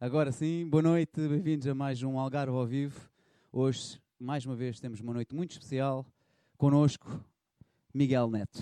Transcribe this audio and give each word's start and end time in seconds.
Agora 0.00 0.32
sim, 0.32 0.66
boa 0.68 0.82
noite, 0.82 1.12
bem-vindos 1.28 1.66
a 1.68 1.74
mais 1.74 2.02
um 2.02 2.18
Algarve 2.18 2.52
ao 2.52 2.66
vivo. 2.66 3.08
Hoje, 3.52 4.00
mais 4.18 4.44
uma 4.44 4.56
vez, 4.56 4.80
temos 4.80 5.00
uma 5.00 5.14
noite 5.14 5.34
muito 5.34 5.52
especial. 5.52 6.04
Conosco, 6.58 7.24
Miguel 7.94 8.28
Neto. 8.28 8.60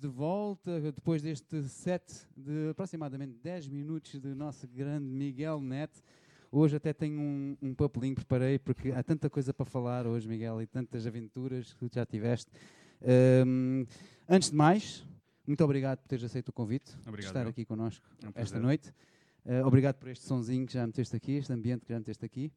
De 0.00 0.08
volta 0.08 0.80
depois 0.92 1.20
deste 1.20 1.62
set 1.64 2.02
de 2.36 2.70
aproximadamente 2.70 3.34
10 3.42 3.68
minutos 3.68 4.18
do 4.18 4.34
nosso 4.34 4.66
grande 4.66 5.04
Miguel 5.04 5.60
Net. 5.60 5.92
Hoje 6.50 6.76
até 6.76 6.92
tenho 6.92 7.20
um, 7.20 7.56
um 7.60 7.74
papelinho 7.74 8.14
preparei 8.14 8.58
porque 8.58 8.90
há 8.92 9.02
tanta 9.02 9.28
coisa 9.28 9.52
para 9.52 9.66
falar 9.66 10.06
hoje, 10.06 10.26
Miguel, 10.26 10.60
e 10.62 10.66
tantas 10.66 11.06
aventuras 11.06 11.74
que 11.74 11.86
já 11.92 12.06
tiveste. 12.06 12.50
Um, 13.46 13.84
antes 14.28 14.50
de 14.50 14.56
mais, 14.56 15.04
muito 15.46 15.62
obrigado 15.62 15.98
por 15.98 16.08
teres 16.08 16.24
aceito 16.24 16.48
o 16.48 16.52
convite 16.52 16.92
obrigado, 17.06 17.20
de 17.20 17.26
estar 17.26 17.42
eu. 17.42 17.48
aqui 17.50 17.64
connosco 17.64 18.06
É 18.22 18.28
um 18.28 18.32
esta 18.34 18.58
noite. 18.58 18.90
Uh, 19.44 19.66
obrigado 19.66 19.96
por 19.96 20.08
este 20.08 20.24
sonzinho 20.26 20.66
que 20.66 20.72
já 20.72 20.86
meteste 20.86 21.14
aqui, 21.14 21.32
este 21.32 21.52
ambiente 21.52 21.84
que 21.84 21.92
já 21.92 21.98
meteste 21.98 22.24
aqui. 22.24 22.50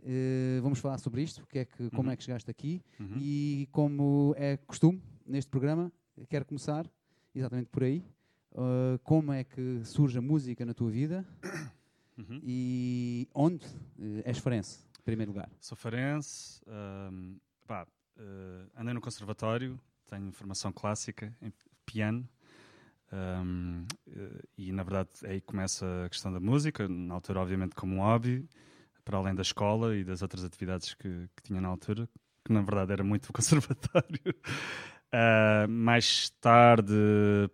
Uh, 0.00 0.60
vamos 0.62 0.78
falar 0.80 0.98
sobre 0.98 1.22
isto, 1.22 1.46
que 1.46 1.60
é 1.60 1.64
que, 1.64 1.88
como 1.90 2.08
Uhum. 2.08 2.12
é 2.12 2.16
que 2.16 2.24
chegaste 2.24 2.50
aqui 2.50 2.82
Uhum. 2.98 3.16
e 3.20 3.68
como 3.70 4.34
é 4.36 4.56
costume 4.56 5.00
neste 5.26 5.50
programa, 5.50 5.92
quero 6.26 6.44
começar 6.44 6.86
exatamente 7.34 7.68
por 7.68 7.82
aí. 7.84 8.04
Uh, 8.52 8.98
como 9.04 9.32
é 9.32 9.44
que 9.44 9.80
surge 9.84 10.18
a 10.18 10.20
música 10.20 10.64
na 10.66 10.74
tua 10.74 10.90
vida 10.90 11.24
Uhum. 12.18 12.40
e 12.42 13.28
onde 13.32 13.64
uh, 13.64 14.22
és 14.24 14.36
farense, 14.38 14.80
em 14.98 15.02
primeiro 15.04 15.32
lugar? 15.32 15.48
Sou 15.60 15.76
farense, 15.76 16.60
ahm, 16.66 17.36
pá, 17.66 17.86
eh, 18.18 18.66
andei 18.76 18.92
no 18.92 19.00
conservatório, 19.00 19.80
tenho 20.06 20.30
formação 20.32 20.72
clássica 20.72 21.34
em 21.40 21.50
piano 21.86 22.28
ahm, 23.12 23.86
eh, 24.08 24.42
e 24.58 24.72
na 24.72 24.82
verdade 24.82 25.10
aí 25.24 25.40
começa 25.40 25.86
a 26.04 26.08
questão 26.08 26.32
da 26.32 26.40
música, 26.40 26.86
na 26.88 27.14
altura 27.14 27.40
obviamente 27.40 27.74
como 27.74 27.94
um 27.96 28.00
hobby, 28.00 28.46
para 29.04 29.16
além 29.16 29.34
da 29.34 29.42
escola 29.42 29.96
e 29.96 30.04
das 30.04 30.20
outras 30.20 30.44
atividades 30.44 30.94
que, 30.94 31.28
que 31.34 31.42
tinha 31.42 31.60
na 31.60 31.68
altura, 31.68 32.08
que 32.44 32.52
na 32.52 32.60
verdade 32.60 32.92
era 32.92 33.04
muito 33.04 33.26
o 33.30 33.32
conservatório. 33.32 34.34
Ah, 35.12 35.66
mais 35.68 36.30
tarde, 36.40 36.92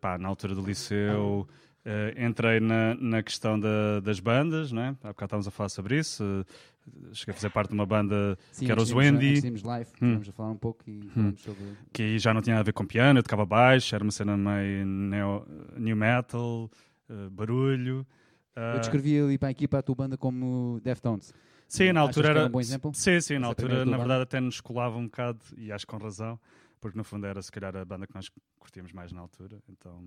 pá, 0.00 0.18
na 0.18 0.28
altura 0.28 0.54
do 0.54 0.60
liceu, 0.64 1.48
eh, 1.86 2.14
entrei 2.18 2.60
na, 2.60 2.94
na 2.96 3.22
questão 3.22 3.58
da- 3.58 4.00
das 4.00 4.20
bandas, 4.20 4.70
não 4.70 4.82
é? 4.82 4.88
Há 4.88 5.08
bocado 5.08 5.24
estávamos 5.24 5.48
a 5.48 5.50
falar 5.50 5.68
sobre 5.70 5.98
isso. 5.98 6.22
eh, 6.22 7.08
cheguei 7.14 7.32
a 7.32 7.34
fazer 7.34 7.48
parte 7.50 7.70
de 7.70 7.74
uma 7.74 7.86
banda 7.86 8.38
Sim, 8.52 8.66
que 8.66 8.70
era 8.70 8.80
os 8.80 8.90
irmos- 8.90 9.04
Wendy. 9.06 9.46
irmos 9.46 9.62
live, 9.62 9.90
Hum. 10.02 10.20
a 10.28 10.32
falar 10.32 10.50
um 10.50 10.56
pouco 10.56 10.84
e 10.88 11.08
falamos 11.14 11.40
sobre. 11.40 11.64
que 11.92 12.02
aí 12.02 12.18
já 12.18 12.34
não 12.34 12.42
tinha 12.42 12.54
nada 12.54 12.60
a 12.62 12.64
ver 12.64 12.72
com 12.74 12.84
piano, 12.86 13.18
eu 13.18 13.22
tocava 13.22 13.46
baixo, 13.46 13.94
era 13.94 14.04
uma 14.04 14.12
cena 14.12 14.36
meio 14.36 14.84
neo, 14.86 15.46
new 15.78 15.96
metal, 15.96 16.70
eh, 17.08 17.28
barulho. 17.30 18.06
Eu 18.54 18.62
Ah, 18.62 18.78
descrevi 18.78 19.18
ali 19.18 19.38
para 19.38 19.48
a 19.48 19.50
equipa 19.50 19.78
a 19.78 19.82
tua 19.82 19.94
banda 19.94 20.16
como 20.18 20.78
Deftones. 20.84 21.32
sim, 21.68 21.90
na 21.92 22.00
altura 22.02 22.28
era 22.28 22.40
era. 22.40 22.48
um 22.48 22.52
bom 22.52 22.60
exemplo? 22.60 22.90
Sim, 22.94 23.20
sim, 23.20 23.34
na 23.34 23.46
Essa 23.46 23.46
altura, 23.48 23.84
na 23.86 23.96
verdade, 23.96 24.22
até 24.22 24.40
nos 24.40 24.60
colava 24.60 24.96
um 24.98 25.04
bocado, 25.06 25.40
e 25.56 25.72
acho 25.72 25.86
que 25.86 25.90
com 25.92 25.98
razão, 26.02 26.38
porque 26.80 26.96
no 26.98 27.04
fundo 27.04 27.26
era 27.26 27.40
se 27.42 27.50
calhar 27.50 27.74
a 27.76 27.84
banda 27.84 28.06
que 28.06 28.14
nós 28.14 28.30
curtíamos 28.58 28.92
mais 28.92 29.12
na 29.12 29.20
altura. 29.20 29.58
Então, 29.68 30.02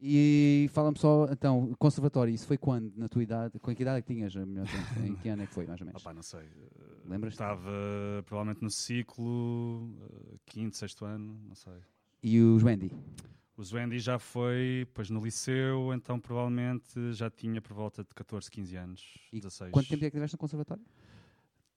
E 0.00 0.68
fala-me 0.72 0.98
só, 0.98 1.26
então, 1.30 1.72
conservatório, 1.78 2.34
isso 2.34 2.46
foi 2.46 2.58
quando, 2.58 2.92
na 2.96 3.08
tua 3.08 3.22
idade? 3.22 3.58
Com 3.60 3.74
que 3.74 3.82
idade 3.82 3.98
é 3.98 4.02
que 4.02 4.12
tinhas? 4.12 4.34
melhor? 4.34 4.66
Em 5.04 5.14
que 5.16 5.28
ano 5.28 5.42
é 5.42 5.46
que 5.46 5.54
foi, 5.54 5.66
mais 5.66 5.80
ou 5.80 5.86
menos? 5.86 6.00
opá, 6.02 6.12
não 6.12 6.22
sei. 6.22 6.40
eh, 6.40 7.08
Lembras-te? 7.08 7.34
Estava 7.34 7.70
provavelmente 8.26 8.62
no 8.62 8.70
ciclo, 8.70 9.94
eh, 10.02 10.36
quinto, 10.46 10.76
sexto 10.76 11.04
ano, 11.04 11.40
não 11.46 11.54
sei. 11.54 11.74
E 12.22 12.40
os 12.40 12.62
Wendy? 12.62 12.92
O 13.56 13.62
Zwendi 13.62 13.98
já 13.98 14.18
foi, 14.18 14.84
depois 14.86 15.10
no 15.10 15.22
liceu, 15.22 15.92
então 15.94 16.18
provavelmente 16.18 17.12
já 17.12 17.30
tinha 17.30 17.60
por 17.60 17.74
volta 17.74 18.02
de 18.02 18.08
14, 18.14 18.50
15 18.50 18.76
anos, 18.76 19.14
E 19.32 19.38
16. 19.40 19.70
Quanto 19.72 19.88
tempo 19.88 20.04
é 20.04 20.10
que 20.10 20.16
tiveste 20.16 20.34
no 20.34 20.38
conservatório? 20.38 20.82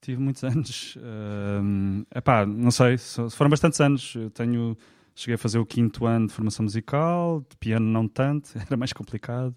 Tive 0.05 0.21
muitos 0.21 0.43
anos. 0.43 0.95
ehm, 1.01 2.03
epá, 2.13 2.45
não 2.45 2.69
sei, 2.69 2.95
foram 3.31 3.49
bastantes 3.49 3.81
anos. 3.81 4.13
Eu 4.13 4.29
tenho, 4.29 4.77
cheguei 5.15 5.33
a 5.33 5.37
fazer 5.37 5.57
o 5.57 5.65
quinto 5.65 6.05
ano 6.05 6.27
de 6.27 6.33
formação 6.33 6.61
musical, 6.61 7.43
de 7.49 7.57
piano 7.57 7.87
não 7.87 8.07
tanto, 8.07 8.51
era 8.69 8.77
mais 8.77 8.93
complicado. 8.93 9.55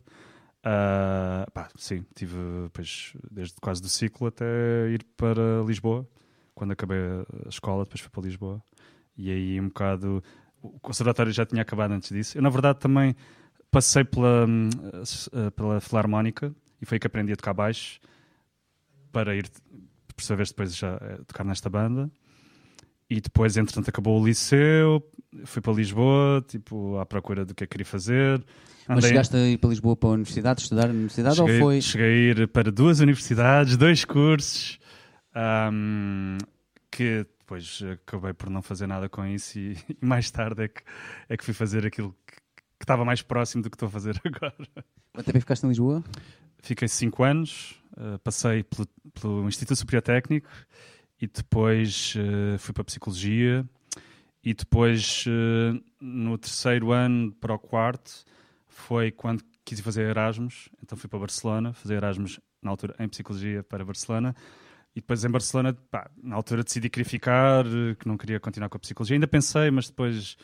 Pá, 1.52 1.68
sim, 1.76 2.02
tive 2.14 2.36
depois, 2.64 3.12
desde 3.30 3.56
quase 3.60 3.82
do 3.82 3.90
ciclo 3.90 4.28
até 4.28 4.88
ir 4.90 5.04
para 5.18 5.62
Lisboa. 5.66 6.08
Quando 6.54 6.72
acabei 6.72 6.98
a 7.44 7.48
escola, 7.50 7.84
depois 7.84 8.00
fui 8.00 8.10
para 8.10 8.22
Lisboa. 8.22 8.62
E 9.18 9.30
aí 9.30 9.60
um 9.60 9.68
bocado. 9.68 10.22
O 10.62 10.80
conservatório 10.80 11.30
já 11.30 11.44
tinha 11.44 11.60
acabado 11.60 11.92
antes 11.92 12.08
disso. 12.08 12.38
Eu, 12.38 12.42
na 12.42 12.48
verdade, 12.48 12.78
também 12.78 13.14
passei 13.70 14.02
pela, 14.02 14.46
hum, 14.46 14.70
eh, 15.34 15.50
pela 15.50 15.78
Filarmónica 15.78 16.54
e 16.80 16.86
foi 16.86 16.96
aí 16.96 17.00
que 17.00 17.06
aprendi 17.06 17.34
a 17.34 17.36
tocar 17.36 17.52
baixo 17.52 18.00
para 19.12 19.36
ir, 19.36 19.50
por 20.18 20.24
sua 20.24 20.36
vez, 20.36 20.48
depois 20.50 20.74
já 20.76 20.98
eh, 21.00 21.20
tocar 21.26 21.44
nesta 21.44 21.70
banda. 21.70 22.10
E 23.08 23.20
depois, 23.20 23.56
entretanto, 23.56 23.88
acabou 23.88 24.20
o 24.20 24.26
liceu, 24.26 25.02
fui 25.44 25.62
para 25.62 25.72
Lisboa, 25.72 26.44
tipo, 26.46 26.98
à 26.98 27.06
procura 27.06 27.44
do 27.44 27.54
que 27.54 27.64
é 27.64 27.66
que 27.66 27.70
queria 27.70 27.86
fazer. 27.86 28.44
Mas 28.86 28.98
Andei- 28.98 29.08
chegaste 29.10 29.36
a 29.36 29.48
ir 29.48 29.58
para 29.58 29.70
Lisboa 29.70 29.96
para 29.96 30.10
a 30.10 30.12
universidade, 30.12 30.60
estudar 30.60 30.88
na 30.88 30.94
universidade 30.94 31.36
cheguei, 31.36 31.54
ou 31.54 31.60
foi... 31.60 31.80
cheguei 31.80 32.06
a 32.06 32.30
ir 32.32 32.48
para 32.48 32.70
duas 32.70 33.00
universidades, 33.00 33.76
dois 33.76 34.04
cursos, 34.04 34.78
ahm, 35.34 36.36
que 36.90 37.24
depois 37.38 37.80
acabei 37.92 38.34
por 38.34 38.50
não 38.50 38.60
fazer 38.60 38.86
nada 38.86 39.08
com 39.08 39.24
isso 39.24 39.58
e, 39.58 39.72
e 40.02 40.04
mais 40.04 40.30
tarde 40.30 40.64
é 40.64 40.68
que, 40.68 40.82
é 41.30 41.36
que 41.36 41.44
fui 41.44 41.54
fazer 41.54 41.86
aquilo 41.86 42.14
que, 42.26 42.34
que 42.34 42.84
estava 42.84 43.04
mais 43.04 43.22
próximo 43.22 43.62
do 43.62 43.70
que 43.70 43.76
estou 43.76 43.88
a 43.88 43.90
fazer 43.90 44.20
agora. 44.24 44.54
Quanto 45.14 45.24
tempo 45.24 45.30
é 45.30 45.32
que 45.32 45.40
ficaste 45.40 45.64
em 45.64 45.68
Lisboa? 45.68 46.04
Fiquei 46.62 46.88
cinco 46.88 47.22
anos, 47.22 47.78
eh, 47.96 48.18
passei 48.18 48.62
pelo, 48.62 48.86
pelo 49.20 49.48
Instituto 49.48 49.76
Superior 49.76 50.02
Técnico 50.02 50.48
e 51.20 51.26
depois 51.26 52.14
eh, 52.16 52.56
fui 52.58 52.72
para 52.72 52.82
a 52.82 52.84
Psicologia 52.84 53.68
e 54.42 54.54
depois 54.54 55.24
eh, 55.26 55.80
no 56.00 56.38
terceiro 56.38 56.92
ano 56.92 57.32
para 57.32 57.54
o 57.54 57.58
quarto 57.58 58.24
foi 58.68 59.10
quando 59.10 59.42
quis 59.64 59.80
fazer 59.80 60.08
Erasmus, 60.08 60.68
então 60.82 60.96
fui 60.96 61.08
para 61.08 61.18
Barcelona, 61.18 61.72
fazer 61.72 61.94
Erasmus 61.94 62.38
na 62.62 62.70
altura 62.70 62.94
em 63.00 63.08
Psicologia 63.08 63.64
para 63.64 63.84
Barcelona 63.84 64.34
e 64.94 65.00
depois 65.00 65.24
em 65.24 65.30
Barcelona, 65.30 65.74
pá, 65.90 66.08
na 66.22 66.36
altura 66.36 66.62
decidi 66.62 66.88
que 66.88 66.94
queria 66.94 67.10
ficar, 67.10 67.64
que 67.98 68.06
não 68.06 68.16
queria 68.16 68.38
continuar 68.38 68.68
com 68.68 68.76
a 68.76 68.80
Psicologia, 68.80 69.16
ainda 69.16 69.28
pensei, 69.28 69.70
mas 69.70 69.88
depois 69.88 70.36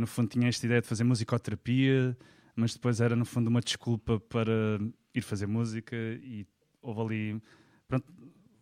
no 0.00 0.08
fundo 0.08 0.28
tinha 0.28 0.48
esta 0.48 0.66
ideia 0.66 0.80
de 0.80 0.88
fazer 0.88 1.04
musicoterapia, 1.04 2.16
mas 2.56 2.74
depois 2.74 3.00
era 3.00 3.14
no 3.14 3.24
fundo 3.24 3.46
uma 3.46 3.60
desculpa 3.60 4.18
para 4.18 4.80
ir 5.18 5.22
fazer 5.22 5.46
música 5.46 5.96
e 5.96 6.46
houve 6.82 7.00
ali 7.00 7.42
pronto, 7.86 8.12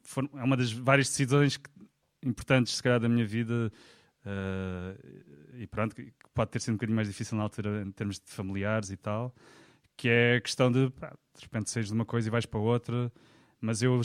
foram- 0.03 0.31
é 0.35 0.43
uma 0.45 0.57
das 0.57 0.73
várias 0.73 1.09
decisões 1.09 1.59
importantes 2.25 2.75
se 2.75 2.83
calhar 2.83 3.01
da 3.01 3.09
minha 3.09 3.27
vida 3.27 3.73
eh, 4.25 4.97
e 5.59 5.67
pronto, 5.67 5.95
que 5.95 6.13
pode 6.35 6.51
ter 6.51 6.61
sido 6.61 6.73
um 6.75 6.77
bocadinho 6.77 6.97
mais 6.97 7.09
difícil 7.09 7.37
na 7.37 7.45
altura 7.45 7.83
em 7.83 7.91
termos 7.93 8.19
de 8.19 8.31
familiares 8.31 8.91
e 8.91 8.97
tal, 8.97 9.35
que 9.97 10.09
é 10.09 10.37
a 10.37 10.41
questão 10.41 10.71
de 10.71 10.91
pá, 10.91 11.17
de 11.37 11.43
repente 11.43 11.71
saís 11.71 11.87
de 11.89 11.93
uma 11.93 12.05
coisa 12.05 12.29
e 12.29 12.31
vais 12.31 12.47
para 12.47 12.61
outra, 12.61 13.13
mas 13.61 13.83
eu 13.83 14.01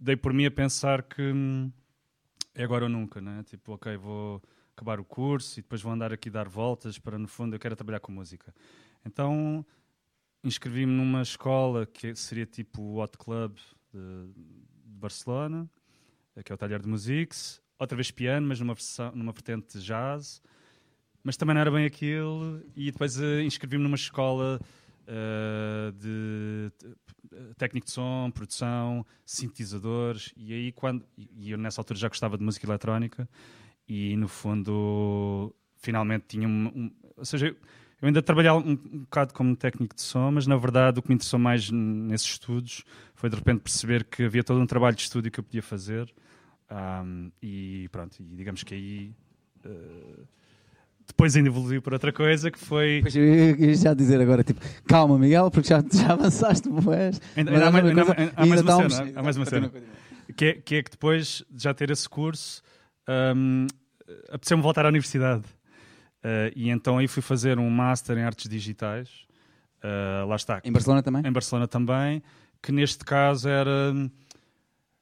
dei 0.00 0.16
por 0.16 0.32
mim 0.32 0.46
a 0.46 0.50
pensar 0.50 1.02
que 1.02 1.22
hum, 1.22 1.70
é 2.54 2.64
agora 2.64 2.84
ou 2.84 2.90
nunca, 2.90 3.20
né? 3.20 3.42
Tipo, 3.44 3.72
ok, 3.74 3.96
vou 3.96 4.42
acabar 4.76 5.00
o 5.00 5.04
curso 5.04 5.58
e 5.58 5.62
depois 5.62 5.82
vou 5.82 5.92
andar 5.92 6.12
aqui 6.12 6.30
dar 6.30 6.48
voltas 6.48 6.98
para 6.98 7.18
no 7.18 7.28
fundo 7.28 7.54
eu 7.56 7.60
quero 7.60 7.76
trabalhar 7.76 8.00
com 8.00 8.12
música. 8.12 8.54
Então 9.04 9.64
inscrevi-me 10.44 10.92
numa 10.92 11.22
escola 11.22 11.86
que 11.86 12.14
seria 12.14 12.46
tipo 12.46 12.82
o 12.82 12.98
Hot 13.02 13.16
Club 13.16 13.56
de, 13.92 14.32
de 14.34 14.98
Barcelona, 14.98 15.68
eh, 16.36 16.42
que 16.42 16.52
é 16.52 16.54
o 16.54 16.58
Talher 16.58 16.80
de 16.80 16.88
Musiques, 16.88 17.60
outra 17.78 17.96
vez 17.96 18.10
piano, 18.10 18.46
mas 18.48 18.58
numa, 18.60 18.74
versão, 18.74 19.12
numa 19.14 19.32
vertente 19.32 19.78
de 19.78 19.84
jazz, 19.84 20.42
mas 21.22 21.36
também 21.36 21.54
não 21.54 21.60
era 21.60 21.70
bem 21.70 21.84
aquilo, 21.86 22.62
e 22.76 22.90
depois 22.90 23.20
eh, 23.20 23.42
inscrevi-me 23.42 23.82
numa 23.84 23.96
escola 23.96 24.60
eh, 25.06 25.92
de 25.96 26.70
t- 26.78 26.96
técnico 27.56 27.86
de 27.86 27.92
som, 27.92 28.30
produção, 28.32 29.06
sintetizadores, 29.24 30.32
e 30.36 30.52
aí 30.52 30.72
quando, 30.72 31.04
e 31.16 31.50
eu 31.52 31.58
nessa 31.58 31.80
altura 31.80 31.98
já 31.98 32.08
gostava 32.08 32.36
de 32.36 32.44
música 32.44 32.66
eletrónica, 32.66 33.28
e 33.88 34.16
no 34.16 34.28
fundo 34.28 35.54
finalmente 35.76 36.24
tinha 36.28 36.48
um, 36.48 36.66
um- 36.68 36.92
ou 37.16 37.24
seja, 37.24 37.54
eu- 38.02 38.06
eu 38.06 38.06
ainda 38.08 38.20
trabalhava 38.22 38.58
um, 38.58 38.72
um 38.72 38.98
bocado 39.00 39.32
como 39.32 39.54
técnico 39.56 39.94
de 39.94 40.02
som, 40.02 40.30
mas 40.32 40.46
na 40.46 40.56
verdade 40.56 40.98
o 40.98 41.02
que 41.02 41.08
me 41.08 41.14
interessou 41.14 41.38
mais 41.38 41.70
nesses 41.70 42.26
estudos 42.32 42.84
foi 43.14 43.30
de 43.30 43.36
repente 43.36 43.60
perceber 43.60 44.04
que 44.04 44.24
havia 44.24 44.42
todo 44.44 44.60
um 44.60 44.66
trabalho 44.66 44.96
de 44.96 45.02
estúdio 45.02 45.30
que 45.30 45.40
eu 45.40 45.44
podia 45.44 45.62
fazer. 45.62 46.12
Ahm, 46.70 47.30
e 47.42 47.88
pronto, 47.92 48.16
e 48.20 48.24
digamos 48.36 48.62
que 48.62 48.74
aí 48.74 49.12
eh, 49.64 50.20
depois 51.06 51.36
ainda 51.36 51.48
evoluiu 51.48 51.82
para 51.82 51.94
outra 51.94 52.12
coisa 52.12 52.50
que 52.50 52.58
foi. 52.58 53.00
Pois 53.02 53.14
eu 53.14 53.22
eu 53.24 53.56
ia 53.56 53.74
já 53.74 53.92
dizer 53.94 54.20
agora, 54.20 54.42
tipo, 54.42 54.60
calma 54.86 55.18
Miguel, 55.18 55.50
porque 55.50 55.68
já, 55.68 55.84
já 55.92 56.12
avançaste, 56.14 56.68
pois. 56.82 57.20
Ainda, 57.36 57.50
ainda 57.52 57.68
há, 57.68 57.70
mais, 57.70 57.84
uma 57.84 57.90
ainda, 57.90 58.04
coisa- 58.04 58.12
há- 58.12 58.24
mais 58.24 58.38
ainda 58.38 58.46
uma 58.46 58.54
estávamos- 58.60 58.94
cena, 58.94 59.12
há 59.14 59.22
mais 59.22 59.36
uma 59.36 59.46
cena. 59.46 59.72
Que 60.36 60.44
é, 60.46 60.52
que 60.54 60.74
é 60.76 60.82
que 60.82 60.90
depois 60.92 61.44
de 61.50 61.62
já 61.62 61.74
ter 61.74 61.90
esse 61.90 62.08
curso, 62.08 62.62
um, 63.36 63.66
apeteceu-me 64.30 64.62
voltar 64.62 64.86
à 64.86 64.88
universidade. 64.88 65.42
Uh, 66.24 66.52
e 66.54 66.70
então 66.70 66.98
aí 66.98 67.08
fui 67.08 67.22
fazer 67.22 67.58
um 67.58 67.68
Master 67.68 68.16
em 68.16 68.22
Artes 68.22 68.48
Digitais. 68.48 69.08
Uh, 69.78 70.26
lá 70.26 70.36
está. 70.36 70.60
Em 70.64 70.72
Barcelona 70.72 71.02
também? 71.02 71.26
Em 71.26 71.32
Barcelona 71.32 71.66
também. 71.66 72.22
Que 72.62 72.70
neste 72.70 73.04
caso 73.04 73.48
era. 73.48 73.92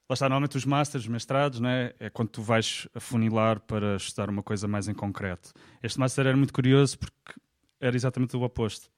Lá 0.08 0.14
está, 0.14 0.28
normalmente 0.28 0.56
os 0.56 0.64
Masters, 0.64 1.04
os 1.04 1.08
mestrados, 1.08 1.60
né? 1.60 1.92
é 2.00 2.10
quando 2.10 2.30
tu 2.30 2.42
vais 2.42 2.88
afunilar 2.94 3.60
para 3.60 3.94
estudar 3.94 4.28
uma 4.28 4.42
coisa 4.42 4.66
mais 4.66 4.88
em 4.88 4.94
concreto. 4.94 5.52
Este 5.80 6.00
Master 6.00 6.26
era 6.26 6.36
muito 6.36 6.52
curioso 6.52 6.98
porque 6.98 7.34
era 7.80 7.94
exatamente 7.94 8.36
o 8.36 8.42
oposto. 8.42 8.90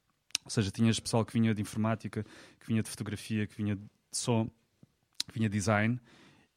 Ou 0.42 0.50
seja, 0.50 0.70
tinhas 0.70 0.98
pessoal 0.98 1.22
que 1.24 1.32
vinha 1.32 1.54
de 1.54 1.60
informática, 1.60 2.24
que 2.58 2.66
vinha 2.66 2.82
de 2.82 2.88
fotografia, 2.88 3.46
que 3.46 3.54
vinha 3.54 3.76
de 3.76 3.82
som, 4.10 4.50
que 5.28 5.34
vinha 5.34 5.50
de 5.50 5.56
design, 5.56 6.00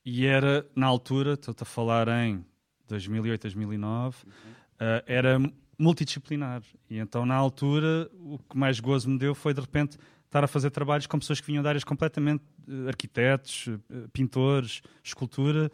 e 0.06 0.26
era, 0.26 0.66
na 0.76 0.86
altura, 0.86 1.34
estou-te 1.34 1.64
a 1.64 1.66
falar 1.66 2.08
em 2.08 2.46
2008, 2.88 3.42
2009, 3.42 4.18
uhum. 4.26 4.32
Uh, 4.76 5.04
era 5.06 5.40
multidisciplinar. 5.78 6.62
E 6.90 6.98
então, 6.98 7.26
na 7.26 7.36
altura, 7.36 8.10
o 8.14 8.38
que 8.38 8.58
mais 8.58 8.80
gozo 8.80 9.10
me 9.10 9.18
deu 9.18 9.36
foi, 9.36 9.54
de 9.54 9.62
repente, 9.62 9.98
estar 10.26 10.44
a 10.44 10.48
fazer 10.48 10.70
trabalhos 10.70 11.08
com 11.08 11.20
pessoas 11.20 11.40
que 11.40 11.48
vinham 11.48 11.62
de 11.62 11.70
áreas 11.70 11.84
completamente 11.84 12.44
uh, 12.68 12.88
arquitetos, 12.88 13.68
uh, 13.68 14.10
pintores, 14.12 14.82
escultura, 15.04 15.72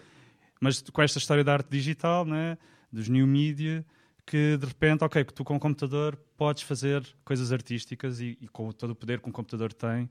mas 0.59 0.81
com 0.81 1.01
esta 1.01 1.17
história 1.17 1.43
da 1.43 1.53
arte 1.53 1.69
digital, 1.69 2.25
né, 2.25 2.57
dos 2.91 3.09
new 3.09 3.25
media, 3.25 3.85
que 4.25 4.57
de 4.57 4.65
repente, 4.65 5.03
ok, 5.03 5.25
que 5.25 5.33
tu 5.33 5.43
com 5.43 5.55
o 5.55 5.59
computador 5.59 6.15
podes 6.37 6.63
fazer 6.63 7.03
coisas 7.25 7.51
artísticas 7.51 8.19
e, 8.19 8.37
e 8.39 8.47
com 8.47 8.71
todo 8.71 8.91
o 8.91 8.95
poder 8.95 9.19
que 9.19 9.27
um 9.27 9.31
computador 9.31 9.73
tem, 9.73 10.09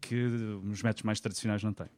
que 0.00 0.14
os 0.64 0.82
métodos 0.82 1.02
mais 1.02 1.20
tradicionais 1.20 1.62
não 1.62 1.72
têm. 1.72 1.88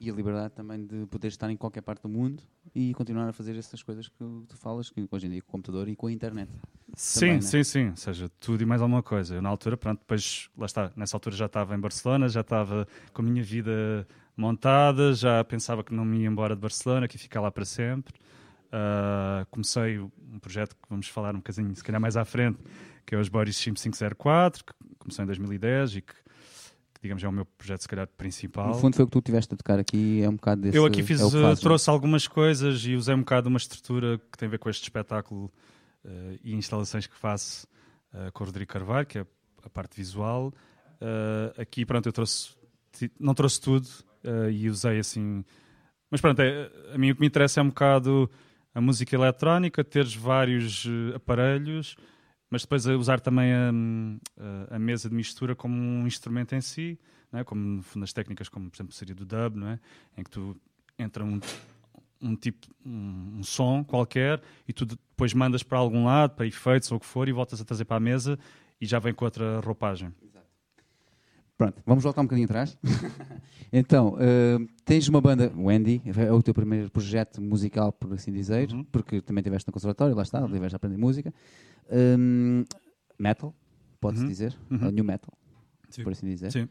E 0.00 0.10
a 0.10 0.14
liberdade 0.14 0.54
também 0.54 0.86
de 0.86 1.06
poder 1.06 1.28
estar 1.28 1.50
em 1.50 1.56
qualquer 1.56 1.80
parte 1.82 2.02
do 2.02 2.08
mundo 2.08 2.42
e 2.74 2.94
continuar 2.94 3.28
a 3.28 3.32
fazer 3.32 3.56
essas 3.56 3.82
coisas 3.82 4.08
que 4.08 4.16
tu 4.16 4.56
falas, 4.56 4.90
que 4.90 5.06
hoje 5.10 5.26
em 5.26 5.30
dia 5.30 5.42
com 5.42 5.48
o 5.48 5.52
computador 5.52 5.88
e 5.88 5.96
com 5.96 6.06
a 6.06 6.12
internet. 6.12 6.50
Sim, 6.94 7.20
também, 7.20 7.34
né? 7.34 7.40
sim, 7.40 7.64
sim. 7.64 7.88
Ou 7.90 7.96
seja, 7.96 8.30
tudo 8.38 8.62
e 8.62 8.66
mais 8.66 8.80
alguma 8.80 9.02
coisa. 9.02 9.34
Eu 9.34 9.42
na 9.42 9.48
altura, 9.48 9.76
pronto, 9.76 9.98
depois, 9.98 10.48
lá 10.56 10.66
está, 10.66 10.92
nessa 10.96 11.16
altura 11.16 11.34
já 11.34 11.46
estava 11.46 11.74
em 11.74 11.80
Barcelona, 11.80 12.28
já 12.28 12.42
estava 12.42 12.86
com 13.12 13.22
a 13.22 13.24
minha 13.24 13.42
vida 13.42 14.06
montada, 14.36 15.12
já 15.14 15.42
pensava 15.42 15.82
que 15.82 15.92
não 15.92 16.04
me 16.04 16.20
ia 16.20 16.28
embora 16.28 16.54
de 16.54 16.60
Barcelona, 16.60 17.08
que 17.08 17.16
ia 17.16 17.20
ficar 17.20 17.40
lá 17.40 17.50
para 17.50 17.64
sempre. 17.64 18.14
Uh, 18.68 19.46
comecei 19.50 19.98
um 19.98 20.38
projeto 20.40 20.76
que 20.76 20.88
vamos 20.88 21.08
falar 21.08 21.34
um 21.34 21.38
bocadinho, 21.38 21.74
se 21.74 21.82
calhar 21.82 22.00
mais 22.00 22.16
à 22.16 22.24
frente, 22.24 22.58
que 23.04 23.14
é 23.14 23.18
os 23.18 23.28
Boris 23.28 23.56
Sim 23.56 23.74
504, 23.74 24.64
que 24.64 24.72
começou 24.98 25.24
em 25.24 25.26
2010 25.26 25.96
e 25.96 26.02
que 26.02 26.14
digamos 27.00 27.22
é 27.22 27.28
o 27.28 27.32
meu 27.32 27.44
projeto 27.44 27.80
se 27.80 27.88
calhar 27.88 28.06
principal. 28.06 28.68
No 28.68 28.74
fundo 28.74 28.96
foi 28.96 29.04
o 29.04 29.06
que 29.06 29.12
tu 29.12 29.20
tiveste 29.20 29.54
a 29.54 29.56
tocar 29.56 29.78
aqui, 29.78 30.22
é 30.22 30.28
um 30.28 30.34
bocado 30.34 30.62
desse... 30.62 30.76
Eu 30.76 30.84
aqui 30.84 31.02
fiz, 31.02 31.20
é 31.20 31.54
trouxe 31.56 31.88
algumas 31.88 32.26
coisas 32.26 32.84
e 32.84 32.94
usei 32.94 33.14
um 33.14 33.20
bocado 33.20 33.48
uma 33.48 33.58
estrutura 33.58 34.18
que 34.18 34.36
tem 34.36 34.48
a 34.48 34.50
ver 34.50 34.58
com 34.58 34.68
este 34.68 34.82
espetáculo 34.82 35.50
uh, 36.04 36.38
e 36.42 36.54
instalações 36.54 37.06
que 37.06 37.16
faço 37.16 37.66
uh, 38.12 38.32
com 38.32 38.42
o 38.42 38.46
Rodrigo 38.46 38.70
Carvalho, 38.70 39.06
que 39.06 39.18
é 39.18 39.26
a 39.62 39.70
parte 39.70 39.96
visual. 39.96 40.52
Uh, 41.00 41.60
aqui, 41.60 41.86
pronto, 41.86 42.06
eu 42.06 42.12
trouxe, 42.12 42.50
não 43.18 43.34
trouxe 43.34 43.60
tudo 43.60 43.88
e 44.52 44.68
usei 44.68 44.98
assim... 44.98 45.44
Mas 46.10 46.20
pronto, 46.20 46.40
é, 46.40 46.70
a 46.92 46.98
mim 46.98 47.12
o 47.12 47.14
que 47.14 47.20
me 47.20 47.26
interessa 47.26 47.60
é 47.60 47.62
um 47.62 47.68
bocado 47.68 48.28
a 48.74 48.80
música 48.80 49.14
eletrónica, 49.14 49.84
teres 49.84 50.14
vários 50.14 50.86
aparelhos 51.14 51.96
mas 52.50 52.62
depois 52.62 52.86
a 52.86 52.96
usar 52.96 53.20
também 53.20 53.52
a, 53.52 54.74
a, 54.74 54.78
mesa 54.78 55.08
de 55.08 55.14
mistura 55.14 55.54
como 55.54 55.74
um 55.74 56.06
instrumento 56.06 56.54
em 56.54 56.60
si, 56.60 56.98
é? 57.32 57.44
como 57.44 57.84
nas 57.94 58.12
técnicas 58.12 58.48
como 58.48 58.70
por 58.70 58.76
exemplo 58.76 58.94
seria 58.94 59.14
do 59.14 59.24
dub, 59.24 59.56
não 59.56 59.68
é? 59.68 59.80
em 60.16 60.22
que 60.22 60.30
tu 60.30 60.56
entra 60.98 61.24
um, 61.24 61.40
um 62.20 62.34
tipo 62.34 62.66
um, 62.84 63.38
um, 63.38 63.42
som 63.42 63.84
qualquer 63.84 64.40
e 64.66 64.72
tu 64.72 64.86
depois 64.86 65.34
mandas 65.34 65.62
para 65.62 65.78
algum 65.78 66.04
lado, 66.04 66.34
para 66.34 66.46
efeitos 66.46 66.90
ou 66.90 66.96
o 66.96 67.00
que 67.00 67.06
for, 67.06 67.28
e 67.28 67.32
voltas 67.32 67.60
a 67.60 67.64
trazer 67.64 67.84
para 67.84 67.96
a 67.96 68.00
mesa 68.00 68.38
e 68.80 68.86
já 68.86 68.98
vem 68.98 69.12
com 69.12 69.24
outra 69.24 69.60
roupagem. 69.60 70.12
Pronto, 71.58 71.82
vamos 71.84 72.04
voltar 72.04 72.20
um 72.20 72.24
bocadinho 72.24 72.44
atrás. 72.46 72.78
então, 73.72 74.14
uh, 74.14 74.68
tens 74.84 75.08
uma 75.08 75.20
banda, 75.20 75.52
Wendy, 75.56 76.00
é 76.16 76.32
o 76.32 76.40
teu 76.40 76.54
primeiro 76.54 76.88
projeto 76.88 77.42
musical, 77.42 77.92
por 77.92 78.14
assim 78.14 78.32
dizer, 78.32 78.70
uhum. 78.70 78.84
porque 78.84 79.20
também 79.20 79.40
estiveste 79.40 79.66
no 79.66 79.72
conservatório, 79.72 80.14
lá 80.14 80.22
está, 80.22 80.40
estiveste 80.44 80.76
a 80.76 80.76
aprender 80.76 80.96
música. 80.96 81.34
Um, 81.90 82.64
metal, 83.18 83.52
pode-se 84.00 84.22
uhum. 84.22 84.28
dizer, 84.28 84.56
uhum. 84.70 84.90
new 84.92 85.02
metal, 85.02 85.34
Sim. 85.90 86.04
por 86.04 86.12
assim 86.12 86.26
dizer. 86.26 86.52
Sim. 86.52 86.68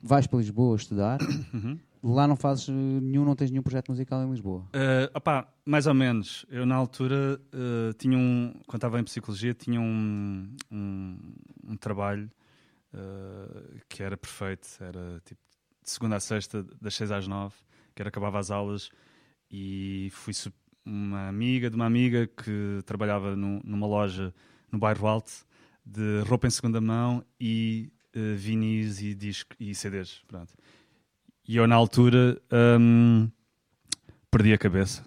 Vais 0.00 0.28
para 0.28 0.38
Lisboa 0.38 0.76
estudar, 0.76 1.18
uhum. 1.52 1.76
lá 2.00 2.28
não 2.28 2.36
fazes 2.36 2.68
nenhum, 2.68 3.24
não 3.24 3.34
tens 3.34 3.50
nenhum 3.50 3.64
projeto 3.64 3.88
musical 3.88 4.22
em 4.22 4.30
Lisboa? 4.30 4.60
Uh, 4.60 5.10
opá, 5.12 5.52
mais 5.66 5.88
ou 5.88 5.94
menos. 5.94 6.46
Eu 6.48 6.64
na 6.64 6.76
altura 6.76 7.40
uh, 7.52 7.92
tinha 7.94 8.16
um, 8.16 8.54
quando 8.68 8.76
estava 8.76 9.00
em 9.00 9.02
psicologia, 9.02 9.54
tinha 9.54 9.80
um, 9.80 10.54
um, 10.70 11.16
um 11.66 11.76
trabalho 11.76 12.30
uh, 12.94 13.80
que 13.88 14.02
era 14.02 14.16
perfeito, 14.16 14.66
era 14.80 15.20
tipo 15.24 15.40
de 15.82 15.90
segunda 15.90 16.16
a 16.16 16.20
sexta, 16.20 16.64
das 16.80 16.94
seis 16.94 17.10
às 17.10 17.28
nove, 17.28 17.54
que 17.94 18.00
era 18.00 18.08
acabava 18.08 18.38
as 18.38 18.50
aulas 18.50 18.90
e 19.50 20.08
fui 20.12 20.32
uma 20.84 21.28
amiga 21.28 21.70
de 21.70 21.76
uma 21.76 21.86
amiga 21.86 22.26
que 22.26 22.80
trabalhava 22.84 23.36
numa 23.36 23.86
loja 23.86 24.34
no 24.70 24.78
bairro 24.78 25.06
Alto 25.06 25.46
de 25.84 26.20
roupa 26.26 26.46
em 26.46 26.50
segunda 26.50 26.80
mão 26.80 27.24
e 27.38 27.90
uh, 28.16 28.36
vinis 28.36 29.02
e 29.02 29.14
discos 29.14 29.56
e 29.60 29.74
CDs, 29.74 30.22
pronto. 30.26 30.52
E 31.46 31.56
eu 31.56 31.66
na 31.66 31.74
altura 31.74 32.40
um, 32.80 33.30
perdi 34.30 34.54
a 34.54 34.58
cabeça. 34.58 35.04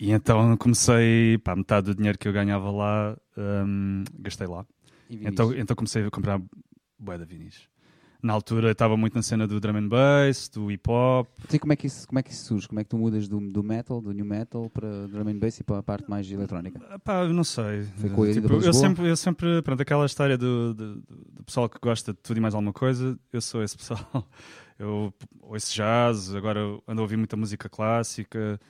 E 0.00 0.10
então 0.10 0.56
comecei, 0.56 1.36
pá, 1.38 1.54
metade 1.54 1.88
do 1.88 1.94
dinheiro 1.94 2.18
que 2.18 2.26
eu 2.26 2.32
ganhava 2.32 2.70
lá, 2.70 3.16
um, 3.36 4.02
gastei 4.18 4.46
lá. 4.46 4.64
Então, 5.10 5.52
então 5.54 5.76
comecei 5.76 6.06
a 6.06 6.10
comprar 6.10 6.40
bué 7.00 7.18
da 7.18 7.24
vinis. 7.24 7.68
Na 8.22 8.34
altura 8.34 8.72
estava 8.72 8.98
muito 8.98 9.14
na 9.14 9.22
cena 9.22 9.46
do 9.46 9.58
drum 9.58 9.76
and 9.76 9.88
bass, 9.88 10.48
do 10.48 10.70
hip 10.70 10.90
hop. 10.90 11.26
Sim, 11.48 11.58
como 11.58 11.72
é 11.72 11.76
que 11.76 11.86
isso, 11.86 12.06
como 12.06 12.18
é 12.18 12.22
que 12.22 12.30
isso 12.30 12.44
surge? 12.44 12.68
Como 12.68 12.78
é 12.78 12.84
que 12.84 12.90
tu 12.90 12.98
mudas 12.98 13.26
do, 13.26 13.40
do 13.40 13.62
metal, 13.62 14.00
do 14.02 14.12
new 14.12 14.26
metal 14.26 14.68
para 14.68 15.06
drum 15.08 15.26
and 15.28 15.38
bass 15.38 15.58
e 15.58 15.64
para 15.64 15.78
a 15.78 15.82
parte 15.82 16.08
mais 16.10 16.30
eletrónica? 16.30 16.78
Ah, 16.90 16.98
pá, 16.98 17.26
não 17.26 17.44
sei. 17.44 17.84
Foi 17.96 18.10
com 18.10 18.30
tipo, 18.30 18.52
eu 18.62 18.74
sempre, 18.74 19.08
eu 19.08 19.16
sempre, 19.16 19.62
pronto, 19.62 19.80
aquela 19.80 20.04
história 20.04 20.36
do, 20.36 20.74
do, 20.74 20.96
do, 20.96 21.44
pessoal 21.44 21.66
que 21.66 21.78
gosta 21.80 22.12
de 22.12 22.18
tudo 22.18 22.36
e 22.36 22.40
mais 22.40 22.54
alguma 22.54 22.74
coisa, 22.74 23.18
eu 23.32 23.40
sou 23.40 23.62
esse 23.62 23.76
pessoal. 23.78 24.28
Eu 24.78 25.14
ouço 25.40 25.74
jazz, 25.74 26.34
agora 26.34 26.60
ando 26.86 27.00
a 27.00 27.02
ouvir 27.02 27.16
muita 27.16 27.38
música 27.38 27.70
clássica. 27.70 28.60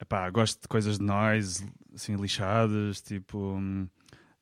Epá, 0.00 0.30
gosto 0.30 0.62
de 0.62 0.68
coisas 0.68 0.98
de 0.98 1.04
noise, 1.04 1.66
assim, 1.94 2.16
lixadas, 2.16 3.02
tipo... 3.02 3.38
Hum, 3.38 3.86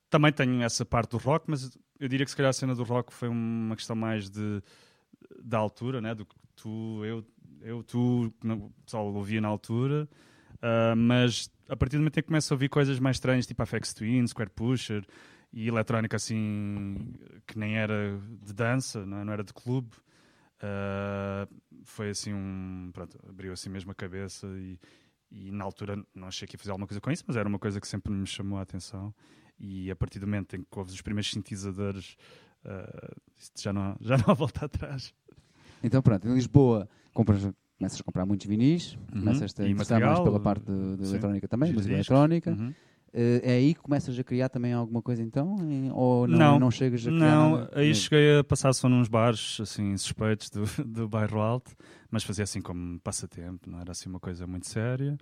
também 0.09 0.33
tenho 0.33 0.63
essa 0.63 0.85
parte 0.85 1.11
do 1.11 1.19
rock, 1.19 1.47
mas 1.49 1.77
eu 1.99 2.09
diria 2.09 2.25
que 2.25 2.31
se 2.31 2.37
calhar 2.37 2.51
a 2.51 2.53
cena 2.53 2.75
do 2.75 2.83
rock 2.83 3.13
foi 3.13 3.29
uma 3.29 3.77
questão 3.77 3.97
mais 3.97 4.29
de 4.31 4.63
da 5.43 5.59
altura, 5.59 6.01
né? 6.01 6.15
do 6.15 6.25
que 6.25 6.35
tu, 6.55 7.05
eu, 7.05 7.25
eu 7.61 7.83
tu, 7.83 8.33
o 8.45 8.71
pessoal 8.85 9.13
ouvia 9.13 9.41
na 9.41 9.49
altura, 9.49 10.09
uh, 10.55 10.97
mas 10.97 11.51
a 11.69 11.77
partir 11.77 11.97
do 11.97 12.01
momento 12.01 12.19
em 12.19 12.23
que 12.23 12.29
começo 12.29 12.53
a 12.53 12.55
ouvir 12.55 12.69
coisas 12.69 12.99
mais 12.99 13.17
estranhas, 13.17 13.47
tipo 13.47 13.65
FX 13.65 13.95
Twin, 13.95 14.27
Square 14.27 14.51
Pusher 14.51 15.05
e 15.53 15.69
eletrónica 15.69 16.17
assim 16.17 17.15
que 17.47 17.59
nem 17.59 17.77
era 17.77 18.19
de 18.43 18.53
dança, 18.53 19.05
não, 19.05 19.19
é? 19.19 19.25
não 19.25 19.33
era 19.33 19.45
de 19.45 19.53
clube, 19.53 19.91
uh, 20.63 21.55
foi 21.85 22.11
assim 22.11 22.33
um. 22.33 22.91
Pronto, 22.93 23.19
abriu 23.29 23.53
assim 23.53 23.71
mesmo 23.71 23.91
a 23.91 23.95
cabeça 23.95 24.47
e, 24.59 24.79
e 25.31 25.51
na 25.51 25.65
altura 25.65 26.03
não 26.15 26.29
achei 26.29 26.47
que 26.47 26.55
ia 26.55 26.59
fazer 26.59 26.71
alguma 26.71 26.87
coisa 26.87 27.01
com 27.01 27.11
isso, 27.11 27.25
mas 27.27 27.37
era 27.37 27.49
uma 27.49 27.59
coisa 27.59 27.81
que 27.81 27.89
sempre 27.89 28.13
me 28.13 28.27
chamou 28.27 28.59
a 28.59 28.63
atenção 28.63 29.15
e 29.59 29.91
a 29.91 29.97
partir 29.97 30.19
do 30.19 30.27
momento 30.27 30.57
em 30.57 30.61
que 30.61 30.79
ouves 30.79 30.95
os 30.95 31.03
primeiros 31.03 31.31
sintetizadores, 31.31 32.17
uh, 32.65 33.17
já, 33.59 33.73
não, 33.73 33.97
já 34.01 34.17
não 34.19 34.25
há 34.29 34.35
volta 34.35 34.67
atrás. 34.67 35.15
Então 35.83 36.03
pronto, 36.03 36.27
em 36.27 36.35
Lisboa 36.35 36.89
compras, 37.13 37.49
começas 37.79 38.01
a 38.01 38.05
comprar 38.05 38.27
muitos 38.27 38.47
vinis, 38.47 38.95
uhum. 39.13 39.21
começas 39.21 39.55
a 39.59 39.69
interessar 39.69 40.01
mais 40.01 40.21
pela 40.21 40.41
parte 40.41 40.65
de 40.65 41.05
eletrónica 41.05 41.49
também, 41.49 41.73
música 41.73 41.95
eletrónica. 41.95 42.51
Uhum. 42.51 42.75
Uh, 43.17 43.41
é 43.43 43.53
aí 43.53 43.75
que 43.75 43.81
começas 43.81 44.19
a 44.19 44.23
criar 44.23 44.51
também 44.51 44.75
alguma 44.75 45.01
coisa 45.01 45.23
então? 45.23 45.57
Ou 45.95 46.27
não, 46.27 46.39
não, 46.39 46.61
não 46.61 46.71
chegas 46.71 47.01
a 47.01 47.11
criar 47.11 47.19
Não, 47.19 47.57
nada? 47.57 47.71
aí 47.75 47.95
cheguei 47.95 48.41
a 48.41 48.45
passar 48.45 48.75
só 48.75 48.91
nos 48.91 49.09
bares 49.09 49.59
assim, 49.61 49.97
suspeitos 49.97 50.51
do, 50.51 50.65
do 50.85 51.09
bairro 51.09 51.41
alto, 51.41 51.75
mas 52.11 52.25
fazia 52.25 52.45
assim 52.45 52.61
como 52.61 53.01
passatempo, 53.01 53.71
não 53.71 53.81
era 53.81 53.93
assim 53.93 54.09
uma 54.09 54.21
coisa 54.21 54.47
muito 54.47 54.69
séria. 54.69 55.17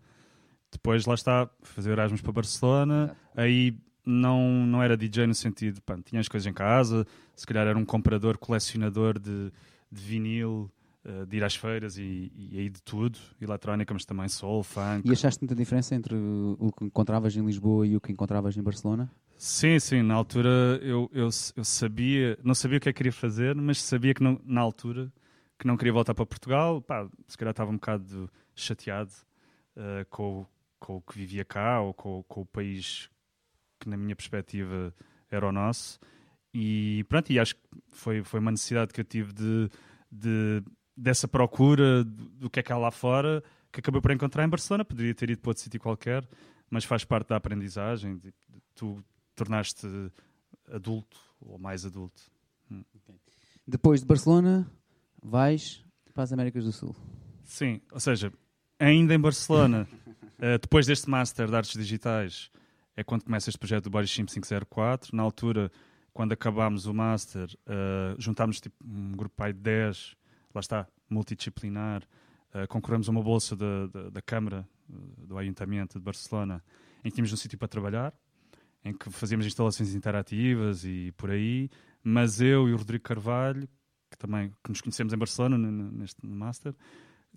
Depois 0.73 1.07
lá 1.07 1.15
está, 1.15 1.49
fazer 1.63 1.93
Erasmus 1.93 2.21
para 2.21 2.33
Barcelona, 2.33 3.05
Exato. 3.05 3.21
aí 3.37 3.79
não, 4.05 4.67
não 4.67 4.83
era 4.83 4.97
DJ 4.97 5.27
no 5.27 5.35
sentido, 5.35 5.81
pá, 5.83 5.99
tinha 6.05 6.21
as 6.21 6.29
coisas 6.29 6.47
em 6.47 6.53
casa, 6.53 7.07
se 7.35 7.47
calhar 7.47 7.67
era 7.67 7.79
um 7.79 7.85
comprador, 7.85 8.39
colecionador 8.39 9.19
de, 9.19 9.51
de 9.91 10.03
vinil, 10.03 10.71
uh, 11.05 11.27
de 11.27 11.37
ir 11.37 11.45
às 11.45 11.55
feiras 11.55 11.97
e, 11.97 12.31
e 12.35 12.59
aí 12.59 12.69
de 12.69 12.83
tudo, 12.83 13.19
eletrónica, 13.41 13.95
mas 13.95 14.05
também 14.05 14.29
soul, 14.29 14.63
funk. 14.63 15.09
E 15.09 15.13
achaste 15.13 15.43
muita 15.43 15.55
diferença 15.55 15.95
entre 15.95 16.15
o 16.15 16.73
que 16.77 16.85
encontravas 16.85 17.37
em 17.37 17.45
Lisboa 17.45 17.87
e 17.87 17.97
o 17.97 18.01
que 18.01 18.13
encontravas 18.13 18.57
em 18.57 18.63
Barcelona? 18.63 19.11
Sim, 19.37 19.79
sim, 19.79 20.03
na 20.03 20.15
altura 20.15 20.79
eu, 20.83 21.11
eu, 21.13 21.29
eu 21.57 21.65
sabia, 21.65 22.39
não 22.43 22.55
sabia 22.55 22.79
o 22.79 22.81
que 22.81 22.89
é 22.89 22.93
que 22.93 22.97
queria 22.99 23.13
fazer, 23.13 23.55
mas 23.55 23.83
sabia 23.83 24.15
que 24.15 24.23
não, 24.23 24.41
na 24.45 24.61
altura 24.61 25.13
que 25.59 25.67
não 25.67 25.77
queria 25.77 25.93
voltar 25.93 26.15
para 26.15 26.27
Portugal, 26.27 26.81
pá, 26.81 27.09
se 27.27 27.37
calhar 27.37 27.51
estava 27.53 27.71
um 27.71 27.75
bocado 27.75 28.31
chateado 28.55 29.13
uh, 29.77 30.05
com, 30.11 30.47
com 30.79 30.97
o 30.97 31.01
que 31.01 31.17
vivia 31.17 31.45
cá 31.45 31.81
ou 31.81 31.95
com, 31.95 32.23
com 32.29 32.43
o 32.43 32.47
país 32.47 33.11
que 33.85 33.91
na 33.91 33.97
minha 33.97 34.17
perspectiva 34.17 34.93
era 35.31 35.47
o 35.47 35.53
nosso. 35.53 36.01
E 36.53 37.05
pronto, 37.09 37.31
e 37.31 37.39
acho 37.39 37.55
que 37.55 37.63
foi, 37.91 38.25
foi 38.25 38.41
uma 38.41 38.51
necessidade 38.51 38.93
que 38.93 39.01
eu 39.01 39.05
tive 39.05 39.33
de, 39.33 39.71
de 40.11 40.63
dessa 40.97 41.29
procura 41.29 42.05
do, 42.05 42.49
que 42.49 42.61
é 42.61 42.63
que 42.63 42.73
há 42.73 42.79
lá 42.79 42.91
fora, 42.91 43.43
que 43.73 43.81
acabei 43.81 44.01
por 44.01 44.11
encontrar 44.13 44.45
em 44.45 44.49
Barcelona. 44.49 44.85
Poderia 44.85 45.15
ter 45.15 45.31
ido 45.31 45.41
para 45.41 45.51
outro 45.51 45.63
sítio 45.63 45.81
qualquer, 45.81 46.27
mas 46.71 46.85
faz 46.85 47.05
parte 47.05 47.29
da 47.29 47.37
aprendizagem. 47.37 48.17
De, 48.17 48.29
de, 48.49 48.63
tu 48.75 49.05
tornaste 49.35 49.87
adulto 50.71 51.19
ou 51.41 51.59
mais 51.59 51.85
adulto. 51.85 52.23
Depois 53.67 54.01
de 54.01 54.07
Barcelona, 54.07 54.71
vais 55.23 55.85
para 56.13 56.23
as 56.23 56.33
Américas 56.33 56.65
do 56.65 56.73
Sul. 56.73 56.95
Sim, 57.43 57.81
ou 57.91 58.01
seja, 58.01 58.33
ainda 58.79 59.15
em 59.15 59.21
Barcelona, 59.21 59.89
uh, 60.39 60.59
depois 60.63 60.87
deste 60.87 61.11
Master 61.11 61.49
de 61.49 61.57
Artes 61.57 61.73
Digitais, 61.73 62.51
é 62.97 63.03
quando 63.03 63.25
começa 63.25 63.51
este 63.51 63.59
projeto 63.59 63.85
do 63.85 63.91
Body 63.91 64.09
Sim 64.09 64.25
504. 64.25 65.17
Na 65.17 65.23
altura, 65.23 65.71
quando 66.13 66.33
acabámos 66.33 66.87
o 66.87 66.95
Master, 66.95 67.49
uh, 67.67 68.21
juntámos 68.21 68.61
tipo, 68.61 68.77
um 68.85 69.13
grupo 69.13 69.43
aí 69.43 69.53
de 69.53 69.61
10, 69.61 70.17
lá 70.55 70.61
está, 70.61 70.87
multidisciplinar, 71.09 72.03
uh, 72.55 72.69
concorremos 72.69 73.09
a 73.09 73.11
uma 73.11 73.23
bolsa 73.23 73.57
da, 73.57 73.87
da, 73.89 74.11
da 74.11 74.23
Câmara 74.23 74.67
do 74.89 75.37
Ayuntamento 75.37 75.99
de 75.99 76.05
Barcelona, 76.05 76.63
em 77.05 77.09
que 77.09 77.17
tínhamos 77.17 77.33
um 77.33 77.37
sítio 77.37 77.59
para 77.59 77.69
trabalhar, 77.69 78.15
em 78.85 78.93
que 78.93 79.11
fazíamos 79.11 79.47
instalações 79.47 79.95
interativas 79.95 80.85
e 80.85 81.13
por 81.17 81.31
aí, 81.31 81.71
mas 82.03 82.41
eu 82.41 82.69
e 82.69 82.73
o 82.73 82.77
Rodrigo 82.77 83.03
Carvalho, 83.03 83.67
que 84.11 84.19
também 84.19 84.53
que 84.63 84.71
nos 84.71 84.81
conhecemos 84.81 85.13
em 85.13 85.17
Barcelona, 85.17 85.57
neste 85.59 86.25
Master, 86.25 86.75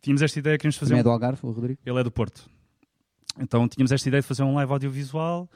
tínhamos 0.01 0.21
esta 0.21 0.37
ideia 0.37 0.57
que 0.57 0.61
queríamos 0.61 0.77
fazer. 0.77 0.91
Também 0.91 0.99
é 0.99 1.03
do 1.03 1.09
Algarve, 1.09 1.39
o 1.43 1.51
Rodrigo? 1.51 1.79
Ele 1.85 1.99
é 1.99 2.03
do 2.03 2.11
Porto. 2.11 2.49
Então 3.39 3.67
tínhamos 3.67 3.91
esta 3.91 4.07
ideia 4.07 4.21
de 4.21 4.27
fazer 4.27 4.43
um 4.43 4.55
live 4.55 4.71
audiovisual 4.71 5.49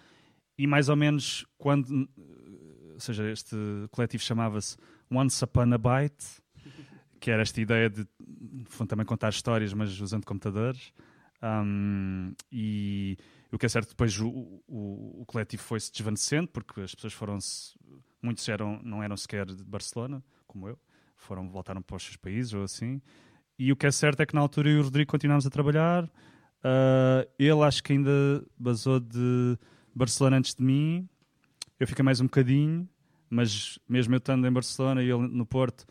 e 0.58 0.68
mais 0.68 0.90
ou 0.90 0.96
menos 0.96 1.46
quando. 1.58 2.08
Ou 2.94 3.00
seja, 3.00 3.30
este 3.32 3.56
coletivo 3.90 4.24
chamava-se 4.24 4.78
Once 5.10 5.44
Upon 5.44 5.74
a 5.74 5.78
Byte, 5.78 6.26
que 7.20 7.32
era 7.32 7.42
esta 7.42 7.60
ideia 7.60 7.90
de 7.90 8.06
também 8.88 9.06
contar 9.06 9.30
histórias, 9.30 9.74
mas 9.74 10.00
usando 10.00 10.26
computadores. 10.26 10.94
Um, 11.42 12.34
e 12.52 13.18
o 13.52 13.58
que 13.58 13.66
é 13.66 13.70
certo, 13.70 13.90
depois 13.90 14.20
o, 14.20 14.30
o, 14.68 15.22
o 15.22 15.26
coletivo 15.26 15.64
foi-se 15.64 15.92
desvanecendo, 15.92 16.48
porque 16.48 16.82
as 16.82 16.94
pessoas 16.94 17.14
foram-se. 17.14 17.76
Muitos 18.22 18.48
eram, 18.48 18.80
não 18.84 19.02
eram 19.02 19.18
sequer 19.18 19.48
de 19.48 19.64
Barcelona, 19.64 20.24
como 20.46 20.68
eu, 20.68 20.78
foram, 21.16 21.50
voltaram 21.50 21.82
para 21.82 21.96
os 21.96 22.04
seus 22.04 22.16
países 22.16 22.54
ou 22.54 22.64
assim. 22.64 23.02
E 23.58 23.72
o 23.72 23.76
que 23.76 23.88
é 23.88 23.92
certo 23.92 24.22
é 24.22 24.26
que 24.26 24.36
na 24.36 24.42
altura 24.42 24.70
eu 24.70 24.78
e 24.78 24.80
o 24.80 24.84
Rodrigo 24.84 25.10
continuámos 25.10 25.46
a 25.46 25.50
trabalhar. 25.50 26.10
Uh, 26.64 27.28
ele 27.40 27.62
acho 27.64 27.84
que 27.84 27.94
ainda 27.94 28.46
basou 28.58 29.00
de 29.00 29.58
Barcelona 29.94 30.38
antes 30.38 30.54
de 30.54 30.64
mim. 30.64 31.08
Eu 31.80 31.88
fiquei 31.88 32.04
mais 32.04 32.22
um 32.22 32.26
bocadinho, 32.26 32.88
mas 33.30 33.80
mesmo 33.90 34.14
eu 34.14 34.20
estando 34.20 34.48
em 34.48 34.52
Barcelona 34.52 35.02
e 35.02 35.10
ele 35.10 35.28
no 35.28 35.46
Porto, 35.46 35.86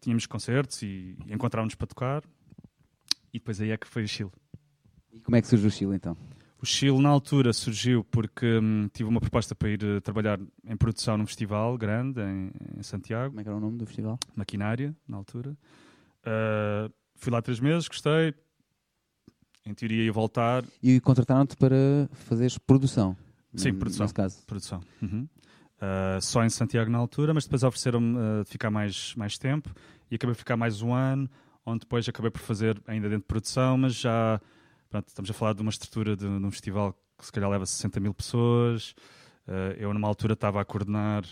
tínhamos 0.00 0.26
concertos 0.26 0.82
e, 0.82 1.16
e 1.26 1.32
encontrávamos 1.32 1.74
para 1.74 1.86
tocar. 1.86 2.24
E 3.32 3.38
depois 3.38 3.60
aí 3.60 3.70
é 3.70 3.76
que 3.76 3.86
foi 3.86 4.02
o 4.02 4.08
Chile. 4.08 4.32
E 5.12 5.20
como 5.20 5.36
é 5.36 5.42
que 5.42 5.46
surgiu 5.46 5.68
o 5.68 5.70
Chile 5.70 5.94
então? 5.94 6.16
O 6.60 6.66
Chile 6.66 7.00
na 7.00 7.08
altura 7.08 7.52
surgiu 7.52 8.04
porque 8.04 8.58
hum, 8.58 8.88
tive 8.92 9.08
uma 9.08 9.20
proposta 9.20 9.54
para 9.54 9.70
ir 9.70 9.82
uh, 9.82 10.00
trabalhar 10.00 10.38
em 10.64 10.76
produção 10.76 11.16
num 11.16 11.26
festival 11.26 11.78
grande 11.78 12.20
em, 12.20 12.50
em, 12.76 12.82
Santiago. 12.82 13.30
Como 13.30 13.40
é 13.40 13.42
que 13.42 13.48
era 13.48 13.56
o 13.56 13.60
nome 13.60 13.78
do 13.78 13.86
festival? 13.86 14.18
Maquinária, 14.36 14.94
na 15.08 15.16
altura. 15.16 15.56
Uh, 16.20 16.92
fui 17.14 17.32
lá 17.32 17.40
três 17.40 17.60
meses, 17.60 17.88
gostei. 17.88 18.34
Em 19.64 19.74
teoria 19.74 20.04
ia 20.04 20.12
voltar. 20.12 20.64
E 20.82 21.00
contrataram-te 21.00 21.56
para 21.56 22.08
fazeres 22.12 22.56
produção? 22.56 23.16
Sim, 23.54 23.74
produção. 23.74 24.04
Nesse 24.04 24.14
caso. 24.14 24.46
Produção. 24.46 24.80
Uhum. 25.02 25.28
Uh, 25.76 26.20
só 26.20 26.44
em 26.44 26.50
Santiago 26.50 26.90
na 26.90 26.98
altura, 26.98 27.34
mas 27.34 27.44
depois 27.44 27.62
ofereceram-me 27.62 28.16
uh, 28.16 28.44
ficar 28.44 28.70
mais, 28.70 29.14
mais 29.16 29.38
tempo 29.38 29.70
e 30.10 30.14
acabei 30.14 30.34
por 30.34 30.38
ficar 30.38 30.56
mais 30.56 30.82
um 30.82 30.92
ano, 30.92 31.28
onde 31.64 31.80
depois 31.80 32.08
acabei 32.08 32.30
por 32.30 32.40
fazer 32.40 32.80
ainda 32.86 33.08
dentro 33.08 33.22
de 33.22 33.26
produção, 33.26 33.78
mas 33.78 33.94
já 33.94 34.40
pronto, 34.88 35.08
estamos 35.08 35.30
a 35.30 35.34
falar 35.34 35.54
de 35.54 35.62
uma 35.62 35.70
estrutura 35.70 36.16
de, 36.16 36.26
de 36.26 36.44
um 36.44 36.50
festival 36.50 36.94
que 37.18 37.24
se 37.24 37.32
calhar 37.32 37.48
leva 37.48 37.64
60 37.64 37.98
mil 38.00 38.14
pessoas. 38.14 38.94
Uh, 39.46 39.74
eu, 39.78 39.92
numa 39.92 40.06
altura, 40.06 40.34
estava 40.34 40.60
a 40.60 40.64
coordenar 40.64 41.24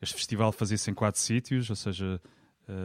este 0.00 0.14
festival, 0.14 0.52
fazia-se 0.52 0.90
em 0.90 0.94
quatro 0.94 1.20
sítios, 1.20 1.68
ou 1.68 1.76
seja, 1.76 2.20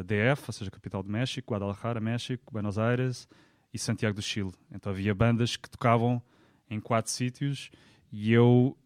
DF, 0.03 0.45
ou 0.47 0.53
seja, 0.53 0.71
capital 0.71 1.03
do 1.03 1.11
México, 1.11 1.53
Guadalajara, 1.53 1.99
México, 1.99 2.51
Buenos 2.51 2.79
Aires 2.79 3.27
e 3.73 3.79
Santiago 3.79 4.15
do 4.15 4.21
Chile. 4.21 4.51
Então 4.71 4.91
havia 4.91 5.13
bandas 5.13 5.55
que 5.55 5.69
tocavam 5.69 6.21
em 6.69 6.79
quatro 6.79 7.11
sítios 7.11 7.71
e 8.11 8.31
eu, 8.31 8.77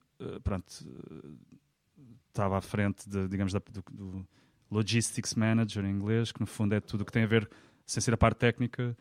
pronto 0.44 0.66
estava 2.38 2.58
à 2.58 2.62
frente, 2.62 3.10
de, 3.10 3.28
digamos, 3.28 3.52
da, 3.52 3.60
do, 3.60 3.84
do, 3.92 4.28
Logistics 4.70 5.34
Manager 5.34 5.86
em 5.86 5.92
inglês, 5.92 6.32
que 6.32 6.40
no 6.40 6.46
fundo 6.46 6.76
é 6.76 6.82
tudo 6.82 7.02
o 7.02 7.06
que 7.06 7.12
tem 7.12 7.24
a 7.24 7.28
ver, 7.28 7.50
sem 7.86 8.02
ser 8.02 8.14
a 8.14 8.18
parte 8.18 8.38
técnica, 8.38 8.96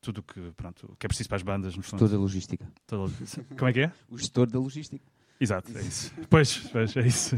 tudo 0.00 0.22
que, 0.22 0.40
pronto, 0.56 0.96
que 0.98 1.06
é 1.06 1.08
preciso 1.08 1.28
para 1.28 1.36
as 1.36 1.42
bandas, 1.42 1.76
no 1.76 1.82
fundo. 1.82 2.00
Toda 2.00 2.16
a 2.16 2.18
logística. 2.18 2.66
Toda 2.86 3.12
Como 3.56 3.68
é 3.68 3.72
que 3.72 3.80
é? 3.80 3.92
O 4.08 4.16
gestor 4.16 4.46
da 4.50 4.58
logística. 4.58 5.04
Exato, 5.44 5.70
é 5.76 5.80
isso. 5.82 6.10
pois, 6.30 6.56
pois, 6.72 6.96
é 6.96 7.06
isso. 7.06 7.36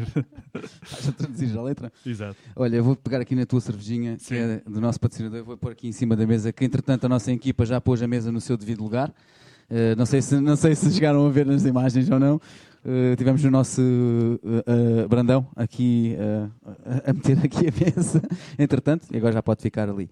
A 0.55 1.13
traduzir 1.13 1.59
a 1.59 1.63
letra? 1.63 1.93
Exato. 2.05 2.37
Olha, 2.55 2.77
eu 2.77 2.85
vou 2.85 2.95
pegar 2.95 3.21
aqui 3.21 3.35
na 3.35 3.45
tua 3.45 3.61
cervejinha, 3.61 4.17
Sim. 4.19 4.27
que 4.27 4.35
é 4.35 4.63
do 4.65 4.81
nosso 4.81 5.01
patrocinador, 5.01 5.45
vou 5.45 5.57
pôr 5.57 5.73
aqui 5.73 5.89
em 5.89 5.93
cima 5.93 6.15
da 6.15 6.25
mesa, 6.25 6.53
que 6.53 6.65
entretanto 6.65 7.05
a 7.05 7.09
nossa 7.09 7.33
equipa 7.33 7.67
já 7.67 7.81
pôs 7.81 8.01
a 8.01 8.07
mesa 8.07 8.31
no 8.31 8.41
seu 8.41 8.57
devido 8.57 8.81
lugar. 8.81 9.09
Uh, 9.69 9.97
não, 9.99 10.07
sei 10.07 10.23
se, 10.23 10.39
não 10.39 10.55
sei 10.55 10.77
se 10.77 10.89
chegaram 10.93 11.27
a 11.27 11.31
ver 11.31 11.45
nas 11.45 11.65
imagens 11.65 12.09
ou 12.11 12.21
não, 12.21 12.41
Uh, 12.87 13.17
tivemos 13.17 13.43
o 13.43 13.51
nosso 13.51 13.83
uh, 13.83 15.09
Brandão 15.09 15.45
aqui 15.57 16.17
a 17.05 17.13
meter 17.13 17.37
aqui 17.45 17.67
a 17.67 17.73
mesa, 17.73 18.23
entretanto, 18.57 19.09
e 19.11 19.17
agora 19.17 19.33
já 19.33 19.43
pode 19.43 19.61
ficar 19.61 19.91
ali. 19.91 20.09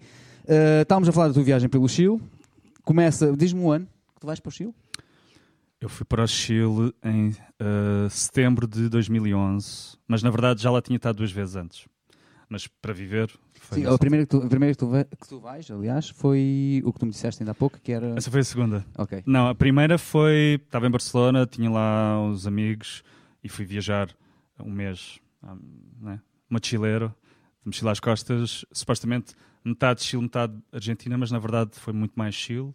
estávamos 0.81 1.07
a 1.07 1.13
falar 1.13 1.29
da 1.29 1.33
tua 1.33 1.43
viagem 1.43 1.69
pelo 1.69 1.87
Chile. 1.87 2.19
Começa, 2.83 3.31
diz-me 3.31 3.61
um 3.61 3.71
ano 3.71 3.87
que 4.13 4.19
tu 4.19 4.27
vais 4.27 4.41
para 4.41 4.49
o 4.49 4.51
Chile? 4.51 4.73
Eu 5.85 5.89
fui 5.89 6.03
para 6.03 6.23
o 6.23 6.27
Chile 6.27 6.91
em 7.03 7.35
setembro 8.09 8.65
de 8.65 8.89
2011, 8.89 9.95
mas 10.07 10.23
na 10.23 10.31
verdade 10.31 10.63
já 10.63 10.71
lá 10.71 10.81
tinha 10.81 10.95
estado 10.95 11.17
duas 11.17 11.31
vezes 11.31 11.55
antes. 11.55 11.87
Mas 12.49 12.65
para 12.65 12.91
viver 12.91 13.29
Sim, 13.71 13.85
a 13.85 13.95
primeira, 13.95 14.25
que 14.25 14.31
tu, 14.31 14.41
a 14.41 14.47
primeira 14.47 14.73
que, 14.73 14.79
tu, 14.79 14.89
que 14.89 15.27
tu 15.29 15.39
vais, 15.39 15.69
aliás, 15.69 16.09
foi 16.09 16.81
o 16.83 16.91
que 16.91 16.99
tu 16.99 17.05
me 17.05 17.11
disseste 17.11 17.43
ainda 17.43 17.51
há 17.51 17.53
pouco, 17.53 17.79
que 17.79 17.91
era... 17.91 18.17
Essa 18.17 18.31
foi 18.31 18.39
a 18.39 18.43
segunda. 18.43 18.83
Ok. 18.97 19.21
Não, 19.27 19.47
a 19.47 19.53
primeira 19.53 19.99
foi... 19.99 20.59
Estava 20.65 20.87
em 20.87 20.89
Barcelona, 20.89 21.45
tinha 21.45 21.69
lá 21.69 22.19
uns 22.19 22.47
amigos 22.47 23.03
e 23.43 23.47
fui 23.47 23.63
viajar 23.63 24.09
um 24.59 24.71
mês, 24.71 25.19
né? 26.01 26.19
mochileiro, 26.49 27.13
de 27.61 27.67
mochila 27.67 27.91
às 27.91 27.99
costas, 27.99 28.65
supostamente 28.71 29.35
metade 29.63 30.01
Chile, 30.01 30.23
metade 30.23 30.57
Argentina, 30.71 31.15
mas 31.15 31.29
na 31.29 31.37
verdade 31.37 31.73
foi 31.75 31.93
muito 31.93 32.13
mais 32.15 32.33
Chile, 32.33 32.73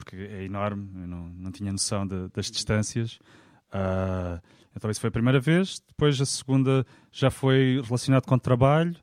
porque 0.00 0.16
é 0.16 0.44
enorme, 0.44 0.88
eu 1.02 1.06
não, 1.06 1.28
não 1.28 1.52
tinha 1.52 1.70
noção 1.70 2.06
de, 2.06 2.28
das 2.28 2.50
distâncias. 2.50 3.20
Uh, 3.68 4.40
então 4.74 4.90
isso 4.90 5.00
foi 5.00 5.08
a 5.08 5.12
primeira 5.12 5.38
vez. 5.38 5.82
Depois 5.86 6.18
a 6.20 6.24
segunda 6.24 6.86
já 7.12 7.30
foi 7.30 7.82
relacionado 7.84 8.24
com 8.24 8.38
trabalho 8.38 8.96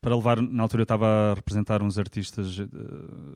para 0.00 0.14
levar, 0.14 0.40
na 0.40 0.62
altura 0.62 0.82
eu 0.82 0.84
estava 0.84 1.32
a 1.32 1.34
representar 1.34 1.82
uns 1.82 1.98
artistas, 1.98 2.58
eh, 2.60 2.66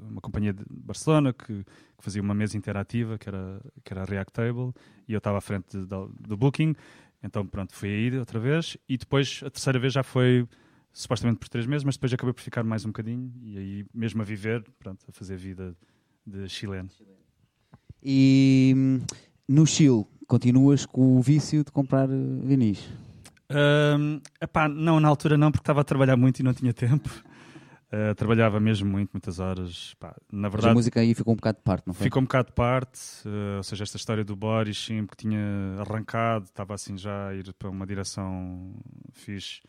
uma 0.07 0.21
companhia 0.21 0.53
de 0.53 0.63
Barcelona 0.69 1.33
que, 1.33 1.65
que, 1.65 2.05
fazia 2.05 2.21
uma 2.21 2.35
mesa 2.35 2.59
interativa 2.59 3.17
que 3.17 3.27
era, 3.27 3.59
que 3.83 3.91
era 3.91 4.03
a 4.03 4.05
React 4.05 4.33
Table 4.35 4.75
e 5.09 5.15
eu 5.15 5.19
estava 5.19 5.39
à 5.39 5.41
frente 5.41 5.79
do 5.79 6.37
booking, 6.37 6.77
então 7.23 7.47
pronto, 7.47 7.73
fui 7.73 7.89
aí 7.89 8.19
outra 8.19 8.39
vez 8.39 8.77
e 8.87 8.99
depois 8.99 9.41
a 9.47 9.49
terceira 9.49 9.79
vez 9.79 9.95
já 9.95 10.03
foi 10.03 10.47
supostamente 10.93 11.39
por 11.39 11.49
três 11.49 11.67
meses, 11.67 11.85
mas 11.85 11.97
depois 11.97 12.13
acabei 12.13 12.35
por 12.35 12.43
ficar 12.43 12.63
mais 12.65 12.85
um 12.85 12.89
bocadinho 12.89 13.33
e 13.41 13.57
aí 13.57 13.87
mesmo 13.95 14.21
a 14.21 14.25
viver, 14.27 14.63
pronto, 14.79 15.07
a 15.09 15.13
fazer 15.13 15.37
vida 15.39 15.75
de 16.29 16.49
chileno. 16.49 16.91
E 18.03 18.73
hum, 18.77 19.01
no 19.49 19.67
Chile 19.67 20.05
continuas 20.27 20.85
com 20.85 21.17
o 21.17 21.23
vício 21.23 21.64
de 21.64 21.73
comprar 21.73 22.09
eh, 22.09 22.14
vinis? 22.43 22.87
Um, 23.51 24.21
epá, 24.41 24.69
não, 24.69 25.01
na 25.01 25.09
altura 25.09 25.38
não, 25.38 25.51
porque 25.51 25.62
estava 25.62 25.81
a 25.81 25.85
trabalhar 25.85 26.17
muito 26.17 26.41
e 26.41 26.43
não 26.43 26.53
tinha 26.53 26.73
tempo. 26.73 27.09
Uh, 27.91 28.14
trabalhava 28.17 28.61
mesmo 28.61 28.88
muito, 28.88 29.11
muitas 29.14 29.38
horas. 29.41 29.95
Pá, 29.99 30.14
na 30.31 30.49
verdade, 30.49 30.67
Mas 30.67 30.73
a 30.73 30.75
música 30.75 31.01
aí 31.01 31.14
ficou 31.14 31.33
um 31.33 31.37
bocado 31.37 31.57
de 31.59 31.64
parte, 31.64 31.87
não 31.87 31.95
foi? 31.95 32.05
Ficou 32.05 32.21
um 32.21 32.27
bocado 32.27 32.49
de 32.49 32.55
parte, 32.55 33.01
uh, 33.27 33.57
ou 33.57 33.62
seja, 33.62 33.85
esta 33.85 33.97
história 33.97 34.23
do 34.23 34.37
Boris, 34.37 34.85
sim, 34.85 35.07
que 35.07 35.17
tinha 35.17 35.77
arrancado, 35.81 36.45
estava 36.45 36.75
assim 36.75 36.99
já 36.99 37.29
a 37.29 37.35
ir 37.35 37.53
para 37.55 37.71
uma 37.71 37.87
direção 37.87 38.75
fixe, 39.12 39.62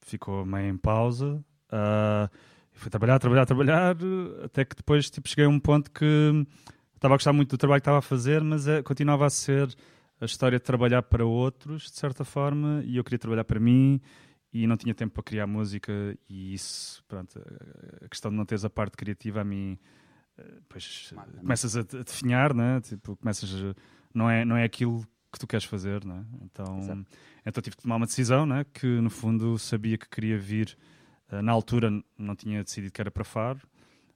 ficou 0.00 0.44
meio 0.44 0.68
em 0.68 0.76
pausa. 0.76 1.42
Uh, 1.72 2.28
fui 2.78 2.90
trabalhar, 2.90 3.18
trabalhar, 3.18 3.46
trabalhar, 3.46 3.96
até 4.44 4.64
que 4.64 4.76
depois 4.76 5.10
tipo, 5.10 5.28
cheguei 5.28 5.44
a 5.44 5.48
um 5.48 5.58
ponto 5.58 5.90
que 5.90 6.46
estava 6.94 7.14
a 7.14 7.16
gostar 7.16 7.32
muito 7.32 7.50
do 7.50 7.58
trabalho 7.58 7.80
que 7.80 7.82
estava 7.82 7.98
a 7.98 8.02
fazer, 8.02 8.42
mas 8.42 8.66
é, 8.66 8.82
continuava 8.82 9.26
a 9.26 9.30
ser 9.30 9.68
a 10.20 10.24
história 10.24 10.58
de 10.58 10.64
trabalhar 10.64 11.02
para 11.02 11.24
outros, 11.24 11.84
de 11.84 11.96
certa 11.98 12.24
forma, 12.24 12.82
e 12.84 12.96
eu 12.96 13.04
queria 13.04 13.18
trabalhar 13.18 13.44
para 13.44 13.60
mim 13.60 14.00
e 14.52 14.66
não 14.66 14.76
tinha 14.76 14.94
tempo 14.94 15.14
para 15.14 15.22
criar 15.22 15.46
música 15.46 15.92
e 16.28 16.54
isso, 16.54 17.02
pronto, 17.06 17.40
a 18.04 18.08
questão 18.08 18.30
de 18.30 18.36
não 18.36 18.44
teres 18.44 18.64
a 18.64 18.70
parte 18.70 18.96
criativa 18.96 19.42
a 19.42 19.44
mim, 19.44 19.78
eh, 20.36 20.60
começas 21.40 21.76
a, 21.76 21.80
a 21.80 22.02
definhar, 22.02 22.54
né? 22.54 22.80
tipo, 22.80 23.16
começas 23.16 23.50
a, 23.54 23.74
não 24.14 24.28
é 24.28 24.44
não 24.44 24.56
é 24.56 24.64
aquilo 24.64 25.06
que 25.32 25.38
tu 25.38 25.46
queres 25.46 25.66
fazer, 25.66 26.04
né? 26.04 26.24
Então, 26.42 27.04
então 27.44 27.62
tive 27.62 27.76
que 27.76 27.82
tomar 27.82 27.96
uma 27.96 28.06
decisão, 28.06 28.46
né? 28.46 28.64
Que 28.72 28.86
no 28.86 29.10
fundo 29.10 29.58
sabia 29.58 29.98
que 29.98 30.08
queria 30.08 30.38
vir 30.38 30.76
na 31.30 31.52
altura 31.52 31.90
não 32.16 32.34
tinha 32.34 32.62
decidido 32.62 32.92
que 32.92 33.00
era 33.00 33.10
para 33.10 33.24
Faro, 33.24 33.60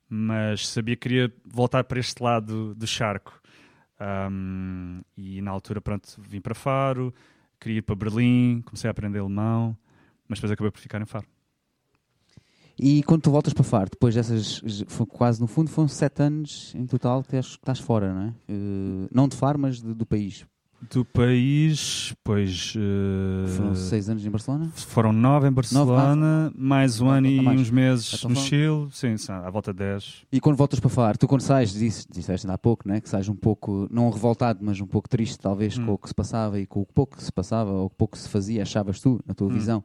mas 0.09 0.68
sabia 0.68 0.96
que 0.96 1.09
queria 1.09 1.33
voltar 1.44 1.85
para 1.85 1.98
este 1.98 2.22
lado 2.22 2.75
do 2.75 2.87
charco 2.87 3.40
um, 4.31 5.01
e 5.16 5.40
na 5.40 5.51
altura, 5.51 5.81
pronto, 5.81 6.20
vim 6.20 6.40
para 6.40 6.55
Faro, 6.55 7.14
queria 7.61 7.79
ir 7.79 7.83
para 7.83 7.94
Berlim, 7.94 8.62
comecei 8.62 8.88
a 8.88 8.90
aprender 8.90 9.20
alemão, 9.20 9.77
mas 10.29 10.38
depois 10.38 10.53
acabei 10.53 10.70
por 10.70 10.81
ficar 10.81 11.01
em 11.01 11.07
Faro. 11.07 11.27
E 12.79 13.03
quando 13.05 13.22
tu 13.22 13.31
voltas 13.31 13.53
para 13.53 13.62
Faro, 13.62 13.90
depois 13.90 14.14
dessas, 14.14 14.61
quase 15.09 15.40
no 15.40 15.46
fundo, 15.46 15.70
foram 15.70 15.87
sete 15.88 16.22
anos 16.22 16.75
em 16.75 16.87
total 16.87 17.22
que 17.22 17.37
estás 17.37 17.79
fora, 17.79 18.12
não 18.12 18.22
é? 18.22 18.29
Uh, 18.51 19.09
não 19.12 19.29
de 19.29 19.37
Faro, 19.37 19.59
mas 19.59 19.81
de, 19.81 19.94
do 19.94 20.07
país. 20.07 20.44
Do 20.90 21.04
país, 21.04 22.14
pois. 22.24 22.74
Uh, 22.76 23.48
foram 23.48 23.74
seis 23.74 24.08
anos 24.08 24.26
em 24.26 24.30
Barcelona? 24.30 24.70
Foram 24.74 25.12
nove 25.12 25.48
em 25.48 25.52
Barcelona, 25.52 26.44
nove, 26.44 26.56
mais 26.58 27.00
um 27.00 27.08
ano 27.08 27.26
e 27.28 27.40
mais. 27.40 27.60
uns 27.60 27.70
meses 27.70 28.12
então, 28.14 28.30
no 28.30 28.36
Chile, 28.36 28.88
sim, 28.90 29.14
à 29.28 29.48
volta 29.48 29.72
de 29.72 29.78
dez. 29.78 30.24
E 30.32 30.40
quando 30.40 30.56
voltas 30.56 30.80
para 30.80 30.90
Faro, 30.90 31.16
tu 31.16 31.28
quando 31.28 31.40
sais, 31.40 31.72
disseste 31.72 32.46
ainda 32.46 32.54
há 32.54 32.58
pouco, 32.58 32.88
né, 32.88 33.00
que 33.00 33.08
sais 33.08 33.28
um 33.28 33.34
pouco, 33.34 33.86
não 33.90 34.10
revoltado, 34.10 34.58
mas 34.62 34.80
um 34.80 34.86
pouco 34.86 35.08
triste, 35.08 35.38
talvez, 35.38 35.78
hum. 35.78 35.86
com 35.86 35.92
o 35.92 35.98
que 35.98 36.08
se 36.08 36.14
passava 36.14 36.58
e 36.58 36.66
com 36.66 36.80
o 36.80 36.86
pouco 36.86 37.16
que 37.16 37.22
se 37.22 37.32
passava, 37.32 37.70
ou 37.70 37.86
o 37.86 37.90
pouco 37.90 38.16
que 38.16 38.18
se 38.18 38.28
fazia, 38.28 38.62
achavas 38.62 39.00
tu, 39.00 39.20
na 39.24 39.34
tua 39.34 39.46
hum. 39.46 39.52
visão 39.52 39.84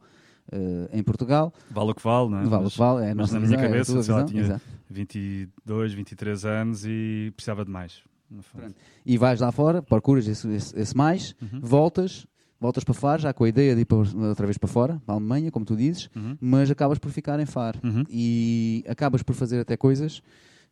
uh, 0.52 0.90
em 0.92 1.04
Portugal. 1.04 1.54
Vale 1.70 1.92
o 1.92 1.96
que 1.96 2.04
vale, 2.04 2.30
não 2.30 2.40
é? 2.40 2.46
Vale 2.46 2.66
o 2.66 2.70
que 2.72 2.78
vale, 2.78 3.06
é 3.06 3.14
mas 3.14 3.32
na 3.32 3.40
minha 3.40 3.58
cabeça, 3.58 3.98
é 3.98 4.02
sei 4.02 4.14
lá, 4.14 4.24
tinha 4.24 4.42
Exato. 4.42 4.62
22, 4.90 5.94
23 5.94 6.46
anos 6.46 6.86
e 6.86 7.32
precisava 7.36 7.64
de 7.64 7.72
mais. 7.72 8.02
E 9.06 9.18
vais 9.18 9.40
lá 9.40 9.52
fora, 9.52 9.82
procuras 9.82 10.28
esse, 10.28 10.48
esse, 10.50 10.80
esse 10.80 10.96
mais, 10.96 11.36
uhum. 11.42 11.60
voltas, 11.62 12.28
voltas 12.60 12.84
para 12.84 12.94
Faro, 12.94 13.22
já 13.22 13.34
com 13.34 13.44
a 13.44 13.50
ideia 13.50 13.76
de 13.76 13.82
ir 13.82 13.88
outra 13.92 14.46
vez 14.46 14.58
para 14.58 14.68
fora, 14.68 15.02
para 15.06 15.16
a 15.16 15.18
Alemanha, 15.18 15.52
como 15.52 15.66
tu 15.66 15.76
dizes, 15.76 16.10
uhum. 16.16 16.38
mas 16.40 16.70
acabas 16.70 17.00
por 17.00 17.12
ficar 17.12 17.40
em 17.40 17.46
Faro 17.46 17.80
uhum. 17.84 18.04
e 18.10 18.84
acabas 18.88 19.24
por 19.24 19.36
fazer 19.36 19.60
até 19.60 19.78
coisas 19.78 20.22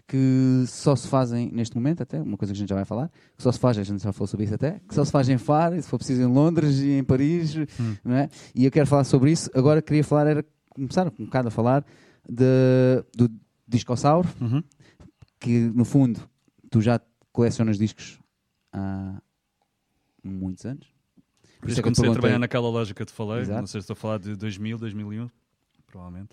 que 0.08 0.64
só 0.68 0.96
se 0.96 1.08
fazem 1.08 1.50
neste 1.52 1.76
momento, 1.76 2.04
até 2.04 2.22
uma 2.22 2.38
coisa 2.38 2.54
que 2.54 2.58
a 2.58 2.60
gente 2.60 2.70
já 2.70 2.76
vai 2.76 2.86
falar, 2.86 3.10
que 3.36 3.42
só 3.42 3.52
se 3.52 3.60
faz, 3.60 3.78
a 3.78 3.84
gente 3.84 4.04
já 4.04 4.14
falou 4.14 4.28
sobre 4.28 4.46
isso 4.46 4.54
até, 4.54 4.80
que 4.88 4.94
só 4.94 5.04
se 5.04 5.12
faz 5.12 5.28
em 5.30 5.38
Faro, 5.38 5.82
se 5.82 5.90
for 5.90 5.98
preciso 5.98 6.22
em 6.22 6.26
Londres 6.26 6.80
e 6.80 6.92
em 6.92 7.04
Paris, 7.04 7.56
hum. 7.56 7.96
não 8.04 8.16
é? 8.16 8.30
E 8.54 8.66
eu 8.66 8.72
quero 8.72 8.86
falar 8.86 9.04
sobre 9.04 9.32
isso. 9.32 9.50
Agora 9.56 9.82
queria 9.82 10.04
falar, 10.04 10.28
era 10.28 10.46
começar 10.70 11.08
um 11.08 11.26
bocado 11.26 11.48
a 11.48 11.52
falar 11.52 11.84
de, 12.30 13.04
do 13.16 13.32
Discossauro, 13.68 14.30
uhum. 14.40 14.64
que 15.40 15.72
no 15.74 15.86
fundo 15.86 16.20
tu 16.70 16.82
já 16.82 17.00
colecionas 17.36 17.78
discos 17.78 18.18
há 18.72 19.22
muitos 20.24 20.66
anos. 20.66 20.88
Por 21.60 21.70
isso 21.70 21.80
é 21.80 21.84
comecei 21.84 22.08
a 22.08 22.12
trabalhar 22.14 22.40
naquela 22.40 22.70
loja 22.70 22.94
que 22.94 23.02
eu 23.02 23.06
te 23.06 23.12
falei, 23.12 23.42
Exato. 23.42 23.60
não 23.60 23.68
sei 23.68 23.82
se 23.82 23.84
estou 23.84 23.94
a 23.94 23.98
falar 23.98 24.20
de 24.20 24.36
2000, 24.36 24.78
2001, 24.78 25.30
provavelmente. 25.86 26.30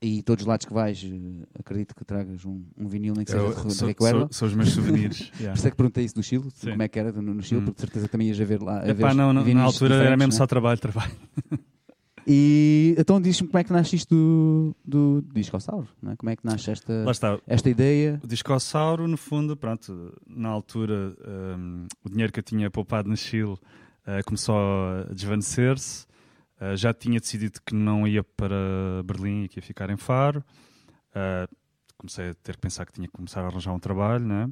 E 0.00 0.22
todos 0.22 0.42
os 0.42 0.46
lados 0.46 0.66
que 0.66 0.74
vais, 0.74 1.02
eh, 1.02 1.46
acredito 1.58 1.94
que 1.94 2.04
tragas 2.04 2.44
um, 2.44 2.62
um 2.76 2.86
vinil, 2.86 3.14
nem 3.14 3.24
que 3.24 3.30
seja 3.30 3.48
de 3.48 3.54
sou, 3.54 3.72
sou, 3.72 4.28
são 4.30 4.48
os 4.48 4.54
meus 4.54 4.68
souvenirs. 4.74 5.32
yeah. 5.38 5.52
Por 5.52 5.58
isso 5.58 5.66
é 5.66 5.70
que 5.70 5.76
perguntei 5.76 6.04
isso 6.04 6.14
do 6.14 6.22
Chile, 6.22 6.50
Sim. 6.54 6.70
como 6.70 6.82
é 6.82 6.88
que 6.88 6.98
era 6.98 7.12
no, 7.12 7.34
no 7.34 7.42
Chile, 7.42 7.60
hum. 7.60 7.64
porque 7.64 7.76
de 7.76 7.80
certeza 7.80 8.06
que 8.06 8.12
também 8.12 8.28
ias 8.28 8.40
a 8.40 8.44
ver 8.44 8.62
lá. 8.62 8.82
A 8.82 8.88
Epá, 8.90 9.14
não, 9.14 9.32
não, 9.32 9.42
na 9.42 9.62
altura 9.62 9.94
era 9.96 10.16
mesmo 10.16 10.32
né? 10.32 10.36
só 10.38 10.46
trabalho, 10.46 10.78
trabalho. 10.80 11.12
E 12.26 12.94
então 12.98 13.20
diz-me 13.20 13.46
como 13.46 13.58
é 13.58 13.64
que 13.64 13.72
nasce 13.72 13.96
isto 13.96 14.14
do, 14.14 15.22
do 15.22 15.24
Discossauro, 15.32 15.88
não 16.02 16.12
é? 16.12 16.16
como 16.16 16.30
é 16.30 16.36
que 16.36 16.44
nasce 16.44 16.72
esta, 16.72 17.04
esta 17.46 17.70
ideia? 17.70 18.20
O 18.22 18.26
Discossauro, 18.26 19.06
no 19.06 19.16
fundo, 19.16 19.56
pronto, 19.56 20.12
na 20.26 20.48
altura 20.48 21.14
um, 21.56 21.86
o 22.04 22.10
dinheiro 22.10 22.32
que 22.32 22.40
eu 22.40 22.44
tinha 22.44 22.68
poupado 22.68 23.08
no 23.08 23.16
Chile 23.16 23.52
uh, 23.52 23.58
começou 24.24 24.56
a 24.56 25.12
desvanecer-se 25.14 26.06
Uh, 26.60 26.74
já 26.74 26.94
tinha 26.94 27.20
decidido 27.20 27.60
que 27.64 27.74
não 27.74 28.06
ia 28.08 28.24
para 28.24 29.02
Berlim 29.04 29.44
e 29.44 29.48
que 29.48 29.58
ia 29.58 29.62
ficar 29.62 29.90
em 29.90 29.96
Faro. 29.96 30.42
Uh, 31.10 31.54
comecei 31.98 32.30
a 32.30 32.34
ter 32.34 32.54
que 32.54 32.62
pensar 32.62 32.86
que 32.86 32.92
tinha 32.92 33.06
que 33.06 33.12
começar 33.12 33.42
a 33.42 33.46
arranjar 33.46 33.74
um 33.74 33.78
trabalho, 33.78 34.24
né? 34.24 34.48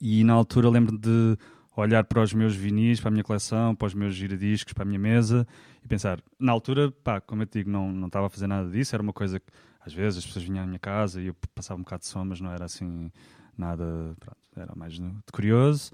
E 0.00 0.22
na 0.22 0.34
altura 0.34 0.70
lembro 0.70 0.96
de 0.96 1.36
olhar 1.80 2.04
para 2.04 2.22
os 2.22 2.32
meus 2.32 2.54
vinis, 2.54 3.00
para 3.00 3.08
a 3.08 3.10
minha 3.10 3.24
coleção, 3.24 3.74
para 3.74 3.86
os 3.86 3.94
meus 3.94 4.14
giradiscos, 4.14 4.72
para 4.72 4.82
a 4.82 4.86
minha 4.86 4.98
mesa 4.98 5.46
e 5.84 5.88
pensar, 5.88 6.20
na 6.38 6.52
altura, 6.52 6.90
pá, 6.90 7.20
como 7.20 7.42
eu 7.42 7.46
te 7.46 7.58
digo, 7.58 7.70
não, 7.70 7.92
não 7.92 8.06
estava 8.06 8.26
a 8.26 8.30
fazer 8.30 8.46
nada 8.46 8.68
disso, 8.70 8.94
era 8.94 9.02
uma 9.02 9.12
coisa 9.12 9.40
que 9.40 9.52
às 9.80 9.92
vezes 9.92 10.18
as 10.18 10.26
pessoas 10.26 10.44
vinham 10.44 10.62
à 10.62 10.66
minha 10.66 10.78
casa 10.78 11.20
e 11.20 11.26
eu 11.26 11.36
passava 11.54 11.78
um 11.78 11.82
bocado 11.82 12.00
de 12.00 12.08
som, 12.08 12.24
mas 12.24 12.40
não 12.40 12.52
era 12.52 12.64
assim 12.64 13.10
nada, 13.56 13.84
pronto, 14.18 14.38
era 14.56 14.72
mais 14.76 14.94
de 14.94 15.10
curioso. 15.32 15.90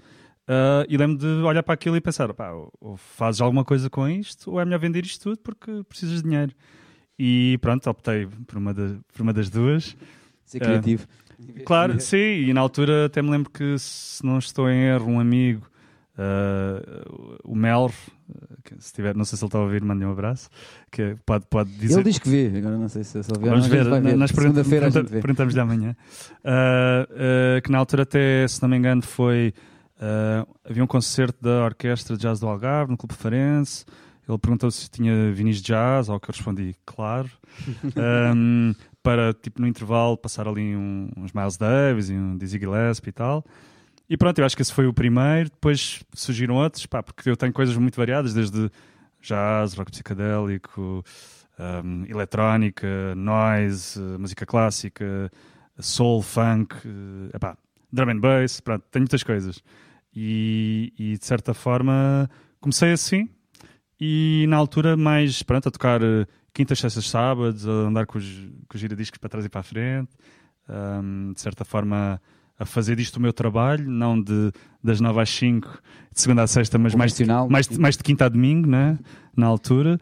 Uh, 0.47 0.87
e 0.87 0.95
lembro 0.95 1.17
de 1.17 1.43
olhar 1.43 1.61
para 1.61 1.73
aquilo 1.73 1.97
e 1.97 2.01
pensar: 2.01 2.33
pá, 2.33 2.51
ou 2.79 2.95
fazes 2.95 3.41
alguma 3.41 3.65
coisa 3.65 3.89
com 3.89 4.07
isto, 4.07 4.49
ou 4.49 4.61
é 4.61 4.65
melhor 4.65 4.79
vender 4.79 5.05
isto 5.05 5.21
tudo 5.21 5.39
porque 5.39 5.83
precisas 5.89 6.21
de 6.21 6.29
dinheiro. 6.29 6.53
E 7.19 7.57
pronto, 7.59 7.89
optei 7.89 8.27
por 8.45 8.57
uma, 8.57 8.73
de, 8.73 8.97
por 9.11 9.23
uma 9.23 9.33
das 9.33 9.49
duas. 9.49 9.97
Ser 10.45 10.59
criativo. 10.59 11.05
Uh, 11.37 11.63
claro, 11.65 11.99
sim, 11.99 12.17
e 12.17 12.53
na 12.53 12.61
altura 12.61 13.07
até 13.07 13.21
me 13.21 13.29
lembro 13.29 13.49
que, 13.49 13.77
se 13.77 14.25
não 14.25 14.39
estou 14.39 14.69
em 14.69 14.83
erro, 14.83 15.11
um 15.11 15.19
amigo, 15.19 15.69
uh, 16.17 17.39
o 17.43 17.55
Mel, 17.55 17.91
se 18.79 18.93
tiver, 18.93 19.15
não 19.15 19.25
sei 19.25 19.37
se 19.37 19.43
ele 19.43 19.47
está 19.47 19.57
a 19.59 19.61
ouvir, 19.61 19.83
mande 19.83 20.03
um 20.05 20.11
abraço, 20.11 20.49
que 20.91 21.15
pode, 21.25 21.45
pode 21.49 21.71
dizer. 21.71 21.95
Ele 21.95 22.03
diz 22.03 22.19
que 22.19 22.29
vê, 22.29 22.57
agora 22.57 22.77
não 22.77 22.89
sei 22.89 23.03
se 23.03 23.17
ele 23.17 23.25
ouviu. 23.35 23.51
Vamos 23.51 23.67
ver, 23.67 23.83
ver. 24.01 24.17
nós 24.17 24.31
segunda-feira 24.31 24.91
perguntamos-lhe 24.91 25.59
amanhã. 25.59 25.95
que 27.63 27.71
na 27.71 27.77
altura, 27.77 28.03
até, 28.03 28.47
se 28.47 28.61
não 28.61 28.69
me 28.69 28.77
engano, 28.77 29.01
foi 29.01 29.53
Uh, 29.97 30.47
havia 30.63 30.83
um 30.83 30.87
concerto 30.87 31.41
da 31.41 31.65
Orquestra 31.65 32.15
de 32.15 32.21
Jazz 32.21 32.39
do 32.39 32.47
Algarve, 32.47 32.91
no 32.91 32.97
Clube 32.97 33.15
Farense. 33.15 33.85
Ele 34.27 34.37
perguntou 34.37 34.69
se 34.69 34.89
tinha 34.89 35.31
vinis 35.31 35.57
de 35.57 35.63
jazz, 35.63 36.09
ao 36.09 36.19
que 36.19 36.29
eu 36.29 36.33
respondi, 36.33 36.75
claro. 36.85 37.29
um, 38.35 38.75
para, 39.01 39.33
tipo, 39.33 39.61
no 39.61 39.67
intervalo, 39.67 40.17
passar 40.17 40.47
ali 40.47 40.75
um, 40.75 41.09
uns 41.15 41.31
Miles 41.31 41.57
Davis 41.57 42.09
e 42.09 42.13
um 42.13 42.37
Dizzy 42.37 42.59
Gillespie 42.59 43.09
e 43.09 43.13
tal. 43.13 43.43
E 44.09 44.15
pronto, 44.15 44.39
eu 44.39 44.45
acho 44.45 44.55
que 44.55 44.61
esse 44.61 44.73
foi 44.73 44.87
o 44.87 44.93
primeiro. 44.93 45.49
Depois 45.49 46.03
surgiram 46.13 46.55
outros, 46.55 46.85
pá, 46.85 47.03
porque 47.03 47.29
eu 47.29 47.35
tenho 47.35 47.51
coisas 47.51 47.75
muito 47.75 47.95
variadas, 47.95 48.33
desde 48.33 48.71
jazz, 49.21 49.73
rock 49.73 49.91
psicadélico, 49.91 51.03
um, 51.59 52.05
eletrónica, 52.05 53.15
noise, 53.15 53.99
música 54.17 54.45
clássica, 54.45 55.29
soul, 55.79 56.21
funk, 56.21 56.75
uh, 56.87 57.35
epá, 57.35 57.57
drum 57.91 58.11
and 58.11 58.19
bass, 58.19 58.59
pronto, 58.61 58.85
tenho 58.91 59.03
muitas 59.03 59.23
coisas. 59.23 59.61
E, 60.13 60.93
e, 60.97 61.17
de 61.17 61.25
certa 61.25 61.53
forma 61.53 62.29
comecei 62.59 62.91
assim 62.91 63.29
e 63.99 64.45
na 64.47 64.57
altura 64.57 64.97
mais 64.97 65.43
pronto, 65.43 65.67
a 65.67 65.71
tocar 65.71 66.01
uh, 66.01 66.25
quintas, 66.53 66.79
sextas, 66.79 67.07
sábados, 67.09 67.67
a 67.67 67.71
andar 67.71 68.05
com 68.05 68.17
os, 68.17 68.25
com 68.67 68.75
os 68.75 68.79
giradiscos 68.79 69.19
para 69.19 69.29
trás 69.29 69.45
e 69.45 69.49
para 69.49 69.61
a 69.61 69.63
frente, 69.63 70.15
um, 70.69 71.33
de 71.33 71.41
certa 71.41 71.65
forma 71.65 72.21
a 72.59 72.65
fazer 72.65 72.95
disto 72.95 73.17
o 73.17 73.21
meu 73.21 73.31
trabalho, 73.31 73.89
não 73.89 74.19
de, 74.19 74.51
das 74.83 74.99
9 74.99 75.21
às 75.21 75.29
5, 75.29 75.81
de 76.13 76.21
segunda 76.21 76.43
a 76.43 76.47
sexta, 76.47 76.77
mas 76.77 76.95
mais 76.95 77.13
de, 77.13 77.25
mais, 77.25 77.69
mais 77.77 77.95
de 77.95 78.03
quinta 78.03 78.25
a 78.25 78.29
domingo, 78.29 78.67
né? 78.67 78.97
na 79.35 79.45
altura. 79.45 79.99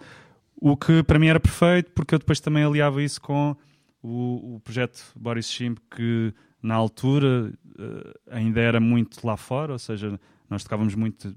O 0.56 0.78
que 0.78 1.04
para 1.04 1.20
mim 1.20 1.28
era 1.28 1.40
perfeito, 1.40 1.92
porque 1.92 2.16
eu 2.16 2.20
depois 2.20 2.40
também 2.40 2.64
aliava 2.64 3.04
isso 3.04 3.20
com 3.20 3.56
o, 4.02 4.56
o 4.56 4.60
projeto 4.62 5.04
Boris 5.16 5.52
Chimp, 5.52 5.78
que 5.92 6.34
na 6.64 6.76
altura 6.76 7.54
uh, 7.78 8.20
ainda 8.32 8.62
era 8.62 8.80
muito 8.80 9.26
lá 9.28 9.36
fora, 9.36 9.74
ou 9.74 9.80
seja, 9.80 10.20
nós 10.50 10.64
tocávamos 10.64 10.96
muito 10.96 11.36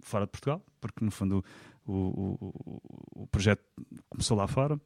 fora 0.00 0.24
de 0.24 0.30
Portugal, 0.30 0.64
porque 0.80 1.04
no 1.04 1.10
fundo 1.10 1.44
o, 1.84 1.92
o, 1.92 3.22
o 3.22 3.26
projeto 3.26 3.62
começou 4.08 4.36
lá 4.36 4.46
fora 4.46 4.80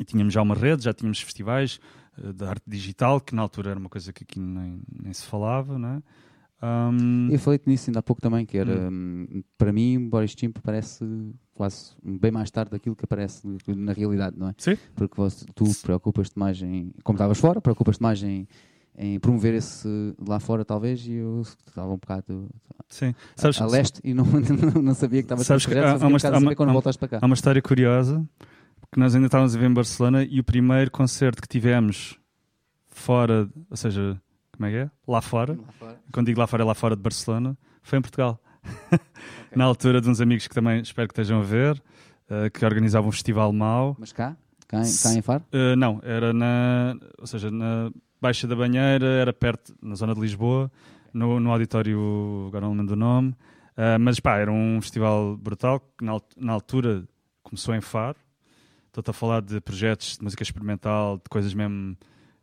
e 0.00 0.04
tínhamos 0.04 0.32
já 0.32 0.42
uma 0.42 0.54
rede, 0.54 0.84
já 0.84 0.92
tínhamos 0.92 1.20
festivais 1.20 1.78
uh, 2.18 2.32
de 2.32 2.44
arte 2.44 2.62
digital, 2.66 3.20
que 3.20 3.34
na 3.34 3.42
altura 3.42 3.70
era 3.70 3.78
uma 3.78 3.88
coisa 3.88 4.12
que 4.12 4.24
aqui 4.24 4.40
nem, 4.40 4.80
nem 5.02 5.12
se 5.12 5.24
falava, 5.24 5.78
não 5.78 5.88
é? 5.88 6.02
Um... 6.62 7.28
Eu 7.30 7.38
falei-te 7.38 7.68
nisso 7.68 7.90
ainda 7.90 7.98
há 7.98 8.02
pouco 8.02 8.22
também, 8.22 8.46
que 8.46 8.56
era, 8.56 8.72
hum. 8.90 9.26
hum 9.30 9.42
para 9.58 9.72
mim, 9.72 10.08
Boris 10.08 10.34
Chimp 10.36 10.58
parece 10.62 11.04
quase 11.52 11.92
bem 12.02 12.30
mais 12.30 12.50
tarde 12.50 12.70
daquilo 12.70 12.96
que 12.96 13.04
aparece 13.04 13.46
na 13.68 13.92
realidade, 13.92 14.36
não 14.38 14.48
é? 14.48 14.54
Sim. 14.58 14.76
Porque 14.94 15.14
você, 15.16 15.44
tu 15.54 15.66
preocupas-te 15.82 16.38
mais 16.38 16.60
em, 16.62 16.92
como 17.02 17.16
estavas 17.16 17.38
fora, 17.38 17.60
preocupas-te 17.60 18.02
mais 18.02 18.22
em, 18.22 18.48
em 18.96 19.20
promover 19.20 19.54
esse 19.54 19.88
lá 20.26 20.40
fora, 20.40 20.64
talvez, 20.64 21.06
e 21.06 21.12
eu 21.12 21.42
estava 21.42 21.92
um 21.92 21.98
bocado 21.98 22.48
Sim. 22.88 23.14
Sabes, 23.36 23.60
a, 23.60 23.64
a 23.64 23.66
leste 23.66 24.00
e 24.02 24.14
não, 24.14 24.24
não 24.82 24.94
sabia 24.94 25.22
que 25.22 25.26
estava 25.26 25.42
a 25.42 25.44
para 26.96 27.08
cá. 27.08 27.18
Há 27.22 27.26
uma 27.26 27.34
história 27.34 27.60
curiosa, 27.60 28.24
porque 28.94 29.00
nós 29.00 29.12
ainda 29.12 29.26
estávamos 29.26 29.56
a 29.56 29.58
ver 29.58 29.68
em 29.68 29.74
Barcelona 29.74 30.22
e 30.22 30.38
o 30.38 30.44
primeiro 30.44 30.88
concerto 30.88 31.42
que 31.42 31.48
tivemos 31.48 32.16
fora, 32.86 33.48
ou 33.68 33.76
seja, 33.76 34.22
como 34.52 34.66
é 34.66 34.70
que 34.70 34.76
é? 34.76 34.90
Lá 35.08 35.20
fora. 35.20 35.58
Lá 35.60 35.72
fora. 35.72 36.00
Quando 36.12 36.26
digo 36.26 36.38
lá 36.38 36.46
fora, 36.46 36.62
é 36.62 36.64
lá 36.66 36.74
fora 36.76 36.94
de 36.94 37.02
Barcelona, 37.02 37.58
foi 37.82 37.98
em 37.98 38.02
Portugal. 38.02 38.40
Okay. 39.46 39.58
Na 39.58 39.64
altura 39.66 40.00
de 40.00 40.08
uns 40.10 40.20
amigos 40.20 40.48
que 40.48 40.54
também 40.54 40.80
espero 40.80 41.06
que 41.06 41.12
estejam 41.12 41.38
a 41.38 41.42
ver, 41.42 41.80
uh, 42.28 42.50
que 42.52 42.64
organizavam 42.64 43.08
um 43.08 43.12
festival 43.12 43.52
mau. 43.52 43.96
Mas 44.00 44.12
cá? 44.12 44.36
Cá 44.66 44.80
em, 44.80 44.96
cá 44.96 45.14
em 45.14 45.22
Faro? 45.22 45.44
Uh, 45.52 45.76
não, 45.76 46.00
era 46.02 46.32
na. 46.32 46.96
Ou 47.18 47.26
seja, 47.26 47.52
na 47.52 47.92
Baixa 48.20 48.48
da 48.48 48.56
Banheira, 48.56 49.06
era 49.06 49.32
perto, 49.32 49.72
na 49.80 49.94
zona 49.94 50.12
de 50.12 50.20
Lisboa, 50.20 50.72
no, 51.12 51.38
no 51.38 51.52
auditório, 51.52 52.46
agora 52.48 52.64
não 52.64 52.72
lembro 52.72 52.88
do 52.88 52.96
nome. 52.96 53.30
Uh, 53.76 53.98
mas 54.00 54.18
pá, 54.18 54.38
era 54.38 54.50
um 54.50 54.80
festival 54.80 55.36
brutal 55.36 55.78
que 55.78 56.04
na, 56.04 56.20
na 56.36 56.52
altura 56.52 57.04
começou 57.44 57.74
em 57.74 57.80
Faro. 57.80 58.16
Estou-te 58.94 59.10
a 59.10 59.12
falar 59.12 59.42
de 59.42 59.60
projetos 59.60 60.16
de 60.16 60.22
música 60.22 60.44
experimental, 60.44 61.16
de 61.16 61.24
coisas 61.28 61.52
mesmo 61.52 61.96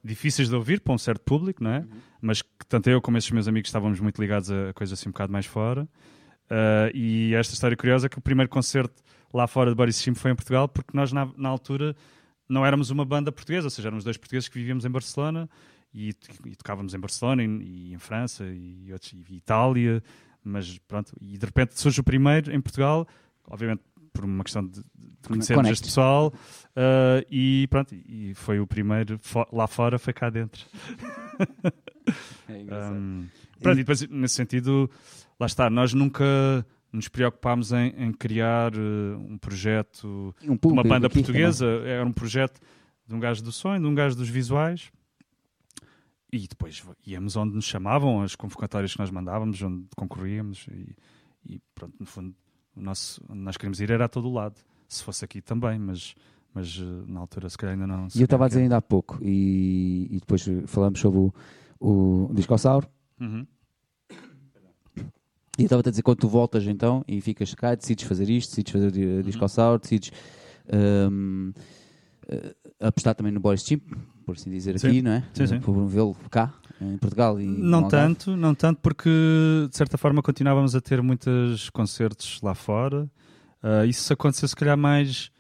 difíceis 0.04 0.50
de 0.50 0.56
ouvir 0.56 0.82
para 0.82 0.94
um 0.94 0.98
certo 0.98 1.22
público, 1.22 1.64
não 1.64 1.72
é? 1.72 1.80
Uhum. 1.80 1.88
Mas 2.22 2.42
que 2.42 2.66
tanto 2.68 2.90
eu 2.90 3.02
como 3.02 3.18
esses 3.18 3.32
meus 3.32 3.48
amigos 3.48 3.70
estávamos 3.70 4.02
muito 4.02 4.20
ligados 4.22 4.52
a 4.52 4.74
coisas 4.74 5.00
assim 5.00 5.08
um 5.08 5.14
bocado 5.14 5.32
mais 5.32 5.46
fora. 5.46 5.84
Uh, 5.84 6.92
e 6.94 7.34
esta 7.36 7.54
história 7.54 7.78
curiosa 7.78 8.08
é 8.08 8.10
que 8.10 8.20
o 8.20 8.22
primeiro 8.22 8.50
concerto 8.50 9.02
lá 9.34 9.48
fora 9.48 9.70
de 9.70 9.78
Boris 9.78 9.96
Sim 9.96 10.14
foi 10.14 10.32
em 10.32 10.36
Portugal, 10.36 10.68
porque 10.68 10.90
nós, 10.94 11.14
na, 11.14 11.32
na, 11.38 11.48
altura, 11.48 11.96
não 12.50 12.66
éramos 12.66 12.90
uma 12.90 13.06
banda 13.06 13.32
portuguesa, 13.32 13.68
ou 13.68 13.72
seja, 13.72 13.88
éramos 13.88 14.04
dois 14.04 14.18
portugueses 14.18 14.50
que 14.50 14.60
vivíamos 14.60 14.84
em 14.84 14.90
Barcelona 14.90 15.50
e, 15.94 16.14
e 16.46 16.56
tocávamos 16.58 16.94
em 16.94 17.00
Barcelona 17.00 17.46
e, 17.46 17.48
e 17.48 17.94
em 17.94 17.98
França 17.98 18.44
e, 18.44 18.92
outros, 18.92 19.14
e 19.14 19.36
Itália, 19.38 20.04
mas 20.44 20.78
pronto, 20.80 21.14
e 21.22 21.38
de 21.38 21.46
repente 21.46 21.80
surge 21.80 22.02
o 22.02 22.04
primeiro 22.04 22.54
em 22.54 22.60
Portugal, 22.60 23.08
obviamente 23.48 23.84
por 24.14 24.26
uma 24.26 24.44
questão 24.44 24.66
de, 24.66 24.82
de 24.82 25.28
conhecermos 25.28 25.70
este 25.70 25.86
pessoal 25.86 26.34
uh, 26.76 27.26
e 27.30 27.68
pronto, 27.70 27.94
e 27.94 28.34
foi 28.36 28.60
o 28.60 28.68
primeiro 28.68 29.20
lá 29.52 29.68
fora, 29.68 29.98
foi 30.00 30.14
cá 30.14 30.30
dentro. 30.30 30.66
É 32.48 32.92
um, 32.92 33.28
pronto, 33.62 33.78
e 33.78 33.84
depois, 33.84 34.06
nesse 34.10 34.36
sentido, 34.36 34.90
lá 35.40 35.46
está, 35.46 35.70
nós 35.70 35.94
nunca 35.94 36.26
nos 36.92 37.08
preocupámos 37.08 37.72
em, 37.72 37.94
em 37.96 38.12
criar 38.12 38.76
uh, 38.76 39.18
um 39.18 39.38
projeto 39.38 40.36
um 40.44 40.58
uma 40.70 40.84
banda 40.84 41.10
portuguesa, 41.10 41.66
também. 41.66 41.92
era 41.92 42.06
um 42.06 42.12
projeto 42.12 42.60
de 43.08 43.16
um 43.16 43.20
gajo 43.20 43.42
do 43.42 43.52
sonho, 43.52 43.80
de 43.80 43.88
um 43.88 43.96
gajo 43.96 44.18
dos 44.18 44.28
visuais 44.28 44.92
e 46.32 46.48
depois 46.48 46.84
íamos 47.06 47.36
onde 47.36 47.54
nos 47.54 47.66
chamavam, 47.66 48.22
as 48.22 48.36
convocatórias 48.36 48.94
que 48.94 49.00
nós 49.00 49.12
mandávamos, 49.12 49.62
onde 49.62 49.86
concorríamos 49.96 50.66
e, 50.68 50.96
e 51.46 51.62
pronto, 51.76 51.96
no 52.00 52.06
fundo 52.06 52.34
nosso, 52.76 53.22
nós 53.30 53.58
queríamos 53.58 53.80
ir 53.80 53.92
era 53.92 54.06
a 54.06 54.10
todo 54.10 54.32
lado, 54.32 54.56
se 54.88 55.04
fosse 55.04 55.26
aqui 55.26 55.42
também, 55.42 55.78
mas, 55.80 56.16
mas 56.54 56.80
eh, 56.82 57.12
na 57.12 57.20
altura 57.20 57.50
se 57.50 57.58
calhar 57.58 57.74
ainda 57.74 57.88
não. 57.88 58.08
E 58.16 58.20
eu 58.20 58.26
estava 58.26 58.46
a 58.46 58.48
dizer 58.48 58.62
ainda 58.62 58.78
há 58.78 58.82
pouco, 58.82 59.20
e, 59.22 60.08
e 60.10 60.20
depois 60.20 60.46
falamos 60.68 61.00
sobre 61.00 61.20
o, 61.20 61.34
o 61.80 62.32
Discossauro. 62.34 62.88
Uhum. 63.20 63.46
E 65.58 65.64
eu 65.64 65.66
estava 65.66 65.82
a 65.86 65.90
dizer, 65.90 66.02
quando 66.02 66.20
tu 66.20 66.30
voltas 66.30 66.66
então 66.66 67.04
e 67.08 67.20
ficas 67.22 67.54
cá, 67.54 67.76
decides 67.76 68.08
fazer 68.08 68.30
isto, 68.30 68.52
decides 68.52 68.72
fazer 68.72 68.94
o 68.94 69.16
uhum. 69.18 69.22
Discossauro, 69.22 69.80
decides 69.80 70.12
um, 71.12 71.52
uh, 72.28 72.56
apostar 72.80 73.14
também 73.16 73.32
no 73.32 73.40
Boris 73.40 73.64
Chimp, 73.64 73.84
por 74.26 74.36
assim 74.36 74.50
dizer, 74.50 74.80
sim. 74.80 74.88
aqui, 74.88 75.02
não 75.02 75.12
é? 75.12 75.24
Sim, 75.34 75.48
sim. 75.48 75.60
Por 75.60 75.74
promovê-lo 75.74 76.16
cá, 76.30 76.54
em 76.82 76.98
Portugal 76.98 77.40
e 77.40 77.46
Não 77.46 77.88
tanto, 77.88 78.36
não 78.36 78.56
tanto, 78.56 78.80
porque 78.82 79.10
de 79.70 79.78
certa 79.78 79.98
forma 79.98 80.22
continuávamos 80.22 80.76
a 80.76 80.82
ter 80.82 81.02
muitos 81.02 81.70
concertos 81.70 82.42
lá 82.42 82.56
fora. 82.56 83.04
Uh, 83.64 83.86
isso 83.86 84.12
aconteceu 84.12 84.48
se 84.48 84.56
calhar 84.56 84.78
mais 84.78 85.32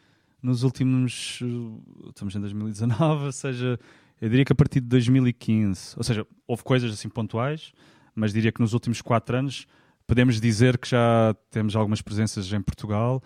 nos 0.41 0.63
últimos. 0.63 1.41
Uh, 1.41 2.09
estamos 2.09 2.35
em 2.35 2.39
2019, 2.39 3.25
ou 3.25 3.31
seja, 3.31 3.79
eu 4.21 4.29
diria 4.29 4.45
que 4.45 4.53
a 4.53 4.55
partir 4.55 4.79
de 4.79 4.87
2015, 4.87 5.95
ou 5.97 6.03
seja, 6.03 6.25
houve 6.47 6.63
coisas 6.63 6.93
assim 6.93 7.09
pontuais, 7.09 7.73
mas 8.13 8.31
diria 8.31 8.51
que 8.51 8.61
nos 8.61 8.73
últimos 8.73 9.01
quatro 9.01 9.35
anos 9.35 9.65
podemos 10.05 10.39
dizer 10.39 10.77
que 10.77 10.89
já 10.89 11.35
temos 11.49 11.75
algumas 11.75 12.01
presenças 12.01 12.51
em 12.53 12.61
Portugal 12.61 13.21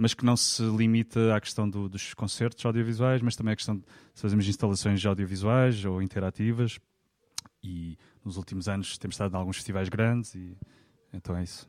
mas 0.00 0.14
que 0.14 0.24
não 0.24 0.36
se 0.36 0.62
limita 0.62 1.34
à 1.34 1.40
questão 1.40 1.68
do, 1.68 1.88
dos 1.88 2.14
concertos 2.14 2.64
audiovisuais, 2.64 3.20
mas 3.20 3.34
também 3.34 3.52
à 3.52 3.56
questão 3.56 3.76
de 3.76 3.82
se 4.14 4.22
fazemos 4.22 4.46
instalações 4.46 5.04
audiovisuais 5.04 5.84
ou 5.84 6.00
interativas. 6.00 6.78
E 7.62 7.98
nos 8.24 8.36
últimos 8.36 8.68
anos 8.68 8.98
temos 8.98 9.14
estado 9.14 9.34
em 9.34 9.36
alguns 9.36 9.56
festivais 9.56 9.88
grandes 9.88 10.34
e 10.34 10.56
então 11.12 11.36
é 11.36 11.42
isso. 11.42 11.68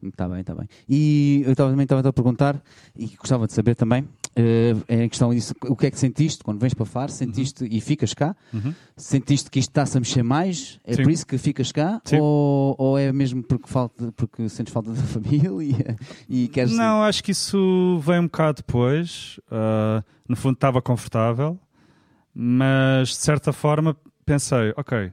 Está 0.00 0.28
bem, 0.28 0.40
está 0.40 0.54
bem. 0.54 0.68
E 0.88 1.42
eu 1.44 1.56
também 1.56 1.82
estava 1.82 2.08
a 2.08 2.12
perguntar, 2.12 2.62
e 2.96 3.08
gostava 3.16 3.48
de 3.48 3.52
saber 3.52 3.74
também, 3.74 4.02
uh, 4.02 4.84
em 4.88 5.08
questão 5.08 5.34
disso, 5.34 5.52
o 5.62 5.74
que 5.74 5.86
é 5.86 5.90
que 5.90 5.98
sentiste 5.98 6.44
quando 6.44 6.60
vens 6.60 6.72
para 6.72 6.86
Faro? 6.86 7.10
Sentiste 7.10 7.64
uhum. 7.64 7.68
e 7.72 7.80
ficas 7.80 8.14
cá? 8.14 8.36
Uhum. 8.54 8.72
Sentiste 8.96 9.50
que 9.50 9.58
isto 9.58 9.70
está-se 9.70 9.96
a 9.96 10.00
mexer 10.00 10.22
mais? 10.22 10.78
É 10.84 10.94
Sim. 10.94 11.02
por 11.02 11.10
isso 11.10 11.26
que 11.26 11.36
ficas 11.36 11.72
cá? 11.72 12.00
Ou, 12.12 12.76
ou, 12.78 12.96
é 12.96 13.12
mesmo 13.12 13.42
porque, 13.42 13.68
falta, 13.68 14.12
porque 14.12 14.48
sentes 14.48 14.72
falta 14.72 14.92
da 14.92 15.02
família 15.02 15.50
e, 16.28 16.44
e 16.44 16.48
queres... 16.48 16.72
Não, 16.76 17.02
acho 17.02 17.22
que 17.24 17.32
isso 17.32 17.98
veio 17.98 18.20
um 18.22 18.26
bocado 18.26 18.58
depois. 18.58 19.40
Uh, 19.50 20.04
no 20.28 20.36
fundo 20.36 20.54
estava 20.54 20.80
confortável, 20.80 21.58
mas 22.32 23.08
de 23.08 23.16
certa 23.16 23.52
forma 23.52 23.96
pensei, 24.28 24.74
ok, 24.76 25.10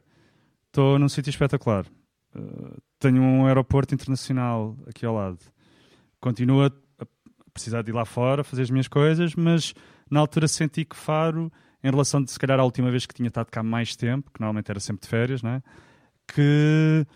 estou 0.68 1.00
num 1.00 1.08
sítio 1.08 1.30
espetacular. 1.30 1.86
Uh, 2.36 2.78
tenho 3.00 3.22
um 3.22 3.46
aeroporto 3.46 3.96
internacional 3.96 4.78
aqui 4.86 5.06
ao 5.06 5.16
lado. 5.16 5.40
Continuo 6.20 6.66
a 6.66 6.72
precisar 7.54 7.82
de 7.82 7.92
ir 7.92 7.94
lá 7.94 8.04
fora, 8.04 8.44
fazer 8.44 8.64
as 8.64 8.70
minhas 8.70 8.90
coisas, 8.90 9.34
mas 9.36 9.74
na 10.12 10.20
altura 10.20 10.50
senti 10.50 10.84
que 10.84 10.98
Faro, 10.98 11.50
em 11.82 11.90
relação 11.90 12.22
de 12.22 12.30
se 12.30 12.38
calhar 12.38 12.60
à 12.60 12.64
última 12.66 12.92
vez 12.92 13.06
que 13.06 13.14
tinha 13.14 13.30
estado 13.30 13.50
cá 13.50 13.64
mais 13.64 13.96
tempo, 13.96 14.30
que 14.34 14.42
normalmente 14.42 14.70
era 14.70 14.82
sempre 14.82 15.04
de 15.04 15.08
férias, 15.08 15.42
né? 15.42 15.64
que 16.28 17.08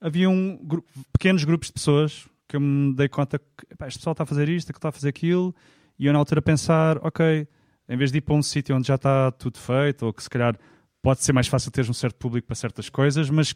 havia 0.00 0.30
um, 0.30 0.56
grupo, 0.64 0.88
pequenos 1.12 1.42
grupos 1.42 1.66
de 1.66 1.72
pessoas 1.72 2.28
que 2.46 2.54
eu 2.54 2.60
me 2.60 2.94
dei 2.94 3.08
conta 3.08 3.40
que 3.40 3.86
este 3.86 3.98
pessoal 3.98 4.12
está 4.12 4.22
a 4.22 4.26
fazer 4.26 4.48
isto, 4.48 4.72
que 4.72 4.78
está 4.78 4.90
a 4.90 4.92
fazer 4.92 5.08
aquilo, 5.08 5.52
e 5.98 6.06
eu 6.06 6.12
na 6.12 6.18
altura 6.20 6.40
pensar, 6.40 6.98
ok, 7.04 7.48
em 7.88 7.96
vez 7.96 8.12
de 8.12 8.18
ir 8.18 8.20
para 8.20 8.36
um 8.36 8.42
sítio 8.42 8.76
onde 8.76 8.86
já 8.86 8.94
está 8.94 9.32
tudo 9.32 9.58
feito, 9.58 10.06
ou 10.06 10.12
que 10.12 10.22
se 10.22 10.30
calhar 10.30 10.56
pode 11.02 11.22
ser 11.22 11.32
mais 11.32 11.46
fácil 11.46 11.70
teres 11.70 11.88
um 11.88 11.94
certo 11.94 12.16
público 12.16 12.46
para 12.46 12.56
certas 12.56 12.88
coisas, 12.88 13.30
mas 13.30 13.54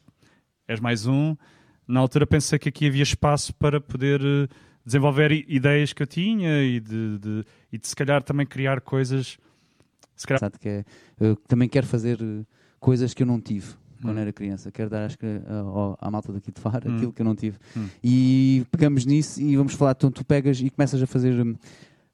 és 0.66 0.80
mais 0.80 1.06
um, 1.06 1.36
na 1.86 2.00
altura 2.00 2.26
pensei 2.26 2.58
que 2.58 2.68
aqui 2.68 2.86
havia 2.86 3.02
espaço 3.02 3.54
para 3.54 3.80
poder 3.80 4.20
eh, 4.20 4.48
desenvolver 4.84 5.32
ideias 5.48 5.92
que 5.92 6.02
eu 6.02 6.06
tinha 6.06 6.62
e 6.62 6.80
de, 6.80 7.18
de, 7.18 7.44
e 7.72 7.78
de 7.78 7.86
se 7.86 7.94
calhar 7.94 8.22
também 8.22 8.46
criar 8.46 8.80
coisas. 8.80 9.36
Se 10.16 10.26
calhar... 10.26 10.50
que 10.58 10.68
é, 10.68 10.84
eu 11.20 11.36
também 11.36 11.68
quero 11.68 11.86
fazer 11.86 12.18
eh, 12.22 12.44
coisas 12.80 13.12
que 13.12 13.22
eu 13.22 13.26
não 13.26 13.40
tive 13.40 13.74
quando 14.00 14.16
hum. 14.16 14.20
era 14.20 14.32
criança. 14.32 14.70
Quero 14.70 14.90
dar 14.90 15.04
acho 15.04 15.18
que, 15.18 15.26
à, 15.98 16.10
malta 16.10 16.32
daqui 16.32 16.52
de 16.52 16.60
Faro 16.60 16.90
hum. 16.90 16.96
aquilo 16.96 17.12
que 17.12 17.22
eu 17.22 17.24
não 17.24 17.34
tive. 17.34 17.58
Hum. 17.76 17.88
E 18.02 18.66
pegamos 18.70 19.04
nisso 19.04 19.40
e 19.40 19.56
vamos 19.56 19.74
falar. 19.74 19.92
Então, 19.92 20.10
tu 20.10 20.24
pegas 20.24 20.60
e 20.60 20.70
começas 20.70 21.02
a 21.02 21.06
fazer 21.06 21.34
hum, 21.34 21.54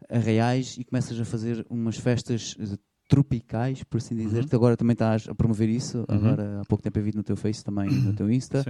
arraiais 0.09 0.77
e 0.79 0.85
começas 0.85 1.19
a 1.21 1.25
fazer 1.25 1.65
umas 1.69 1.97
festas 1.97 2.57
tropicais, 3.11 3.83
por 3.83 3.99
assim 3.99 4.15
dizer. 4.15 4.45
Uhum. 4.45 4.49
agora 4.53 4.77
também 4.77 4.93
estás 4.93 5.29
a 5.29 5.35
promover 5.35 5.69
isso. 5.69 5.99
Uhum. 6.09 6.17
Agora 6.17 6.61
há 6.61 6.65
pouco 6.65 6.83
tempo 6.83 6.99
eu 6.99 7.03
vi 7.03 7.13
no 7.15 7.25
teu 7.25 7.37
Face 7.37 7.65
também, 7.65 7.91
no 7.91 8.13
teu 8.15 8.31
Insta. 8.31 8.65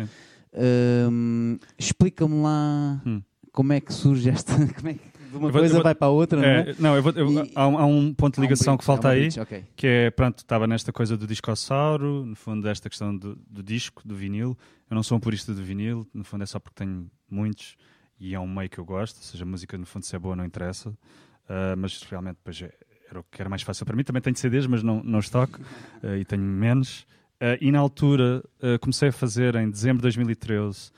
Um, 1.13 1.59
Explica-me 1.79 2.43
lá 2.43 3.01
hum. 3.07 3.21
como 3.53 3.75
é 3.75 3.81
que 3.81 3.93
surge 3.93 4.31
esta. 4.31 4.55
Como 4.75 4.89
é 4.89 4.95
que 4.95 5.11
de 5.31 5.37
uma 5.37 5.49
vou, 5.49 5.61
coisa 5.61 5.75
vou, 5.75 5.83
vai 5.85 5.95
para 5.95 6.09
a 6.09 6.11
outra, 6.11 6.45
é, 6.45 6.65
não 6.65 6.71
é? 6.71 6.77
Não, 6.81 6.97
eu 6.97 7.03
vou, 7.05 7.13
eu, 7.13 7.45
e, 7.45 7.53
há, 7.55 7.69
um, 7.69 7.79
há, 7.79 7.87
um, 7.87 8.13
ponto 8.13 8.35
de 8.35 8.41
ligação 8.41 8.75
um 8.75 8.77
bridge, 8.77 8.81
que 8.81 8.85
falta 8.85 9.09
aí, 9.11 9.21
bridge, 9.21 9.41
okay. 9.41 9.65
que 9.77 9.87
é, 9.87 10.11
pronto, 10.11 10.39
estava 10.39 10.67
nesta 10.67 10.93
coisa 10.93 11.17
do 11.17 11.25
discossauro, 11.25 12.27
no 12.27 12.35
fundo, 12.35 12.63
desta 12.63 12.89
questão 12.89 13.17
do, 13.17 13.37
do, 13.49 13.63
disco, 13.63 14.03
do 14.05 14.17
vinil. 14.17 14.59
Eu 14.91 14.95
não 14.97 15.05
sou 15.05 15.17
um 15.17 15.21
purista 15.21 15.55
do 15.55 15.63
vinil, 15.63 16.05
no 16.13 16.25
fundo, 16.25 16.43
é 16.43 16.47
só 16.47 16.59
porque 16.59 16.85
tenho 16.85 17.09
muitos 17.31 17.77
e 18.19 18.35
é 18.35 18.41
um 18.41 18.49
meio 18.49 18.69
que 18.69 18.79
eu 18.79 18.85
gosto, 18.85 19.19
ou 19.19 19.23
seja, 19.23 19.45
a 19.45 19.47
música, 19.47 19.79
no 19.79 19.87
fundo, 19.87 20.05
se 20.05 20.17
é 20.17 20.19
boa, 20.19 20.35
não 20.35 20.45
interessa, 20.45 20.91
uh, 20.91 21.77
mas 21.79 22.03
realmente, 22.03 22.37
depois 22.37 22.61
é, 22.61 22.75
era 23.11 23.21
o 23.21 23.25
que 23.25 23.43
era 23.43 23.49
mais 23.49 23.63
fácil 23.63 23.85
para 23.85 23.97
mim. 23.97 24.05
Também 24.05 24.23
tenho 24.23 24.37
CDs, 24.37 24.67
mas 24.67 24.83
não, 24.83 25.03
não 25.03 25.19
estoque 25.19 25.61
uh, 25.61 26.17
e 26.19 26.25
tenho 26.25 26.43
menos. 26.43 27.07
Uh, 27.41 27.57
e 27.61 27.73
na 27.73 27.79
altura 27.79 28.43
uh, 28.63 28.79
comecei 28.79 29.09
a 29.09 29.13
fazer 29.13 29.55
em 29.57 29.71
dezembro 29.71 29.99
de 29.99 30.03
2013 30.03 30.93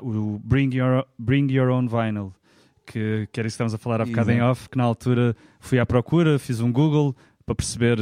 o 0.00 0.38
Bring 0.44 0.72
Your, 0.76 1.04
Bring 1.18 1.50
Your 1.50 1.70
Own 1.70 1.88
Vinyl, 1.88 2.32
que, 2.86 3.28
que 3.32 3.40
era 3.40 3.48
isso 3.48 3.56
que 3.58 3.64
estávamos 3.64 3.74
a 3.74 3.78
falar 3.78 4.00
há 4.00 4.04
bocado 4.04 4.30
em 4.30 4.40
off, 4.40 4.68
que 4.68 4.78
na 4.78 4.84
altura 4.84 5.34
fui 5.58 5.80
à 5.80 5.84
procura, 5.84 6.38
fiz 6.38 6.60
um 6.60 6.70
Google 6.70 7.16
para 7.44 7.52
perceber 7.52 7.98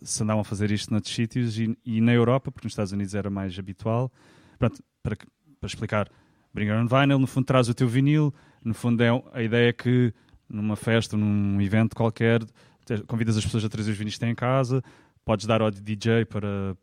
se 0.00 0.22
andavam 0.22 0.42
a 0.42 0.44
fazer 0.44 0.70
isto 0.70 0.92
noutros 0.92 1.12
sítios 1.12 1.58
e, 1.58 1.76
e, 1.84 2.00
na 2.00 2.14
Europa, 2.14 2.52
porque 2.52 2.66
nos 2.66 2.72
Estados 2.72 2.92
Unidos 2.92 3.16
era 3.16 3.28
mais 3.28 3.58
habitual. 3.58 4.12
Pronto, 4.60 4.80
para, 5.02 5.16
para 5.16 5.66
explicar, 5.66 6.08
Bring 6.54 6.68
Your 6.68 6.78
Own 6.78 6.86
Vinyl, 6.86 7.18
no 7.18 7.26
fundo 7.26 7.46
traz 7.46 7.68
o 7.68 7.74
teu 7.74 7.88
vinil, 7.88 8.32
no 8.64 8.72
fundo 8.72 9.02
é 9.02 9.08
a 9.32 9.42
ideia 9.42 9.72
que 9.72 10.14
numa 10.48 10.76
festa, 10.76 11.16
num 11.16 11.60
evento 11.60 11.94
qualquer, 11.94 12.40
convidas 13.06 13.36
as 13.36 13.44
pessoas 13.44 13.64
a 13.64 13.68
trazer 13.68 13.90
os 13.90 13.96
vinhos 13.96 14.14
que 14.14 14.20
têm 14.20 14.30
em 14.30 14.34
casa, 14.34 14.82
podes 15.24 15.46
dar 15.46 15.60
ao 15.60 15.70
DJ 15.70 16.24
para 16.24 16.76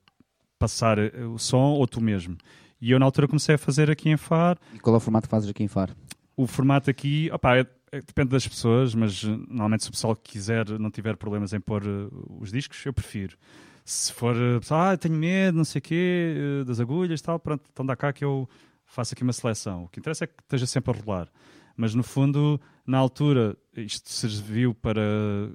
passar 0.60 0.97
eh, 0.97 1.12
o 1.26 1.38
som 1.38 1.74
ou 1.74 1.88
tu 1.88 2.01
mesmo. 2.01 2.38
E 2.80 2.91
eu 2.91 2.99
na 2.99 3.06
altura 3.06 3.28
comecei 3.28 3.56
a 3.56 3.58
fazer 3.58 3.89
aqui 3.89 4.10
em 4.10 4.18
Far. 4.18 4.58
E 4.74 4.80
qual 4.80 4.93
é 4.95 4.97
o 4.97 4.99
formato 4.99 5.28
que 5.28 5.32
fazes 5.32 5.49
aqui 5.49 5.64
em 5.64 5.68
Far? 5.68 5.95
O 6.36 6.45
formato 6.45 6.89
aqui, 6.89 7.30
opa, 7.32 7.58
é, 7.58 7.66
é, 7.91 8.01
depende 8.01 8.30
das 8.30 8.47
pessoas, 8.47 8.93
mas 8.93 9.24
eh, 9.24 9.28
normalmente 9.28 9.84
se 9.84 9.89
o 9.89 9.91
pessoal 9.91 10.16
quiser, 10.16 10.68
não 10.80 10.91
tiver 10.91 11.16
problemas 11.16 11.53
em 11.53 11.60
pôr 11.60 11.84
uh, 11.86 12.38
os 12.39 12.51
discos, 12.51 12.86
eu 12.86 12.93
prefiro. 12.93 13.38
Se 13.84 14.12
for, 14.12 14.36
uh, 14.36 14.60
ah, 14.72 14.97
tenho 14.97 15.16
medo, 15.16 15.58
não 15.58 15.66
sei 15.66 15.80
o 15.80 15.82
quê, 15.82 16.36
uh, 16.62 16.66
das 16.66 16.80
agulhas 16.80 17.20
e 17.20 17.24
tal, 17.24 17.39
pronto, 17.39 17.64
então 17.72 17.86
dá 17.86 17.95
cá 17.95 18.12
que 18.12 18.26
eu 18.26 18.49
faço 18.86 19.14
aqui 19.14 19.24
uma 19.24 19.34
seleção. 19.34 19.86
O 19.86 19.88
que 19.88 19.99
interessa 19.99 20.26
é 20.26 20.28
que 20.28 20.34
esteja 20.43 20.66
sempre 20.66 20.91
a 20.91 21.01
rolar. 21.01 21.30
Mas 21.78 21.93
no 21.93 22.03
fundo, 22.03 22.60
na 22.86 22.98
altura, 22.98 23.58
isto 23.76 24.10
serviu 24.10 24.74
para. 24.74 25.02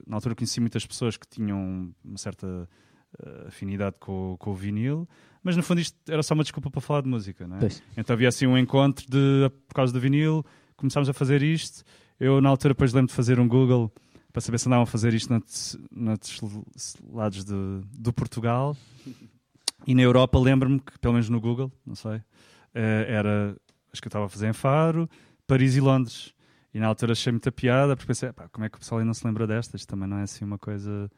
Na 0.07 0.17
altura 0.17 0.35
conheci 0.35 0.61
muitas 0.61 0.85
pessoas 0.85 1.17
que 1.17 1.27
tinham 1.29 1.95
uma 2.05 2.19
certa 2.19 2.47
uh, 2.47 3.49
afinidade 3.49 3.97
com, 4.01 4.37
com, 4.39 4.51
o 4.51 4.55
vinil, 4.55 5.09
mas 5.43 5.57
no 5.57 5.63
fundo 5.63 5.81
isto 5.81 5.97
era 6.09 6.23
só 6.23 6.35
uma 6.35 6.43
desculpa 6.43 6.71
para 6.71 6.81
falar 6.81 7.03
de 7.03 7.09
música, 7.09 7.47
não 7.47 7.57
é? 7.57 7.61
Então 7.97 8.15
havia 8.15 8.29
assim 8.29 8.47
um 8.47 8.59
encontro 8.59 9.07
de, 9.09 9.51
por 9.69 9.75
causa 9.75 9.93
do 9.93 10.01
vinil, 10.01 10.45
começámos 10.77 11.09
a 11.09 11.13
fazer 11.13 11.43
isto. 11.43 11.85
Eu, 12.19 12.41
na 12.41 12.49
altura, 12.49 12.75
depois 12.75 12.93
lembro 12.93 13.09
de 13.09 13.15
fazer 13.15 13.39
um 13.39 13.49
Google 13.49 13.93
para 14.33 14.41
saber 14.41 14.59
se 14.59 14.69
andavam 14.69 14.83
a 14.85 14.87
fazer 14.87 15.15
isto 15.15 15.31
noutros, 15.31 15.79
noutros 15.91 16.97
lados 17.13 17.45
de, 17.45 17.55
do 17.93 18.13
Portugal. 18.13 18.77
E 19.87 19.95
na 19.95 20.03
Europa, 20.03 20.39
lembro-me 20.39 20.79
que, 20.79 20.99
pelo 20.99 21.15
menos 21.15 21.29
no 21.29 21.41
Google, 21.41 21.73
não 21.87 21.95
sei, 21.95 22.17
uh, 22.17 22.23
era 23.07 23.57
acho 23.93 24.01
que 24.01 24.07
eu 24.07 24.11
estava 24.11 24.27
a 24.27 24.29
fazer 24.29 24.49
em 24.49 24.53
Faro, 24.53 25.09
Paris 25.47 25.77
e 25.77 25.81
Londres. 25.81 26.35
E 26.73 26.79
na 26.79 26.87
altura 26.87 27.13
achei 27.13 27.33
muita 27.33 27.51
piada, 27.51 27.97
porque 27.97 28.07
pensei, 28.07 28.33
pá, 28.33 28.49
como 28.49 28.65
é 28.65 28.69
que 28.69 28.77
o 28.77 28.81
pessoal 28.81 29.01
ainda 29.01 29.07
não 29.07 29.15
se 29.15 29.27
lembra 29.27 29.47
destas? 29.47 29.85
Também 29.85 30.09
não 30.09 30.19
é 30.19 30.23
assim 30.23 30.45
uma 30.45 30.59
coisa. 30.59 31.11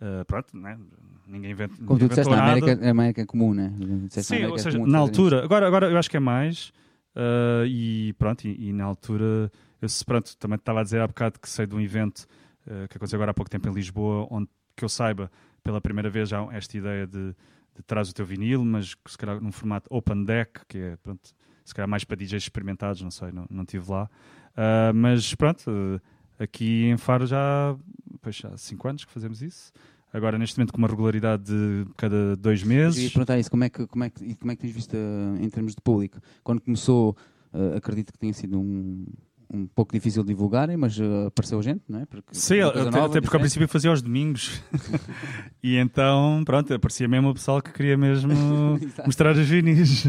Uh, 0.00 0.24
pronto, 0.26 0.56
né? 0.56 0.78
ninguém 1.26 1.50
inventa. 1.50 1.74
Como 1.84 1.98
tu 1.98 2.08
disseste, 2.08 2.30
na 2.30 2.42
América, 2.42 2.86
a 2.86 2.90
América 2.90 3.22
é 3.22 3.26
comum, 3.26 3.54
né? 3.54 3.72
Sim, 4.10 4.44
ou 4.46 4.58
seja, 4.58 4.78
na 4.78 4.98
altura, 4.98 5.44
agora, 5.44 5.66
agora 5.66 5.90
eu 5.90 5.98
acho 5.98 6.10
que 6.10 6.16
é 6.16 6.20
mais. 6.20 6.72
Uh, 7.14 7.64
e 7.66 8.12
pronto, 8.14 8.44
e, 8.44 8.68
e, 8.68 8.72
na 8.72 8.84
altura, 8.84 9.50
eu 9.80 9.88
pronto, 10.04 10.36
também 10.36 10.56
estava 10.56 10.80
a 10.80 10.82
dizer 10.82 11.00
há 11.00 11.06
bocado 11.06 11.38
que 11.38 11.48
sei 11.48 11.66
de 11.66 11.74
um 11.74 11.80
evento 11.80 12.26
uh, 12.66 12.88
que 12.88 12.96
aconteceu 12.96 13.16
agora 13.16 13.30
há 13.30 13.34
pouco 13.34 13.50
tempo 13.50 13.68
em 13.68 13.72
Lisboa, 13.72 14.26
onde 14.30 14.48
que 14.76 14.84
eu 14.84 14.88
saiba, 14.88 15.30
pela 15.62 15.80
primeira 15.80 16.10
vez 16.10 16.28
já 16.28 16.44
esta 16.52 16.76
ideia 16.76 17.06
de, 17.06 17.34
de 17.76 17.82
traz 17.86 18.10
o 18.10 18.14
teu 18.14 18.26
vinil, 18.26 18.64
mas 18.64 18.96
se 19.06 19.16
calhar 19.16 19.40
num 19.40 19.52
formato 19.52 19.86
open 19.90 20.24
deck, 20.24 20.60
que 20.68 20.78
é 20.78 20.96
pronto, 20.96 21.32
se 21.64 21.72
calhar 21.72 21.88
mais 21.88 22.02
para 22.02 22.16
DJs 22.16 22.42
experimentados, 22.42 23.00
não 23.00 23.12
sei, 23.12 23.30
não, 23.30 23.46
não 23.48 23.64
tive 23.64 23.88
lá. 23.90 24.10
Uh, 24.56 24.94
mas 24.94 25.34
pronto, 25.34 26.00
aqui 26.38 26.84
em 26.84 26.96
Faro 26.96 27.26
já, 27.26 27.76
pois, 28.20 28.40
há 28.44 28.56
5 28.56 28.88
anos 28.88 29.04
que 29.04 29.12
fazemos 29.12 29.42
isso. 29.42 29.72
Agora, 30.14 30.38
neste 30.38 30.56
momento, 30.56 30.72
com 30.72 30.78
uma 30.78 30.86
regularidade 30.86 31.42
de 31.42 31.86
cada 31.96 32.36
dois 32.36 32.62
meses. 32.62 32.98
Eu 32.98 33.04
ia 33.04 33.10
perguntar 33.10 33.36
isso, 33.36 33.50
como 33.50 33.64
é 33.64 33.68
que, 33.68 33.84
como 33.84 34.04
é 34.04 34.10
que, 34.10 34.34
como 34.36 34.52
é 34.52 34.54
que 34.54 34.62
tens 34.62 34.72
visto 34.72 34.94
uh, 34.94 35.42
em 35.42 35.50
termos 35.50 35.74
de 35.74 35.80
público? 35.82 36.20
Quando 36.44 36.60
começou, 36.60 37.16
uh, 37.52 37.76
acredito 37.76 38.12
que 38.12 38.18
tenha 38.18 38.32
sido 38.32 38.60
um, 38.60 39.04
um 39.52 39.66
pouco 39.66 39.92
difícil 39.92 40.22
de 40.22 40.28
divulgarem, 40.28 40.76
mas 40.76 40.96
uh, 41.00 41.26
apareceu 41.26 41.60
gente, 41.62 41.82
não 41.88 42.00
é? 42.00 42.06
Porque 42.06 42.28
Sim, 42.32 42.60
até, 42.60 42.84
nova, 42.84 43.06
até 43.06 43.20
porque 43.20 43.34
ao 43.34 43.40
princípio 43.40 43.66
fazia 43.66 43.90
aos 43.90 44.00
domingos. 44.00 44.62
e 45.60 45.76
então, 45.76 46.42
pronto, 46.44 46.72
aparecia 46.72 47.08
mesmo 47.08 47.30
o 47.30 47.34
pessoal 47.34 47.60
que 47.60 47.72
queria 47.72 47.96
mesmo 47.96 48.32
mostrar 49.04 49.30
as 49.30 49.48
vinis. 49.48 50.06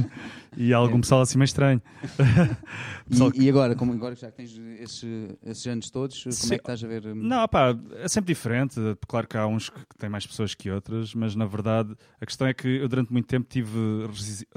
E 0.57 0.73
algum 0.73 0.97
é. 0.97 1.01
pessoal 1.01 1.21
assim 1.21 1.37
meio 1.37 1.45
estranho. 1.45 1.81
e, 3.09 3.31
que... 3.31 3.41
e, 3.41 3.49
agora, 3.49 3.75
como 3.75 3.93
agora 3.93 4.15
já 4.15 4.31
que 4.31 4.37
tens 4.37 4.57
esses, 4.79 5.03
esses 5.43 5.67
anos 5.67 5.89
todos, 5.89 6.23
como 6.23 6.33
Sim. 6.33 6.53
é 6.53 6.57
que 6.57 6.61
estás 6.61 6.83
a 6.83 6.87
ver? 6.87 7.07
Hum? 7.07 7.15
Não, 7.15 7.47
pá, 7.47 7.75
é 7.95 8.07
sempre 8.07 8.33
diferente. 8.33 8.79
Claro 9.07 9.27
que 9.27 9.37
há 9.37 9.45
uns 9.45 9.69
que 9.69 9.97
têm 9.97 10.09
mais 10.09 10.25
pessoas 10.25 10.53
que 10.53 10.69
outras, 10.69 11.13
mas 11.13 11.35
na 11.35 11.45
verdade 11.45 11.95
a 12.19 12.25
questão 12.25 12.47
é 12.47 12.53
que 12.53 12.67
eu 12.67 12.87
durante 12.87 13.11
muito 13.11 13.27
tempo 13.27 13.47
tive 13.49 13.77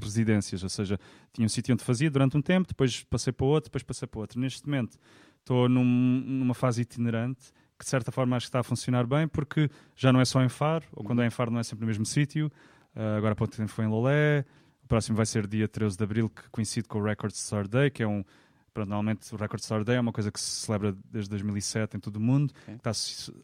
residências, 0.01 0.63
ou 0.63 0.69
seja, 0.69 0.99
tinha 1.33 1.45
um 1.45 1.49
sítio 1.49 1.73
onde 1.75 1.85
fazia 1.85 2.11
durante 2.11 2.37
um 2.37 2.43
tempo, 2.43 2.69
depois 2.69 3.05
passei 3.05 3.33
para 3.33 3.47
outro, 3.47 3.69
depois 3.69 3.83
passei 3.83 4.07
para 4.07 4.21
outro. 4.21 4.41
Neste 4.41 4.67
momento 4.67 4.99
estou 5.41 5.69
num, 5.69 5.85
numa 5.85 6.55
fase 6.55 6.83
itinerante 6.83 7.53
que 7.79 7.85
de 7.85 7.91
certa 7.91 8.11
forma 8.11 8.37
acho 8.37 8.47
que 8.47 8.49
está 8.49 8.61
a 8.61 8.65
funcionar 8.65 9.07
bem 9.07 9.29
porque 9.29 9.71
já 9.95 10.13
não 10.13 10.21
é 10.21 10.25
só 10.25 10.43
em 10.43 10.49
Faro, 10.49 10.85
ou 10.93 11.05
quando 11.05 11.23
é 11.23 11.27
em 11.27 11.31
Faro 11.31 11.51
não 11.51 11.61
é 11.61 11.63
sempre 11.63 11.83
no 11.83 11.87
mesmo 11.87 12.05
sítio. 12.05 12.51
Uh, 12.95 13.17
agora 13.17 13.33
há 13.33 13.37
pouco 13.37 13.55
tempo 13.57 13.71
foi 13.71 13.85
em 13.85 13.89
Lolé, 13.89 14.45
próximo 14.89 15.17
vai 15.17 15.27
ser 15.27 15.47
dia 15.47 15.69
13 15.69 15.97
de 15.97 16.03
abril, 16.03 16.29
que 16.29 16.49
coincide 16.51 16.89
com 16.89 16.99
o 16.99 17.05
Record 17.05 17.33
Store 17.35 17.69
Day, 17.69 17.91
que 17.91 18.03
é 18.03 18.09
um. 18.09 18.25
Pronto, 18.73 18.89
normalmente 18.89 19.35
o 19.35 19.37
Record 19.37 19.61
Store 19.61 19.85
Day 19.85 19.97
é 19.97 20.01
uma 20.01 20.13
coisa 20.13 20.31
que 20.31 20.41
se 20.41 20.67
celebra 20.67 20.97
desde 21.11 21.31
2007 21.31 21.97
em 21.97 22.01
todo 22.01 22.17
o 22.17 22.21
mundo, 22.21 22.53
okay. 22.63 22.75
que 22.75 22.89
está 22.89 22.91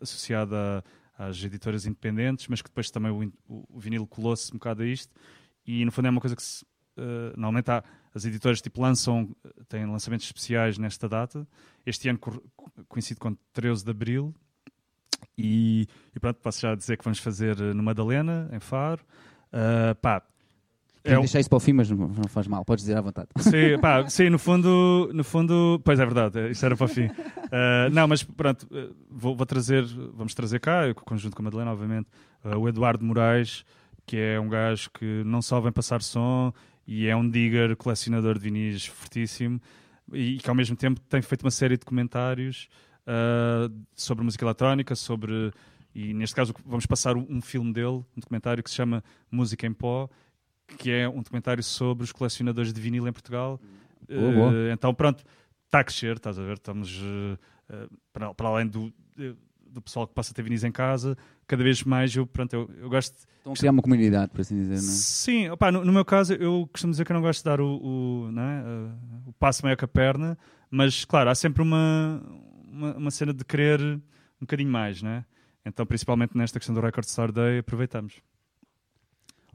associada 0.00 0.84
às 1.18 1.42
editoras 1.42 1.86
independentes, 1.86 2.46
mas 2.48 2.62
que 2.62 2.68
depois 2.68 2.90
também 2.90 3.10
o, 3.10 3.32
o, 3.48 3.78
vinil 3.78 4.06
colou-se 4.06 4.52
um 4.52 4.58
bocado 4.58 4.82
a 4.82 4.86
isto. 4.86 5.12
E 5.66 5.84
no 5.84 5.90
fundo 5.90 6.06
é 6.06 6.10
uma 6.10 6.20
coisa 6.20 6.36
que 6.36 6.42
se, 6.42 6.64
uh, 6.98 7.32
normalmente 7.36 7.70
há, 7.70 7.82
as 8.14 8.24
editoras 8.24 8.60
tipo, 8.60 8.80
lançam, 8.80 9.34
têm 9.68 9.86
lançamentos 9.86 10.26
especiais 10.26 10.78
nesta 10.78 11.08
data. 11.08 11.46
Este 11.84 12.08
ano 12.08 12.18
co 12.18 12.40
coincide 12.88 13.18
com 13.18 13.36
13 13.52 13.84
de 13.84 13.90
abril. 13.90 14.34
E, 15.36 15.88
e, 16.14 16.20
pronto, 16.20 16.38
posso 16.40 16.60
já 16.60 16.74
dizer 16.74 16.96
que 16.96 17.04
vamos 17.04 17.18
fazer 17.18 17.58
no 17.58 17.82
Madalena, 17.82 18.48
em 18.52 18.60
Faro. 18.60 19.04
Uh, 19.52 19.94
pá, 19.96 20.22
é 21.04 21.18
deixar 21.18 21.40
isso 21.40 21.50
para 21.50 21.56
o 21.56 21.60
fim, 21.60 21.74
mas 21.74 21.90
não, 21.90 22.08
não, 22.08 22.28
faz 22.28 22.46
mal, 22.46 22.64
podes 22.64 22.84
dizer 22.84 22.96
à 22.96 23.00
vontade. 23.00 23.28
Sim, 23.38 23.78
pá, 23.80 24.08
sim, 24.08 24.30
no 24.30 24.38
fundo, 24.38 25.10
no 25.12 25.22
fundo, 25.22 25.80
pois 25.84 26.00
é 26.00 26.04
verdade, 26.04 26.50
isso 26.50 26.64
era 26.64 26.74
para 26.74 26.84
o 26.84 26.88
fim. 26.88 27.06
Uh, 27.06 27.90
não, 27.92 28.08
mas 28.08 28.22
pronto, 28.22 28.66
eh, 28.72 28.88
vou, 29.10 29.36
vou, 29.36 29.46
trazer, 29.46 29.84
vamos 30.14 30.34
trazer 30.34 30.60
cá, 30.60 30.88
eu, 30.88 30.94
conjunto 30.94 31.36
com 31.36 31.42
a 31.42 31.44
Madalena, 31.44 31.72
obviamente, 31.72 32.08
uh, 32.44 32.56
o 32.56 32.68
Eduardo 32.68 33.04
Moraes, 33.04 33.64
que 34.06 34.16
é 34.16 34.40
um 34.40 34.48
gajo 34.48 34.90
que 34.90 35.22
não 35.24 35.42
só 35.42 35.60
vem 35.60 35.72
passar 35.72 36.02
som 36.02 36.52
e 36.86 37.06
é 37.06 37.14
um 37.14 37.28
digger, 37.28 37.76
colecionador 37.76 38.34
de 38.34 38.40
vinis 38.40 38.86
fortíssimo 38.86 39.60
e 40.12 40.38
que 40.38 40.48
ao 40.48 40.54
mesmo 40.54 40.76
tempo 40.76 41.00
tem 41.00 41.22
feito 41.22 41.42
uma 41.42 41.50
série 41.50 41.76
de 41.76 41.84
comentários 41.84 42.68
uh, 43.06 43.72
sobre 43.94 44.24
música 44.24 44.44
eletrónica, 44.44 44.94
sobre. 44.94 45.52
E 45.94 46.12
neste 46.12 46.34
caso 46.34 46.52
vamos 46.66 46.86
passar 46.86 47.16
um 47.16 47.40
filme 47.40 47.72
dele, 47.72 48.04
um 48.16 48.20
documentário 48.20 48.62
que 48.62 48.68
se 48.68 48.76
chama 48.76 49.02
Música 49.30 49.64
em 49.64 49.72
Pó, 49.72 50.10
que 50.78 50.90
é 50.90 51.08
um 51.08 51.22
documentário 51.22 51.62
sobre 51.62 52.04
os 52.04 52.12
colecionadores 52.12 52.72
de 52.72 52.80
vinil 52.80 53.06
em 53.06 53.12
Portugal. 53.12 53.60
Boa, 54.08 54.32
boa. 54.32 54.52
Uh, 54.52 54.72
então, 54.72 54.94
pronto, 54.94 55.24
está 55.66 55.80
a 55.80 55.84
crescer, 55.84 56.16
estás 56.16 56.38
a 56.38 56.42
ver? 56.42 56.54
Estamos 56.54 57.00
uh, 57.00 57.38
para, 58.12 58.34
para, 58.34 58.48
além 58.48 58.66
do, 58.66 58.92
do 59.74 59.82
pessoal 59.82 60.06
que 60.06 60.14
passa 60.14 60.32
a 60.32 60.34
ter 60.34 60.42
vinis 60.42 60.64
em 60.64 60.72
casa, 60.72 61.16
cada 61.46 61.62
vez 61.62 61.82
mais 61.82 62.14
eu, 62.14 62.26
pronto, 62.26 62.54
eu, 62.54 62.70
eu 62.78 62.88
gosto. 62.88 63.16
Estão 63.38 63.52
a 63.52 63.56
criar 63.56 63.70
uma 63.72 63.82
comunidade, 63.82 64.32
por 64.32 64.40
assim 64.40 64.56
dizer, 64.56 64.74
não 64.74 64.78
é? 64.78 64.82
Sim, 64.82 65.48
opa, 65.50 65.70
no, 65.70 65.84
no, 65.84 65.92
meu 65.92 66.04
caso, 66.04 66.32
eu 66.34 66.68
costumo 66.72 66.92
dizer 66.92 67.04
que 67.04 67.12
eu 67.12 67.14
não 67.14 67.20
gosto 67.20 67.40
de 67.40 67.44
dar 67.44 67.60
o, 67.60 67.76
o, 67.76 68.30
é? 68.38 69.28
o 69.28 69.32
passo 69.34 69.62
maior 69.62 69.76
que 69.76 69.84
a 69.84 69.88
perna, 69.88 70.38
mas 70.70 71.04
claro, 71.04 71.28
há 71.28 71.34
sempre 71.34 71.62
uma, 71.62 72.22
uma, 72.66 72.96
uma 72.96 73.10
cena 73.10 73.34
de 73.34 73.44
querer 73.44 73.80
um 73.80 74.00
bocadinho 74.40 74.70
mais, 74.70 75.02
né? 75.02 75.24
Então, 75.64 75.84
principalmente 75.86 76.36
nesta 76.36 76.58
questão 76.58 76.74
do 76.74 76.80
Record 76.80 77.06
Star 77.06 77.32
Day, 77.32 77.58
aproveitamos. 77.58 78.14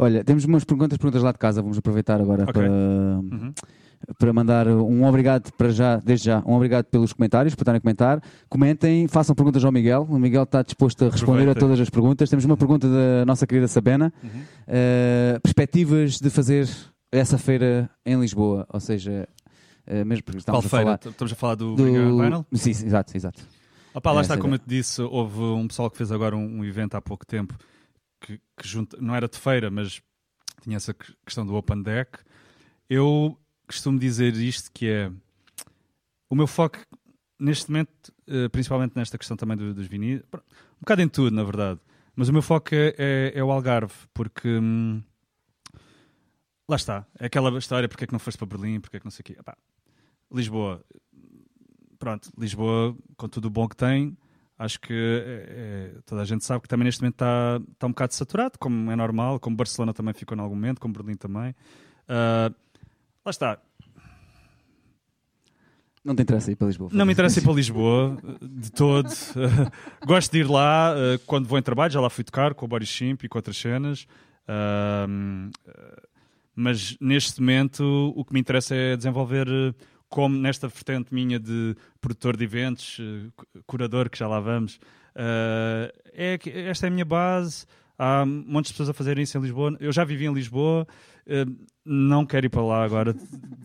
Olha, 0.02 0.24
temos 0.24 0.46
umas 0.46 0.64
perguntas, 0.64 0.98
perguntas 0.98 1.22
lá 1.22 1.34
de 1.34 1.38
casa, 1.38 1.62
vamos 1.62 1.78
aproveitar 1.78 2.22
agora 2.22 2.44
okay. 2.44 2.54
para, 2.54 2.72
uhum. 2.72 3.54
para 4.18 4.32
mandar 4.32 4.66
um 4.70 5.06
obrigado 5.06 5.52
para 5.58 5.72
já, 5.72 5.98
desde 5.98 6.28
já, 6.28 6.42
um 6.46 6.54
obrigado 6.54 6.86
pelos 6.86 7.12
comentários, 7.12 7.54
por 7.54 7.64
estarem 7.64 7.80
a 7.80 7.82
comentar. 7.82 8.24
Comentem, 8.48 9.10
façam 9.10 9.36
perguntas 9.36 9.66
ao 9.66 9.74
Miguel. 9.74 10.08
O 10.10 10.18
Miguel 10.18 10.44
está 10.44 10.62
disposto 10.62 11.04
a 11.04 11.10
responder 11.10 11.42
Aproveita. 11.42 11.60
a 11.60 11.62
todas 11.62 11.80
as 11.82 11.90
perguntas. 11.90 12.30
Temos 12.30 12.46
uma 12.46 12.56
pergunta 12.56 12.88
da 12.88 13.26
nossa 13.26 13.46
querida 13.46 13.68
Sabena. 13.68 14.14
Uhum. 14.24 14.30
Uh, 14.30 15.42
perspectivas 15.42 16.18
de 16.18 16.30
fazer 16.30 16.70
essa 17.12 17.38
feira 17.38 17.90
em 18.06 18.18
Lisboa, 18.18 18.66
ou 18.72 18.80
seja, 18.80 19.28
uh, 19.86 20.06
mesmo 20.06 20.24
porque 20.24 20.38
estamos 20.38 20.66
a 20.66 20.70
feira? 20.70 20.86
falar... 20.86 21.00
Estamos 21.12 21.34
a 21.34 21.36
falar 21.36 21.56
do, 21.56 21.76
do... 21.76 21.84
Sim, 22.54 22.70
exato, 22.70 23.18
exato. 23.18 23.44
Opa, 23.94 24.14
lá 24.14 24.22
está, 24.22 24.38
como 24.38 24.54
eu 24.54 24.60
te 24.60 24.68
disse, 24.68 25.02
houve 25.02 25.42
um 25.42 25.68
pessoal 25.68 25.92
que 25.92 25.98
fez 25.98 26.10
agora 26.10 26.38
um, 26.38 26.60
um 26.60 26.64
evento 26.64 26.96
há 26.96 27.02
pouco 27.02 27.26
tempo 27.26 27.54
que, 28.20 28.40
que 28.58 28.68
junta, 28.68 28.98
não 29.00 29.16
era 29.16 29.28
de 29.28 29.38
feira, 29.38 29.70
mas 29.70 30.02
tinha 30.62 30.78
essa 30.78 30.94
questão 31.26 31.46
do 31.46 31.56
Open 31.56 31.82
Deck. 31.82 32.20
Eu 32.90 33.40
costumo 33.68 34.00
dizer 34.00 34.36
isto 34.36 34.72
que 34.72 34.88
é 34.90 35.12
o 36.30 36.36
meu 36.36 36.48
foco 36.48 36.78
neste 37.40 37.72
momento, 37.72 38.14
eh, 38.28 38.50
principalmente 38.50 38.96
nesta 38.96 39.18
questão 39.18 39.38
também 39.38 39.56
dos 39.56 39.88
vinis, 39.88 40.22
um 40.34 40.82
bocado 40.82 41.02
em 41.02 41.08
tudo, 41.08 41.34
na 41.34 41.44
verdade, 41.44 41.80
mas 42.16 42.28
o 42.28 42.34
meu 42.34 42.42
foco 42.42 42.76
é, 42.76 42.94
é, 42.98 43.32
é 43.36 43.44
o 43.44 43.50
Algarve, 43.50 43.94
porque 44.14 44.48
hum, 44.48 45.02
lá 46.68 46.76
está, 46.76 47.08
é 47.18 47.28
aquela 47.28 47.58
história, 47.58 47.88
porque 47.88 48.04
é 48.04 48.08
que 48.08 48.14
não 48.14 48.20
foste 48.20 48.38
para 48.38 48.48
Berlim, 48.48 48.82
porque 48.82 48.98
é 48.98 49.00
que 49.00 49.06
não 49.06 49.12
sei 49.12 49.22
o 49.22 49.24
quê. 49.24 49.38
Epá, 49.40 49.58
Lisboa, 50.32 50.84
pronto, 51.98 52.30
Lisboa, 52.38 52.96
com 53.16 53.30
tudo 53.30 53.46
o 53.48 53.50
bom 53.50 53.68
que 53.68 53.76
tem, 53.76 54.18
acho 54.60 54.80
que 54.82 54.94
é, 54.94 55.92
toda 56.06 56.22
a 56.22 56.26
gente 56.26 56.44
sabe 56.44 56.62
que 56.62 56.68
também 56.68 56.84
neste 56.84 57.02
momento 57.02 57.16
está, 57.16 57.62
está 57.72 57.88
um 57.88 57.92
bocado 57.92 58.14
saturado, 58.14 58.60
como 58.60 58.92
é 58.92 58.96
normal, 58.96 59.40
como 59.40 59.56
Barcelona 59.56 59.94
também 59.94 60.14
ficou 60.14 60.38
em 60.38 60.42
algum 60.42 60.54
momento, 60.54 60.82
como 60.82 60.94
Berlim 60.94 61.16
também. 61.16 61.52
Uh, 62.10 62.54
lá 63.26 63.30
está. 63.30 63.58
Não 66.04 66.14
te 66.14 66.24
interessa 66.24 66.52
ir 66.52 66.56
para 66.58 66.68
Lisboa? 66.68 66.90
Não 66.92 67.06
me 67.06 67.14
interessa 67.14 67.40
ir 67.40 67.44
para 67.44 67.54
Lisboa, 67.56 68.18
de 68.42 68.70
todo. 68.70 69.08
Uh, 69.08 69.72
gosto 70.06 70.32
de 70.32 70.40
ir 70.40 70.50
lá 70.50 70.94
uh, 70.94 71.20
quando 71.26 71.48
vou 71.48 71.58
em 71.58 71.62
trabalho, 71.62 71.94
já 71.94 72.02
lá 72.02 72.10
fui 72.10 72.26
tocar 72.26 72.54
com 72.54 72.66
o 72.66 72.68
Boris 72.68 72.90
Chimp 72.90 73.24
e 73.24 73.30
com 73.30 73.38
outras 73.38 73.56
cenas. 73.56 74.06
mas 76.54 76.98
neste 77.00 77.40
momento 77.40 78.14
o 78.14 78.26
que 78.26 78.34
me 78.34 78.42
interessa 78.42 78.76
é 78.76 78.98
desenvolver 78.98 79.48
como 80.10 80.36
nesta 80.36 80.68
vertente 80.68 81.14
minha 81.14 81.40
de 81.40 81.76
produtor 82.02 82.36
de 82.36 82.44
eventos, 82.44 82.98
eh, 83.00 83.30
curador, 83.68 84.10
que 84.10 84.18
já 84.18 84.28
lá 84.28 84.40
vamos, 84.40 84.76
uh, 85.16 85.92
é 86.14 86.38
que 86.38 86.50
esta 86.50 86.88
é 86.88 86.90
a 86.90 86.92
minha 86.92 87.06
base. 87.06 87.66
Há 87.98 88.26
muitas 88.26 88.72
pessoas 88.72 88.90
a 88.90 88.94
fazerem 88.94 89.24
isso 89.24 89.38
em 89.38 89.42
Lisboa. 89.42 89.78
Eu 89.80 89.92
já 89.92 90.04
vivi 90.04 90.26
em 90.26 90.34
Lisboa, 90.34 90.88
uh, 91.28 91.68
não 91.86 92.26
quero 92.26 92.48
ir 92.48 92.50
para 92.50 92.64
lá 92.64 92.84
agora, 92.84 93.16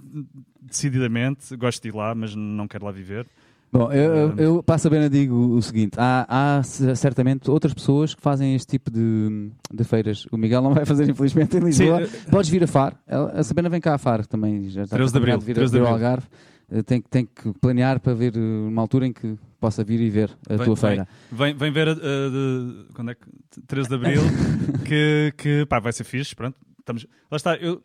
decididamente. 0.61 1.57
Gosto 1.57 1.83
de 1.83 1.89
ir 1.89 1.95
lá, 1.95 2.15
mas 2.15 2.35
não 2.35 2.69
quero 2.69 2.85
lá 2.85 2.93
viver. 2.93 3.27
Bom, 3.75 3.93
eu, 3.93 4.15
eu, 4.15 4.37
eu 4.37 4.63
para 4.63 4.77
a 4.77 5.09
digo 5.09 5.35
o 5.35 5.61
seguinte: 5.61 5.95
há, 5.99 6.25
há, 6.29 6.63
certamente 6.63 7.51
outras 7.51 7.75
pessoas 7.75 8.15
que 8.15 8.23
fazem 8.23 8.55
este 8.55 8.69
tipo 8.69 8.89
de, 8.89 9.51
de 9.73 9.83
feiras. 9.83 10.27
O 10.31 10.37
Miguel 10.37 10.63
não 10.63 10.73
vai 10.73 10.87
fazer, 10.87 11.09
infelizmente, 11.11 11.57
em 11.57 11.61
Lisboa. 11.61 12.07
Sim. 12.07 12.31
Podes 12.31 12.49
vir 12.49 12.63
a 12.63 12.69
Faro. 12.69 12.97
A 13.09 13.43
Sabena 13.43 13.69
vem 13.69 13.81
cá 13.81 13.95
a 13.95 13.99
Faro 13.99 14.25
também. 14.29 14.69
Já 14.71 14.85
está 14.85 14.95
13 14.95 15.11
de 15.11 15.19
abril. 15.19 15.41
Vir, 15.41 15.55
13 15.55 15.73
de 15.73 15.79
abril. 15.79 15.93
Algarve. 15.93 16.27
Eh, 16.71 16.83
tem, 16.85 17.03
tem 17.03 17.27
que 17.27 17.53
planear 17.55 17.99
para 17.99 18.15
ver 18.15 18.37
eh, 18.37 18.39
uma 18.39 18.81
altura 18.81 19.09
em 19.09 19.13
que 19.13 19.37
possa 19.59 19.83
vir 19.83 20.01
e 20.01 20.09
ver 20.09 20.31
a 20.49 20.55
vem, 20.55 20.67
tua 20.67 20.77
feira. 20.77 21.09
Vem, 21.33 21.57
vem 21.57 21.73
ver 21.73 21.89
a, 21.89 21.95
de, 21.95 22.87
quando 22.95 23.11
é 23.11 23.15
que, 23.17 23.27
13 23.67 23.89
de 23.89 23.95
abril, 23.97 24.23
que, 24.87 25.35
que 25.37 25.67
pá, 25.67 25.81
vai 25.81 25.93
ser 25.93 26.05
fixe. 26.05 26.33
Pronto, 26.33 26.57
estamos, 26.79 27.09
lá 27.29 27.37
está. 27.37 27.57
Eu, 27.57 27.83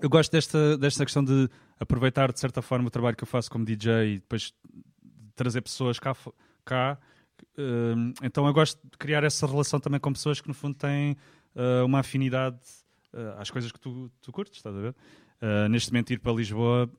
eu 0.00 0.08
gosto 0.08 0.32
desta, 0.32 0.78
desta 0.78 1.04
questão 1.04 1.22
de 1.22 1.50
aproveitar 1.78 2.32
de 2.32 2.40
certa 2.40 2.62
forma 2.62 2.88
o 2.88 2.90
trabalho 2.90 3.14
que 3.14 3.24
eu 3.24 3.28
faço 3.28 3.50
como 3.50 3.64
DJ 3.64 4.14
e 4.14 4.14
depois 4.14 4.54
trazer 5.38 5.62
pessoas 5.62 5.98
cá. 5.98 6.14
cá. 6.64 6.98
Uh, 7.56 8.12
então 8.22 8.46
eu 8.46 8.52
gosto 8.52 8.78
de 8.82 8.98
criar 8.98 9.22
essa 9.24 9.46
relação 9.46 9.78
também 9.78 10.00
com 10.00 10.12
pessoas 10.12 10.40
que 10.40 10.48
no 10.48 10.54
fundo 10.54 10.74
têm 10.74 11.16
uh, 11.54 11.84
uma 11.86 12.00
afinidade 12.00 12.58
uh, 13.14 13.38
às 13.40 13.50
coisas 13.50 13.70
que 13.70 13.78
tu, 13.78 14.10
tu 14.20 14.32
curtes, 14.32 14.58
estás 14.58 14.76
a 14.76 14.80
ver? 14.80 14.94
neste 15.70 15.92
momento 15.92 16.12
ir 16.12 16.18
para 16.18 16.32
Lisboa 16.32 16.90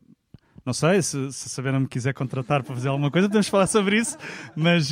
não 0.66 0.72
sei, 0.72 1.02
se, 1.02 1.32
se 1.34 1.48
a 1.48 1.50
Savena 1.50 1.78
me 1.78 1.88
quiser 1.88 2.14
contratar 2.14 2.64
para 2.64 2.74
fazer 2.74 2.88
alguma 2.88 3.12
coisa, 3.12 3.28
podemos 3.28 3.50
falar 3.50 3.68
sobre 3.68 3.98
isso. 3.98 4.18
Mas, 4.56 4.90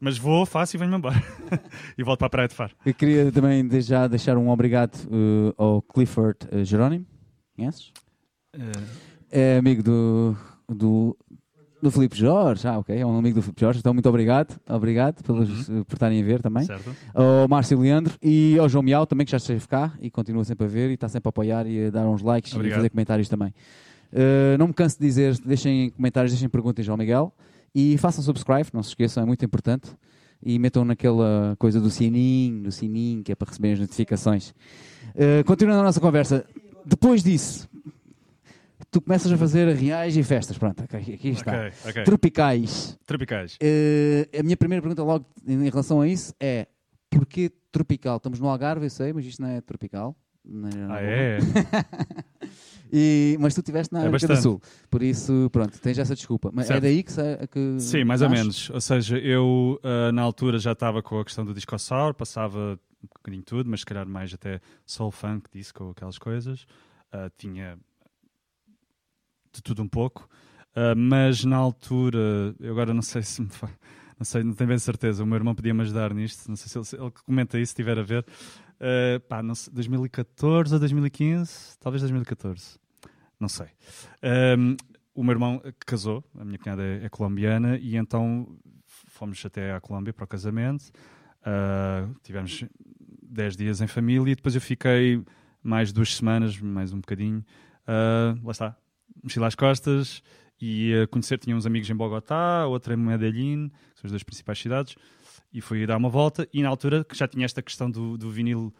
mas 0.00 0.18
vou, 0.18 0.44
faço 0.44 0.76
e 0.76 0.78
venho-me 0.78 0.96
embora. 0.96 1.22
e 1.96 2.02
volto 2.02 2.18
para 2.18 2.26
a 2.26 2.30
Praia 2.30 2.48
de 2.48 2.54
Faro. 2.54 2.74
Eu 2.84 2.94
queria 2.94 3.30
também 3.30 3.68
já 3.80 4.08
deixar 4.08 4.36
um 4.36 4.48
obrigado 4.48 4.96
ao 5.56 5.80
Clifford 5.82 6.38
Jerónimo. 6.64 7.06
Conheces? 7.54 7.92
É 9.30 9.58
amigo 9.58 9.82
do, 9.82 10.36
do, 10.68 11.16
do 11.86 11.92
Filipe 11.92 12.16
Jorge. 12.16 12.66
Ah, 12.66 12.78
ok. 12.78 12.96
É 12.96 13.06
um 13.06 13.16
amigo 13.16 13.36
do 13.36 13.42
Filipe 13.42 13.60
Jorge. 13.60 13.78
Então, 13.78 13.94
muito 13.94 14.08
obrigado. 14.08 14.58
Obrigado 14.68 15.22
pelos, 15.22 15.68
uhum. 15.68 15.84
por 15.84 15.94
estarem 15.94 16.20
a 16.20 16.24
ver 16.24 16.42
também. 16.42 16.64
Certo. 16.64 16.94
Ao 17.14 17.48
Márcio 17.48 17.78
Leandro 17.78 18.14
e 18.22 18.58
ao 18.58 18.68
João 18.68 18.82
Miau 18.82 19.06
também, 19.06 19.24
que 19.24 19.30
já 19.30 19.36
esteve 19.38 19.66
cá 19.68 19.92
e 20.00 20.10
continua 20.10 20.44
sempre 20.44 20.66
a 20.66 20.68
ver 20.68 20.90
e 20.90 20.94
está 20.94 21.08
sempre 21.08 21.28
a 21.28 21.30
apoiar 21.30 21.66
e 21.66 21.86
a 21.86 21.90
dar 21.90 22.06
uns 22.06 22.22
likes 22.22 22.52
obrigado. 22.52 22.74
e 22.74 22.78
fazer 22.78 22.90
comentários 22.90 23.28
também. 23.28 23.54
Uh, 24.12 24.58
não 24.58 24.68
me 24.68 24.74
canso 24.74 24.98
de 24.98 25.06
dizer, 25.06 25.38
deixem 25.38 25.90
comentários, 25.90 26.32
deixem 26.32 26.48
perguntas 26.48 26.88
ao 26.88 26.96
Miguel 26.96 27.32
e 27.74 27.98
façam 27.98 28.22
subscribe, 28.22 28.68
não 28.72 28.82
se 28.82 28.90
esqueçam, 28.90 29.22
é 29.22 29.26
muito 29.26 29.44
importante. 29.44 29.90
E 30.42 30.58
metam 30.58 30.84
naquela 30.84 31.56
coisa 31.58 31.80
do 31.80 31.90
sininho, 31.90 32.64
do 32.64 32.70
sininho, 32.70 33.22
que 33.22 33.32
é 33.32 33.34
para 33.34 33.48
receber 33.48 33.72
as 33.72 33.80
notificações. 33.80 34.50
Uh, 35.14 35.44
continuando 35.46 35.80
a 35.80 35.84
nossa 35.84 36.00
conversa, 36.00 36.44
depois 36.84 37.22
disso, 37.22 37.68
tu 38.96 39.00
começas 39.02 39.30
a 39.30 39.36
fazer 39.36 39.68
reais 39.74 40.16
e 40.16 40.22
festas. 40.22 40.56
Pronto, 40.56 40.82
aqui, 40.82 41.12
aqui 41.12 41.28
está. 41.28 41.52
Okay, 41.52 41.90
okay. 41.90 42.04
Tropicais. 42.04 42.98
Tropicais. 43.04 43.56
Uh, 43.56 44.38
a 44.38 44.42
minha 44.42 44.56
primeira 44.56 44.80
pergunta, 44.80 45.02
logo 45.02 45.26
em 45.46 45.68
relação 45.68 46.00
a 46.00 46.08
isso, 46.08 46.34
é: 46.40 46.66
porquê 47.10 47.52
tropical? 47.70 48.16
Estamos 48.16 48.40
no 48.40 48.48
Algarve, 48.48 48.86
eu 48.86 48.90
sei, 48.90 49.12
mas 49.12 49.26
isto 49.26 49.42
não 49.42 49.48
é 49.48 49.60
tropical. 49.60 50.16
Não 50.42 50.68
é, 50.68 50.72
ah, 50.90 51.02
é? 51.02 51.38
E, 52.92 53.36
mas 53.40 53.52
tu 53.52 53.58
estiveste 53.58 53.92
na 53.92 54.04
é 54.04 54.06
América 54.06 54.28
do 54.28 54.40
Sul, 54.40 54.62
por 54.88 55.02
isso, 55.02 55.50
pronto, 55.50 55.76
tens 55.80 55.98
essa 55.98 56.14
desculpa. 56.14 56.52
Mas 56.54 56.66
é 56.66 56.68
certo. 56.68 56.84
é 56.84 56.88
daí 56.88 57.02
que, 57.02 57.12
que 57.48 57.80
Sim, 57.80 58.04
mais 58.04 58.22
ou 58.22 58.30
menos. 58.30 58.70
Ou 58.70 58.80
seja, 58.80 59.18
eu 59.18 59.80
uh, 59.82 60.12
na 60.12 60.22
altura 60.22 60.56
já 60.60 60.70
estava 60.70 61.02
com 61.02 61.18
a 61.18 61.24
questão 61.24 61.44
do 61.44 61.52
disco 61.52 61.76
sour, 61.80 62.14
passava 62.14 62.78
um 63.02 63.08
bocadinho 63.08 63.42
tudo, 63.42 63.68
mas 63.68 63.80
se 63.80 63.86
calhar 63.86 64.06
mais 64.06 64.32
até 64.32 64.60
soul 64.86 65.10
funk, 65.10 65.50
disco, 65.52 65.90
aquelas 65.90 66.16
coisas. 66.16 66.62
Uh, 67.12 67.28
tinha 67.36 67.76
de 69.56 69.62
tudo 69.62 69.82
um 69.82 69.88
pouco. 69.88 70.28
Uh, 70.72 70.96
mas 70.96 71.44
na 71.44 71.56
altura, 71.56 72.54
eu 72.60 72.72
agora 72.72 72.92
não 72.92 73.02
sei 73.02 73.22
se 73.22 73.42
me 73.42 73.48
fa... 73.48 73.68
não 74.18 74.24
sei, 74.24 74.42
não 74.42 74.52
tenho 74.52 74.68
bem 74.68 74.78
certeza. 74.78 75.22
O 75.22 75.26
meu 75.26 75.36
irmão 75.36 75.54
podia 75.54 75.72
me 75.72 75.82
ajudar 75.82 76.12
nisto. 76.12 76.48
Não 76.48 76.56
sei 76.56 76.82
se 76.84 76.96
ele, 76.96 77.02
ele 77.02 77.12
comenta 77.24 77.58
isso, 77.58 77.70
se 77.70 77.72
estiver 77.72 77.98
a 77.98 78.02
ver. 78.02 78.24
Uh, 78.76 79.20
pá, 79.26 79.42
não 79.42 79.54
sei, 79.54 79.72
2014 79.72 80.74
ou 80.74 80.78
2015, 80.78 81.78
talvez 81.78 82.02
2014, 82.02 82.78
não 83.40 83.48
sei. 83.48 83.68
Um, 84.58 84.76
o 85.14 85.24
meu 85.24 85.32
irmão 85.32 85.62
casou, 85.86 86.22
a 86.38 86.44
minha 86.44 86.58
cunhada 86.58 86.82
é, 86.82 87.06
é, 87.06 87.08
colombiana, 87.08 87.78
e 87.78 87.96
então 87.96 88.46
fomos 88.86 89.42
até 89.46 89.72
à 89.72 89.80
Colômbia 89.80 90.12
para 90.12 90.24
o 90.24 90.28
casamento. 90.28 90.90
Uh, 91.40 92.14
tivemos 92.22 92.66
10 93.22 93.56
dias 93.56 93.80
em 93.80 93.86
família 93.86 94.32
e 94.32 94.34
depois 94.34 94.54
eu 94.54 94.60
fiquei 94.60 95.24
mais 95.62 95.90
duas 95.90 96.14
semanas, 96.14 96.60
mais 96.60 96.92
um 96.92 97.00
bocadinho. 97.00 97.42
Uh, 97.88 98.44
lá 98.44 98.52
está, 98.52 98.76
mochila 99.22 99.46
às 99.46 99.54
costas 99.54 100.22
e 100.60 100.94
a 100.94 101.06
conhecer. 101.06 101.38
Tinha 101.38 101.56
uns 101.56 101.66
amigos 101.66 101.88
em 101.90 101.94
Bogotá, 101.94 102.66
outra 102.66 102.94
em 102.94 102.96
Medellín, 102.96 103.68
que 103.68 104.00
são 104.00 104.06
as 104.06 104.10
duas 104.10 104.22
principais 104.22 104.58
cidades 104.58 104.96
e 105.52 105.60
fui 105.60 105.86
dar 105.86 105.96
uma 105.96 106.08
volta 106.08 106.48
e 106.52 106.62
na 106.62 106.68
altura 106.68 107.04
que 107.04 107.16
já 107.16 107.26
tinha 107.26 107.44
esta 107.44 107.62
questão 107.62 107.90
do, 107.90 108.18
do 108.18 108.30
vinil 108.30 108.74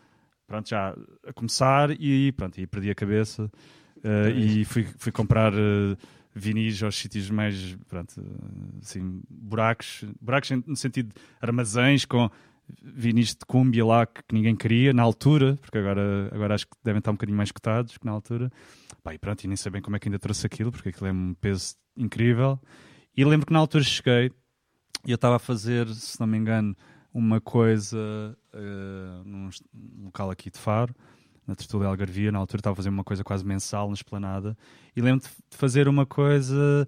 pronto, 0.46 0.68
já 0.68 0.94
a 1.26 1.32
começar 1.32 1.90
e 1.90 2.32
pronto, 2.32 2.60
e 2.60 2.66
perdi 2.66 2.90
a 2.90 2.94
cabeça 2.94 3.50
uh, 3.96 4.30
e 4.36 4.64
fui, 4.64 4.86
fui 4.98 5.10
comprar 5.10 5.52
uh, 5.54 5.96
vinis 6.34 6.82
aos 6.82 6.96
sítios 6.96 7.30
mais 7.30 7.76
pronto, 7.88 8.22
assim, 8.82 9.22
buracos, 9.28 10.04
buracos 10.20 10.50
no 10.66 10.76
sentido 10.76 11.08
de 11.08 11.20
armazéns 11.40 12.04
com 12.04 12.30
vinis 12.82 13.28
de 13.28 13.44
cúmbia 13.46 13.84
lá 13.84 14.06
que, 14.06 14.22
que, 14.22 14.34
ninguém 14.34 14.56
queria 14.56 14.92
na 14.92 15.02
altura, 15.02 15.56
porque 15.60 15.78
agora, 15.78 16.30
agora 16.32 16.54
acho 16.54 16.66
que 16.66 16.76
devem 16.82 16.98
estar 16.98 17.10
um 17.10 17.14
bocadinho 17.14 17.36
mais 17.36 17.50
cotados 17.52 17.96
que 17.96 18.06
na 18.06 18.12
altura. 18.12 18.50
Pá, 19.02 19.14
e 19.14 19.18
pronto, 19.18 19.44
e 19.44 19.48
nem 19.48 19.56
sei 19.56 19.70
bem 19.70 19.82
como 19.82 19.96
é 19.96 19.98
que 19.98 20.08
ainda 20.08 20.18
trouxe 20.18 20.46
aquilo, 20.46 20.72
porque 20.72 20.88
aquilo 20.88 21.06
é 21.06 21.12
um 21.12 21.34
peso 21.34 21.76
incrível. 21.96 22.60
E 23.16 23.24
lembro 23.24 23.46
que 23.46 23.52
na 23.52 23.58
altura 23.58 23.84
cheguei 23.84 24.30
e 25.06 25.10
eu 25.10 25.14
estava 25.14 25.36
a 25.36 25.38
fazer, 25.38 25.88
se 25.88 26.18
não 26.18 26.26
me 26.26 26.36
engano, 26.36 26.76
uma 27.14 27.40
coisa 27.40 27.96
uh, 28.52 29.24
num, 29.24 29.48
local 30.04 30.30
aqui 30.30 30.50
de 30.50 30.58
Faro, 30.58 30.94
na 31.46 31.54
Tertúlia 31.54 31.86
Algarvia. 31.86 32.32
Na 32.32 32.38
altura 32.38 32.60
estava 32.60 32.74
a 32.74 32.76
fazer 32.76 32.88
uma 32.88 33.04
coisa 33.04 33.22
quase 33.22 33.44
mensal 33.44 33.88
na 33.88 33.94
esplanada. 33.94 34.56
E 34.94 35.00
lembro 35.00 35.24
de 35.24 35.56
fazer 35.56 35.88
uma 35.88 36.04
coisa 36.04 36.86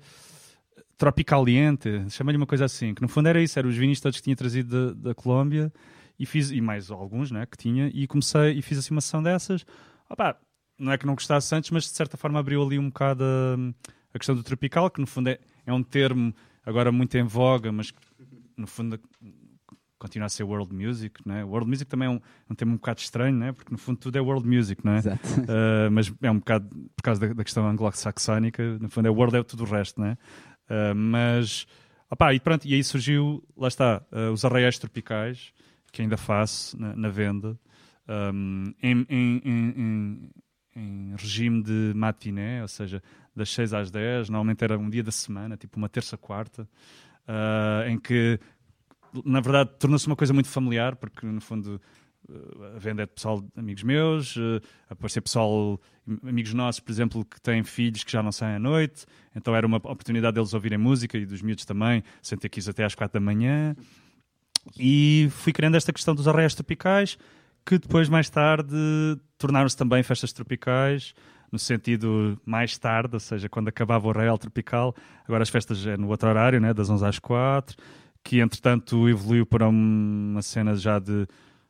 tropicaliente, 0.99 1.88
chamei-lhe 2.11 2.36
uma 2.36 2.46
coisa 2.46 2.64
assim, 2.64 2.92
que 2.92 3.01
no 3.01 3.09
fundo 3.09 3.28
era 3.28 3.40
isso, 3.40 3.59
eram 3.59 3.70
os 3.70 3.76
vinhos 3.76 4.01
todos 4.01 4.18
que 4.18 4.24
tinha 4.24 4.36
trazido 4.36 4.92
da, 4.92 5.11
da 5.11 5.14
Colômbia 5.14 5.72
e 6.18 6.26
fiz, 6.26 6.51
e 6.51 6.61
mais 6.61 6.90
alguns, 6.90 7.30
né, 7.30 7.46
que 7.46 7.57
tinha, 7.57 7.88
e 7.94 8.07
comecei 8.09 8.53
e 8.53 8.61
fiz 8.61 8.78
assim 8.78 8.92
uma 8.92 9.01
sessão 9.01 9.22
dessas. 9.22 9.64
Opa, 10.11 10.36
não 10.76 10.92
é 10.92 10.99
que 10.99 11.07
não 11.07 11.14
gostasse 11.14 11.55
antes, 11.55 11.70
mas 11.70 11.84
de 11.84 11.90
certa 11.90 12.16
forma 12.16 12.40
abriu 12.40 12.62
ali 12.62 12.78
um 12.78 12.88
bocado 12.88 13.22
a, 13.24 13.57
a 14.12 14.18
questão 14.18 14.34
do 14.34 14.42
tropical, 14.42 14.90
que 14.90 15.01
no 15.01 15.07
fundo 15.07 15.28
é, 15.30 15.38
é 15.64 15.72
um 15.72 15.82
termo 15.82 16.34
agora 16.66 16.90
muito 16.90 17.16
em 17.16 17.22
voga, 17.22 17.70
mas 17.70 17.92
no 18.57 18.66
fundo 18.66 19.01
continua 19.99 20.26
a 20.26 20.28
ser 20.28 20.44
world 20.44 20.72
music, 20.72 21.20
não 21.26 21.34
é? 21.34 21.44
World 21.44 21.68
music 21.68 21.90
também 21.90 22.07
é 22.07 22.11
um, 22.11 22.20
um 22.49 22.55
tema 22.55 22.72
um 22.72 22.76
bocado 22.76 23.01
estranho, 23.01 23.36
não 23.36 23.46
é? 23.46 23.53
Porque 23.53 23.72
no 23.72 23.78
fundo 23.78 23.99
tudo 23.99 24.16
é 24.16 24.20
world 24.20 24.46
music, 24.46 24.84
não 24.84 24.92
é? 24.92 24.99
Exato. 24.99 25.28
Uh, 25.40 25.90
mas 25.90 26.12
é 26.22 26.30
um 26.30 26.38
bocado 26.38 26.68
por 26.94 27.03
causa 27.03 27.20
da, 27.20 27.32
da 27.34 27.44
questão 27.44 27.66
anglo-saxónica, 27.68 28.78
no 28.78 28.88
fundo 28.88 29.09
é 29.09 29.11
world 29.11 29.36
é 29.36 29.42
tudo 29.42 29.64
o 29.64 29.66
resto, 29.66 30.01
não 30.01 30.09
é? 30.09 30.18
Uh, 30.68 30.94
mas, 30.94 31.66
opá, 32.10 32.34
e 32.34 32.40
pronto, 32.40 32.66
e 32.66 32.74
aí 32.74 32.84
surgiu, 32.84 33.42
lá 33.56 33.68
está, 33.68 34.02
uh, 34.12 34.32
os 34.32 34.44
arraiais 34.44 34.78
tropicais, 34.78 35.52
que 35.90 36.02
ainda 36.02 36.16
faço 36.16 36.78
na, 36.78 36.94
na 36.94 37.08
venda, 37.08 37.58
um, 38.08 38.74
em, 38.82 39.06
em, 39.08 39.42
em, 39.44 40.30
em, 40.76 41.14
regime 41.16 41.62
de 41.62 41.92
matiné, 41.94 42.62
ou 42.62 42.68
seja, 42.68 43.02
das 43.34 43.50
6 43.50 43.74
às 43.74 43.90
10, 43.90 44.30
normalmente 44.30 44.64
era 44.64 44.78
um 44.78 44.88
dia 44.88 45.02
da 45.02 45.10
semana, 45.10 45.56
tipo 45.56 45.76
uma 45.76 45.88
terça-quarta, 45.88 46.68
uh, 47.26 47.88
em 47.88 47.98
que, 47.98 48.38
na 49.24 49.40
verdade, 49.40 49.70
tornou-se 49.78 50.06
uma 50.06 50.16
coisa 50.16 50.32
muito 50.32 50.48
familiar, 50.48 50.96
porque, 50.96 51.26
no 51.26 51.40
fundo, 51.40 51.80
a 52.74 52.78
venda 52.78 53.02
é 53.02 53.06
de 53.06 53.12
pessoal, 53.12 53.44
amigos 53.56 53.82
meus, 53.82 54.36
uh, 54.36 54.60
aparecer 54.88 55.20
pessoal, 55.20 55.80
amigos 56.22 56.52
nossos, 56.52 56.80
por 56.80 56.92
exemplo, 56.92 57.24
que 57.24 57.40
têm 57.40 57.62
filhos 57.62 58.04
que 58.04 58.12
já 58.12 58.22
não 58.22 58.32
saem 58.32 58.56
à 58.56 58.58
noite, 58.58 59.06
então 59.34 59.54
era 59.54 59.66
uma 59.66 59.78
oportunidade 59.78 60.34
deles 60.34 60.52
ouvirem 60.52 60.78
música 60.78 61.16
e 61.16 61.24
dos 61.24 61.42
miúdos 61.42 61.64
também, 61.64 62.02
sem 62.22 62.36
ter 62.36 62.48
que 62.48 62.60
ir 62.60 62.68
até 62.68 62.84
às 62.84 62.94
quatro 62.94 63.18
da 63.18 63.24
manhã. 63.24 63.74
E 64.78 65.28
fui 65.30 65.52
criando 65.52 65.76
esta 65.76 65.92
questão 65.92 66.14
dos 66.14 66.28
arraiais 66.28 66.54
tropicais, 66.54 67.16
que 67.64 67.78
depois, 67.78 68.08
mais 68.08 68.28
tarde, 68.28 68.74
tornaram-se 69.36 69.76
também 69.76 70.02
festas 70.02 70.32
tropicais, 70.32 71.14
no 71.50 71.58
sentido 71.58 72.38
mais 72.44 72.76
tarde, 72.76 73.14
ou 73.14 73.20
seja, 73.20 73.48
quando 73.48 73.68
acabava 73.68 74.06
o 74.06 74.12
Real 74.12 74.36
Tropical, 74.36 74.94
agora 75.26 75.42
as 75.42 75.48
festas 75.48 75.86
é 75.86 75.96
no 75.96 76.08
outro 76.08 76.28
horário, 76.28 76.60
né, 76.60 76.74
das 76.74 76.90
11 76.90 77.06
às 77.06 77.18
4, 77.18 77.76
que 78.22 78.40
entretanto 78.40 79.08
evoluiu 79.08 79.46
para 79.46 79.68
uma 79.68 80.42
cena 80.42 80.74
já 80.76 80.98
de, 80.98 81.26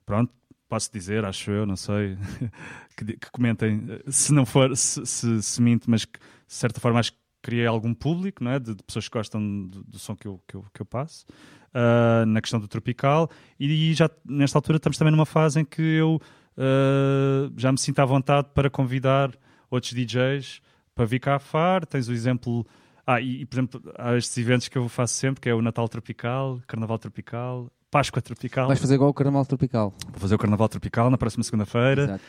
pronto, 0.09 0.33
posso 0.71 0.91
dizer, 0.91 1.23
acho 1.23 1.51
eu, 1.51 1.67
não 1.67 1.77
sei, 1.77 2.17
que, 2.97 3.05
que, 3.05 3.31
comentem, 3.31 4.01
se 4.07 4.33
não 4.33 4.47
for, 4.47 4.75
se, 4.75 5.05
se, 5.05 5.43
se 5.43 5.61
minto, 5.61 5.91
mas 5.91 6.07
que 6.07 6.19
de 6.19 6.55
certa 6.55 6.81
forma 6.81 6.99
acho 6.99 7.13
que 7.13 7.19
criei 7.43 7.67
algum 7.67 7.93
público, 7.93 8.43
não 8.43 8.53
é? 8.53 8.59
de, 8.59 8.75
de 8.75 8.83
pessoas 8.83 9.07
que 9.07 9.19
gostam 9.19 9.67
do, 9.67 9.85
do 9.85 9.99
som 9.99 10.17
que 10.17 10.27
eu, 10.27 10.43
que 10.49 10.55
eu, 10.55 10.65
que 10.73 10.81
eu 10.81 10.87
passo, 10.87 11.27
uh, 11.75 12.25
na 12.25 12.41
questão 12.41 12.59
do 12.59 12.67
tropical, 12.67 13.31
e, 13.61 13.91
e, 13.91 13.93
já 13.93 14.09
nesta 14.25 14.57
altura 14.57 14.79
estamos 14.79 14.97
também 14.97 15.13
numa 15.13 15.27
fase 15.27 15.61
em 15.61 15.65
que 15.65 15.83
eu 15.83 16.17
uh, 16.57 17.53
já 17.55 17.71
me 17.71 17.79
sinto 17.79 17.99
à 17.99 18.07
vontade 18.07 18.49
para 18.55 18.71
convidar 18.71 19.31
outros 19.71 19.93
DJs 19.93 20.63
para 20.95 21.05
vir 21.05 21.21
cá 21.21 21.37
a 21.37 21.39
FAR. 21.39 21.85
Tens 21.85 22.09
o 22.09 22.15
exemplo. 22.15 22.67
Ah, 23.07 23.21
e, 23.21 23.43
e, 23.43 23.47
por 23.47 23.57
exemplo, 23.57 23.83
há 23.99 24.17
estes 24.17 24.37
eventos 24.39 24.69
que 24.69 24.79
eu 24.79 24.89
faço 24.89 25.15
sempre, 25.15 25.41
que 25.41 25.51
é 25.51 25.55
o 25.55 25.61
Natal 25.61 25.87
Tropical, 25.87 26.61
Carnaval 26.67 26.99
Tropical, 26.99 27.71
Páscoa 27.91 28.21
Tropical. 28.21 28.69
Vais 28.69 28.79
fazer 28.79 28.95
igual 28.95 29.11
o 29.11 29.15
Carnaval 29.15 29.47
Tropical. 29.47 29.95
Vou 30.11 30.21
fazer 30.21 30.35
o 30.35 30.39
Carnaval 30.39 30.69
Tropical 30.69 31.11
na 31.11 31.17
próxima 31.17 31.43
segunda-feira, 31.43 32.21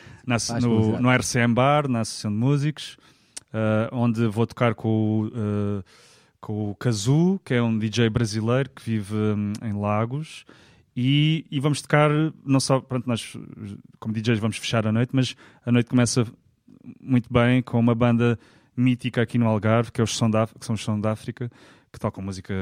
no, 0.60 1.00
no 1.00 1.10
RCM 1.10 1.54
Bar, 1.54 1.88
na 1.88 2.00
Associação 2.00 2.30
de 2.30 2.36
Músicos, 2.38 2.96
uh, 3.52 3.88
onde 3.92 4.26
vou 4.26 4.46
tocar 4.46 4.74
com 4.74 4.88
o, 4.88 5.26
uh, 5.26 5.84
com 6.40 6.70
o 6.70 6.74
Kazu, 6.74 7.40
que 7.44 7.54
é 7.54 7.62
um 7.62 7.78
DJ 7.78 8.08
brasileiro 8.08 8.70
que 8.70 8.82
vive 8.82 9.14
um, 9.14 9.52
em 9.62 9.72
Lagos. 9.78 10.44
E, 10.96 11.46
e, 11.50 11.60
vamos 11.60 11.80
tocar, 11.80 12.10
não 12.44 12.58
só, 12.58 12.80
pronto, 12.80 13.06
nós 13.06 13.36
como 13.98 14.12
DJs 14.12 14.38
vamos 14.38 14.56
fechar 14.56 14.86
a 14.86 14.92
noite, 14.92 15.10
mas 15.12 15.36
a 15.64 15.70
noite 15.70 15.88
começa 15.88 16.26
muito 17.00 17.32
bem 17.32 17.62
com 17.62 17.78
uma 17.78 17.94
banda 17.94 18.38
mítica 18.76 19.22
aqui 19.22 19.38
no 19.38 19.46
Algarve, 19.46 19.92
que, 19.92 20.00
é 20.00 20.04
os 20.04 20.16
Som 20.16 20.30
da, 20.30 20.46
que 20.46 20.64
são 20.64 20.74
os 20.74 20.82
Som 20.82 20.98
da 20.98 21.12
África, 21.12 21.50
que 21.92 21.98
tocam 21.98 22.22
música 22.22 22.54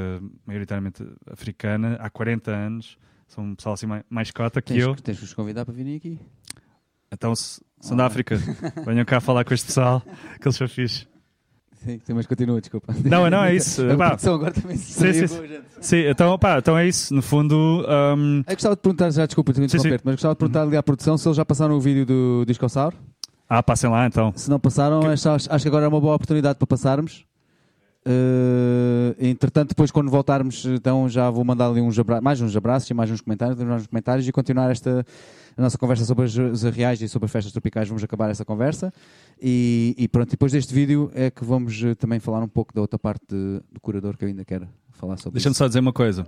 maioritariamente 0.47 1.05
africana 1.31 1.97
há 2.01 2.09
40 2.11 2.51
anos. 2.51 2.99
São 3.27 3.45
um 3.45 3.55
pessoal 3.55 3.75
assim 3.75 3.87
mais, 3.87 4.03
mais 4.09 4.31
cota 4.31 4.63
que 4.63 4.73
tens, 4.73 4.83
eu. 4.83 4.95
Tens 4.97 5.19
que 5.19 5.25
os 5.25 5.35
convidar 5.35 5.65
para 5.65 5.75
virem 5.75 5.97
aqui. 5.97 6.19
Então, 7.13 7.35
Som 7.37 7.97
da 7.97 8.07
África, 8.07 8.37
venham 8.85 9.05
cá 9.05 9.21
falar 9.21 9.45
com 9.45 9.55
este 9.55 9.67
pessoal, 9.67 10.03
que 10.41 10.47
eles 10.49 10.57
são 10.57 10.69
fixe. 10.69 11.07
Sim, 11.85 12.01
sim, 12.03 12.13
mas 12.13 12.27
continua, 12.27 12.61
desculpa. 12.61 12.93
Não, 13.05 13.31
não, 13.31 13.45
é 13.45 13.55
isso. 13.57 13.89
A 13.89 13.97
Pá, 13.97 14.17
agora 14.31 14.53
também 14.53 14.77
se 14.77 14.93
Sim, 14.95 15.13
sim, 15.29 15.47
gente. 15.47 15.65
sim, 15.81 15.97
então, 16.09 16.37
pá, 16.39 16.59
então 16.59 16.77
é 16.77 16.89
isso. 16.89 17.15
No 17.15 17.23
fundo, 17.23 17.55
um, 18.17 18.39
Eu 18.47 18.55
gostava 18.55 18.75
de 18.75 18.83
perguntar, 18.83 19.11
já 19.11 19.27
desculpa, 19.27 19.55
Sim, 19.55 19.69
sim. 19.69 19.79
mas 20.03 20.15
gostava 20.15 20.35
de 20.35 20.39
perguntar 20.39 20.63
ali 20.63 20.77
à 20.77 20.83
produção 20.83 21.17
se 21.17 21.29
eles 21.29 21.37
já 21.37 21.45
passaram 21.45 21.77
o 21.77 21.81
vídeo 21.81 22.05
do 22.05 22.45
Discossauro. 22.47 22.97
ah, 23.49 23.63
passem 23.63 23.89
lá 23.89 24.07
então. 24.07 24.33
Se 24.35 24.51
não 24.51 24.59
passaram, 24.59 25.01
acho, 25.09 25.29
acho 25.29 25.63
que 25.63 25.69
agora 25.69 25.85
é 25.85 25.89
uma 25.89 26.01
boa 26.01 26.17
oportunidade 26.17 26.59
para 26.59 26.67
passarmos. 26.67 27.25
Eh, 28.11 29.15
entretanto, 29.29 29.69
depois 29.71 29.91
quando 29.91 30.11
voltarmos, 30.11 30.65
então 30.65 31.07
já 31.11 31.29
vou 31.29 31.45
mandar 31.45 31.67
ali 31.69 31.81
uns 31.83 31.99
abra 31.99 32.23
mais 32.23 32.41
uns 32.41 32.57
abraços 32.57 32.89
e 32.89 32.95
mais 32.95 33.11
uns 33.11 33.21
comentários, 33.21 33.59
mais 33.63 33.83
uns 33.83 33.87
comentários 33.87 34.27
e 34.27 34.33
continuar 34.33 34.71
esta 34.71 35.05
a 35.57 35.61
nossa 35.61 35.77
conversa 35.77 36.05
sobre 36.07 36.25
as, 36.25 36.39
as 36.39 36.63
reais 36.75 37.03
e 37.03 37.09
sobre 37.09 37.27
as 37.27 37.33
festas 37.33 37.53
tropicais. 37.53 37.87
Vamos 37.89 38.03
acabar 38.03 38.31
essa 38.31 38.45
conversa 38.47 38.91
e, 39.43 39.95
e 39.99 40.09
pronto. 40.09 40.31
Depois 40.31 40.53
deste 40.53 40.73
vídeo 40.73 41.11
é 41.15 41.31
que 41.31 41.45
vamos 41.45 41.83
eh, 41.83 41.95
também 41.97 42.19
falar 42.19 42.43
um 42.43 42.49
pouco 42.49 42.73
da 42.75 42.81
outra 42.81 42.99
parte 42.99 43.27
de- 43.29 43.61
do 43.71 43.81
curador 43.83 44.17
que 44.17 44.25
eu 44.25 44.29
ainda 44.29 44.45
quero 44.45 44.67
falar 44.93 45.19
sobre. 45.19 45.35
Deixa-me 45.35 45.55
só 45.55 45.67
dizer 45.67 45.81
uma 45.81 45.93
coisa. 45.93 46.27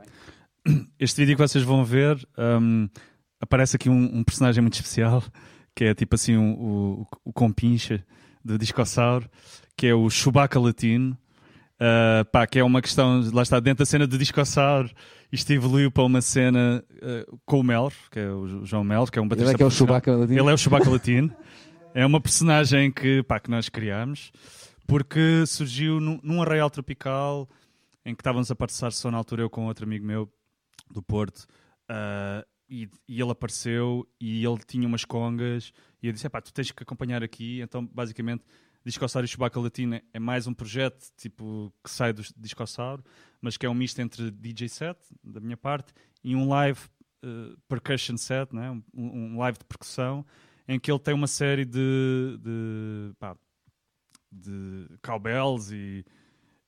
Este 0.99 1.23
vídeo 1.23 1.37
que 1.37 1.43
vocês 1.49 1.65
vão 1.65 1.83
ver, 1.85 2.19
um, 2.61 2.89
aparece 3.41 3.77
aqui 3.77 3.89
um, 3.89 4.19
um 4.19 4.23
personagem 4.23 4.61
muito 4.61 4.75
especial, 4.75 5.23
que 5.75 5.85
é 5.85 5.95
tipo 5.95 6.15
assim 6.15 6.37
um- 6.37 6.53
o, 6.61 7.07
o 7.25 7.33
compincha 7.33 8.05
do 8.45 8.59
Discossauro, 8.59 9.31
que 9.77 9.87
é 9.87 9.95
o 9.95 10.11
Chewbacca 10.11 10.59
Latino. 10.61 11.17
Uh, 11.81 12.25
pá, 12.31 12.47
que 12.47 12.59
é 12.59 12.65
uma 12.65 12.83
questão, 12.83 13.23
lá 13.33 13.43
está, 13.43 13.59
dentro 13.59 13.79
da 13.79 13.87
cena 13.87 14.07
do 14.07 14.19
Discossauro, 14.19 14.91
isto 15.33 15.51
evoluiu 15.51 15.91
para 15.91 16.05
uma 16.05 16.21
cena 16.21 16.85
uh, 16.93 17.41
com 17.47 17.61
o 17.61 17.63
Melro, 17.63 17.95
que 18.11 18.19
é 18.19 18.31
o 18.31 18.67
João 18.67 18.85
Melro, 18.85 19.11
que 19.11 19.19
é 19.19 19.23
um 19.23 19.25
Ele 19.25 19.31
baterista 19.31 19.55
é 19.55 19.57
que 19.57 19.63
é 19.63 19.67
o. 19.67 19.71
Chewbacca 19.71 20.15
latino. 20.15 20.39
Ele 20.39 20.51
é 20.51 20.53
o 20.53 20.59
Chewbacca 20.59 20.91
Latino. 20.91 21.35
É 21.95 22.05
uma 22.05 22.21
personagem 22.21 22.93
que, 22.93 23.23
pá, 23.23 23.41
que 23.41 23.51
nós 23.51 23.69
criámos 23.69 24.31
porque 24.91 25.47
surgiu 25.47 26.01
num, 26.01 26.19
num 26.21 26.43
arraial 26.43 26.69
tropical 26.69 27.49
em 28.05 28.13
que 28.13 28.21
estávamos 28.21 28.51
a 28.51 28.57
participar 28.57 28.91
só 28.91 29.09
na 29.09 29.19
altura 29.19 29.43
eu 29.43 29.49
com 29.49 29.67
outro 29.67 29.85
amigo 29.85 30.05
meu 30.05 30.29
do 30.91 31.01
Porto 31.01 31.47
ah, 31.89 32.45
e, 32.69 32.89
e 33.09 33.21
ele 33.21 33.31
apareceu 33.31 34.05
e 34.21 34.45
ele 34.45 34.59
tinha 34.67 34.89
umas 34.89 35.05
congas 35.05 35.73
e 36.03 36.09
eu 36.09 36.13
disse, 36.13 36.29
pá, 36.29 36.41
tu 36.41 36.53
tens 36.53 36.73
que 36.73 36.83
acompanhar 36.83 37.23
aqui 37.23 37.61
então 37.61 37.87
basicamente 37.87 38.43
Discossauro 38.85 39.25
e 39.25 39.29
Chewbacca 39.29 39.61
Latino 39.61 40.01
é 40.13 40.19
mais 40.19 40.47
um 40.47 40.55
projeto 40.55 41.07
tipo 41.17 41.73
que 41.85 41.91
sai 41.91 42.13
do 42.13 42.23
Discossauro 42.37 43.05
mas 43.41 43.57
que 43.57 43.67
é 43.67 43.71
um 43.71 43.75
misto 43.75 43.99
entre 44.01 44.31
DJ 44.31 44.69
set 44.69 44.99
da 45.23 45.41
minha 45.41 45.57
parte 45.57 45.93
e 46.23 46.35
um 46.37 46.49
live 46.49 46.79
eh, 47.23 47.55
percussion 47.69 48.17
set, 48.17 48.55
né? 48.55 48.71
um, 48.71 48.83
um 48.95 49.39
live 49.39 49.59
de 49.59 49.65
percussão, 49.65 50.25
em 50.69 50.79
que 50.79 50.91
ele 50.91 50.99
tem 50.99 51.15
uma 51.15 51.27
série 51.27 51.65
de, 51.65 52.39
de, 52.43 53.13
pá, 53.19 53.37
de 54.31 54.87
cowbells 55.03 55.75
e, 55.75 56.05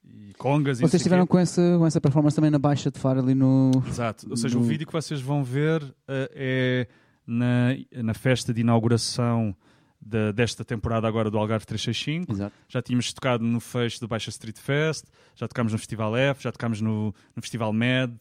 e 0.05 0.33
congas. 0.39 0.79
Vocês 0.79 0.95
o 0.95 0.97
estiveram 0.97 1.27
com 1.27 1.39
essa, 1.39 1.61
com 1.79 1.87
essa 1.87 2.01
performance 2.01 2.35
também 2.35 2.51
na 2.51 2.59
Baixa 2.59 2.91
de 2.91 2.99
Faro 2.99 3.21
ali 3.21 3.35
no. 3.35 3.71
Exato. 3.87 4.29
Ou 4.31 4.37
seja, 4.37 4.57
o 4.59 4.61
no- 4.61 4.67
vídeo 4.67 4.87
que 4.87 4.93
vocês 4.93 5.21
vão 5.21 5.45
ver 5.45 5.83
eh, 6.09 6.31
é 6.35 6.89
na, 7.27 7.69
na 8.03 8.15
festa 8.15 8.53
de 8.53 8.61
inauguração 8.63 9.57
da- 10.05 10.33
desta 10.33 10.65
temporada 10.65 11.07
agora 11.07 11.31
do 11.31 11.39
Algarve 11.39 11.65
365. 11.67 12.33
Exato. 12.33 12.55
Já 12.69 12.83
tínhamos 12.83 13.13
tocado 13.13 13.45
no 13.45 13.61
fecho 13.61 14.01
do 14.01 14.09
Baixa 14.09 14.31
Street 14.31 14.59
Fest, 14.59 15.05
já 15.35 15.47
tocámos 15.49 15.73
no 15.73 15.79
Festival 15.79 16.17
F, 16.17 16.43
já 16.43 16.51
tocámos 16.53 16.81
no, 16.81 17.15
no 17.37 17.43
Festival 17.43 17.73
Med, 17.73 18.13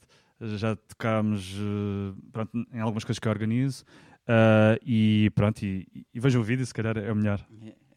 já 0.57 0.75
tocámos 0.75 1.53
eh, 1.55 2.13
pronto, 2.32 2.51
em 2.73 2.79
algumas 2.79 3.03
coisas 3.03 3.19
que 3.19 3.27
eu 3.27 3.32
organizo. 3.32 3.84
Ah, 4.27 4.77
e 4.86 5.32
pronto, 5.36 5.63
e, 5.63 5.88
e 6.13 6.19
vejam 6.19 6.41
o 6.41 6.43
vídeo, 6.43 6.65
se 6.65 6.73
calhar 6.73 6.97
é 6.97 7.11
o 7.11 7.15
melhor. 7.15 7.45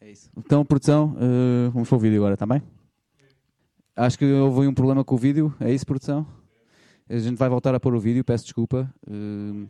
É 0.01 0.11
isso. 0.11 0.29
Então, 0.37 0.65
produção, 0.65 1.15
eh, 1.19 1.69
vamos 1.71 1.87
para 1.87 1.95
o 1.95 1.99
vídeo 1.99 2.17
agora, 2.17 2.33
está 2.33 2.45
bem? 2.45 2.61
Acho 3.95 4.17
que 4.19 4.25
houve 4.25 4.67
um 4.67 4.73
problema 4.73 5.03
com 5.03 5.15
o 5.15 5.17
vídeo, 5.17 5.53
é 5.59 5.73
isso, 5.73 5.85
produção? 5.85 6.27
A 7.07 7.17
gente 7.17 7.37
vai 7.37 7.47
voltar 7.47 7.73
a 7.73 7.79
pôr 7.79 7.95
o 7.95 7.99
vídeo, 7.99 8.23
peço 8.23 8.43
desculpa. 8.43 8.91
Eh, 9.07 9.67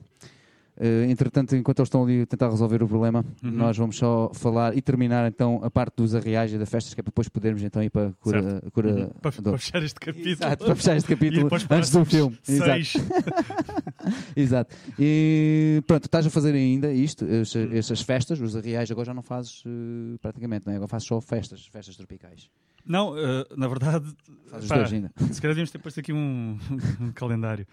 eh, 0.77 1.05
entretanto, 1.09 1.55
enquanto 1.55 1.79
eles 1.79 1.87
estão 1.87 2.03
ali 2.03 2.21
a 2.21 2.25
tentar 2.25 2.49
resolver 2.49 2.81
o 2.83 2.87
problema, 2.87 3.23
Uhum. 3.43 3.51
nós 3.51 3.77
vamos 3.77 3.97
só 3.97 4.31
falar 4.33 4.75
e 4.77 4.81
terminar 4.81 5.27
então 5.27 5.59
a 5.63 5.69
parte 5.71 5.95
dos 5.97 6.13
arreais 6.15 6.51
e 6.53 6.57
das 6.57 6.69
festas, 6.69 6.93
que 6.93 6.99
é 6.99 7.03
para 7.03 7.11
depois 7.11 7.27
podermos 7.29 7.61
então 7.63 7.81
ir 7.83 7.89
para 7.89 8.09
a 8.09 8.11
cura, 8.13 8.41
Certo. 8.41 8.71
cura 8.71 8.89
Uhum. 8.93 9.09
para, 9.21 9.31
para 9.41 9.57
fechar 9.57 9.83
este 9.83 9.99
capítulo. 9.99 10.29
Exato, 10.31 10.65
para 10.65 10.75
fechar 10.75 10.97
este 10.97 11.09
capítulo 11.09 11.49
antes 11.69 11.89
do 11.91 12.05
filme. 12.05 12.37
Exato. 12.47 12.71
Seis. 12.71 12.93
Exato. 14.35 14.75
E 14.99 15.81
pronto, 15.87 16.05
estás 16.05 16.25
a 16.25 16.29
fazer 16.29 16.53
ainda 16.53 16.91
isto, 16.91 17.25
esta- 17.25 17.59
estas 17.75 18.01
festas, 18.01 18.39
os 18.39 18.55
arreais, 18.55 18.89
agora 18.91 19.05
já 19.05 19.13
não 19.13 19.23
fazes 19.23 19.63
eh, 19.65 20.17
praticamente, 20.21 20.65
não 20.65 20.73
é? 20.73 20.75
Agora 20.75 20.87
fazes 20.89 21.07
só 21.07 21.19
festas, 21.21 21.65
festas 21.65 21.95
tropicais. 21.95 22.49
Não, 22.85 23.17
eh, 23.17 23.45
na 23.57 23.67
verdade, 23.67 24.15
os 24.53 24.67
pá, 24.67 24.85
ainda. 24.85 25.11
se 25.17 25.41
calhar 25.41 25.53
devíamos 25.53 25.71
ter 25.71 25.79
posto 25.79 25.99
aqui 25.99 26.13
um, 26.13 26.59
um 27.01 27.11
calendário. 27.11 27.65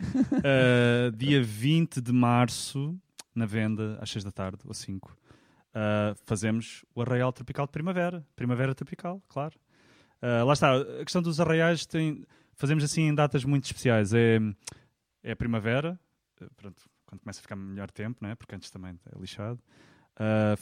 Eh, 0.42 1.10
dia 1.14 1.42
20 1.42 2.00
de 2.00 2.12
março, 2.12 2.98
na 3.34 3.44
venda, 3.44 3.98
às 4.00 4.10
6 4.10 4.24
da 4.24 4.32
tarde, 4.32 4.60
ou 4.64 4.72
5, 4.72 5.14
eh, 5.74 6.14
fazemos 6.24 6.84
o 6.94 7.02
Arraial 7.02 7.32
Tropical 7.32 7.66
de 7.66 7.72
Primavera. 7.72 8.26
Primavera 8.34 8.74
Tropical, 8.74 9.22
claro. 9.28 9.54
Lá 10.46 10.52
está, 10.52 10.76
a 10.76 11.04
questão 11.04 11.20
dos 11.20 11.40
arraiais 11.40 11.84
tem, 11.84 12.24
fazemos 12.54 12.84
assim 12.84 13.02
em 13.02 13.14
datas 13.14 13.44
muito 13.44 13.64
especiais. 13.64 14.14
É, 14.14 14.38
é 15.20 15.32
a 15.32 15.36
primavera, 15.36 15.98
pronto, 16.56 16.80
quando 17.04 17.22
começa 17.22 17.40
a 17.40 17.42
ficar 17.42 17.56
melhor 17.56 17.90
tempo, 17.90 18.18
não 18.22 18.30
é? 18.30 18.36
porque 18.36 18.54
antes 18.54 18.70
também 18.70 18.96
é 19.04 19.18
lixado. 19.18 19.58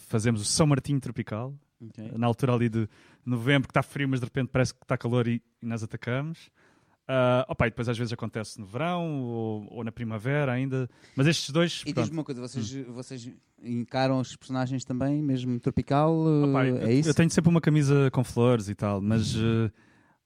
Fazemos 0.08 0.40
o 0.40 0.44
São 0.46 0.66
Martinho 0.66 0.98
Tropical, 0.98 1.54
na 2.16 2.26
altura 2.26 2.54
ali 2.54 2.68
de 2.68 2.88
novembro, 3.24 3.68
que 3.68 3.72
está 3.72 3.82
frio, 3.82 4.08
mas 4.08 4.20
de 4.20 4.26
repente 4.26 4.48
parece 4.52 4.74
que 4.74 4.82
está 4.82 4.96
calor 4.98 5.26
e, 5.26 5.42
e 5.62 5.66
nós 5.66 5.82
atacamos. 5.82 6.50
Ah, 7.12 7.44
opa, 7.48 7.66
e 7.66 7.70
depois 7.70 7.88
às 7.88 7.98
vezes 7.98 8.12
acontece 8.12 8.60
no 8.60 8.66
verão 8.66 9.22
ou, 9.24 9.66
ou 9.72 9.82
na 9.84 9.90
primavera 9.90 10.52
ainda. 10.52 10.88
Mas 11.16 11.26
estes 11.26 11.50
dois. 11.50 11.82
E 11.84 11.92
diz-me 11.92 12.16
uma 12.18 12.22
coisa, 12.24 12.40
vocês, 12.40 12.70
vocês 12.86 13.28
encaram 13.64 14.20
os 14.20 14.36
personagens 14.36 14.84
também, 14.84 15.20
mesmo 15.20 15.58
tropical? 15.58 16.14
Opa, 16.44 16.64
eh, 16.66 16.70
eu, 16.70 16.76
é 16.76 16.92
isso? 16.92 17.08
eu 17.08 17.14
tenho 17.14 17.28
sempre 17.30 17.50
uma 17.50 17.60
camisa 17.60 18.10
com 18.12 18.22
flores 18.22 18.68
e 18.68 18.76
tal, 18.76 19.00
mas. 19.00 19.34
eh, 19.34 19.72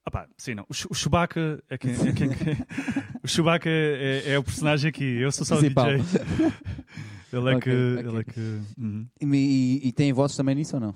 opa, 0.06 0.28
sim, 0.36 0.54
não. 0.54 0.64
O, 0.64 0.72
o 0.90 0.94
Chewbacca 0.94 1.62
é 1.70 1.78
quem. 1.78 1.92
é 1.92 2.12
quem- 2.12 2.28
o 3.24 3.28
Chewbacca 3.28 3.70
é, 3.70 4.22
é- 4.26 4.30
é 4.32 4.38
o 4.38 4.44
personagem 4.44 4.90
aqui. 4.90 5.04
Eu 5.04 5.32
sou 5.32 5.46
só 5.46 5.54
o 5.54 5.58
Principal. 5.60 5.86
DJ. 5.86 6.00
ele 7.32 7.50
é 7.50 7.56
Ok, 7.56 7.60
que. 7.72 7.94
ok. 7.98 8.08
Ele 8.10 8.18
é 8.18 8.24
que 8.24 8.60
uhum. 8.78 9.06
E, 9.22 9.24
e, 9.84 9.88
e 9.88 9.92
têm 9.92 10.12
vozes 10.12 10.36
também 10.36 10.54
nisso 10.54 10.76
ou 10.76 10.80
não? 10.82 10.94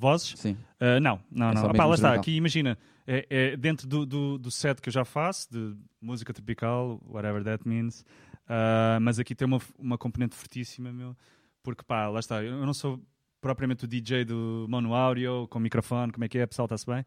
Vozes? 0.00 0.34
Sim. 0.36 0.56
Uh, 0.80 0.98
não, 1.00 1.20
não, 1.30 1.50
É 1.50 1.54
não. 1.54 1.62
mesmo 1.68 1.88
lá 1.88 1.94
está, 1.94 2.14
aqui 2.14 2.34
imagina, 2.34 2.78
é, 3.06 3.26
é 3.28 3.56
dentro 3.56 3.86
do, 3.86 4.06
do, 4.06 4.38
do 4.38 4.50
set 4.50 4.80
que 4.80 4.88
eu 4.88 4.92
já 4.92 5.04
faço, 5.04 5.50
de 5.50 5.76
música 6.00 6.32
tropical, 6.32 7.00
whatever 7.06 7.44
that 7.44 7.68
means, 7.68 8.00
uh, 8.46 9.00
mas 9.00 9.18
aqui 9.18 9.34
tem 9.34 9.46
uma, 9.46 9.60
uma 9.78 9.98
componente 9.98 10.34
fortíssima, 10.34 10.92
meu, 10.92 11.16
porque 11.62 11.82
pá, 11.84 12.08
lá 12.08 12.18
está, 12.20 12.42
eu 12.42 12.54
eu 12.54 12.66
não 12.66 12.74
sou 12.74 13.00
propriamente 13.40 13.84
o 13.84 13.88
DJ 13.88 14.24
do 14.24 14.66
mono 14.68 14.94
áudio, 14.94 15.46
com 15.48 15.58
microfone, 15.58 16.12
como 16.12 16.24
é 16.24 16.28
que 16.28 16.38
é, 16.38 16.46
pessoal, 16.46 16.66
está-se 16.66 16.86
bem? 16.86 17.04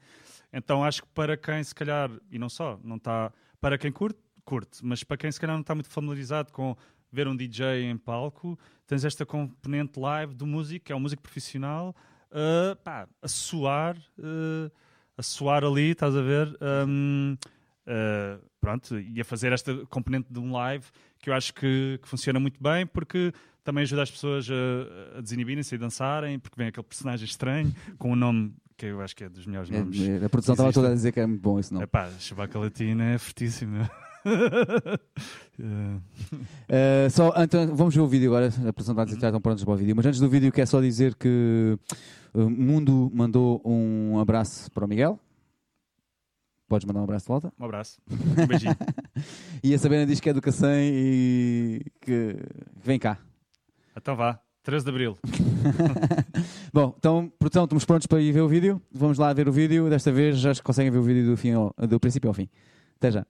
Então 0.52 0.84
acho 0.84 1.04
que 1.04 1.08
para 1.10 1.38
quem 1.38 1.64
se 1.64 1.74
calhar, 1.74 2.10
e 2.32 2.40
não 2.40 2.50
só, 2.50 2.80
não 2.84 2.98
está, 2.98 3.32
para 3.62 3.78
quem 3.78 3.92
curte, 3.92 4.20
curte, 4.44 4.86
mas 4.86 5.04
para 5.04 5.18
quem 5.18 5.32
se 5.32 5.40
calhar 5.40 5.56
não 5.56 5.62
está 5.62 5.74
muito 5.74 5.90
familiarizado 5.90 6.52
com 6.52 6.76
ver 7.12 7.28
um 7.28 7.36
DJ 7.36 7.84
em 7.84 7.96
palco, 7.96 8.58
tens 8.88 9.06
esta 9.06 9.26
componente 9.26 10.00
live 10.00 10.34
do 10.34 10.48
músico, 10.48 10.86
que 10.86 10.92
é 10.92 10.96
um 10.96 11.00
músico 11.00 11.22
profissional, 11.22 11.96
uh, 12.34 12.76
pá, 12.84 13.08
a 13.22 13.28
suar, 13.28 13.96
uh, 14.18 14.72
a 15.18 15.24
suar 15.24 15.64
ali, 15.64 15.92
estás 15.92 16.16
a 16.16 16.22
ver? 16.22 16.58
Um, 16.88 17.38
uh, 17.88 18.44
pronto, 18.60 19.00
e 19.00 19.22
a 19.22 19.26
fazer 19.26 19.54
esta 19.54 19.86
componente 19.86 20.32
de 20.32 20.40
um 20.40 20.52
live 20.52 20.86
que 21.20 21.30
eu 21.30 21.34
acho 21.34 21.54
que, 21.54 22.00
que 22.02 22.08
funciona 22.08 22.40
muito 22.40 22.62
bem 22.62 22.86
porque 22.86 23.32
também 23.64 23.84
ajuda 23.84 24.04
as 24.04 24.12
pessoas 24.12 24.48
a, 24.50 25.18
a 25.18 25.22
desinibirem-se 25.22 25.74
e 25.74 25.78
dançarem, 25.78 26.38
porque 26.38 26.58
vem 26.58 26.68
aquele 26.68 26.86
personagem 26.86 27.26
estranho 27.26 27.74
com 27.98 28.12
um 28.12 28.16
nome 28.16 28.54
que 28.76 28.88
eu 28.88 29.02
acho 29.02 29.16
que 29.16 29.24
é 29.24 29.30
dos 29.30 29.46
melhores 29.46 29.70
nomes. 29.70 30.02
É, 30.02 30.26
a 30.26 30.30
produção 30.30 30.54
estava 30.54 30.74
toda 30.74 30.90
a 30.90 30.94
dizer 30.94 31.12
que 31.12 31.20
é 31.20 31.26
muito 31.26 31.42
bom 31.42 31.60
esse 31.60 31.72
nome. 31.72 31.84
É 31.84 31.88
pá, 31.88 32.10
Chewbacca 32.20 32.60
Latina 32.60 33.12
é 33.12 33.18
fortíssimo. 33.18 33.88
Uh, 35.60 36.00
só, 37.12 37.34
então, 37.42 37.76
vamos 37.76 37.94
ver 37.96 38.02
o 38.02 38.08
vídeo 38.08 38.30
agora. 38.30 38.48
A 38.48 38.74
produção 38.74 38.94
está 38.94 39.02
a 39.02 39.06
dizer 39.06 39.20
que 39.20 39.26
estão 39.26 39.42
prontos 39.42 39.64
para 39.64 39.74
o 39.74 39.78
vídeo. 39.78 39.96
Mas 39.96 40.06
antes 40.06 40.20
do 40.20 40.30
vídeo, 40.30 40.52
quero 40.52 40.68
só 40.68 40.82
dizer 40.82 41.16
que 41.16 41.78
o 42.34 42.50
Mundo 42.50 43.12
mandou 43.14 43.62
um 43.64 44.20
abraço 44.20 44.72
para 44.72 44.86
o 44.86 44.88
Miguel. 44.88 45.20
Podes 46.68 46.86
mandar 46.86 47.02
um 47.02 47.04
abraço 47.04 47.26
de 47.26 47.28
volta. 47.28 47.54
um 47.60 47.66
abraço, 47.66 48.02
um 48.10 48.48
beijinho. 48.48 48.76
E 49.64 49.74
a 49.74 49.80
Sabrina 49.80 50.06
diz 50.06 50.20
que 50.20 50.30
é 50.30 50.34
do 50.34 50.42
Cacém 50.42 50.92
e 50.94 51.86
que, 52.02 52.36
vem 52.84 52.98
cá. 53.00 53.18
então 53.96 54.16
vá, 54.16 54.42
13 54.64 54.86
de 54.86 54.90
Abril. 54.90 55.18
Bom, 56.74 56.96
então, 56.98 57.32
produção, 57.38 57.66
estamos 57.66 57.86
prontos 57.86 58.08
para 58.08 58.20
ir 58.20 58.32
ver 58.32 58.42
o 58.42 58.48
vídeo? 58.48 58.82
Vamos 58.92 59.18
lá 59.18 59.32
ver 59.34 59.48
o 59.48 59.52
vídeo. 59.52 59.90
Desta 59.90 60.12
vez 60.12 60.38
já 60.38 60.52
conseguem 60.64 60.92
ver 60.92 60.98
o 60.98 61.04
vídeo 61.04 61.30
do, 61.30 61.38
fim 61.38 61.52
ao, 61.52 61.74
do 61.88 62.00
princípio 62.00 62.30
ao 62.30 62.34
fim. 62.34 62.50
Até 62.98 63.12
já. 63.12 63.26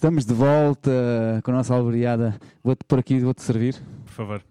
Estamos 0.00 0.24
de 0.24 0.32
volta 0.32 0.90
com 1.44 1.50
a 1.50 1.54
nossa 1.56 1.74
alvoriada. 1.74 2.40
Vou-te 2.64 2.86
por 2.86 2.98
aqui, 2.98 3.20
vou-te 3.20 3.42
servir. 3.42 3.74
Por 4.06 4.12
favor. 4.12 4.42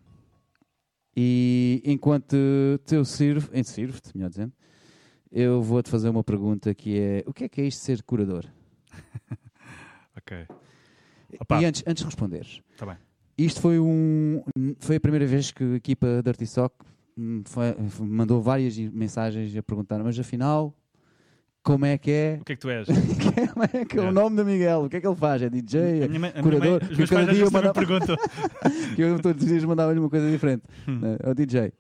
E 1.18 1.82
enquanto 1.84 2.38
te 2.86 3.04
sirvo, 3.04 3.50
em 3.52 3.64
sirvo-te, 3.64 4.16
melhor 4.16 4.30
dizendo, 4.30 4.54
eu 5.32 5.60
vou-te 5.60 5.90
fazer 5.90 6.08
uma 6.08 6.24
pergunta 6.24 6.76
que 6.76 7.00
é: 7.00 7.24
o 7.26 7.34
que 7.34 7.46
é 7.46 7.50
que 7.50 7.62
é 7.62 7.66
isto 7.66 7.80
de 7.80 7.86
ser 7.86 8.04
curador? 8.04 8.46
ok. 10.16 10.46
Opa. 11.40 11.60
E 11.60 11.66
antes, 11.66 11.84
antes 11.88 12.02
de 12.02 12.06
responderes, 12.06 12.62
tá 12.78 12.86
bem. 12.86 12.98
isto 13.36 13.60
foi, 13.60 13.80
um, 13.80 14.44
foi 14.78 14.98
a 14.98 15.00
primeira 15.00 15.26
vez 15.26 15.50
que 15.50 15.64
a 15.64 15.76
equipa 15.78 16.22
da 16.22 16.30
Artisoc 16.30 16.74
mandou 18.00 18.40
várias 18.40 18.78
mensagens 18.78 19.56
a 19.58 19.64
perguntar, 19.64 20.04
mas 20.04 20.20
afinal, 20.20 20.76
como 21.64 21.86
é 21.86 21.98
que 21.98 22.12
é. 22.12 22.38
O 22.42 22.46
que 22.46 22.54
é 22.54 22.56
que 22.56 22.62
tu 22.62 22.70
és? 22.70 22.88
como 23.54 23.64
é 23.64 23.86
que 23.86 23.98
é 23.98 24.02
o 24.02 24.12
nome 24.12 24.38
do 24.38 24.46
Miguel? 24.46 24.84
O 24.84 24.90
que 24.90 24.98
é 24.98 25.02
que 25.02 25.08
ele 25.08 25.16
faz? 25.16 25.42
É 25.42 25.50
DJ? 25.50 26.04
A 26.04 26.08
minha, 26.08 26.28
a 26.30 26.42
curador? 26.42 26.82
Mãe, 26.84 26.96
que 26.96 27.08
cada 27.08 27.34
dia 27.34 27.46
mandava... 27.50 27.74
pergunta. 27.74 28.16
que 28.96 29.02
eu 29.02 29.20
todos 29.20 29.44
os 29.44 29.50
dias 29.50 29.64
mandava-lhe 29.64 30.00
uma 30.00 30.10
coisa 30.10 30.30
diferente. 30.30 30.64
Hum. 30.88 31.02
É 31.22 31.30
o 31.30 31.34
DJ. 31.34 31.74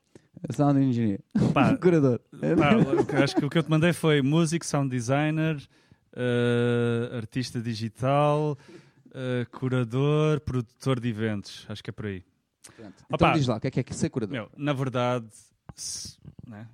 Sound 0.52 0.80
engineer. 0.80 1.20
Pá, 1.54 1.76
curador. 1.78 2.22
Pá, 2.58 3.24
acho 3.24 3.36
que 3.36 3.46
o 3.46 3.50
que 3.50 3.58
eu 3.58 3.64
te 3.64 3.70
mandei 3.70 3.94
foi 3.94 4.22
músico, 4.22 4.66
sound 4.66 4.90
designer, 4.90 5.58
uh, 6.14 7.16
artista 7.16 7.62
digital, 7.62 8.58
uh, 9.08 9.50
curador, 9.58 10.40
produtor 10.42 11.00
de 11.00 11.10
eventos. 11.10 11.66
Acho 11.68 11.84
que 11.84 11.90
é 11.90 11.94
por 11.94 12.06
aí. 12.06 12.24
Então 13.12 13.34
diz 13.34 13.48
lá, 13.48 13.58
o 13.58 13.60
que 13.60 13.68
é 13.68 13.72
que 13.72 13.80
é 13.80 13.94
ser 13.94 14.10
curador? 14.10 14.34
Meu, 14.34 14.50
na 14.56 14.72
verdade, 14.72 15.28
se, 15.76 16.18
né, 16.48 16.68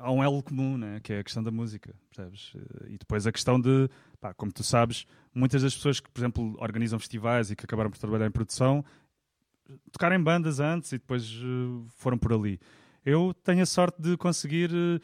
há 0.00 0.10
um 0.10 0.22
elo 0.22 0.42
comum, 0.42 0.76
né, 0.76 1.00
que 1.02 1.12
é 1.12 1.18
a 1.20 1.24
questão 1.24 1.42
da 1.42 1.50
música, 1.50 1.94
percebes? 2.08 2.52
E 2.88 2.98
depois 2.98 3.26
a 3.26 3.32
questão 3.32 3.60
de, 3.60 3.88
pá, 4.20 4.32
como 4.34 4.52
tu 4.52 4.62
sabes, 4.62 5.06
muitas 5.34 5.62
das 5.62 5.74
pessoas 5.74 6.00
que, 6.00 6.10
por 6.10 6.20
exemplo, 6.20 6.56
organizam 6.58 6.98
festivais 6.98 7.50
e 7.50 7.56
que 7.56 7.64
acabaram 7.64 7.90
por 7.90 7.98
trabalhar 7.98 8.26
em 8.26 8.30
produção, 8.30 8.84
tocaram 9.92 10.16
em 10.16 10.22
bandas 10.22 10.60
antes 10.60 10.92
e 10.92 10.98
depois 10.98 11.30
uh, 11.42 11.84
foram 11.96 12.18
por 12.18 12.32
ali. 12.32 12.58
Eu 13.04 13.34
tenho 13.44 13.62
a 13.62 13.66
sorte 13.66 14.00
de 14.00 14.16
conseguir 14.16 14.70
uh, 14.72 15.00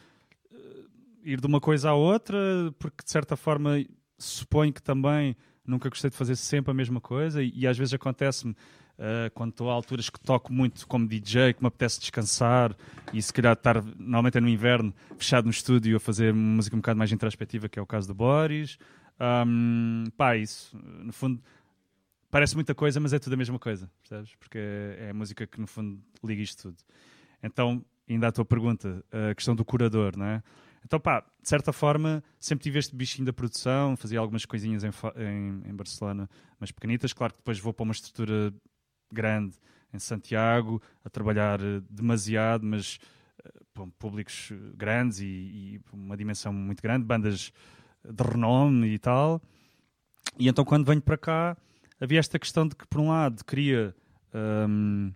ir 1.23 1.41
de 1.41 1.47
uma 1.47 1.61
coisa 1.61 1.91
à 1.91 1.95
outra, 1.95 2.37
porque 2.79 3.05
de 3.05 3.11
certa 3.11 3.37
forma 3.37 3.85
suponho 4.19 4.73
que 4.73 4.83
também 4.83 5.37
nunca 5.67 5.89
gostei 5.89 6.11
de 6.11 6.17
fazer 6.17 6.37
sempre 6.37 6.71
a 6.71 6.75
mesma 6.75 7.01
coisa 7.01 7.43
e, 7.43 7.53
e 7.55 7.67
às 7.67 7.77
vezes 7.77 7.95
acontece-me 7.95 8.55
Uh, 8.97 9.29
quando 9.35 9.51
estou 9.51 9.71
a 9.71 9.73
alturas 9.73 10.09
que 10.09 10.21
toco 10.21 10.53
muito 10.53 10.87
como 10.87 11.07
DJ, 11.09 11.55
que 11.55 11.63
me 11.63 11.67
apetece 11.67 11.99
descansar 11.99 12.77
e 13.13 13.21
se 13.21 13.33
calhar 13.33 13.55
estar, 13.55 13.83
normalmente 13.99 14.39
é 14.39 14.41
no 14.41 14.49
inverno, 14.49 14.95
fechado 15.19 15.47
no 15.47 15.51
estúdio 15.51 15.97
a 15.97 16.01
fazer 16.01 16.33
música 16.33 16.77
um 16.77 16.79
bocado 16.79 16.99
mais 16.99 17.11
introspectiva, 17.11 17.69
que 17.69 17.79
é 17.79 17.83
o 17.83 17.87
caso 17.87 18.07
do 18.07 18.15
Boris. 18.15 18.79
Um, 19.47 20.05
pá, 20.17 20.37
isso, 20.37 20.77
no 20.77 21.13
fundo, 21.13 21.43
parece 22.31 22.55
muita 22.55 22.75
coisa, 22.75 23.01
mas 23.01 23.13
é 23.13 23.19
tudo 23.19 23.33
a 23.33 23.37
mesma 23.37 23.59
coisa, 23.59 23.91
percebes? 24.01 24.35
Porque 24.37 24.59
é, 24.59 25.07
é 25.07 25.11
a 25.11 25.15
música 25.15 25.47
que 25.47 25.61
no 25.61 25.67
fundo 25.67 26.01
liga 26.23 26.43
isto 26.43 26.63
tudo. 26.63 26.77
Então, 27.43 27.85
ainda 28.09 28.29
a 28.29 28.33
tua 28.33 28.45
pergunta, 28.45 29.05
a 29.31 29.35
questão 29.35 29.57
do 29.57 29.65
curador, 29.65 30.17
não 30.17 30.27
é? 30.27 30.43
Então, 30.85 31.01
pá, 31.01 31.25
de 31.43 31.49
certa 31.49 31.73
forma, 31.73 32.23
sempre 32.39 32.63
tive 32.63 32.79
este 32.79 32.95
bichinho 32.95 33.25
da 33.25 33.33
produção, 33.33 33.97
fazia 33.97 34.19
algumas 34.19 34.45
coisinhas 34.45 34.85
em, 34.85 34.91
em, 35.17 35.71
em 35.71 35.75
Barcelona, 35.75 36.29
mas 36.61 36.71
pequenitas. 36.71 37.13
Claro 37.13 37.33
que 37.33 37.39
depois 37.39 37.59
vou 37.59 37.73
para 37.73 37.85
uma 37.85 37.93
estrutura 37.93 38.53
grande 39.15 39.57
em 39.93 39.99
Santiago, 39.99 40.83
a 41.05 41.09
trabalhar 41.09 41.61
eh, 41.61 41.81
demasiado, 41.89 42.67
mas 42.67 42.99
uh, 43.79 43.87
públicos 43.99 44.53
grandes 44.75 45.21
e, 45.21 45.25
e, 45.25 45.81
uma 45.93 46.17
dimensão 46.17 46.53
muito 46.53 46.83
grande, 46.83 47.05
bandas 47.05 47.53
de 48.05 48.25
renome 48.25 48.89
e 48.89 48.99
tal. 48.99 49.41
E 50.39 50.49
então, 50.49 50.65
quando 50.65 50.85
venho 50.85 51.01
para 51.01 51.17
cá, 51.17 51.57
havia 52.01 52.19
esta 52.19 52.39
questão 52.39 52.67
de 52.67 52.75
que, 52.75 52.87
por 52.87 53.01
um 53.01 53.09
lado, 53.09 53.45
queria 53.45 53.95
um, 54.69 55.13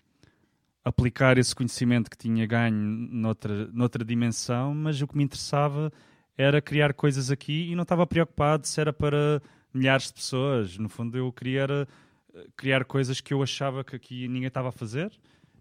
aplicar 0.84 1.38
esse 1.38 1.54
conhecimento 1.54 2.10
que 2.10 2.16
tinha 2.16 2.46
ganho 2.46 2.72
noutra, 2.72 3.66
noutra 3.72 4.04
dimensão, 4.04 4.74
mas 4.74 5.00
o 5.02 5.08
que 5.08 5.16
me 5.16 5.24
interessava 5.24 5.92
era 6.36 6.62
criar 6.62 6.94
coisas 6.94 7.30
aqui 7.30 7.70
e 7.70 7.74
não 7.74 7.82
estava 7.82 8.06
preocupado 8.06 8.66
se 8.66 8.80
era 8.80 8.92
para 8.92 9.42
milhares 9.74 10.06
de 10.06 10.14
pessoas. 10.14 10.78
No 10.78 10.88
fundo, 10.88 11.18
eu 11.18 11.32
queria 11.32 11.62
era 11.62 11.88
criar 12.56 12.84
coisas 12.84 13.20
que 13.20 13.32
eu 13.32 13.42
achava 13.42 13.84
que 13.84 13.96
aqui 13.96 14.28
ninguém 14.28 14.48
estava 14.48 14.68
a 14.68 14.72
fazer 14.72 15.12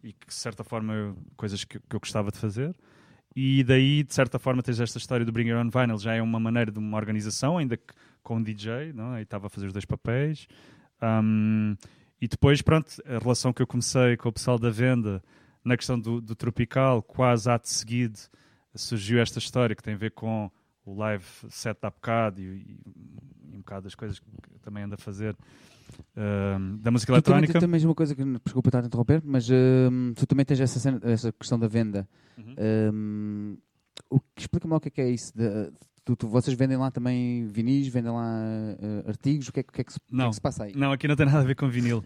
e 0.03 0.13
que, 0.13 0.27
de 0.27 0.33
certa 0.33 0.63
forma, 0.63 0.93
eu, 0.93 1.17
coisas 1.35 1.63
que, 1.63 1.79
que, 1.79 1.95
eu 1.95 1.99
gostava 1.99 2.31
de 2.31 2.37
fazer. 2.37 2.75
E 3.35 3.63
daí, 3.63 4.03
de 4.03 4.13
certa 4.13 4.39
forma, 4.39 4.63
tens 4.63 4.79
esta 4.79 4.97
história 4.97 5.25
do 5.25 5.31
Bring 5.31 5.49
Your 5.49 5.59
Own 5.59 5.69
Vinyl, 5.69 5.97
já 5.97 6.13
é 6.13 6.21
uma 6.21 6.39
maneira 6.39 6.71
de 6.71 6.79
uma 6.79 6.97
organização, 6.97 7.57
ainda 7.57 7.77
que 7.77 7.93
com 8.27 8.35
um 8.35 8.43
DJ, 8.43 8.91
não? 8.93 9.15
É? 9.15 9.19
e 9.19 9.23
estava 9.23 9.47
a 9.47 9.49
fazer 9.49 9.67
os 9.67 9.73
dois 9.73 9.85
papéis. 9.85 10.47
Um, 11.01 11.77
e 12.19 12.27
depois, 12.27 12.61
pronto, 12.61 13.01
a 13.05 13.19
relação 13.19 13.53
que 13.53 13.61
eu 13.61 13.67
comecei 13.67 14.17
com 14.17 14.27
o 14.27 14.33
pessoal 14.33 14.59
da 14.59 14.69
venda 14.69 15.23
na 15.63 15.77
questão 15.77 15.97
do, 15.97 16.19
do 16.19 16.35
tropical, 16.35 17.01
quase 17.01 17.49
ato 17.49 17.69
seguido, 17.69 18.19
surgiu 18.75 19.19
esta 19.19 19.39
história 19.39 19.75
que 19.75 19.81
tem 19.81 19.93
a 19.93 19.97
ver 19.97 20.11
com 20.11 20.51
o 20.87 20.95
live 20.95 21.25
set 21.49 21.77
da 21.81 21.89
bocado 21.89 22.41
e, 22.41 22.45
e, 22.45 23.55
um 23.55 23.57
bocado 23.57 23.83
das 23.83 23.95
coisas 23.95 24.19
que 24.19 24.59
também 24.61 24.83
anda 24.83 24.95
a 24.95 24.97
fazer 24.97 25.35
uh, 26.15 26.77
da 26.77 26.89
música 26.91 27.11
eletrónica. 27.11 27.53
Tu 27.53 27.59
também 27.59 27.83
uma 27.85 27.95
coisa 27.95 28.15
que, 28.15 28.23
desculpa 28.23 28.69
estar 28.69 28.83
a 28.83 28.87
interromper, 28.87 29.21
mas 29.23 29.49
uh, 29.49 29.53
tu 30.15 30.25
também 30.25 30.45
tens 30.45 30.61
essa, 30.61 30.79
cena, 30.79 30.99
essa 31.03 31.31
questão 31.33 31.59
da 31.59 31.67
venda. 31.67 32.07
Uhum. 32.37 33.57
Uh, 33.57 34.21
Explica-me 34.37 34.71
lá 34.71 34.77
o 34.77 34.79
que 34.79 34.87
é, 34.87 34.91
que 34.91 35.01
é 35.01 35.09
isso. 35.09 35.35
De, 35.35 35.71
tu, 36.05 36.15
tu, 36.15 36.27
vocês 36.29 36.55
vendem 36.55 36.77
lá 36.77 36.89
também 36.89 37.45
vinis, 37.47 37.87
vendem 37.89 38.11
lá 38.11 38.23
uh, 38.23 39.09
artigos, 39.09 39.49
o 39.49 39.51
que 39.51 39.59
é, 39.59 39.63
que, 39.63 39.81
é 39.81 39.83
que, 39.83 39.91
se, 39.91 39.99
não, 40.09 40.27
é 40.27 40.29
que 40.29 40.35
se 40.35 40.41
passa 40.41 40.63
aí? 40.63 40.73
Não, 40.73 40.91
aqui 40.91 41.07
não 41.07 41.15
tem 41.15 41.25
nada 41.25 41.39
a 41.39 41.43
ver 41.43 41.55
com 41.55 41.67
vinil. 41.67 42.01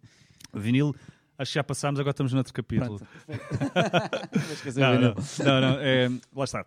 vinil 0.54 0.94
acho 1.36 1.50
que 1.50 1.54
já 1.56 1.64
passámos, 1.64 2.00
agora 2.00 2.12
estamos 2.12 2.32
noutro 2.32 2.54
capítulo. 2.54 3.00
não, 4.76 4.94
não, 4.94 5.14
não, 5.44 5.60
não 5.60 5.80
é, 5.80 6.08
lá 6.34 6.44
está. 6.44 6.64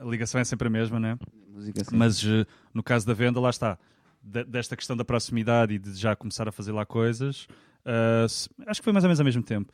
A 0.00 0.04
ligação 0.04 0.40
é 0.40 0.44
sempre 0.44 0.68
a 0.68 0.70
mesma, 0.70 1.00
não 1.00 1.08
é? 1.10 1.18
Música, 1.48 1.82
Mas 1.92 2.22
uh, 2.22 2.46
no 2.74 2.82
caso 2.82 3.06
da 3.06 3.14
venda, 3.14 3.40
lá 3.40 3.50
está 3.50 3.78
de, 4.22 4.44
desta 4.44 4.76
questão 4.76 4.96
da 4.96 5.04
proximidade 5.04 5.74
e 5.74 5.78
de 5.78 5.94
já 5.94 6.14
começar 6.14 6.48
a 6.48 6.52
fazer 6.52 6.72
lá 6.72 6.84
coisas, 6.84 7.46
uh, 7.84 8.26
acho 8.66 8.80
que 8.80 8.84
foi 8.84 8.92
mais 8.92 9.04
ou 9.04 9.08
menos 9.08 9.20
ao 9.20 9.24
mesmo 9.24 9.42
tempo. 9.42 9.72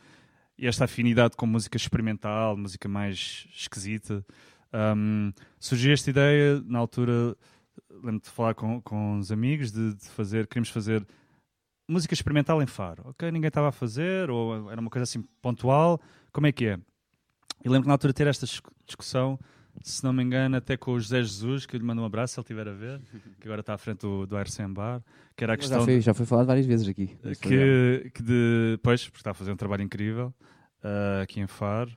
E 0.56 0.66
esta 0.66 0.84
afinidade 0.84 1.36
com 1.36 1.46
música 1.46 1.76
experimental, 1.76 2.56
música 2.56 2.88
mais 2.88 3.48
esquisita. 3.54 4.24
Um, 4.72 5.32
surgiu 5.58 5.92
esta 5.92 6.10
ideia, 6.10 6.62
na 6.64 6.78
altura, 6.78 7.36
lembro 7.90 8.20
de 8.22 8.30
falar 8.30 8.54
com, 8.54 8.80
com 8.80 9.14
uns 9.14 9.32
amigos, 9.32 9.72
de, 9.72 9.94
de 9.94 10.08
fazer, 10.10 10.46
queríamos 10.46 10.68
fazer 10.68 11.06
música 11.88 12.14
experimental 12.14 12.62
em 12.62 12.66
Faro. 12.66 13.02
Ok, 13.08 13.30
ninguém 13.30 13.48
estava 13.48 13.68
a 13.68 13.72
fazer, 13.72 14.30
ou 14.30 14.70
era 14.70 14.80
uma 14.80 14.90
coisa 14.90 15.04
assim 15.04 15.22
pontual. 15.40 16.00
Como 16.32 16.46
é 16.46 16.52
que 16.52 16.66
é? 16.66 16.78
E 17.64 17.68
lembro 17.68 17.82
que 17.82 17.88
na 17.88 17.94
altura 17.94 18.12
ter 18.12 18.26
esta 18.26 18.46
discussão 18.86 19.38
se 19.80 20.04
não 20.04 20.12
me 20.12 20.22
engano, 20.22 20.56
até 20.56 20.76
com 20.76 20.92
o 20.92 21.00
José 21.00 21.22
Jesus, 21.22 21.66
que 21.66 21.76
eu 21.76 21.80
lhe 21.80 21.84
mando 21.84 22.02
um 22.02 22.04
abraço 22.04 22.34
se 22.34 22.40
ele 22.40 22.44
estiver 22.44 22.68
a 22.68 22.72
ver, 22.72 23.00
que 23.40 23.46
agora 23.46 23.60
está 23.60 23.74
à 23.74 23.78
frente 23.78 24.00
do, 24.00 24.26
do 24.26 24.36
Bar, 24.70 25.02
que 25.36 25.44
era 25.44 25.54
a 25.54 25.56
questão. 25.56 25.80
Já 25.80 25.84
foi, 25.84 26.00
já 26.00 26.14
foi 26.14 26.26
falado 26.26 26.46
várias 26.46 26.66
vezes 26.66 26.86
aqui. 26.88 27.16
Que, 27.40 28.10
que 28.14 28.22
de, 28.22 28.78
pois, 28.82 29.04
porque 29.04 29.18
está 29.18 29.30
a 29.30 29.34
fazer 29.34 29.50
um 29.52 29.56
trabalho 29.56 29.82
incrível 29.82 30.34
uh, 30.84 31.22
aqui 31.22 31.40
em 31.40 31.46
Faro. 31.46 31.90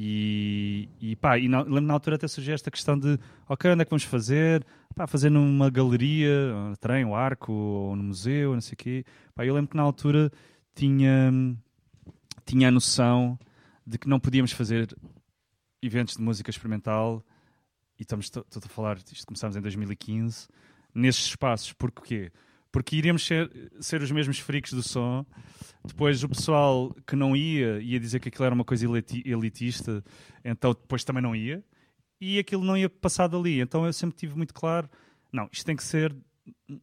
E, 0.00 0.88
e 1.00 1.16
pá, 1.16 1.38
e 1.38 1.48
na, 1.48 1.62
lembro 1.62 1.80
na 1.80 1.94
altura 1.94 2.14
até 2.14 2.28
surgiu 2.28 2.54
esta 2.54 2.70
questão 2.70 2.96
de 2.96 3.18
ok, 3.48 3.72
onde 3.72 3.82
é 3.82 3.84
que 3.84 3.90
vamos 3.90 4.04
fazer? 4.04 4.64
Pá, 4.94 5.08
fazer 5.08 5.28
numa 5.28 5.68
galeria, 5.70 6.54
um 6.54 6.74
trem, 6.78 7.04
um 7.04 7.16
arco, 7.16 7.52
ou 7.52 7.96
no 7.96 8.04
museu, 8.04 8.54
não 8.54 8.60
sei 8.60 8.74
o 8.74 8.76
quê. 8.76 9.04
Pá, 9.34 9.44
eu 9.44 9.52
lembro 9.52 9.70
que 9.70 9.76
na 9.76 9.82
altura 9.82 10.30
tinha, 10.72 11.32
tinha 12.46 12.68
a 12.68 12.70
noção 12.70 13.36
de 13.84 13.98
que 13.98 14.08
não 14.08 14.20
podíamos 14.20 14.52
fazer 14.52 14.94
eventos 15.82 16.16
de 16.16 16.22
música 16.22 16.50
experimental 16.50 17.24
e 17.98 18.02
estamos 18.02 18.30
a 18.36 18.68
falar, 18.68 18.98
isto 18.98 19.26
começámos 19.26 19.56
em 19.56 19.60
2015, 19.60 20.48
nesses 20.94 21.26
espaços, 21.26 21.72
porque 21.72 22.30
porque 22.70 22.96
iríamos 22.96 23.26
ser, 23.26 23.50
ser 23.80 24.02
os 24.02 24.10
mesmos 24.10 24.38
freaks 24.38 24.72
do 24.72 24.82
som. 24.82 25.24
Depois 25.82 26.22
o 26.22 26.28
pessoal 26.28 26.94
que 27.06 27.16
não 27.16 27.34
ia 27.34 27.80
ia 27.80 27.98
dizer 27.98 28.20
que 28.20 28.28
aquilo 28.28 28.44
era 28.44 28.54
uma 28.54 28.64
coisa 28.64 28.86
elitista, 29.24 30.04
então 30.44 30.72
depois 30.72 31.02
também 31.02 31.22
não 31.22 31.34
ia. 31.34 31.64
E 32.20 32.38
aquilo 32.38 32.64
não 32.64 32.76
ia 32.76 32.90
passar 32.90 33.26
dali. 33.26 33.60
Então 33.60 33.86
eu 33.86 33.92
sempre 33.92 34.16
tive 34.16 34.36
muito 34.36 34.52
claro: 34.52 34.88
não, 35.32 35.48
isto 35.50 35.64
tem 35.64 35.76
que 35.76 35.82
ser 35.82 36.14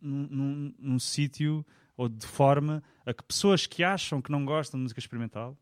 num, 0.01 0.27
num, 0.27 0.75
num 0.79 0.99
sítio 0.99 1.65
ou 1.95 2.09
de 2.09 2.25
forma 2.25 2.83
a 3.05 3.13
que 3.13 3.23
pessoas 3.23 3.67
que 3.67 3.83
acham 3.83 4.21
que 4.21 4.31
não 4.31 4.43
gostam 4.43 4.79
de 4.79 4.83
música 4.83 4.99
experimental 4.99 5.57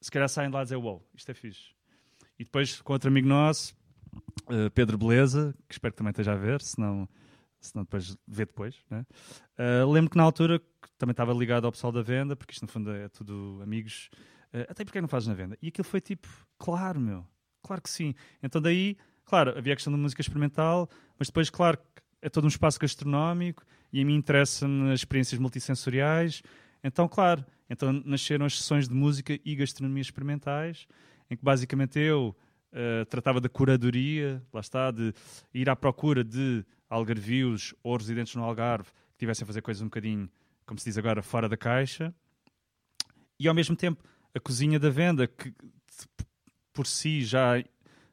se 0.00 0.10
calhar 0.10 0.28
saem 0.28 0.50
de 0.50 0.54
lá 0.54 0.62
e 0.62 0.64
dizem: 0.64 0.78
Wow, 0.78 1.02
isto 1.14 1.30
é 1.30 1.34
fixe. 1.34 1.74
E 2.38 2.44
depois 2.44 2.80
com 2.80 2.92
outro 2.92 3.08
amigo 3.08 3.28
nosso, 3.28 3.74
eh, 4.50 4.70
Pedro 4.70 4.98
Beleza, 4.98 5.54
que 5.68 5.74
espero 5.74 5.92
que 5.92 5.98
também 5.98 6.10
esteja 6.10 6.32
a 6.32 6.36
ver, 6.36 6.60
senão 6.60 7.08
se 7.64 7.74
não 7.74 7.82
depois 7.82 8.16
vê 8.28 8.44
depois. 8.44 8.76
Né? 8.90 9.06
Uh, 9.58 9.90
lembro 9.90 10.10
que 10.10 10.16
na 10.16 10.22
altura 10.22 10.60
também 10.98 11.12
estava 11.12 11.32
ligado 11.32 11.64
ao 11.64 11.72
pessoal 11.72 11.92
da 11.92 12.02
venda, 12.02 12.36
porque 12.36 12.52
isto 12.52 12.62
no 12.62 12.68
fundo 12.68 12.92
é 12.92 13.08
tudo 13.08 13.58
amigos. 13.62 14.10
Uh, 14.52 14.66
até 14.68 14.84
porque 14.84 15.00
não 15.00 15.08
fazes 15.08 15.28
na 15.28 15.34
venda? 15.34 15.56
E 15.62 15.68
aquilo 15.68 15.84
foi 15.84 16.00
tipo, 16.00 16.28
claro, 16.58 17.00
meu, 17.00 17.26
claro 17.62 17.80
que 17.82 17.90
sim. 17.90 18.14
Então 18.42 18.60
daí, 18.60 18.96
claro, 19.24 19.56
havia 19.56 19.72
a 19.72 19.76
questão 19.76 19.92
da 19.92 19.98
música 19.98 20.20
experimental, 20.20 20.88
mas 21.18 21.28
depois, 21.28 21.48
claro, 21.48 21.78
é 22.20 22.28
todo 22.28 22.44
um 22.44 22.48
espaço 22.48 22.78
gastronómico 22.78 23.64
e 23.92 24.00
a 24.00 24.04
mim 24.04 24.14
interessa-me 24.14 24.92
as 24.92 25.00
experiências 25.00 25.40
multissensoriais. 25.40 26.42
Então, 26.82 27.08
claro, 27.08 27.44
então 27.68 27.92
nasceram 28.04 28.44
as 28.44 28.58
sessões 28.58 28.88
de 28.88 28.94
música 28.94 29.38
e 29.42 29.56
gastronomia 29.56 30.02
experimentais, 30.02 30.86
em 31.30 31.36
que 31.36 31.44
basicamente 31.44 31.98
eu 31.98 32.34
uh, 32.72 33.04
tratava 33.06 33.40
da 33.40 33.48
curadoria, 33.48 34.42
lá 34.52 34.60
está, 34.60 34.90
de 34.90 35.14
ir 35.52 35.68
à 35.68 35.76
procura 35.76 36.22
de 36.22 36.64
algarvios 36.88 37.74
ou 37.82 37.96
residentes 37.96 38.34
no 38.34 38.44
Algarve 38.44 38.90
que 39.12 39.18
tivessem 39.18 39.44
a 39.44 39.46
fazer 39.46 39.62
coisas 39.62 39.82
um 39.82 39.86
bocadinho, 39.86 40.28
como 40.66 40.78
se 40.78 40.86
diz 40.86 40.98
agora, 40.98 41.22
fora 41.22 41.48
da 41.48 41.56
caixa. 41.56 42.14
E 43.38 43.48
ao 43.48 43.54
mesmo 43.54 43.76
tempo 43.76 44.02
a 44.34 44.40
cozinha 44.40 44.78
da 44.78 44.90
venda, 44.90 45.26
que 45.26 45.54
por 46.72 46.86
si 46.86 47.24
já 47.24 47.62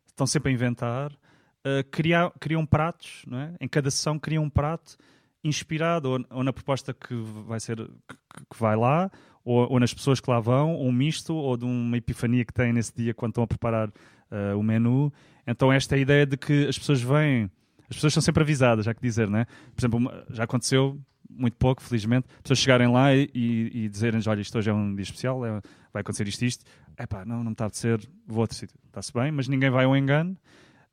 estão 0.05 0.27
sempre 0.27 0.51
a 0.51 0.53
inventar, 0.53 1.11
uh, 1.11 1.83
criam, 1.89 2.31
criam 2.39 2.65
pratos, 2.65 3.23
não 3.25 3.39
é? 3.39 3.55
em 3.59 3.67
cada 3.67 3.89
sessão 3.89 4.19
criam 4.19 4.43
um 4.43 4.49
prato 4.49 4.97
inspirado 5.43 6.09
ou, 6.09 6.25
ou 6.29 6.43
na 6.43 6.53
proposta 6.53 6.93
que 6.93 7.13
vai 7.47 7.59
ser 7.59 7.77
que, 7.77 8.15
que 8.49 8.59
vai 8.59 8.75
lá, 8.75 9.09
ou, 9.43 9.71
ou, 9.71 9.79
nas 9.79 9.93
pessoas 9.93 10.19
que 10.19 10.29
lá 10.29 10.39
vão, 10.39 10.75
ou 10.75 10.87
um 10.87 10.91
misto, 10.91 11.33
ou 11.33 11.57
de 11.57 11.65
uma 11.65 11.97
epifania 11.97 12.45
que 12.45 12.53
têm 12.53 12.71
nesse 12.71 12.93
dia 12.95 13.13
quando 13.13 13.31
estão 13.31 13.43
a 13.43 13.47
preparar 13.47 13.89
uh, 13.89 14.57
o 14.57 14.63
menu. 14.63 15.11
Então 15.47 15.73
esta 15.73 15.95
é 15.95 15.97
a 15.97 16.01
ideia 16.01 16.25
de 16.25 16.37
que 16.37 16.67
as 16.67 16.77
pessoas 16.77 17.01
vêm 17.01 17.49
as 17.91 17.97
pessoas 17.97 18.13
são 18.13 18.23
sempre 18.23 18.41
avisadas, 18.41 18.85
já 18.85 18.93
que 18.93 19.01
dizer, 19.01 19.29
né? 19.29 19.45
Por 19.75 19.81
exemplo, 19.81 20.25
já 20.29 20.45
aconteceu 20.45 20.97
muito 21.29 21.57
pouco, 21.57 21.81
felizmente, 21.81 22.25
pessoas 22.41 22.59
chegarem 22.59 22.87
lá 22.89 23.13
e, 23.13 23.29
e, 23.33 23.83
e 23.83 23.89
dizerem 23.89 24.21
olha, 24.25 24.39
isto 24.39 24.57
hoje 24.57 24.69
é 24.69 24.73
um 24.73 24.95
dia 24.95 25.03
especial, 25.03 25.45
é, 25.45 25.61
vai 25.91 25.99
acontecer 25.99 26.25
isto 26.25 26.45
isto. 26.45 26.65
É 26.95 27.05
pá, 27.05 27.25
não, 27.25 27.37
não 27.37 27.45
me 27.45 27.51
está 27.51 27.65
a 27.65 27.69
ser, 27.69 27.99
vou 28.25 28.37
a 28.37 28.41
outro 28.41 28.55
sítio. 28.55 28.77
Está-se 28.87 29.11
bem, 29.13 29.29
mas 29.29 29.49
ninguém 29.49 29.69
vai 29.69 29.83
ao 29.83 29.95
engano. 29.95 30.37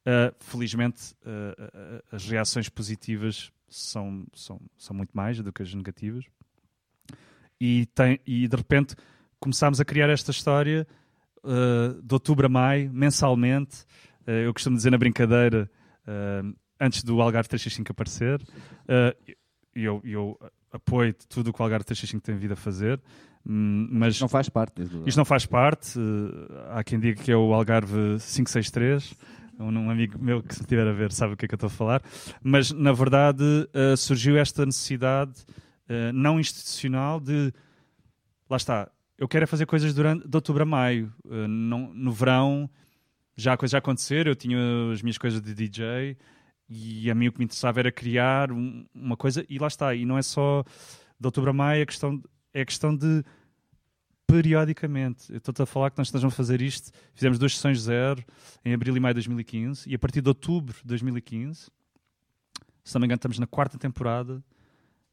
Uh, 0.01 0.35
felizmente, 0.41 1.15
uh, 1.23 2.03
as 2.11 2.29
reações 2.29 2.69
positivas 2.69 3.53
são, 3.69 4.27
são, 4.35 4.61
são 4.77 4.97
muito 4.97 5.11
mais 5.13 5.41
do 5.41 5.53
que 5.53 5.63
as 5.63 5.73
negativas. 5.75 6.25
E, 7.61 7.87
tem, 7.87 8.21
e 8.27 8.47
de 8.47 8.57
repente 8.57 8.95
começámos 9.41 9.81
a 9.81 9.85
criar 9.85 10.09
esta 10.09 10.31
história 10.31 10.87
de 12.03 12.15
outubro 12.15 12.47
a 12.47 12.49
maio, 12.49 12.93
mensalmente. 12.93 13.85
eu 14.27 14.53
costumo 14.53 14.77
dizer 14.77 14.91
na 14.91 14.99
brincadeira 14.99 15.71
antes 16.81 17.03
do 17.03 17.21
Algarve 17.21 17.49
365 17.49 17.93
aparecer. 17.93 18.41
Uh, 18.85 19.35
eu, 19.75 20.01
eu 20.05 20.39
apoio 20.73 21.15
tudo 21.29 21.51
o 21.51 21.53
que 21.53 21.61
o 21.61 21.65
Algarve 21.65 21.85
365 21.85 22.25
tem 22.25 22.37
vindo 22.37 22.53
a 22.53 22.57
fazer. 22.57 23.01
Hum, 23.47 23.89
mas 23.91 24.15
isto 24.15 24.23
não 24.23 24.29
faz 24.29 24.49
parte. 24.49 24.83
Isto 25.07 25.17
não 25.17 25.25
faz 25.25 25.47
parte. 25.47 25.99
Uh, 25.99 26.71
há 26.71 26.85
quem 26.85 26.99
diga 26.99 27.23
que 27.23 27.31
é 27.31 27.37
o 27.37 27.53
Algarve 27.53 28.19
563. 28.19 29.15
Um 29.59 29.91
amigo 29.91 30.19
meu 30.23 30.43
que 30.43 30.55
se 30.55 30.61
estiver 30.61 30.87
a 30.87 30.93
ver 30.93 31.11
sabe 31.11 31.35
o 31.35 31.37
que 31.37 31.45
é 31.45 31.49
que 31.49 31.55
eu 31.55 31.57
estou 31.57 31.67
a 31.67 31.71
falar. 31.71 32.03
Mas, 32.43 32.71
na 32.71 32.93
verdade, 32.93 33.43
uh, 33.43 33.97
surgiu 33.97 34.37
esta 34.37 34.65
necessidade 34.65 35.33
uh, 35.89 36.13
não 36.13 36.39
institucional 36.39 37.19
de... 37.19 37.53
Lá 38.49 38.57
está. 38.57 38.91
Eu 39.19 39.27
quero 39.27 39.45
é 39.45 39.47
fazer 39.47 39.67
coisas 39.67 39.93
durante, 39.93 40.27
de 40.27 40.37
outubro 40.37 40.63
a 40.63 40.67
maio. 40.67 41.13
Uh, 41.25 41.49
no 41.49 42.13
verão 42.13 42.71
já 43.37 43.53
a 43.53 43.57
coisa 43.57 43.73
já 43.73 43.79
acontecer. 43.79 44.27
Eu 44.27 44.37
tinha 44.37 44.59
as 44.93 45.03
minhas 45.03 45.19
coisas 45.19 45.41
de 45.41 45.55
DJ. 45.55 46.17
E 46.69 47.11
a 47.11 47.15
mim 47.15 47.29
o 47.29 47.33
que 47.33 47.39
me 47.39 47.45
interessava 47.47 47.81
era 47.81 47.91
criar 47.91 48.53
um, 48.53 48.85
uma 48.95 49.17
coisa, 49.17 49.45
e 49.49 49.59
lá 49.59 49.69
está, 49.69 49.95
e 49.95 50.05
não 50.05 50.19
é 50.19 50.23
só 50.23 50.63
de 51.19 51.27
outubro 51.27 51.51
a 51.51 51.53
maio, 51.53 51.83
é 51.83 51.87
questão, 51.87 52.23
é 52.53 52.65
questão 52.65 52.95
de 52.95 53.25
periodicamente. 54.29 55.35
Estou-te 55.35 55.63
a 55.63 55.67
falar 55.67 55.91
que 55.91 55.97
nós 55.97 56.09
estamos 56.09 56.25
a 56.25 56.31
fazer 56.31 56.61
isto, 56.61 56.93
fizemos 57.15 57.39
duas 57.39 57.55
sessões 57.55 57.81
zero 57.81 58.23
em 58.63 58.75
abril 58.75 58.95
e 58.95 59.01
maio 59.01 59.15
de 59.15 59.21
2015, 59.21 59.89
e 59.89 59.95
a 59.95 59.99
partir 59.99 60.21
de 60.21 60.29
outubro 60.29 60.77
de 60.83 60.87
2015, 60.87 61.71
se 62.85 62.95
não 62.95 63.01
me 63.01 63.07
engano, 63.07 63.17
estamos 63.17 63.39
na 63.39 63.47
quarta 63.47 63.79
temporada, 63.79 64.45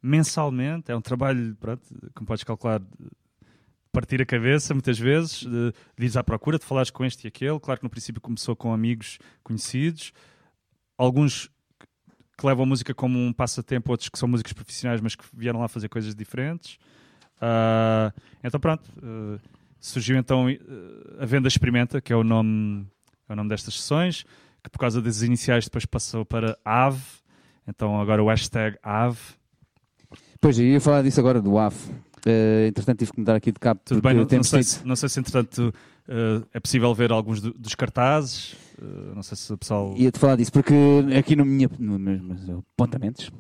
mensalmente, 0.02 0.92
é 0.92 0.96
um 0.96 1.02
trabalho, 1.02 1.56
pronto, 1.56 1.82
como 2.14 2.28
podes 2.28 2.44
calcular, 2.44 2.82
partir 3.92 4.22
a 4.22 4.26
cabeça 4.26 4.74
muitas 4.74 5.00
vezes, 5.00 5.44
de, 5.44 5.74
de 5.98 6.06
ir 6.06 6.18
à 6.18 6.24
procura, 6.24 6.60
de 6.60 6.66
falares 6.66 6.92
com 6.92 7.06
este 7.06 7.26
e 7.26 7.28
aquele. 7.30 7.58
Claro 7.62 7.80
que 7.80 7.86
no 7.86 7.90
princípio 7.90 8.22
começou 8.22 8.54
com 8.54 8.74
amigos 8.74 9.18
conhecidos, 9.42 10.12
alguns 10.98 11.50
que 12.38 12.46
levam 12.46 12.64
a 12.64 12.68
música 12.68 12.94
como 12.94 13.18
um 13.18 13.32
passatempo, 13.32 13.92
outros 13.92 14.10
que 14.10 14.20
são 14.20 14.28
músicos 14.28 14.52
profissionais, 14.52 15.00
mas 15.00 15.16
que 15.16 15.24
vieram 15.34 15.62
lá 15.62 15.70
fazer 15.70 15.88
coisas 15.88 16.14
diferentes. 16.14 16.78
Uh, 17.42 18.12
então 18.44 18.60
pronto, 18.60 18.84
uh, 18.98 19.40
surgiu 19.80 20.18
então 20.18 20.48
uh, 20.48 20.58
a 21.20 21.26
Venda 21.26 21.48
Experimenta, 21.48 22.02
que 22.02 22.14
é 22.14 22.16
o 22.16 22.24
nome, 22.24 22.86
é 23.28 23.34
o 23.34 23.36
nome 23.36 23.50
destas 23.50 23.76
sessões, 23.76 24.26
que 24.64 24.70
por 24.70 24.80
causa 24.80 25.02
das 25.02 25.22
iniciais 25.22 25.66
depois 25.66 25.86
passou 25.86 26.26
para 26.26 26.58
AVE, 26.64 27.02
então 27.68 28.00
agora 28.00 28.24
o 28.24 28.28
hashtag 28.28 28.78
AVE. 28.82 29.20
Pois, 30.40 30.60
eu 30.60 30.66
ia 30.66 30.82
falar 30.82 31.02
disso 31.02 31.20
agora, 31.20 31.42
do 31.42 31.58
AVE. 31.58 31.76
Uh, 32.26 32.68
entretanto, 32.68 33.00
tive 33.00 33.12
que 33.12 33.20
mudar 33.20 33.36
aqui 33.36 33.52
de 33.52 33.60
cabo. 33.60 33.80
Tudo 33.86 34.02
bem, 34.02 34.14
não, 34.16 34.26
não, 34.30 34.44
sei 34.44 34.64
se, 34.64 34.86
não 34.86 34.96
sei 34.96 35.10
se 35.10 35.20
entretanto 35.20 35.74
é 36.54 36.60
possível 36.60 36.94
ver 36.94 37.12
alguns 37.12 37.42
do, 37.42 37.52
dos 37.54 37.76
cartazes. 37.76 38.54
Uh, 38.80 39.16
não 39.16 39.24
sei 39.24 39.38
se 39.38 39.52
o 39.54 39.58
pessoal. 39.58 39.94
Ia-te 39.98 40.20
falar 40.20 40.36
disso, 40.36 40.52
porque 40.52 40.74
aqui 41.18 41.36
no 41.36 41.46
minha, 41.46 41.70
no 41.80 41.98
meus 41.98 42.50
apontamentos 42.50 43.32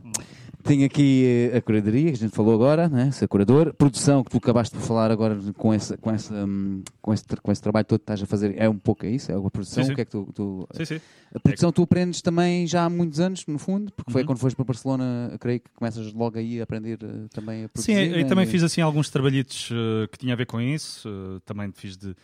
tenho 0.66 0.86
aqui 0.86 1.51
a 1.55 1.61
curadoria, 1.61 2.05
que 2.05 2.18
a 2.18 2.20
gente 2.20 2.36
falou 2.36 2.53
agora, 2.53 2.89
né? 2.89 3.11
ser 3.11 3.28
curador. 3.28 3.74
Produção, 3.74 4.24
que 4.24 4.32
tu 4.32 4.38
acabaste 4.38 4.76
de 4.76 4.84
falar 4.84 5.11
agora 5.11 5.38
com, 5.55 5.74
essa, 5.74 5.95
com, 5.97 6.11
essa, 6.11 6.34
um, 6.34 6.84
com, 7.01 7.13
esse, 7.13 7.24
com 7.41 7.51
esse 7.51 7.61
trabalho 7.61 7.86
todo 7.86 7.99
que 7.99 8.03
estás 8.03 8.22
a 8.22 8.26
fazer, 8.26 8.55
é 8.57 8.68
um 8.68 8.78
pouco 8.78 9.05
isso? 9.05 9.32
É 9.32 9.36
a 9.36 9.49
produção? 9.49 9.84
Sim, 9.84 9.88
sim. 9.88 9.91
O 9.93 9.95
que 9.95 10.01
é 10.01 10.05
que 10.05 10.11
tu. 10.11 10.28
tu 10.34 10.68
sim, 10.74 10.86
sim. 10.86 11.01
A 11.34 11.39
produção 11.39 11.70
é 11.70 11.72
que... 11.72 11.76
tu 11.76 11.84
aprendes 11.84 12.22
também 12.22 12.66
já 12.66 12.86
há 12.86 12.89
muitos 12.89 13.20
anos, 13.20 13.45
no 13.45 13.59
fundo, 13.59 13.91
porque 13.93 14.11
foi 14.11 14.22
uhum. 14.22 14.28
quando 14.28 14.39
foste 14.39 14.55
para 14.55 14.66
Barcelona, 14.66 15.36
creio 15.39 15.59
que 15.59 15.70
começas 15.76 16.11
logo 16.13 16.38
aí 16.38 16.59
a 16.59 16.63
aprender 16.63 16.97
uh, 17.03 17.30
também 17.30 17.66
a 17.66 17.70
produzir. 17.70 17.93
Sim, 17.93 17.99
eu, 17.99 18.18
né? 18.18 18.24
também 18.24 18.45
fiz 18.45 18.63
assim 18.63 18.82
alguns 18.82 19.09
trabalhitos 19.09 19.70
uh, 19.72 20.07
que 20.11 20.18
tinham 20.18 20.34
a 20.34 20.38
ver 20.38 20.45
com 20.45 20.59
isso. 20.59 21.07
Uh, 21.07 21.39
também 21.41 21.72
fiz 21.72 21.95
de 21.95 22.16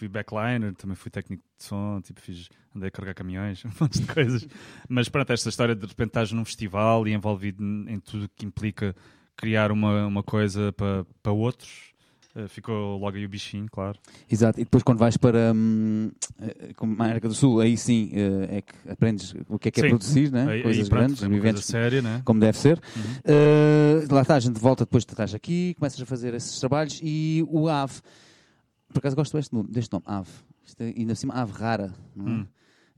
fui 0.00 0.08
backliner, 0.08 0.74
também 0.74 0.96
fui 0.96 1.10
técnico 1.10 1.42
de 1.58 1.64
som, 1.64 2.00
tipo, 2.00 2.20
fiz, 2.20 2.48
andei 2.74 2.88
a 2.88 2.90
carregar 2.90 3.14
caminhões, 3.14 3.62
um 3.66 3.70
monte 3.78 4.00
de 4.00 4.06
coisas. 4.06 4.48
Mas 4.88 5.10
pronto, 5.10 5.30
esta 5.30 5.50
história 5.50 5.74
de 5.74 5.86
repente 5.86 6.08
estás 6.08 6.32
num 6.32 6.44
festival 6.44 7.06
e 7.06 7.12
envolvido 7.12 7.62
em 7.62 8.00
tudo 8.00 8.28
que 8.34 8.46
implica 8.46 8.96
criar 9.36 9.70
uma, 9.70 10.06
uma 10.06 10.22
coisa 10.22 10.72
para, 10.72 11.04
para 11.22 11.32
outros. 11.32 11.90
Uh, 12.34 12.46
ficou 12.46 12.96
logo 12.96 13.16
aí 13.16 13.26
o 13.26 13.28
bichinho, 13.28 13.66
claro. 13.68 13.98
Exato, 14.30 14.60
e 14.60 14.64
depois 14.64 14.84
quando 14.84 14.98
vais 14.98 15.16
para 15.16 15.52
hum, 15.52 16.12
eh, 16.40 16.72
a 16.78 16.84
América 16.84 17.26
do 17.26 17.34
Sul, 17.34 17.58
aí 17.58 17.76
sim 17.76 18.12
uh, 18.14 18.54
é 18.54 18.62
que 18.62 18.72
aprendes 18.88 19.34
o 19.48 19.58
que 19.58 19.66
é 19.66 19.70
que 19.72 19.80
é 19.80 19.82
sim. 19.82 19.86
é 19.86 19.90
produzir, 19.90 20.30
né? 20.30 20.46
aí, 20.48 20.62
coisas 20.62 20.84
aí, 20.84 20.88
pronto, 20.88 21.16
grandes, 21.16 21.22
eventos 21.22 21.64
séria, 21.64 22.00
né? 22.00 22.22
como 22.24 22.38
deve 22.38 22.56
ser. 22.56 22.80
Uhum. 22.96 23.02
Uh, 23.34 24.14
lá 24.14 24.22
está, 24.22 24.36
a 24.36 24.40
gente 24.40 24.60
volta 24.60 24.84
depois, 24.84 25.04
tu 25.04 25.10
estás 25.10 25.34
aqui, 25.34 25.74
começas 25.74 26.00
a 26.00 26.06
fazer 26.06 26.32
esses 26.32 26.60
trabalhos 26.60 27.00
e 27.02 27.44
o 27.48 27.68
AVE 27.68 28.00
por 28.92 28.98
acaso 28.98 29.16
gosto 29.16 29.36
deste 29.36 29.54
nome, 29.54 29.68
deste 29.70 29.92
nome 29.92 30.04
Ave. 30.06 30.30
Isto 30.64 30.82
é, 30.82 30.94
ainda 30.96 31.12
assim, 31.12 31.28
ave 31.30 31.52
rara. 31.52 31.94
Não 32.14 32.26
é? 32.26 32.30
Hum. 32.30 32.46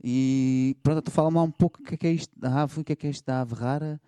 E 0.03 0.75
pronto, 0.83 1.01
tu 1.01 1.11
fala-me 1.11 1.37
lá 1.37 1.43
um 1.43 1.51
pouco 1.51 1.81
o 1.81 1.83
que 1.83 1.93
é, 1.93 1.97
que 1.97 2.07
é 2.07 2.11
isto 2.11 2.37
da 2.37 2.63
ave, 2.63 2.81
o 2.81 2.83
que 2.83 2.93
é 2.93 2.95
que 2.95 3.07
é 3.07 3.09
isto 3.09 3.25
da 3.25 3.41
ave 3.41 3.55
rara, 3.55 4.01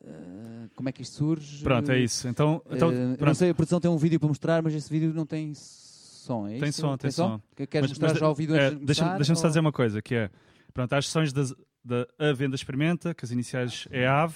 uh, 0.00 0.68
como 0.74 0.88
é 0.88 0.92
que 0.92 1.02
isto 1.02 1.16
surge. 1.16 1.62
Pronto, 1.62 1.92
é 1.92 1.98
isso. 1.98 2.26
Então, 2.26 2.60
então 2.70 2.88
uh, 2.88 3.24
não 3.24 3.34
sei, 3.34 3.50
a 3.50 3.54
produção 3.54 3.80
tem 3.80 3.90
um 3.90 3.96
vídeo 3.96 4.18
para 4.18 4.28
mostrar, 4.28 4.62
mas 4.62 4.74
esse 4.74 4.90
vídeo 4.90 5.14
não 5.14 5.24
tem 5.24 5.52
som, 5.54 6.46
é 6.48 6.58
Tem 6.58 6.68
isso? 6.68 6.80
som, 6.80 6.90
tem, 6.90 6.98
tem 6.98 7.10
som. 7.12 7.38
som. 7.38 7.42
Queres 7.54 7.70
mas, 7.72 7.90
mostrar 7.90 8.08
mas, 8.08 8.18
já 8.18 8.28
o 8.28 8.34
vídeo 8.34 8.56
é, 8.56 8.66
antes 8.66 8.78
de 8.80 8.84
Deixa-me 8.84 9.16
deixa 9.16 9.34
só 9.36 9.48
dizer 9.48 9.60
uma 9.60 9.72
coisa, 9.72 10.02
que 10.02 10.14
é, 10.14 10.30
pronto, 10.74 10.92
há 10.92 10.98
as 10.98 11.06
sessões 11.06 11.32
da, 11.32 11.42
da 11.84 12.06
A 12.18 12.32
Venda 12.32 12.56
Experimenta, 12.56 13.14
que 13.14 13.24
as 13.24 13.30
iniciais 13.30 13.86
é 13.90 14.06
AVE, 14.06 14.34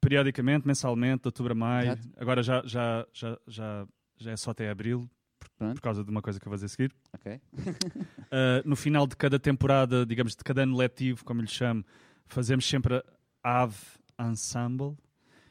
periodicamente, 0.00 0.66
mensalmente, 0.66 1.22
de 1.22 1.28
outubro 1.28 1.52
a 1.52 1.54
maio. 1.54 1.92
Exato. 1.92 2.08
Agora 2.16 2.42
já, 2.42 2.62
já, 2.66 3.06
já, 3.12 3.38
já, 3.46 3.86
já 4.18 4.30
é 4.32 4.36
só 4.36 4.50
até 4.50 4.68
abril, 4.68 5.08
por, 5.56 5.74
por, 5.74 5.80
causa 5.80 6.04
de 6.04 6.10
uma 6.10 6.22
coisa 6.22 6.38
que 6.38 6.46
eu 6.46 6.50
vou 6.50 6.56
dizer 6.56 6.66
a 6.66 6.68
seguir. 6.68 6.94
Okay. 7.14 7.36
uh, 7.36 8.62
no 8.64 8.76
final 8.76 9.06
de 9.06 9.16
cada 9.16 9.38
temporada, 9.38 10.04
digamos, 10.04 10.34
de 10.34 10.44
cada 10.44 10.62
ano 10.62 10.76
letivo, 10.76 11.24
como 11.24 11.40
lhe 11.40 11.48
chamo, 11.48 11.84
fazemos 12.26 12.68
sempre 12.68 13.02
a 13.42 13.62
AVE 13.62 13.76
Ensemble. 14.20 14.96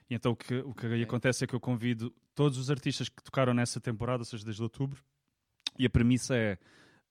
E 0.09 0.15
então 0.15 0.33
o 0.33 0.35
que, 0.35 0.55
o 0.59 0.73
que 0.73 0.85
okay. 0.85 1.03
acontece 1.03 1.43
é 1.43 1.47
que 1.47 1.55
eu 1.55 1.59
convido 1.59 2.13
todos 2.35 2.57
os 2.57 2.69
artistas 2.69 3.09
que 3.09 3.23
tocaram 3.23 3.53
nessa 3.53 3.79
temporada, 3.79 4.21
ou 4.21 4.25
seja, 4.25 4.43
desde 4.43 4.61
outubro, 4.61 5.01
e 5.79 5.85
a 5.85 5.89
premissa 5.89 6.35
é 6.35 6.57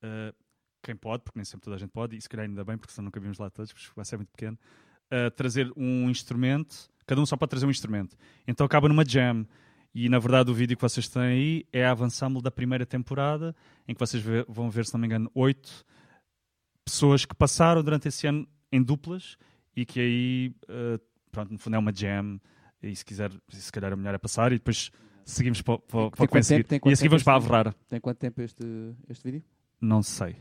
uh, 0.03 0.35
quem 0.83 0.95
pode, 0.95 1.23
porque 1.25 1.39
nem 1.39 1.45
sempre 1.45 1.65
toda 1.65 1.77
a 1.77 1.79
gente 1.79 1.91
pode, 1.91 2.17
e 2.17 2.21
se 2.21 2.29
calhar 2.29 2.47
ainda 2.47 2.65
bem, 2.65 2.77
porque 2.77 2.93
senão 2.93 3.07
nunca 3.07 3.19
vimos 3.19 3.39
lá 3.39 3.51
todos, 3.51 3.73
porque 3.73 3.89
vai 3.97 4.05
ser 4.05 4.17
muito 4.17 4.31
pequeno, 4.31 4.59
uh, 5.07 5.31
trazer 5.31 5.73
um 5.77 6.09
instrumento, 6.11 6.91
cada 7.07 7.21
um 7.21 7.27
só 7.27 7.37
pode 7.37 7.51
trazer 7.51 7.67
um 7.67 7.71
instrumento. 7.71 8.17
Então 8.47 8.65
acaba 8.65 8.89
numa 8.89 9.05
jam. 9.05 9.47
E 9.95 10.09
na 10.09 10.19
verdade 10.19 10.51
o 10.51 10.55
vídeo 10.55 10.77
que 10.77 10.83
vocês 10.83 11.09
têm 11.09 11.23
aí 11.23 11.67
é 11.73 11.85
a 11.85 11.93
avançamble 11.93 12.43
da 12.43 12.51
primeira 12.51 12.85
temporada, 12.85 13.55
em 13.87 13.95
que 13.95 14.01
vocês 14.01 14.23
vão 14.49 14.69
ver, 14.69 14.87
se 14.87 14.93
não 14.93 15.01
me 15.01 15.07
engano, 15.07 15.31
oito 15.35 15.85
pessoas 16.85 17.25
que 17.25 17.35
passaram 17.35 17.83
durante 17.83 18.09
esse 18.09 18.27
ano 18.27 18.47
em 18.71 18.83
duplas 18.83 19.37
e 19.77 19.87
que 19.87 20.01
aí, 20.01 20.55
uh, 20.69 21.01
pronto, 21.31 21.53
no 21.53 21.59
fundo 21.59 21.77
é 21.77 21.79
uma 21.79 21.93
jam. 21.95 22.41
E 22.83 22.95
se 22.95 23.05
quiser, 23.05 23.33
se 23.49 23.73
calhar 23.73 23.93
é 23.93 23.97
melhor 23.97 24.15
é 24.15 24.19
passar 24.19 24.53
e 24.53 24.57
depois 24.57 24.91
seguimos 25.25 25.63
para, 25.63 25.79
para, 25.79 26.11
para 26.11 26.25
o 26.25 26.29
que 26.29 26.35
vem 26.35 26.43
seguir. 26.43 26.67
E 26.71 26.93
a 26.93 26.97
seguir 26.97 27.09
vamos 27.09 27.23
para 27.23 27.35
a 27.35 27.37
Averrara. 27.37 27.75
Tem 27.89 28.01
quanto 28.01 28.19
tempo 28.19 28.43
este, 28.43 28.65
este 29.09 29.25
vídeo? 29.25 29.43
Não 29.81 30.03
sei. 30.03 30.37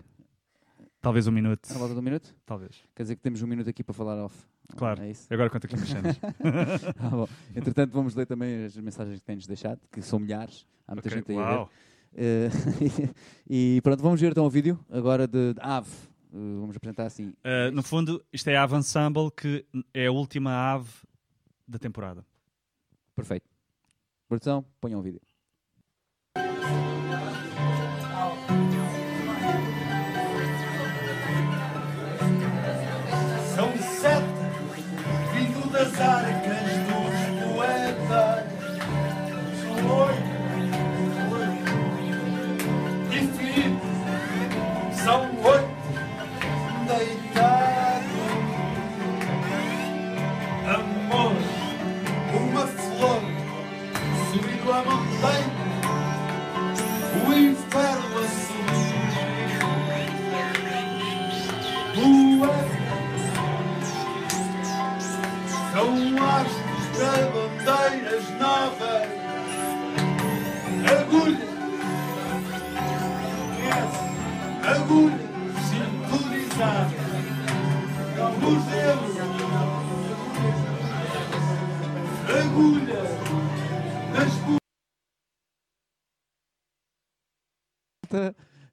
Talvez 1.00 1.28
um 1.28 1.32
minuto. 1.32 1.70
À 1.72 1.78
volta 1.78 1.94
de 1.94 2.00
um 2.00 2.04
minuto? 2.04 2.36
Talvez. 2.46 2.84
Quer 2.96 3.04
dizer 3.04 3.16
que 3.16 3.22
temos 3.22 3.42
um 3.42 3.48
minuto 3.48 3.70
aqui 3.70 3.84
para 3.84 3.94
falar 3.94 4.18
off. 4.24 4.36
Claro. 4.76 5.04
É 5.04 5.12
isso? 5.12 5.32
Agora 5.32 5.50
conta 5.50 5.68
aqui 5.68 5.78
cenas. 5.78 6.20
ah, 7.00 7.10
bom. 7.10 7.28
Entretanto, 7.56 7.92
vamos 7.92 8.16
ler 8.16 8.26
também 8.26 8.66
as 8.66 8.76
mensagens 8.78 9.20
que 9.20 9.26
tens 9.26 9.46
deixado, 9.46 9.80
que 9.92 10.02
são 10.02 10.20
milhares. 10.20 10.66
Há 10.88 10.94
muita 10.96 11.10
okay. 11.10 11.20
gente 11.20 11.32
aí 11.32 11.38
Uau. 11.38 11.62
a 11.62 11.66
ver. 11.66 11.84
Uh, 12.14 13.14
e 13.50 13.82
pronto, 13.82 14.02
vamos 14.02 14.22
ver 14.22 14.32
então 14.32 14.46
o 14.46 14.50
vídeo 14.50 14.80
agora 14.90 15.28
de, 15.28 15.54
de 15.54 15.62
Ave. 15.62 15.90
Uh, 16.32 16.62
vamos 16.62 16.76
apresentar 16.76 17.06
assim. 17.06 17.30
Uh, 17.30 17.72
no 17.74 17.84
fundo, 17.84 18.24
isto 18.32 18.50
é 18.50 18.56
a 18.56 18.64
Ave 18.64 18.76
Ensemble, 18.76 19.30
que 19.36 19.66
é 19.94 20.08
a 20.08 20.12
última 20.12 20.74
ave 20.74 20.90
da 21.68 21.78
temporada. 21.78 22.26
Perfeito. 23.16 23.48
Produção, 24.28 24.66
ponham 24.80 25.00
o 25.00 25.04
vídeo. 25.04 25.22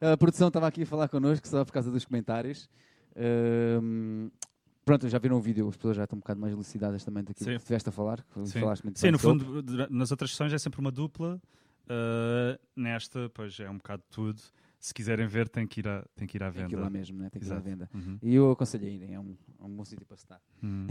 A 0.00 0.16
produção 0.16 0.48
estava 0.48 0.66
aqui 0.66 0.82
a 0.82 0.86
falar 0.86 1.08
connosco 1.08 1.46
só 1.46 1.64
por 1.64 1.72
causa 1.72 1.90
dos 1.90 2.04
comentários. 2.04 2.68
Um, 3.16 4.30
Pronto, 4.84 5.08
já 5.08 5.18
viram 5.18 5.36
o 5.36 5.40
vídeo, 5.40 5.68
as 5.68 5.76
pessoas 5.76 5.96
já 5.96 6.04
estão 6.04 6.16
um 6.16 6.20
bocado 6.20 6.40
mais 6.40 6.52
elucidadas 6.52 7.04
também 7.04 7.22
daquilo 7.22 7.44
Sim. 7.44 7.50
que 7.52 7.58
estiveste 7.58 7.88
a 7.88 7.92
falar. 7.92 8.24
Sim, 8.44 8.60
Sim 8.94 9.10
no 9.10 9.18
fundo, 9.18 9.62
nas 9.90 10.10
outras 10.10 10.30
sessões 10.30 10.52
é 10.52 10.58
sempre 10.58 10.80
uma 10.80 10.90
dupla. 10.90 11.40
Uh, 11.84 12.58
nesta, 12.74 13.30
pois 13.34 13.60
é 13.60 13.68
um 13.68 13.76
bocado 13.76 14.02
tudo. 14.10 14.40
Se 14.80 14.94
quiserem 14.94 15.26
ver, 15.26 15.46
tem 15.46 15.66
que 15.66 15.80
ir 15.80 15.88
à, 15.88 16.02
tem 16.16 16.26
que 16.26 16.38
ir 16.38 16.42
à 16.42 16.48
venda. 16.48 16.60
Tem 16.60 16.68
que 16.70 16.74
ir 16.74 16.80
lá 16.80 16.88
mesmo, 16.88 17.18
né? 17.18 17.28
tem 17.28 17.38
que 17.38 17.46
Exato. 17.46 17.60
ir 17.60 17.62
à 17.62 17.70
venda. 17.70 17.90
Uhum. 17.92 18.18
E 18.22 18.34
eu 18.34 18.50
aconselho 18.50 18.86
a 18.86 18.88
irem, 18.88 19.14
é 19.14 19.20
um, 19.20 19.36
é 19.60 19.64
um 19.64 19.76
bom 19.76 19.84
sítio 19.84 20.06
para 20.06 20.14
estar. 20.14 20.40
Uhum. 20.62 20.86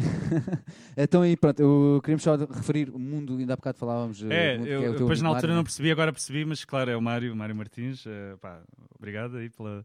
então, 0.96 1.24
aí, 1.24 1.36
pronto, 1.36 1.60
eu 1.60 2.00
queríamos 2.04 2.22
só 2.22 2.36
referir 2.36 2.92
o 2.92 3.00
mundo, 3.00 3.36
ainda 3.38 3.54
há 3.54 3.56
bocado 3.56 3.80
falávamos. 3.80 4.22
Eh, 4.22 4.28
é, 4.30 4.58
mundo, 4.60 4.68
eu, 4.68 4.84
é 4.84 4.92
depois 4.96 5.24
na 5.24 5.30
altura 5.30 5.56
não 5.56 5.64
percebi, 5.64 5.90
agora 5.90 6.14
percebi, 6.14 6.46
mas 6.46 6.64
claro, 6.64 6.92
é 6.92 6.96
o 6.96 7.02
Mário, 7.02 7.36
Mário 7.36 7.56
Martins. 7.56 8.06
Uh, 8.06 8.38
pá, 8.40 8.62
obrigado 8.96 9.38
aí 9.38 9.50
pela, 9.50 9.84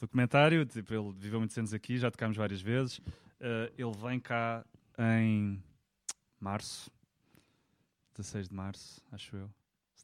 pelo 0.00 0.08
comentário. 0.08 0.66
Tipo, 0.66 0.92
ele 0.92 1.12
viveu 1.16 1.38
muitos 1.38 1.56
anos 1.56 1.72
aqui, 1.72 1.96
já 1.96 2.10
tocámos 2.10 2.36
várias 2.36 2.60
vezes. 2.60 2.98
Uh, 2.98 3.70
ele 3.78 3.92
vem 4.02 4.18
cá 4.18 4.64
em 4.98 5.62
março, 6.40 6.90
16 8.16 8.48
de 8.48 8.54
março, 8.54 9.00
acho 9.12 9.36
eu, 9.36 9.48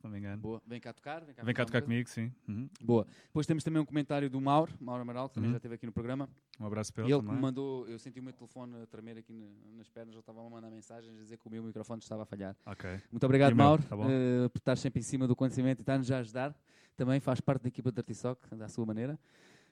se 0.00 0.04
não 0.04 0.10
me 0.10 0.18
engano. 0.18 0.40
Boa. 0.40 0.62
Vem 0.66 0.80
cá 0.80 0.92
tocar? 0.92 1.22
Vem 1.24 1.34
cá, 1.34 1.42
vem 1.42 1.54
cá 1.54 1.64
tocar 1.66 1.82
comigo, 1.82 2.08
sim. 2.08 2.32
Uhum. 2.48 2.68
Boa. 2.82 3.06
Depois 3.26 3.46
temos 3.46 3.62
também 3.62 3.80
um 3.80 3.84
comentário 3.84 4.30
do 4.30 4.40
Mauro, 4.40 4.72
Mauro 4.80 5.02
Amaral, 5.02 5.28
que 5.28 5.34
também 5.34 5.48
uhum. 5.48 5.52
já 5.52 5.58
esteve 5.58 5.74
aqui 5.74 5.84
no 5.84 5.92
programa. 5.92 6.28
Um 6.58 6.66
abraço 6.66 6.92
para 6.92 7.04
ele. 7.04 7.12
Ele 7.12 7.22
que 7.22 7.30
me 7.30 7.40
mandou, 7.40 7.86
eu 7.86 7.98
senti 7.98 8.18
o 8.18 8.22
meu 8.22 8.32
telefone 8.32 8.86
tremer 8.86 9.18
aqui 9.18 9.32
nas 9.76 9.88
pernas, 9.88 10.14
ele 10.14 10.20
estava 10.20 10.40
a 10.44 10.48
mandar 10.48 10.70
mensagens 10.70 11.14
a 11.14 11.20
dizer 11.22 11.36
que 11.36 11.46
o 11.46 11.50
meu 11.50 11.62
microfone 11.62 12.00
estava 12.00 12.22
a 12.22 12.26
falhar. 12.26 12.56
Okay. 12.66 12.98
Muito 13.10 13.24
obrigado, 13.24 13.54
Mauro, 13.54 13.82
tá 13.82 13.96
uh, 13.96 14.48
por 14.50 14.58
estar 14.58 14.76
sempre 14.76 15.00
em 15.00 15.02
cima 15.02 15.28
do 15.28 15.36
conhecimento 15.36 15.80
e 15.80 15.82
estar-nos 15.82 16.10
a 16.10 16.18
ajudar. 16.18 16.56
Também 16.96 17.20
faz 17.20 17.40
parte 17.40 17.62
da 17.62 17.68
equipa 17.68 17.92
de 17.92 18.00
Artisoc, 18.00 18.38
da 18.52 18.68
sua 18.68 18.86
maneira. 18.86 19.18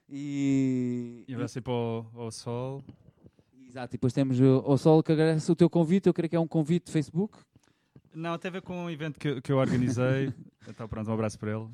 E, 0.09 1.25
e 1.27 1.49
ser 1.49 1.61
para 1.61 1.73
o, 1.73 2.07
o 2.15 2.31
Sol. 2.31 2.83
Exato, 3.67 3.95
e 3.95 3.97
depois 3.97 4.15
temos 4.15 4.41
o, 4.41 4.63
o 4.67 4.79
Sol 4.79 5.03
que 5.03 5.13
agradece 5.13 5.53
o 5.53 5.57
teu 5.57 5.69
convite, 5.69 6.07
eu 6.07 6.15
creio 6.15 6.31
que 6.31 6.37
é 6.37 6.41
um 6.41 6.49
convite 6.49 6.87
de 6.87 6.93
Facebook. 6.93 7.39
Não, 8.19 8.37
tem 8.37 8.49
a 8.49 8.53
ver 8.53 8.63
com 8.63 8.85
um 8.85 8.91
evento 8.91 9.19
que, 9.19 9.41
que 9.41 9.53
eu 9.53 9.59
organizei. 9.59 10.33
então 10.69 10.89
pronto, 10.89 11.09
um 11.09 11.15
abraço 11.15 11.39
para 11.39 11.53
ele. 11.53 11.69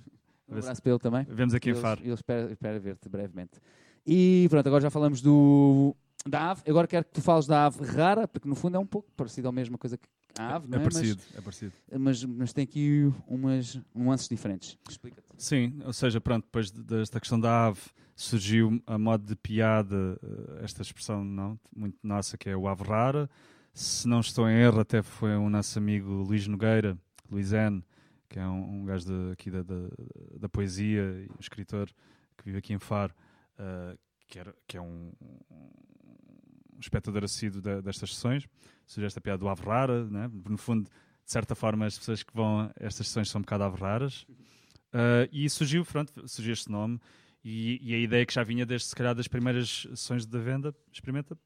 Um 0.47 0.59
abraço 0.59 0.82
para 0.82 0.92
ele 0.92 0.99
também. 0.99 1.26
Vemos 1.28 1.55
aqui 1.55 1.70
em 1.70 1.74
Faro. 1.74 2.03
Ele 2.03 2.12
espera, 2.12 2.53
espera 2.53 2.78
ver-te 2.78 3.09
brevemente. 3.09 3.59
E 4.07 4.47
pronto, 4.51 4.66
agora 4.66 4.82
já 4.82 4.90
falamos 4.90 5.22
do, 5.22 5.97
da 6.26 6.51
ave. 6.51 6.62
Agora 6.68 6.86
quero 6.86 7.07
que 7.07 7.12
tu 7.12 7.22
fales 7.22 7.47
da 7.47 7.64
ave 7.64 7.82
rara, 7.84 8.28
porque 8.28 8.47
no 8.47 8.55
fundo 8.55 8.76
é 8.76 8.78
um 8.78 8.86
pouco 8.86 9.11
parecido 9.16 9.49
à 9.49 9.53
mesma 9.53 9.78
coisa 9.78 9.97
que 9.97 10.07
a 10.38 10.57
ave, 10.57 10.66
é, 10.66 10.68
não 10.68 10.78
é? 10.78 10.80
é 10.80 10.84
parecido, 10.84 11.22
mas, 11.26 11.38
é 11.38 11.40
parecido. 11.40 11.72
Mas, 11.99 12.24
mas 12.24 12.53
tem 12.53 12.64
aqui 12.64 13.11
umas 13.26 13.80
nuances 13.95 14.28
diferentes. 14.28 14.76
Explica-te. 14.88 15.26
Sim, 15.38 15.80
ou 15.84 15.92
seja, 15.95 16.20
pronto, 16.20 16.45
depois 16.45 16.70
desta 16.70 17.18
questão 17.20 17.40
da 17.40 17.68
ave 17.68 17.80
surgiu 18.14 18.82
a 18.86 18.99
modo 18.99 19.24
de 19.24 19.34
piada 19.34 20.18
eh, 20.22 20.64
esta 20.64 20.82
expressão 20.82 21.24
não 21.24 21.59
muito 21.74 21.99
nossa 22.03 22.36
que 22.36 22.49
é 22.49 22.57
o 22.57 22.68
ave 22.68 22.84
rara. 22.84 23.30
Se 23.75 24.07
não 24.07 24.20
estou 24.20 24.49
em 24.49 24.55
erro, 24.55 24.79
até 24.79 25.03
foi 25.03 25.35
o 25.35 25.51
nosso 25.51 25.77
amigo 25.81 26.09
Luís 26.09 26.47
Nogueira, 26.47 26.97
Luís 27.29 27.53
N., 27.53 27.83
que 28.29 28.39
é 28.39 28.47
um, 28.47 28.83
um 28.83 28.85
gajo 28.85 29.05
de, 29.05 29.33
aqui 29.33 29.51
da, 29.51 29.64
da, 29.64 29.89
da, 30.39 30.49
poesia 30.49 31.03
um 31.37 31.41
escritor 31.41 31.89
que 32.39 32.45
vive 32.45 32.59
aqui 32.59 32.72
em 32.72 32.79
Faro, 32.79 33.12
uh, 33.59 33.99
que, 34.29 34.39
era, 34.39 34.55
que 34.68 34.77
é 34.77 34.81
um, 34.81 35.12
um 35.51 36.79
espectador 36.79 37.25
assíduo 37.25 37.61
de, 37.61 37.83
destas 37.83 38.14
sessões. 38.14 38.47
Surgiu 38.87 39.09
esta 39.09 39.20
piada 39.20 39.39
do 39.39 39.49
ave 39.49 39.64
rara, 39.64 40.05
né? 40.05 40.31
no 40.33 40.57
fundo, 40.57 40.85
de 40.85 41.33
certa 41.33 41.57
forma, 41.57 41.85
as 41.85 41.99
pessoas 41.99 42.22
que 42.22 42.33
vão 42.33 42.61
a 42.61 42.72
estas 42.77 43.09
sessões 43.09 43.29
são 43.29 43.41
um 43.41 43.43
bocado 43.43 43.64
ave 43.64 43.81
raras. 43.81 44.22
Uh, 44.93 45.27
e 45.33 45.51
surgiu, 45.51 45.85
pronto, 45.85 46.29
surgiu 46.29 46.53
este 46.53 46.70
nome. 46.70 47.01
E, 47.43 47.81
e, 47.83 47.93
a 47.93 47.99
ideia 47.99 48.25
que 48.25 48.33
já 48.33 48.45
vinha 48.45 48.64
desde, 48.64 48.87
se 48.87 48.95
calhar, 48.95 49.16
das 49.16 49.27
primeiras 49.27 49.83
sessões 49.91 50.25
da 50.27 50.39
venda, 50.39 50.72
experimenta, 50.93 51.37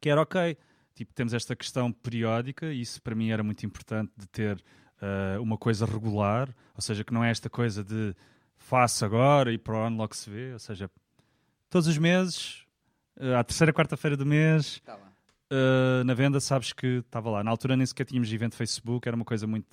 que 0.00 0.08
era 0.08 0.22
ok, 0.22 0.56
tipo, 0.94 1.12
temos 1.12 1.34
esta 1.34 1.56
questão 1.56 1.90
periódica, 1.92 2.72
e 2.72 2.80
isso 2.80 3.02
para 3.02 3.14
mim 3.14 3.30
era 3.30 3.42
muito 3.42 3.64
importante 3.66 4.12
de 4.16 4.26
ter 4.28 4.56
uh, 4.56 5.42
uma 5.42 5.58
coisa 5.58 5.84
regular, 5.84 6.48
ou 6.74 6.80
seja, 6.80 7.04
que 7.04 7.12
não 7.12 7.24
é 7.24 7.30
esta 7.30 7.50
coisa 7.50 7.82
de 7.82 8.14
faço 8.56 9.04
agora 9.04 9.52
e 9.52 9.58
para 9.58 9.74
o 9.74 9.78
ano 9.78 9.96
logo 9.96 10.14
se 10.14 10.30
vê, 10.30 10.52
ou 10.52 10.58
seja, 10.58 10.90
todos 11.68 11.88
os 11.88 11.98
meses, 11.98 12.64
uh, 13.18 13.34
à 13.36 13.44
terceira 13.44 13.72
quarta-feira 13.72 14.16
do 14.16 14.24
mês, 14.24 14.80
Tá 14.84 14.96
uh, 15.50 16.04
na 16.04 16.14
venda, 16.14 16.40
sabes 16.40 16.72
que 16.72 16.86
estava 16.98 17.30
lá. 17.30 17.44
Na 17.44 17.50
altura 17.50 17.76
nem 17.76 17.86
sequer 17.86 18.04
tínhamos 18.04 18.32
evento 18.32 18.56
Facebook, 18.56 19.06
era 19.08 19.16
uma 19.16 19.24
coisa 19.24 19.46
muito. 19.46 19.66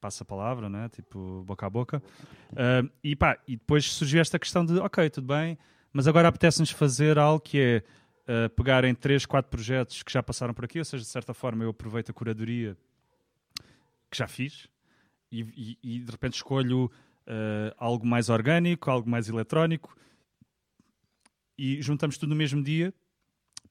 passa 0.00 0.22
a 0.22 0.26
palavra, 0.26 0.68
né? 0.68 0.88
tipo 0.88 1.42
boca 1.46 1.66
a 1.66 1.70
boca. 1.70 2.02
Uh, 2.52 2.90
e, 3.02 3.16
pá, 3.16 3.38
e 3.46 3.56
depois 3.56 3.92
surgiu 3.92 4.20
esta 4.20 4.38
questão 4.38 4.64
de: 4.64 4.78
ok, 4.78 5.08
tudo 5.10 5.26
bem, 5.26 5.58
mas 5.92 6.06
agora 6.06 6.28
apetece-nos 6.28 6.70
fazer 6.70 7.18
algo 7.18 7.40
que 7.40 7.58
é 7.58 7.82
uh, 8.30 8.48
pegar 8.50 8.84
em 8.84 8.94
três, 8.94 9.26
quatro 9.26 9.50
projetos 9.50 10.02
que 10.02 10.12
já 10.12 10.22
passaram 10.22 10.54
por 10.54 10.64
aqui, 10.64 10.78
ou 10.78 10.84
seja, 10.84 11.02
de 11.02 11.10
certa 11.10 11.34
forma 11.34 11.64
eu 11.64 11.70
aproveito 11.70 12.10
a 12.10 12.14
curadoria 12.14 12.76
que 14.10 14.16
já 14.16 14.26
fiz 14.28 14.68
e, 15.30 15.42
e- 15.42 15.78
e, 15.82 15.98
de 16.00 16.10
repente 16.10 16.34
escolho 16.34 16.86
uh, 16.86 17.74
algo 17.76 18.06
mais 18.06 18.28
orgânico, 18.28 18.90
algo 18.90 19.08
mais 19.08 19.28
eletrónico 19.28 19.96
e 21.58 21.80
juntamos 21.82 22.16
tudo 22.16 22.30
no 22.30 22.36
mesmo 22.36 22.62
dia 22.62 22.94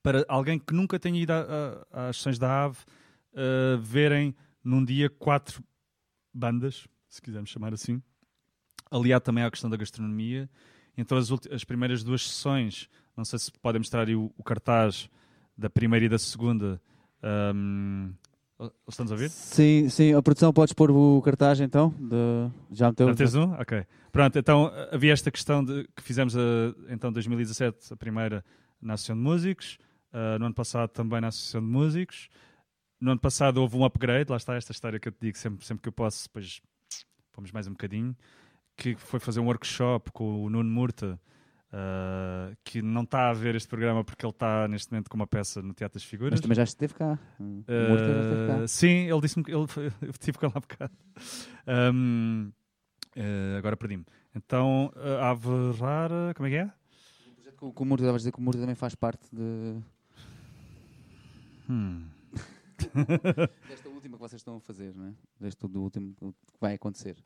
para 0.03 0.23
alguém 0.27 0.59
que 0.59 0.73
nunca 0.73 0.99
tenha 0.99 1.21
ido 1.21 1.31
às 1.91 2.17
sessões 2.17 2.37
da 2.39 2.65
AVE 2.65 2.77
uh, 3.33 3.77
verem 3.81 4.35
num 4.63 4.83
dia 4.85 5.09
quatro 5.09 5.63
bandas, 6.33 6.87
se 7.07 7.21
quisermos 7.21 7.49
chamar 7.49 7.73
assim, 7.73 8.01
aliado 8.91 9.25
também 9.25 9.43
à 9.43 9.51
questão 9.51 9.69
da 9.69 9.75
gastronomia. 9.77 10.49
Então 10.97 11.17
as, 11.17 11.29
as 11.51 11.63
primeiras 11.63 12.03
duas 12.03 12.27
sessões, 12.27 12.89
não 13.19 13.25
sei 13.25 13.37
se 13.37 13.51
podem 13.51 13.79
mostrar 13.79 14.07
aí 14.07 14.15
o, 14.15 14.31
o 14.37 14.43
cartaz 14.43 15.09
da 15.57 15.69
primeira 15.69 16.05
e 16.05 16.09
da 16.09 16.17
segunda. 16.17 16.81
Um, 17.21 18.13
estamos 18.87 19.11
a 19.11 19.15
ouvir? 19.15 19.29
Sim, 19.29 19.89
sim, 19.89 20.13
a 20.13 20.21
produção 20.21 20.53
podes 20.53 20.73
pôr 20.73 20.89
o 20.89 21.21
cartaz 21.21 21.59
então? 21.59 21.93
De... 21.99 22.49
Já 22.71 22.87
meteu? 22.89 23.07
Já 23.09 23.15
tens 23.15 23.35
um? 23.35 23.51
Ok. 23.53 23.85
Pronto, 24.11 24.39
então 24.39 24.71
havia 24.91 25.13
esta 25.13 25.29
questão 25.29 25.63
de 25.63 25.87
que 25.95 26.01
fizemos 26.01 26.35
a, 26.35 26.39
então 26.89 27.11
2017 27.11 27.93
a 27.93 27.97
primeira 27.97 28.43
na 28.81 28.93
Associação 28.93 29.17
de 29.17 29.21
Músicos, 29.21 29.77
ah, 30.13 30.39
no 30.39 30.45
ano 30.45 30.55
passado 30.55 30.89
também 30.89 31.19
na 31.19 31.27
Associação 31.27 31.61
de 31.61 31.67
Músicos. 31.67 32.29
No 32.99 33.11
ano 33.11 33.19
passado 33.19 33.57
houve 33.57 33.77
um 33.77 33.83
upgrade, 33.83 34.29
lá 34.29 34.37
está 34.37 34.55
esta 34.55 34.71
história 34.71 34.99
que 34.99 35.09
eu 35.09 35.11
te 35.11 35.19
digo 35.21 35.37
sempre, 35.37 35.65
sempre 35.65 35.83
que 35.83 35.89
eu 35.89 35.93
posso, 35.93 36.23
depois 36.27 36.61
pomos 37.33 37.51
mais 37.51 37.67
um 37.67 37.71
bocadinho, 37.71 38.15
que 38.75 38.95
foi 38.95 39.19
fazer 39.19 39.41
um 39.41 39.45
workshop 39.45 40.11
com 40.11 40.43
o 40.43 40.49
Nuno 40.49 40.69
Murta, 40.69 41.19
ah, 41.71 42.51
que 42.63 42.81
não 42.81 43.03
está 43.03 43.29
a 43.29 43.33
ver 43.33 43.55
este 43.55 43.67
programa 43.69 44.03
porque 44.03 44.25
ele 44.25 44.31
está 44.31 44.67
neste 44.67 44.91
momento 44.91 45.09
com 45.09 45.15
uma 45.15 45.27
peça 45.27 45.61
no 45.61 45.73
Teatro 45.73 45.99
das 45.99 46.03
Figuras. 46.03 46.31
Mas 46.31 46.41
também 46.41 46.55
já 46.55 46.63
esteve 46.63 46.93
cá. 46.93 47.19
Murta 47.39 47.73
já 47.73 48.21
esteve 48.21 48.47
cá. 48.47 48.63
Uh, 48.63 48.67
sim, 48.67 49.09
ele 49.09 49.21
disse-me 49.21 49.43
que 49.45 49.51
ele 49.51 49.65
eu 50.01 50.09
estive 50.09 50.37
com 50.37 50.45
ele 50.47 50.53
há 50.55 50.59
bocado. 50.59 50.93
Um, 51.93 52.51
uh, 53.15 53.57
agora 53.57 53.77
perdi-me. 53.77 54.05
Então, 54.35 54.91
uh, 54.95 55.23
Ave 55.23 55.79
Rara, 55.79 56.33
como 56.35 56.47
é 56.47 56.49
que 56.49 56.55
é? 56.57 56.65
O 56.65 57.33
projeto 57.35 57.57
que 57.57 57.83
o- 57.83 57.85
Murta, 57.85 58.03
estavas 58.03 58.15
a 58.15 58.23
dizer 58.23 58.31
que 58.31 58.39
o 58.39 58.41
Murta 58.41 58.59
também 58.59 58.75
faz 58.75 58.95
parte 58.95 59.27
de... 59.31 59.77
Hum. 61.69 62.07
desta 63.67 63.89
última 63.89 64.17
que 64.17 64.21
vocês 64.21 64.39
estão 64.39 64.55
a 64.57 64.59
fazer, 64.59 64.95
não 64.95 65.07
é? 65.07 65.13
Deste 65.39 65.67
do 65.67 65.81
último 65.81 66.15
que 66.15 66.33
vai 66.59 66.73
acontecer. 66.73 67.17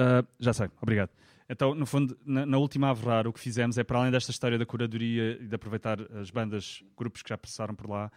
Uh, 0.00 0.26
já 0.38 0.52
sei, 0.52 0.70
obrigado. 0.80 1.10
Então, 1.48 1.74
no 1.74 1.84
fundo, 1.84 2.16
na, 2.24 2.46
na 2.46 2.58
última 2.58 2.90
Ave 2.90 3.04
Rara, 3.04 3.28
o 3.28 3.32
que 3.32 3.40
fizemos 3.40 3.76
é, 3.76 3.82
para 3.84 3.98
além 3.98 4.10
desta 4.10 4.30
história 4.30 4.56
da 4.56 4.64
curadoria 4.64 5.36
e 5.42 5.46
de 5.48 5.54
aproveitar 5.54 6.00
as 6.16 6.30
bandas, 6.30 6.82
grupos 6.96 7.22
que 7.22 7.28
já 7.28 7.36
passaram 7.36 7.74
por 7.74 7.88
lá, 7.90 8.10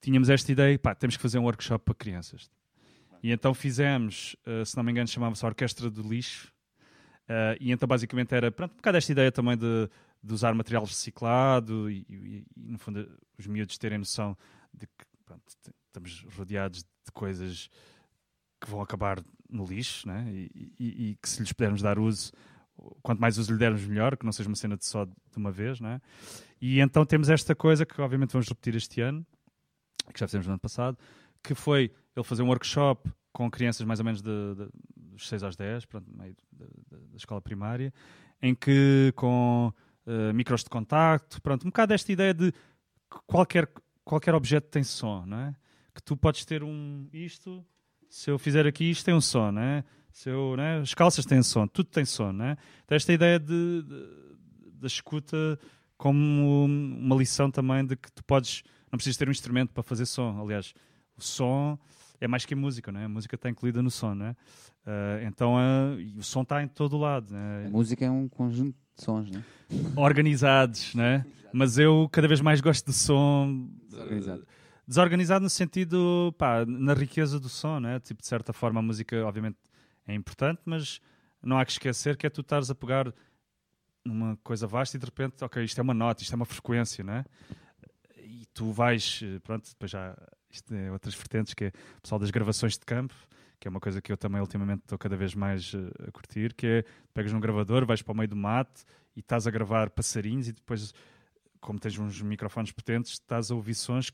tínhamos 0.00 0.28
esta 0.28 0.50
ideia, 0.50 0.78
pá, 0.78 0.94
temos 0.94 1.16
que 1.16 1.22
fazer 1.22 1.38
um 1.38 1.44
workshop 1.44 1.84
para 1.84 1.94
crianças. 1.94 2.50
E 3.22 3.30
então 3.30 3.54
fizemos, 3.54 4.34
uh, 4.46 4.64
se 4.66 4.76
não 4.76 4.82
me 4.82 4.90
engano, 4.90 5.06
chamava-se 5.08 5.44
Orquestra 5.46 5.88
do 5.90 6.02
Lixo. 6.02 6.48
Uh, 7.28 7.54
e 7.60 7.70
então, 7.70 7.86
basicamente, 7.86 8.34
era 8.34 8.50
pronto, 8.50 8.72
um 8.72 8.76
bocado 8.76 8.98
esta 8.98 9.12
ideia 9.12 9.30
também 9.30 9.56
de, 9.56 9.88
de 10.22 10.34
usar 10.34 10.52
material 10.54 10.84
reciclado 10.84 11.88
e, 11.90 12.04
e- 12.08 12.46
e, 12.56 12.72
no 12.72 12.78
fundo, 12.78 13.08
os 13.38 13.46
miúdos 13.46 13.78
terem 13.78 13.98
noção 13.98 14.36
de 14.74 14.86
que 14.86 15.04
pronto, 15.24 15.42
estamos 15.86 16.26
rodeados 16.36 16.80
de 16.82 17.12
coisas 17.12 17.70
que 18.60 18.68
vão 18.68 18.80
acabar 18.82 19.22
no 19.50 19.64
lixo 19.66 20.06
né? 20.08 20.24
e, 20.32 20.72
e- 20.78 21.10
e 21.10 21.14
que 21.20 21.28
se 21.28 21.40
lhes 21.40 21.52
pudermos 21.52 21.82
dar 21.82 21.98
uso, 21.98 22.32
quanto 23.02 23.20
mais 23.20 23.36
uso 23.38 23.52
lhe 23.52 23.58
dermos 23.58 23.84
melhor, 23.86 24.16
que 24.16 24.24
não 24.24 24.32
seja 24.32 24.48
uma 24.48 24.56
cena 24.56 24.76
de 24.76 24.84
só 24.86 25.04
de 25.04 25.12
uma 25.36 25.50
vez. 25.50 25.80
Né? 25.80 26.00
E 26.60 26.80
então 26.80 27.04
temos 27.04 27.28
esta 27.28 27.54
coisa 27.54 27.84
que 27.86 28.00
obviamente 28.00 28.32
vamos 28.32 28.48
repetir 28.48 28.74
este 28.76 29.00
ano, 29.00 29.26
que 30.12 30.18
já 30.20 30.26
fizemos 30.26 30.46
no 30.46 30.52
ano 30.54 30.60
passado, 30.60 30.98
que 31.42 31.54
foi 31.54 31.90
ele 32.16 32.24
fazer 32.24 32.42
um 32.42 32.48
workshop 32.48 33.10
com 33.32 33.50
crianças 33.50 33.86
mais 33.86 34.00
ou 34.00 34.04
menos 34.04 34.20
de, 34.22 34.30
de- 34.56 34.68
dos 34.96 35.28
6 35.28 35.42
aos 35.42 35.56
10, 35.56 35.84
pronto, 35.86 36.10
meio 36.16 36.34
da, 36.52 36.66
escola 37.16 37.40
primária, 37.40 37.92
em 38.42 38.54
que 38.54 39.12
com 39.14 39.72
eh, 40.06 40.32
micros 40.32 40.64
de 40.64 40.70
contacto, 40.70 41.40
pronto, 41.42 41.62
um 41.64 41.70
bocado 41.70 41.92
esta 41.92 42.10
ideia 42.10 42.32
de 42.34 42.50
que 42.52 43.18
qualquer, 43.26 43.70
qualquer 44.04 44.34
objeto 44.34 44.68
tem 44.68 44.82
som, 44.82 45.24
não 45.26 45.36
é? 45.38 45.54
Que 45.94 46.02
tu 46.02 46.16
podes 46.16 46.44
ter 46.44 46.62
um 46.64 47.08
isto, 47.12 47.64
se 48.10 48.30
eu 48.30 48.38
fizer 48.38 48.66
aqui 48.66 48.90
isto 48.90 49.04
tem 49.06 49.14
um 49.14 49.20
som, 49.20 49.50
não 49.52 49.62
é? 49.62 49.84
Se 50.12 50.28
eu, 50.28 50.54
né? 50.56 50.80
As 50.80 50.92
calças 50.92 51.24
têm 51.24 51.42
som, 51.42 51.66
tudo 51.66 51.86
tem 51.88 52.04
som, 52.04 52.32
não 52.32 52.44
é? 52.44 52.56
Então 52.84 52.96
esta 52.96 53.12
ideia 53.12 53.38
de, 53.38 53.82
de- 53.82 54.08
da 54.80 54.86
escuta 54.86 55.58
como 55.96 56.64
uma 56.64 57.14
lição 57.16 57.50
também 57.50 57.84
de 57.86 57.94
que 57.96 58.10
tu 58.12 58.22
podes, 58.24 58.62
não 58.90 58.96
precisas 58.96 59.16
ter 59.16 59.28
um 59.28 59.30
instrumento 59.30 59.70
para 59.72 59.82
fazer 59.82 60.04
som. 60.06 60.40
Aliás, 60.42 60.74
o 61.16 61.22
som 61.22 61.78
é 62.20 62.26
mais 62.26 62.44
que 62.44 62.54
a 62.54 62.56
música, 62.56 62.90
não 62.90 63.00
é? 63.00 63.04
A 63.04 63.08
música 63.08 63.34
está 63.36 63.48
incluída 63.48 63.80
no 63.82 63.90
som, 63.90 64.14
não 64.14 64.26
é? 64.26 64.36
Ah, 64.86 65.20
então 65.22 65.56
ah, 65.56 65.94
e 65.98 66.18
o 66.18 66.22
som 66.22 66.42
está 66.42 66.62
em 66.62 66.68
todo 66.68 66.96
o 66.96 66.98
lado, 66.98 67.32
não 67.32 67.38
é? 67.38 67.66
A 67.66 67.70
música 67.70 68.04
é 68.04 68.10
um 68.10 68.28
conjunto 68.28 68.74
de 68.96 69.04
sons, 69.04 69.30
não 69.30 69.40
é? 69.40 69.44
organizados, 70.00 70.94
né? 70.94 71.24
Mas 71.52 71.78
eu 71.78 72.08
cada 72.12 72.26
vez 72.28 72.40
mais 72.40 72.60
gosto 72.60 72.86
do 72.86 72.92
som 72.92 73.68
Desorganizado. 73.88 74.42
eh, 74.48 74.59
desorganizado 74.86 75.42
no 75.42 75.50
sentido, 75.50 76.34
pá, 76.38 76.64
na 76.66 76.94
riqueza 76.94 77.38
do 77.38 77.48
som, 77.48 77.80
né? 77.80 78.00
Tipo, 78.00 78.22
de 78.22 78.28
certa 78.28 78.52
forma 78.52 78.80
a 78.80 78.82
música 78.82 79.24
obviamente 79.24 79.58
é 80.06 80.14
importante, 80.14 80.60
mas 80.64 81.00
não 81.42 81.58
há 81.58 81.64
que 81.64 81.72
esquecer 81.72 82.16
que 82.16 82.26
é 82.26 82.30
tu 82.30 82.40
estares 82.40 82.70
a 82.70 82.74
pegar 82.74 83.12
numa 84.04 84.36
coisa 84.42 84.66
vasta 84.66 84.96
e 84.96 85.00
de 85.00 85.06
repente, 85.06 85.44
ok, 85.44 85.62
isto 85.62 85.78
é 85.78 85.82
uma 85.82 85.94
nota, 85.94 86.22
isto 86.22 86.32
é 86.32 86.36
uma 86.36 86.44
frequência, 86.44 87.04
né? 87.04 87.24
E 88.16 88.46
tu 88.54 88.72
vais, 88.72 89.20
eh, 89.22 89.38
pronto, 89.40 89.68
depois 89.68 89.90
já 89.90 90.16
isto 90.50 90.74
é 90.74 90.90
outras 90.90 91.14
vertentes 91.14 91.54
que 91.54 91.64
é 91.64 91.68
o 91.68 92.00
pessoal 92.02 92.18
das 92.18 92.30
gravações 92.30 92.74
de 92.74 92.84
campo, 92.84 93.14
que 93.58 93.68
é 93.68 93.70
uma 93.70 93.80
coisa 93.80 94.00
que 94.00 94.10
eu 94.10 94.16
também 94.16 94.40
ultimamente 94.40 94.82
estou 94.82 94.98
cada 94.98 95.16
vez 95.16 95.34
mais 95.34 95.72
eh, 95.74 96.08
a 96.08 96.12
curtir, 96.12 96.54
que 96.54 96.66
é 96.66 96.84
pegas 97.14 97.32
num 97.32 97.40
gravador, 97.40 97.86
vais 97.86 98.02
para 98.02 98.12
o 98.12 98.16
meio 98.16 98.28
do 98.28 98.36
mato 98.36 98.82
e 99.14 99.20
estás 99.20 99.46
a 99.46 99.50
gravar 99.50 99.90
passarinhos 99.90 100.48
e 100.48 100.52
depois, 100.52 100.92
como 101.60 101.78
tens 101.78 101.98
uns 101.98 102.20
microfones 102.22 102.72
potentes, 102.72 103.12
estás 103.12 103.50
a 103.50 103.54
ouvir 103.54 103.74
sons 103.74 104.10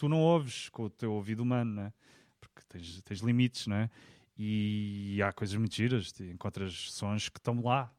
tu 0.00 0.08
não 0.08 0.18
ouves 0.18 0.68
com 0.70 0.84
o 0.84 0.90
teu 0.90 1.12
ouvido 1.12 1.40
humano, 1.42 1.72
né? 1.74 1.92
porque 2.40 2.62
tens, 2.68 3.00
tens 3.02 3.20
limites, 3.20 3.66
né? 3.66 3.90
E 4.38 5.20
há 5.22 5.30
coisas 5.32 5.54
muito 5.56 5.74
giras, 5.74 6.12
encontras 6.20 6.90
sons 6.92 7.28
que 7.28 7.38
estão 7.38 7.60
lá. 7.62 7.92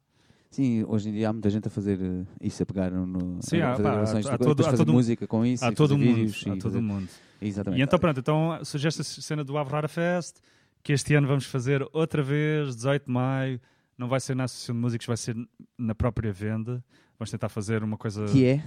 Sim, 0.49 0.83
hoje 0.87 1.09
em 1.09 1.13
dia 1.13 1.29
há 1.29 1.33
muita 1.33 1.49
gente 1.49 1.67
a 1.67 1.71
fazer 1.71 1.99
eh, 2.01 2.25
isso, 2.41 2.61
a 2.63 2.65
pegar 2.65 2.89
no. 2.91 3.39
Sim, 3.41 3.61
a 3.61 3.67
há- 3.67 3.71
fazer 3.73 3.83
pá, 3.83 3.91
gravações 3.91 4.25
há 4.25 4.31
de- 4.31 4.37
todo- 4.39 4.49
depois 4.49 4.67
há 4.67 4.71
fazer 4.71 4.83
todo 4.85 4.93
música 4.93 5.27
com 5.27 5.45
isso. 5.45 5.63
Há 5.63 5.71
todo 5.71 5.97
mundo, 5.97 6.15
vídeos 6.15 6.43
há 6.47 6.49
e 6.49 6.57
todo 6.59 6.61
fazer- 6.73 6.81
mundo. 6.81 7.07
Exatamente. 7.41 7.79
E 7.79 7.83
então 7.83 7.99
pronto, 7.99 8.19
então 8.19 8.59
surge 8.65 8.87
esta 8.87 9.03
cena 9.03 9.43
do 9.43 9.57
Avrara 9.57 9.87
Fest, 9.87 10.37
que 10.83 10.91
este 10.93 11.13
ano 11.13 11.27
vamos 11.27 11.45
fazer 11.45 11.87
outra 11.93 12.21
vez, 12.23 12.75
18 12.75 13.05
de 13.05 13.11
maio, 13.11 13.61
não 13.97 14.07
vai 14.09 14.19
ser 14.19 14.35
na 14.35 14.45
Associação 14.45 14.73
de 14.75 14.81
Músicos, 14.81 15.05
vai 15.07 15.17
ser 15.17 15.35
na 15.77 15.93
própria 15.93 16.33
venda. 16.33 16.83
Vamos 17.19 17.29
tentar 17.29 17.49
fazer 17.49 17.83
uma 17.83 17.97
coisa 17.97 18.25
Que 18.25 18.45
é? 18.45 18.63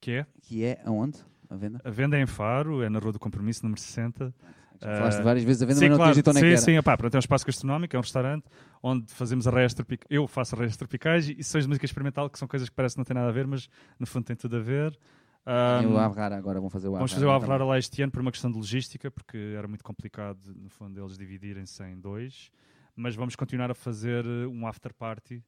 que 0.00 0.10
é. 0.12 0.26
Que 0.40 0.64
é 0.64 0.80
aonde? 0.84 1.18
A 1.48 1.56
venda? 1.56 1.80
A 1.84 1.90
venda 1.90 2.16
é 2.16 2.22
em 2.22 2.26
Faro, 2.26 2.82
é 2.82 2.88
na 2.88 2.98
Rua 2.98 3.12
do 3.12 3.18
Compromisso, 3.18 3.62
número 3.62 3.80
60. 3.80 4.34
Já 4.80 4.96
falaste 4.98 5.18
Ah, 5.20 5.22
várias 5.22 5.44
vezes 5.44 5.62
a 5.62 5.66
venda, 5.66 5.78
sim, 5.78 5.88
mas 5.88 5.98
não 5.98 6.04
claro. 6.04 6.22
que 6.22 6.56
sim, 6.56 6.56
sim, 6.58 6.78
opá, 6.78 6.96
pronto, 6.96 7.14
é 7.14 7.16
um 7.16 7.20
espaço 7.20 7.46
gastronómico, 7.46 7.96
é 7.96 7.98
um 7.98 8.02
restaurante 8.02 8.44
onde 8.82 9.10
fazemos 9.12 9.46
arreias 9.46 9.72
tropicais. 9.72 10.06
Eu 10.10 10.26
faço 10.26 10.54
arreias 10.54 10.76
tropicais 10.76 11.28
e 11.28 11.36
sessões 11.42 11.64
de 11.64 11.68
música 11.68 11.86
experimental, 11.86 12.28
que 12.28 12.38
são 12.38 12.46
coisas 12.46 12.68
que 12.68 12.74
parecem 12.74 12.98
não 12.98 13.04
ter 13.04 13.14
nada 13.14 13.28
a 13.28 13.32
ver, 13.32 13.46
mas 13.46 13.68
no 13.98 14.06
fundo 14.06 14.24
tem 14.24 14.36
tudo 14.36 14.56
a 14.56 14.60
ver. 14.60 14.98
Ahm, 15.46 15.92
o 15.92 15.96
Avrara 15.98 16.36
agora, 16.36 16.60
vão 16.60 16.68
fazer 16.68 16.88
o 16.88 16.92
Vamos 16.92 17.12
Avrara 17.12 17.14
fazer 17.14 17.26
o. 17.26 17.30
Avrara 17.30 17.64
lá 17.64 17.78
este 17.78 18.02
ano 18.02 18.12
por 18.12 18.20
uma 18.20 18.32
questão 18.32 18.50
de 18.50 18.58
logística, 18.58 19.10
porque 19.10 19.54
era 19.56 19.68
muito 19.68 19.84
complicado, 19.84 20.38
no 20.54 20.68
fundo, 20.68 21.00
eles 21.00 21.16
dividirem-se 21.16 21.82
em 21.84 21.98
dois. 21.98 22.50
Mas 22.94 23.14
vamos 23.14 23.36
continuar 23.36 23.70
a 23.70 23.74
fazer 23.74 24.24
eh, 24.26 24.46
um 24.46 24.66
after 24.66 24.92
party, 24.92 25.42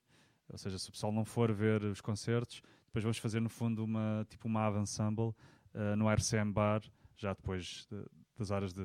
ou 0.48 0.56
seja, 0.58 0.78
se 0.78 0.88
o 0.88 0.92
pessoal 0.92 1.12
não 1.12 1.24
for 1.24 1.52
ver 1.52 1.82
os 1.82 2.00
concertos, 2.00 2.62
depois 2.86 3.02
vamos 3.02 3.18
fazer, 3.18 3.40
no 3.40 3.48
fundo, 3.48 3.84
uma, 3.84 4.24
tipo 4.28 4.46
uma 4.46 4.66
ave 4.66 4.78
ensemble 4.78 5.34
eh, 5.78 5.96
no 5.96 6.08
RCM 6.10 6.52
Bar, 6.52 6.82
já 7.16 7.32
depois 7.32 7.86
de- 7.90 8.04
das 8.36 8.50
horas 8.50 8.72
de, 8.72 8.84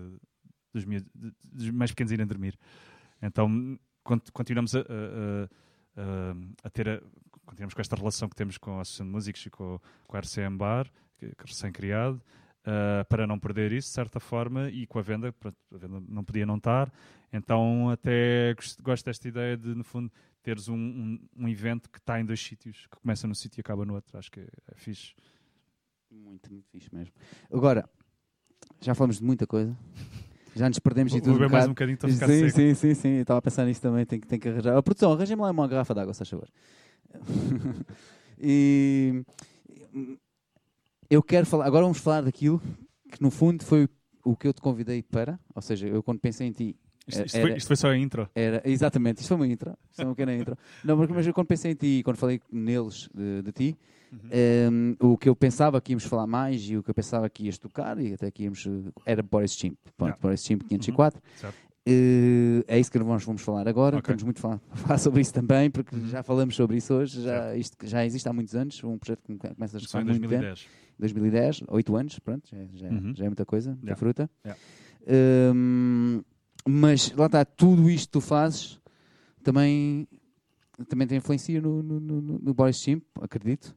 dos, 0.74 0.86
miúdos- 0.86 1.10
de- 1.14 1.34
dos 1.44 1.70
mais 1.72 1.92
pequenos 1.92 2.12
irem 2.12 2.26
dormir. 2.26 2.58
Então, 3.22 3.78
cont- 4.04 4.32
continuamos 4.32 4.76
a, 4.76 4.80
a- 4.80 5.50
a- 5.98 6.68
a- 6.68 6.70
ter 6.70 7.04
continuamos 7.46 7.74
com 7.74 7.82
esta 7.82 7.96
relação 7.96 8.30
que 8.30 8.36
temos 8.36 8.58
com 8.58 8.78
a 8.78 8.82
Associação 8.82 9.06
de 9.06 9.12
Músicos 9.12 9.46
e 9.46 9.50
com, 9.50 9.80
com 10.08 10.16
a 10.16 10.20
RCM 10.20 10.58
Bar, 10.58 10.90
que, 11.18 11.28
que 11.36 11.46
recém-criado, 11.46 12.22
uh, 12.62 13.06
para 13.10 13.28
não 13.28 13.38
perder 13.38 13.72
isso, 13.74 13.90
de 13.90 13.94
certa 13.94 14.20
forma, 14.20 14.70
e 14.70 14.88
com 14.88 14.98
a 14.98 15.02
venda, 15.02 15.32
pronto, 15.34 15.58
a 15.74 15.78
venda 15.78 16.00
não 16.08 16.24
podia 16.24 16.46
não 16.46 16.56
estar. 16.58 16.92
Então, 17.32 17.90
até 17.90 18.56
gosto 18.82 19.06
desta 19.06 19.28
ideia 19.28 19.58
de, 19.58 19.76
no 19.76 19.84
fundo, 19.84 20.12
teres 20.42 20.68
um, 20.70 20.76
um, 20.76 21.28
um 21.36 21.48
evento 21.50 21.90
que 21.90 21.98
está 21.98 22.20
em 22.20 22.26
dois 22.26 22.40
sítios, 22.40 22.88
que 22.88 22.98
começa 23.02 23.28
num 23.28 23.34
sítio 23.34 23.60
e 23.60 23.62
acaba 23.62 23.86
no 23.86 23.94
outro. 23.96 24.18
Acho 24.18 24.32
que 24.32 24.40
é, 24.40 24.48
é 24.72 24.76
fixe. 24.76 25.14
Muito, 26.14 26.52
muito 26.52 26.68
fixe 26.70 26.94
mesmo. 26.94 27.12
Agora, 27.52 27.90
já 28.80 28.94
falamos 28.94 29.18
de 29.18 29.24
muita 29.24 29.48
coisa. 29.48 29.76
Já 30.56 30.70
nos 30.70 30.78
perdemos 30.80 31.12
Vou 31.12 31.18
e 31.18 31.22
tudo. 31.22 31.34
beber 31.34 31.48
um 31.48 31.50
mais 31.50 31.66
um 31.66 31.70
bocadinho, 31.70 31.96
estou 31.96 32.08
a 32.10 32.14
ficar 32.14 32.28
sim, 32.28 32.50
sim, 32.50 32.76
sim, 32.76 32.94
sim. 32.94 33.10
Estava 33.18 33.40
a 33.40 33.42
pensar 33.42 33.66
nisso 33.66 33.82
também. 33.82 34.06
Tem 34.06 34.20
que, 34.20 34.28
tem 34.28 34.40
que 34.40 34.48
arranjar. 34.48 34.78
A 34.78 34.84
produção, 34.84 35.12
arranjem-me 35.12 35.42
lá 35.42 35.50
uma 35.50 35.68
garrafa 35.68 35.94
de 35.94 36.00
água, 36.02 36.14
se 36.14 36.20
faz 36.20 36.30
favor. 36.30 36.48
e 38.40 39.24
eu 41.10 41.24
quero 41.24 41.46
falar. 41.46 41.66
Agora 41.66 41.84
vamos 41.84 41.98
falar 41.98 42.22
daquilo 42.22 42.62
que, 43.12 43.22
no 43.22 43.32
fundo, 43.32 43.64
foi 43.64 43.88
o 44.24 44.36
que 44.36 44.48
eu 44.48 44.54
te 44.54 44.62
convidei 44.62 45.02
para. 45.02 45.40
Ou 45.56 45.62
seja, 45.62 45.88
eu 45.88 46.04
quando 46.04 46.20
pensei 46.20 46.48
em 46.48 46.52
ti, 46.52 46.76
Isto, 47.08 47.26
isto 47.26 47.36
Era- 47.38 47.48
foi, 47.48 47.58
isto 47.58 47.68
foi 47.68 47.76
só 47.76 47.90
a 47.90 47.98
intro. 47.98 48.30
era, 48.36 48.62
exatamente, 48.66 49.18
isto 49.20 49.28
foi 49.28 49.36
uma 49.38 49.48
intro, 49.48 49.72
isto 49.90 49.96
foi 49.98 50.06
uma 50.06 50.16
pequena 50.16 50.36
intro. 50.36 50.58
Não, 50.84 50.96
mas, 50.96 51.10
mas 51.10 51.28
eu 51.28 51.34
quando 51.34 51.48
pensei 51.48 51.72
em 51.72 51.76
ti 51.76 52.00
e 52.00 52.04
quando 52.04 52.18
falei 52.18 52.40
neles 52.52 53.10
de, 53.14 53.42
de 53.42 53.52
ti, 53.52 53.78
Uhum. 54.14 54.96
um, 55.02 55.12
o 55.14 55.18
que 55.18 55.28
eu 55.28 55.36
pensava 55.36 55.82
que 55.82 55.92
íamos 55.92 56.04
falar 56.06 56.28
mais 56.28 56.62
e 56.70 56.78
o 56.78 56.84
que 56.84 56.90
eu 56.92 56.94
pensava 56.94 57.28
que 57.30 57.46
ias 57.46 57.58
tocar 57.58 58.00
e 58.00 58.14
até 58.14 58.30
que 58.30 58.44
íamos, 58.44 58.66
eh, 58.68 58.92
era 59.06 59.24
Boris 59.24 59.54
Chimp, 59.54 59.76
Pronto, 59.98 60.10
Yeah. 60.10 60.22
Boris 60.22 60.44
Chimp 60.46 60.64
504. 60.70 61.22
Certo. 61.36 61.56
Eh, 61.86 62.64
é 62.68 62.80
isso 62.80 62.92
que 62.92 63.00
nós 63.00 63.24
vamos 63.26 63.42
falar 63.42 63.68
agora. 63.68 63.98
Ok. 63.98 64.08
Temos 64.08 64.24
muito 64.24 64.38
a 64.48 64.58
falar, 64.78 64.98
sobre 65.00 65.22
isso 65.22 65.34
também, 65.34 65.70
porque 65.72 65.96
Uhum. 65.96 66.08
já 66.08 66.22
falamos 66.24 66.56
sobre 66.56 66.78
isso 66.78 66.94
hoje. 66.94 67.22
Já, 67.24 67.56
isto 67.56 67.76
já 67.88 68.06
existe 68.06 68.30
há 68.30 68.34
muitos 68.34 68.56
anos. 68.56 68.84
Um 68.84 68.98
projeto 68.98 69.22
que 69.26 69.36
come- 69.36 69.56
começa 69.56 69.78
a 69.78 69.80
estar 69.80 70.02
em 70.02 70.06
muito 70.06 70.20
tempo. 70.22 70.30
2010. 70.42 70.68
2010, 71.00 71.64
8 71.68 71.96
anos, 71.96 72.20
pronto, 72.20 72.48
já, 72.50 72.58
já, 72.76 72.88
Uhum. 72.90 73.14
já 73.16 73.26
é 73.26 73.28
muita 73.28 73.46
coisa, 73.46 73.72
muita 73.72 73.86
Yeah. 73.88 74.00
fruta. 74.00 74.30
Yeah. 74.46 74.62
Hum, 75.54 76.22
mas 76.68 77.12
lá 77.18 77.26
está, 77.26 77.44
tudo 77.44 77.90
isto 77.90 78.08
que 78.08 78.12
tu 78.14 78.22
fazes 78.22 78.80
também, 79.44 80.08
também 80.88 81.06
te 81.08 81.16
influencia 81.16 81.60
no, 81.62 81.84
no, 81.84 82.00
no, 82.00 82.22
no 82.40 82.54
Boris 82.54 82.78
Chimp, 82.78 83.04
acredito. 83.22 83.76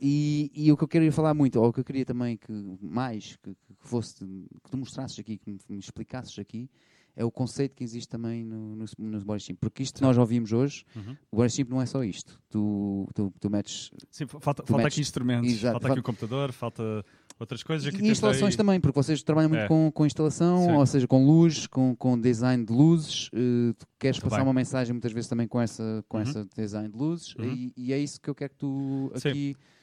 E, 0.00 0.50
e 0.54 0.72
o 0.72 0.76
que 0.76 0.84
eu 0.84 0.88
queria 0.88 1.12
falar 1.12 1.34
muito, 1.34 1.60
ou 1.60 1.68
o 1.68 1.72
que 1.72 1.80
eu 1.80 1.84
queria 1.84 2.04
também 2.06 2.36
que 2.36 2.50
mais 2.80 3.36
que, 3.42 3.50
que 3.50 3.74
fosse, 3.88 4.24
que 4.64 4.70
tu 4.70 4.76
mostrasses 4.78 5.18
aqui, 5.18 5.36
que 5.36 5.50
me, 5.50 5.58
me 5.68 5.78
explicasses 5.78 6.38
aqui, 6.38 6.70
é 7.16 7.24
o 7.24 7.30
conceito 7.30 7.74
que 7.74 7.84
existe 7.84 8.08
também 8.08 8.44
no, 8.44 8.76
no, 8.76 8.84
no 8.98 9.20
Boris 9.24 9.42
Chimp. 9.42 9.58
Porque 9.60 9.82
isto 9.82 9.96
que 9.96 10.02
nós 10.02 10.16
ouvimos 10.16 10.52
hoje, 10.52 10.84
Uhum. 10.96 11.16
o 11.30 11.36
Boris 11.36 11.52
Chimp 11.52 11.68
não 11.68 11.82
é 11.82 11.86
só 11.86 12.02
isto. 12.02 12.40
Tu, 12.48 13.06
tu, 13.14 13.32
tu 13.38 13.50
metes 13.50 13.90
Sim, 14.10 14.26
falta, 14.26 14.62
falta 14.64 14.76
metes- 14.78 14.94
aqui 14.94 15.00
instrumentos, 15.02 15.50
Exato, 15.52 15.72
falta 15.72 15.86
fa- 15.88 15.92
aqui 15.92 16.00
um 16.00 16.04
computador, 16.04 16.52
falta 16.52 17.04
outras 17.38 17.62
coisas. 17.62 17.92
E 17.92 18.08
instalações 18.08 18.54
tentei- 18.54 18.56
também, 18.56 18.80
porque 18.80 18.94
vocês 18.98 19.22
trabalham 19.22 19.50
muito 19.50 19.62
É. 19.62 19.68
com, 19.68 19.90
com 19.92 20.06
instalação, 20.06 20.64
Sim. 20.66 20.72
ou 20.72 20.86
seja, 20.86 21.06
com 21.06 21.26
luz, 21.26 21.66
com, 21.66 21.94
com 21.96 22.18
design 22.18 22.64
de 22.64 22.72
luzes. 22.72 23.28
eh, 23.34 23.74
tu 23.76 23.86
queres 23.98 24.16
Muito 24.18 24.24
passar 24.30 24.36
bem. 24.38 24.46
uma 24.46 24.54
mensagem 24.54 24.92
muitas 24.94 25.12
vezes 25.12 25.28
também 25.28 25.46
com 25.48 25.60
essa, 25.60 26.02
com 26.08 26.16
Uhum. 26.16 26.22
essa 26.22 26.46
design 26.56 26.88
de 26.88 26.96
luzes, 26.96 27.34
Uhum. 27.34 27.44
e, 27.44 27.72
e 27.76 27.92
é 27.92 27.98
isso 27.98 28.18
que 28.20 28.30
eu 28.30 28.34
quero 28.34 28.50
que 28.52 28.58
tu 28.58 29.12
Sim. 29.16 29.28
aqui 29.28 29.56
eh, 29.58 29.79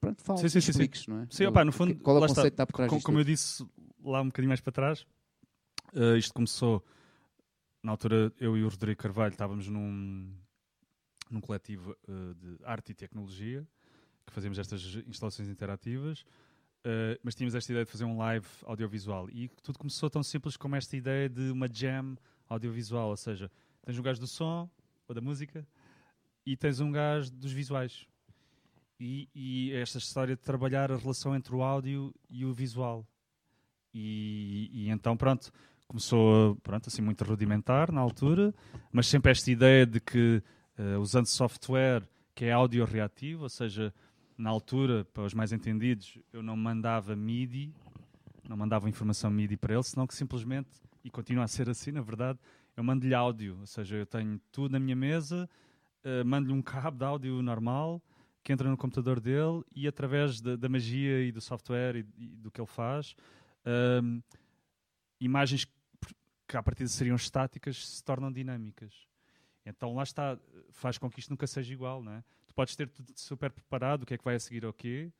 pronto, 0.00 0.22
fales, 0.22 0.40
Sim, 0.52 0.60
sim, 0.60 0.72
sim, 0.72 0.88
sim. 0.92 1.10
não 1.10 1.20
é? 1.22 1.26
Sim, 1.30 1.46
O- 1.46 1.48
opá, 1.50 1.64
no 1.64 1.72
fundo, 1.72 1.94
qual 2.00 2.16
é 2.16 2.18
o 2.18 2.22
conceito 2.22 2.38
está. 2.38 2.48
que 2.50 2.54
está 2.54 2.66
por 2.66 2.72
trás 2.76 2.90
Com- 2.90 3.00
como 3.00 3.18
eu 3.20 3.24
disse 3.24 3.64
lá 4.02 4.20
um 4.22 4.26
bocadinho 4.26 4.48
mais 4.48 4.60
para 4.60 4.72
trás, 4.72 5.06
eh, 5.94 6.16
isto 6.18 6.34
começou 6.34 6.84
na 7.82 7.92
altura 7.92 8.32
eu 8.40 8.56
e 8.56 8.64
o 8.64 8.68
Rodrigo 8.68 9.00
Carvalho 9.00 9.32
estávamos 9.32 9.68
num, 9.68 10.34
num 11.30 11.40
coletivo 11.40 11.96
eh, 12.08 12.34
de 12.34 12.64
arte 12.64 12.90
e 12.92 12.94
tecnologia 12.94 13.66
que 14.26 14.32
fazíamos 14.32 14.58
estas 14.58 14.82
instalações 15.06 15.48
interativas, 15.48 16.24
eh, 16.84 17.18
mas 17.22 17.34
tínhamos 17.34 17.54
esta 17.54 17.70
ideia 17.72 17.84
de 17.84 17.90
fazer 17.90 18.04
um 18.04 18.18
live 18.18 18.46
audiovisual 18.64 19.30
e 19.30 19.48
tudo 19.62 19.78
começou 19.78 20.10
tão 20.10 20.22
simples 20.22 20.56
como 20.56 20.76
esta 20.76 20.96
ideia 20.96 21.28
de 21.28 21.50
uma 21.50 21.68
jam 21.72 22.16
audiovisual, 22.48 23.10
ou 23.10 23.16
seja, 23.16 23.50
tens 23.84 23.98
um 23.98 24.02
gajo 24.02 24.20
do 24.20 24.26
som 24.26 24.68
ou 25.06 25.14
da 25.14 25.20
música 25.20 25.66
e 26.44 26.56
tens 26.56 26.80
um 26.80 26.90
gajo 26.90 27.30
dos 27.30 27.52
visuais. 27.52 28.06
E, 29.00 29.28
e 29.34 29.72
esta 29.74 29.98
história 29.98 30.34
de 30.34 30.42
trabalhar 30.42 30.90
a 30.90 30.96
relação 30.96 31.34
entre 31.36 31.54
o 31.54 31.62
áudio 31.62 32.12
e 32.28 32.44
o 32.44 32.52
visual. 32.52 33.06
E, 33.94 34.68
e 34.72 34.88
então, 34.90 35.16
pronto, 35.16 35.52
começou 35.86 36.56
pronto, 36.56 36.88
assim, 36.88 37.00
muito 37.00 37.24
rudimentar 37.24 37.92
na 37.92 38.00
altura, 38.00 38.54
mas 38.92 39.06
sempre 39.06 39.30
esta 39.30 39.50
ideia 39.50 39.86
de 39.86 40.00
que, 40.00 40.42
eh, 40.76 40.96
usando 40.98 41.26
software 41.26 42.02
que 42.34 42.44
é 42.44 42.52
áudio 42.52 42.84
reativo, 42.84 43.44
ou 43.44 43.48
seja, 43.48 43.92
na 44.36 44.50
altura, 44.50 45.04
para 45.06 45.24
os 45.24 45.34
mais 45.34 45.52
entendidos, 45.52 46.18
eu 46.32 46.42
não 46.42 46.56
mandava 46.56 47.16
MIDI, 47.16 47.72
não 48.48 48.56
mandava 48.56 48.88
informação 48.88 49.30
MIDI 49.30 49.56
para 49.56 49.74
ele, 49.74 49.82
senão 49.82 50.06
que 50.06 50.14
simplesmente, 50.14 50.68
e 51.02 51.10
continua 51.10 51.44
a 51.44 51.48
ser 51.48 51.68
assim, 51.68 51.90
na 51.90 52.02
verdade, 52.02 52.38
eu 52.76 52.84
mando-lhe 52.84 53.14
áudio, 53.14 53.58
ou 53.60 53.66
seja, 53.66 53.96
eu 53.96 54.06
tenho 54.06 54.40
tudo 54.52 54.72
na 54.72 54.78
minha 54.78 54.94
mesa, 54.94 55.48
eh, 56.04 56.22
mando-lhe 56.22 56.52
um 56.52 56.62
cabo 56.62 56.98
de 56.98 57.04
áudio 57.04 57.42
normal 57.42 58.02
que 58.48 58.52
entra 58.54 58.66
no 58.70 58.78
computador 58.78 59.20
dele 59.20 59.62
e 59.76 59.86
através 59.86 60.40
da, 60.40 60.56
da 60.56 60.70
magia 60.70 61.22
e 61.22 61.30
do 61.30 61.38
software 61.38 61.96
e, 61.96 62.06
e 62.16 62.28
do 62.38 62.50
que 62.50 62.58
ele 62.58 62.66
faz, 62.66 63.14
ahm, 63.62 64.20
imagens 65.20 65.66
que, 66.46 66.56
à 66.56 66.62
partida 66.62 66.88
seriam 66.88 67.14
estáticas 67.14 67.86
se 67.86 68.02
tornam 68.02 68.32
dinâmicas. 68.32 69.06
Então 69.66 69.94
lá 69.94 70.02
está, 70.02 70.38
faz 70.70 70.96
com 70.96 71.10
que 71.10 71.20
isto 71.20 71.28
nunca 71.28 71.46
seja 71.46 71.70
igual, 71.74 72.02
não 72.02 72.12
é? 72.12 72.24
Tu 72.46 72.54
podes 72.54 72.74
ter 72.74 72.88
tudo 72.88 73.12
super 73.16 73.50
preparado, 73.50 74.04
o 74.04 74.06
que 74.06 74.14
é 74.14 74.16
que 74.16 74.24
vai 74.24 74.36
a 74.36 74.40
seguir 74.40 74.64
ao 74.64 74.72
quê, 74.72 75.12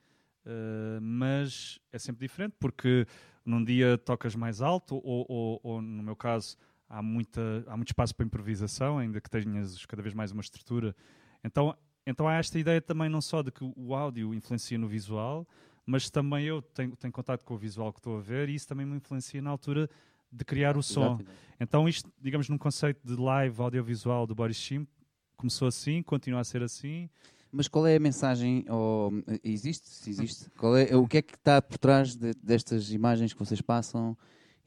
ah, 0.47 0.99
mas 1.03 1.79
é 1.93 1.99
sempre 1.99 2.27
diferente, 2.27 2.57
porque 2.59 3.07
num 3.45 3.63
dia 3.63 3.99
tocas 3.99 4.35
mais 4.35 4.63
alto, 4.63 4.95
ou, 5.05 5.27
ou- 5.29 5.61
ou, 5.63 5.83
no 5.83 6.03
meu 6.03 6.17
caso 6.17 6.57
há, 6.89 7.03
muita, 7.03 7.63
há 7.67 7.77
muito 7.77 7.89
espaço 7.89 8.15
para 8.15 8.25
improvisação, 8.25 8.97
ainda 8.97 9.21
que 9.21 9.29
tenhas 9.29 9.85
cada 9.85 10.01
vez 10.01 10.15
mais 10.15 10.33
uma 10.33 10.41
estrutura. 10.41 10.97
Então, 11.45 11.77
então 12.09 12.27
há 12.27 12.35
esta 12.37 12.59
ideia 12.59 12.81
também 12.81 13.09
não 13.09 13.21
só 13.21 13.43
de 13.43 13.51
que 13.51 13.63
o 13.77 13.95
áudio 13.95 14.33
influencia 14.35 14.79
no 14.79 14.89
visual, 14.89 15.47
mas 15.85 16.11
também 16.11 16.45
eu 16.47 16.61
tenho, 16.63 16.97
tenho 16.97 17.13
contato 17.13 17.45
com 17.45 17.55
o 17.55 17.59
visual 17.59 17.93
que 17.93 17.99
estou 17.99 18.17
a 18.19 18.21
ver 18.21 18.49
e 18.49 18.55
isso 18.55 18.67
também 18.67 18.87
me 18.87 18.97
influencia 18.97 19.41
na 19.43 19.51
altura 19.51 19.89
de 20.31 20.45
criar 20.45 20.77
o 20.77 20.83
som. 20.83 21.05
Exato, 21.05 21.23
exato. 21.23 21.37
Então 21.61 21.89
isto, 21.89 22.13
digamos, 22.21 22.49
num 22.49 22.59
conceito 22.59 23.01
de 23.07 23.15
live 23.21 23.61
audiovisual 23.61 24.27
do 24.27 24.35
Boris 24.35 24.57
Chimp, 24.57 24.89
começou 25.37 25.69
assim, 25.69 26.03
continua 26.03 26.41
a 26.41 26.45
ser 26.45 26.63
assim. 26.63 27.09
Mas 27.51 27.67
qual 27.69 27.87
é 27.87 27.97
a 27.97 28.01
mensagem? 28.01 28.65
Ou, 28.69 29.11
existe? 29.43 29.89
Se 29.89 30.11
existe. 30.11 30.51
Qual 30.59 30.77
é, 30.77 30.95
o 30.95 31.07
que 31.07 31.19
é 31.19 31.23
que 31.23 31.35
está 31.35 31.63
por 31.63 31.79
trás 31.79 32.15
de- 32.15 32.35
destas 32.43 32.91
imagens 32.93 33.33
que 33.33 33.39
vocês 33.39 33.63
passam 33.63 34.17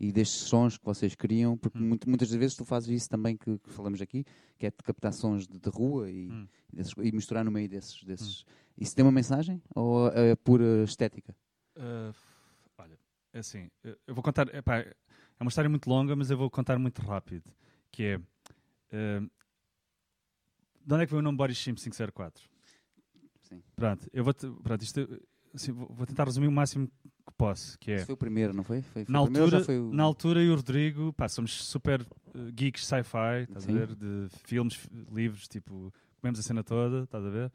e 0.03 0.11
destes 0.11 0.41
sons 0.47 0.77
que 0.77 0.83
vocês 0.85 1.13
criam? 1.13 1.55
Porque 1.55 1.77
Hum. 1.77 1.87
muito- 1.89 2.09
muitas 2.09 2.29
das 2.29 2.37
vezes 2.39 2.55
tu 2.57 2.65
fazes 2.65 2.89
isso 2.89 3.07
também 3.09 3.37
que, 3.37 3.59
que 3.59 3.69
falamos 3.69 4.01
aqui, 4.01 4.25
que 4.57 4.65
é 4.65 4.71
de 4.71 4.77
captar 4.83 5.13
sons 5.13 5.47
de, 5.47 5.59
de 5.59 5.69
rua 5.69 6.09
e, 6.09 6.29
Hum. 6.31 6.47
e 6.73 6.75
desses- 6.77 6.93
e 6.97 7.11
misturar 7.11 7.45
no 7.45 7.51
meio 7.51 7.69
desses. 7.69 8.03
desses. 8.03 8.43
Isso 8.77 8.95
tem 8.95 9.05
uma 9.05 9.11
mensagem 9.11 9.61
ou 9.75 10.07
é 10.09 10.35
pura 10.35 10.83
estética? 10.83 11.35
Uh, 11.77 12.13
olha, 12.79 12.97
é 13.31 13.39
assim, 13.39 13.69
eu 13.83 14.15
vou 14.15 14.23
contar, 14.23 14.53
epá, 14.55 14.79
é 14.79 14.95
uma 15.39 15.49
história 15.49 15.69
muito 15.69 15.87
longa, 15.87 16.15
mas 16.15 16.31
eu 16.31 16.37
vou 16.37 16.49
contar 16.49 16.79
muito 16.79 17.01
rápido, 17.01 17.51
que 17.91 18.03
é, 18.03 18.17
uh, 18.17 19.29
de 20.83 20.93
onde 20.93 21.03
é 21.03 21.05
que 21.05 21.11
veio 21.11 21.19
o 21.19 21.23
nome 21.23 21.37
Boris 21.37 21.57
Chimp 21.57 21.77
504? 21.77 22.49
Sim. 23.41 23.61
Pronto, 23.75 24.09
eu 24.11 24.23
vou, 24.23 24.33
pronto, 24.33 24.81
isto, 24.81 25.21
assim, 25.53 25.71
vou 25.71 25.87
vou 25.93 26.05
tentar 26.07 26.23
resumir 26.25 26.47
o 26.47 26.51
máximo 26.51 26.89
que 27.41 27.47
posso, 27.47 27.80
que 27.80 27.91
é, 27.91 27.95
Isso 27.97 28.05
foi 28.05 28.13
o 28.13 28.18
primeiro, 28.18 28.53
não 28.53 28.63
foi? 28.63 28.81
foi, 28.81 29.05
foi 29.05 29.11
na 29.13 29.19
altura, 29.19 29.63
foi 29.63 29.80
o... 29.80 29.91
na 29.93 30.03
altura 30.03 30.39
eu 30.41 30.45
e 30.47 30.49
o 30.51 30.55
Rodrigo, 30.55 31.13
pá, 31.13 31.27
somos 31.27 31.63
super 31.63 32.01
uh, 32.01 32.51
geeks 32.53 32.85
sci-fi, 32.85 33.43
estás 33.43 33.65
a 33.65 33.68
Sim. 33.68 33.73
ver, 33.73 33.95
de 33.95 34.27
filmes, 34.45 34.88
livros, 35.11 35.47
tipo, 35.47 35.93
comemos 36.19 36.39
a 36.39 36.43
cena 36.43 36.63
toda, 36.63 37.03
estás 37.03 37.26
a 37.26 37.30
ver? 37.30 37.51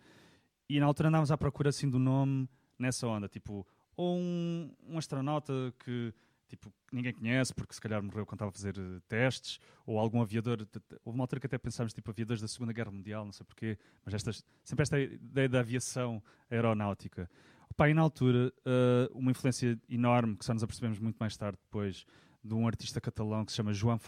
E 0.68 0.80
na 0.80 0.86
altura 0.86 1.08
andávamos 1.08 1.30
à 1.30 1.38
procura 1.38 1.70
assim 1.70 1.88
do 1.88 1.98
nome 1.98 2.48
nessa 2.78 3.06
onda, 3.06 3.28
tipo, 3.28 3.66
ou 3.96 4.18
um, 4.18 4.70
um 4.88 4.98
astronauta 4.98 5.52
que 5.84 6.12
tipo, 6.48 6.72
ninguém 6.92 7.12
conhece 7.12 7.52
porque 7.52 7.74
se 7.74 7.80
calhar 7.80 8.00
morreu 8.00 8.24
quando 8.24 8.36
estava 8.36 8.50
a 8.50 8.52
fazer 8.52 8.78
eh, 8.78 9.00
testes, 9.08 9.58
ou 9.84 9.98
algum 9.98 10.20
aviador. 10.22 10.58
de- 10.58 10.68
Houve 11.04 11.18
uma 11.18 11.24
altura 11.24 11.40
que 11.40 11.46
até 11.46 11.58
pensámos 11.58 11.92
tipo 11.92 12.08
aviadores 12.08 12.40
da 12.40 12.46
Segunda 12.46 12.72
Guerra 12.72 12.92
Mundial, 12.92 13.24
não 13.24 13.32
sei 13.32 13.44
porquê, 13.44 13.76
mas 14.04 14.14
estas, 14.14 14.44
sempre 14.62 14.82
esta 14.84 15.00
ideia 15.00 15.48
da 15.48 15.58
aviação 15.58 16.22
aeronáutica. 16.48 17.28
Opa, 17.76 17.90
e 17.90 17.94
na 17.94 18.00
altura, 18.00 18.50
eh, 18.64 19.08
uma 19.12 19.30
influência 19.30 19.78
enorme, 19.86 20.34
que 20.34 20.46
só 20.46 20.54
nos 20.54 20.62
apercebemos 20.62 20.98
muito 20.98 21.16
mais 21.18 21.36
tarde 21.36 21.58
depois, 21.62 22.06
de 22.42 22.54
um 22.54 22.66
artista 22.66 23.02
catalão 23.02 23.44
que 23.44 23.52
se 23.52 23.56
chama 23.56 23.70
João 23.74 23.98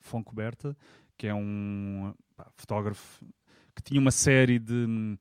Foncoberta, 0.00 0.76
que 1.16 1.26
é 1.26 1.34
um 1.34 2.12
pá, 2.36 2.46
fotógrafo 2.54 3.24
que 3.74 3.82
tinha 3.82 3.98
uma 3.98 4.10
série 4.10 4.58
de, 4.58 5.16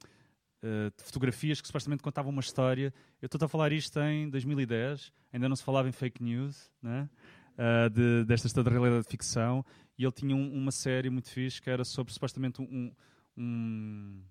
eh, 0.61 0.91
de 0.97 1.03
fotografias 1.05 1.61
que 1.61 1.67
supostamente 1.67 2.03
contavam 2.03 2.33
uma 2.33 2.41
história. 2.41 2.93
Eu 3.21 3.27
estou 3.27 3.45
a 3.45 3.47
falar 3.47 3.71
isto 3.71 3.97
em 4.01 4.29
2010, 4.29 5.13
ainda 5.31 5.47
não 5.47 5.55
se 5.55 5.63
falava 5.63 5.87
em 5.87 5.93
fake 5.93 6.21
news, 6.21 6.69
né? 6.81 7.09
Ah, 7.57 7.87
de, 7.87 8.25
desta 8.25 8.47
história 8.47 8.69
de 8.69 8.75
realidade 8.77 9.05
de 9.05 9.09
ficção, 9.09 9.63
e 9.97 10.03
ele 10.03 10.11
tinha 10.11 10.35
um- 10.35 10.53
uma 10.53 10.71
série 10.73 11.09
muito 11.09 11.29
fixe 11.29 11.61
que 11.61 11.69
era 11.69 11.85
sobre 11.85 12.11
supostamente 12.11 12.61
um, 12.61 12.91
um, 13.37 14.21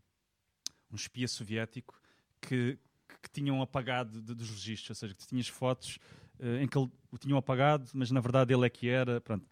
um 0.93 0.95
espia 0.95 1.27
soviético 1.27 1.99
que, 2.43 2.79
que 3.25 3.31
tinham 3.31 3.61
apagado 3.63 4.21
de- 4.23 4.35
dos 4.35 4.49
registros, 4.51 4.91
ou 4.91 4.95
seja, 4.95 5.15
que 5.15 5.27
tinhas 5.27 5.49
fotos 5.49 5.99
eh, 6.39 6.63
em 6.63 6.69
que 6.69 6.77
ele 6.79 6.91
o 7.11 7.19
tinham 7.19 7.39
apagado, 7.39 7.89
mas 7.95 8.11
na 8.11 8.21
verdade 8.21 8.53
ele 8.55 8.65
é 8.67 8.71
que 8.71 8.89
era. 8.89 9.21
Pronto. 9.21 9.47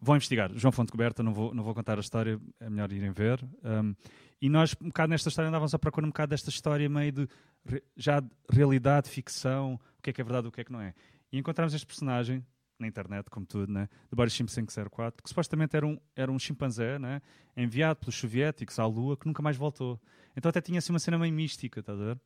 vão 0.00 0.14
investigar. 0.16 0.50
João 0.54 0.70
Fonte 0.70 0.92
Coberta, 0.92 1.22
não 1.22 1.32
vou, 1.34 1.52
não 1.54 1.62
vou 1.64 1.74
contar 1.74 1.98
a 1.98 2.00
história, 2.00 2.40
é 2.60 2.70
melhor 2.70 2.92
irem 2.92 3.10
ver. 3.10 3.42
Um, 3.64 3.94
e 4.40 4.48
nós, 4.48 4.74
um 4.80 4.86
bocado 4.88 5.10
nesta 5.10 5.28
história, 5.28 5.48
andávamos 5.48 5.74
à 5.74 5.78
procura 5.78 6.06
um 6.06 6.10
bocado 6.10 6.30
desta 6.30 6.50
história 6.50 6.88
meio 6.88 7.10
de 7.10 7.28
re- 7.66 7.82
já 7.96 8.20
de 8.20 8.28
realidade, 8.50 9.08
ficção, 9.10 9.74
o 9.98 10.02
que 10.02 10.10
é 10.10 10.12
que 10.12 10.20
é 10.20 10.24
verdade, 10.24 10.46
o 10.46 10.52
que 10.52 10.60
é 10.60 10.64
que 10.64 10.70
não 10.70 10.80
é. 10.80 10.94
E 11.32 11.38
encontramos 11.38 11.74
este 11.74 11.84
personagem, 11.86 12.44
na 12.78 12.86
internet, 12.86 13.28
como 13.28 13.44
tudo, 13.44 13.72
né? 13.72 13.88
de 14.08 14.14
Boris 14.14 14.32
Chimp 14.32 14.48
504, 14.48 15.20
que 15.20 15.28
supostamente 15.28 15.74
era 15.76 15.84
um, 15.84 15.98
era 16.14 16.30
um 16.30 16.38
chimpanzé 16.38 16.96
né? 16.96 17.20
enviado 17.56 17.98
pelos 17.98 18.14
soviéticos 18.14 18.78
à 18.78 18.86
Lua, 18.86 19.16
que 19.16 19.26
nunca 19.26 19.42
mais 19.42 19.56
voltou. 19.56 20.00
Então 20.36 20.48
até 20.48 20.60
tinha 20.60 20.78
assim 20.78 20.92
uma 20.92 21.00
cena 21.00 21.18
meio 21.18 21.32
mística, 21.34 21.80
estás 21.80 22.00
a 22.00 22.04
ver? 22.04 22.20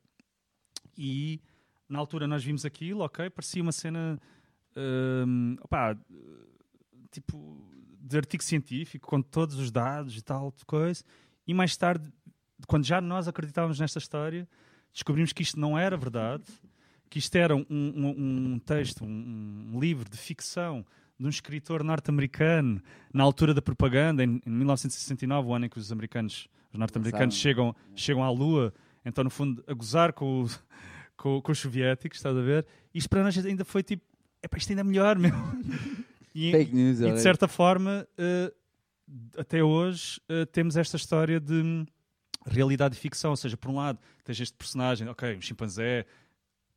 E 0.96 1.40
na 1.88 1.98
altura 1.98 2.26
nós 2.26 2.42
vimos 2.44 2.64
aquilo, 2.64 3.00
ok, 3.00 3.28
parecia 3.30 3.62
uma 3.62 3.72
cena 3.72 4.18
opá, 5.62 5.96
tipo 7.10 7.58
de 8.00 8.16
artigo 8.16 8.42
científico, 8.42 9.06
com 9.08 9.22
todos 9.22 9.56
os 9.58 9.70
dados 9.70 10.16
e 10.16 10.22
tal, 10.22 10.52
de 10.56 10.64
coisa. 10.64 11.02
E 11.46 11.54
mais 11.54 11.76
tarde, 11.76 12.10
quando 12.66 12.84
já 12.84 13.00
nós 13.00 13.28
acreditávamos 13.28 13.78
nesta 13.78 13.98
história, 13.98 14.48
descobrimos 14.92 15.32
que 15.32 15.42
isto 15.42 15.58
não 15.58 15.78
era 15.78 15.96
verdade, 15.96 16.44
que 17.08 17.18
isto 17.18 17.34
era 17.36 17.54
um, 17.54 17.64
um- 17.70 18.52
um 18.54 18.58
texto, 18.58 19.04
um, 19.04 19.70
um 19.74 19.80
livro 19.80 20.08
de 20.08 20.16
ficção 20.16 20.84
de 21.18 21.26
um 21.26 21.28
escritor 21.28 21.84
norte-americano 21.84 22.82
na 23.12 23.22
altura 23.22 23.54
da 23.54 23.62
propaganda, 23.62 24.24
em, 24.24 24.40
em 24.44 24.50
1969, 24.50 25.48
o 25.48 25.54
ano 25.54 25.66
em 25.66 25.68
que 25.68 25.78
os 25.78 25.92
americanos, 25.92 26.48
os 26.72 26.78
norte-americanos 26.78 27.34
chegam, 27.36 27.76
chegam 27.94 28.24
à 28.24 28.30
Lua, 28.30 28.74
então 29.04 29.24
no 29.24 29.30
fundo 29.30 29.62
a 29.66 29.72
gozar 29.74 30.12
com, 30.12 30.44
o- 30.44 30.48
com, 31.16 31.40
com 31.42 31.52
os 31.52 31.58
soviéticos, 31.58 32.18
estás 32.18 32.36
a 32.36 32.40
ver? 32.42 32.66
Isto 32.94 33.08
para 33.10 33.22
nós 33.22 33.36
ainda 33.44 33.64
foi 33.64 33.82
tipo, 33.82 34.04
epá, 34.42 34.56
isto 34.58 34.70
ainda 34.70 34.80
é 34.80 34.84
melhor, 34.84 35.18
meu. 35.18 35.32
E, 36.34 36.50
Fake 36.50 36.74
news, 36.74 36.98
e 36.98 37.12
de 37.12 37.20
certa 37.20 37.46
forma, 37.46 38.08
eh, 38.16 38.50
até 39.36 39.62
hoje, 39.62 40.18
eh, 40.30 40.46
temos 40.46 40.78
esta 40.78 40.96
história 40.96 41.38
de 41.38 41.52
hum, 41.52 41.84
realidade 42.46 42.96
e 42.96 42.98
ficção. 42.98 43.32
Ou 43.32 43.36
seja, 43.36 43.54
por 43.54 43.70
um 43.70 43.76
lado, 43.76 43.98
tens 44.24 44.40
este 44.40 44.56
personagem, 44.56 45.06
ok, 45.08 45.36
um 45.36 45.42
chimpanzé, 45.42 46.04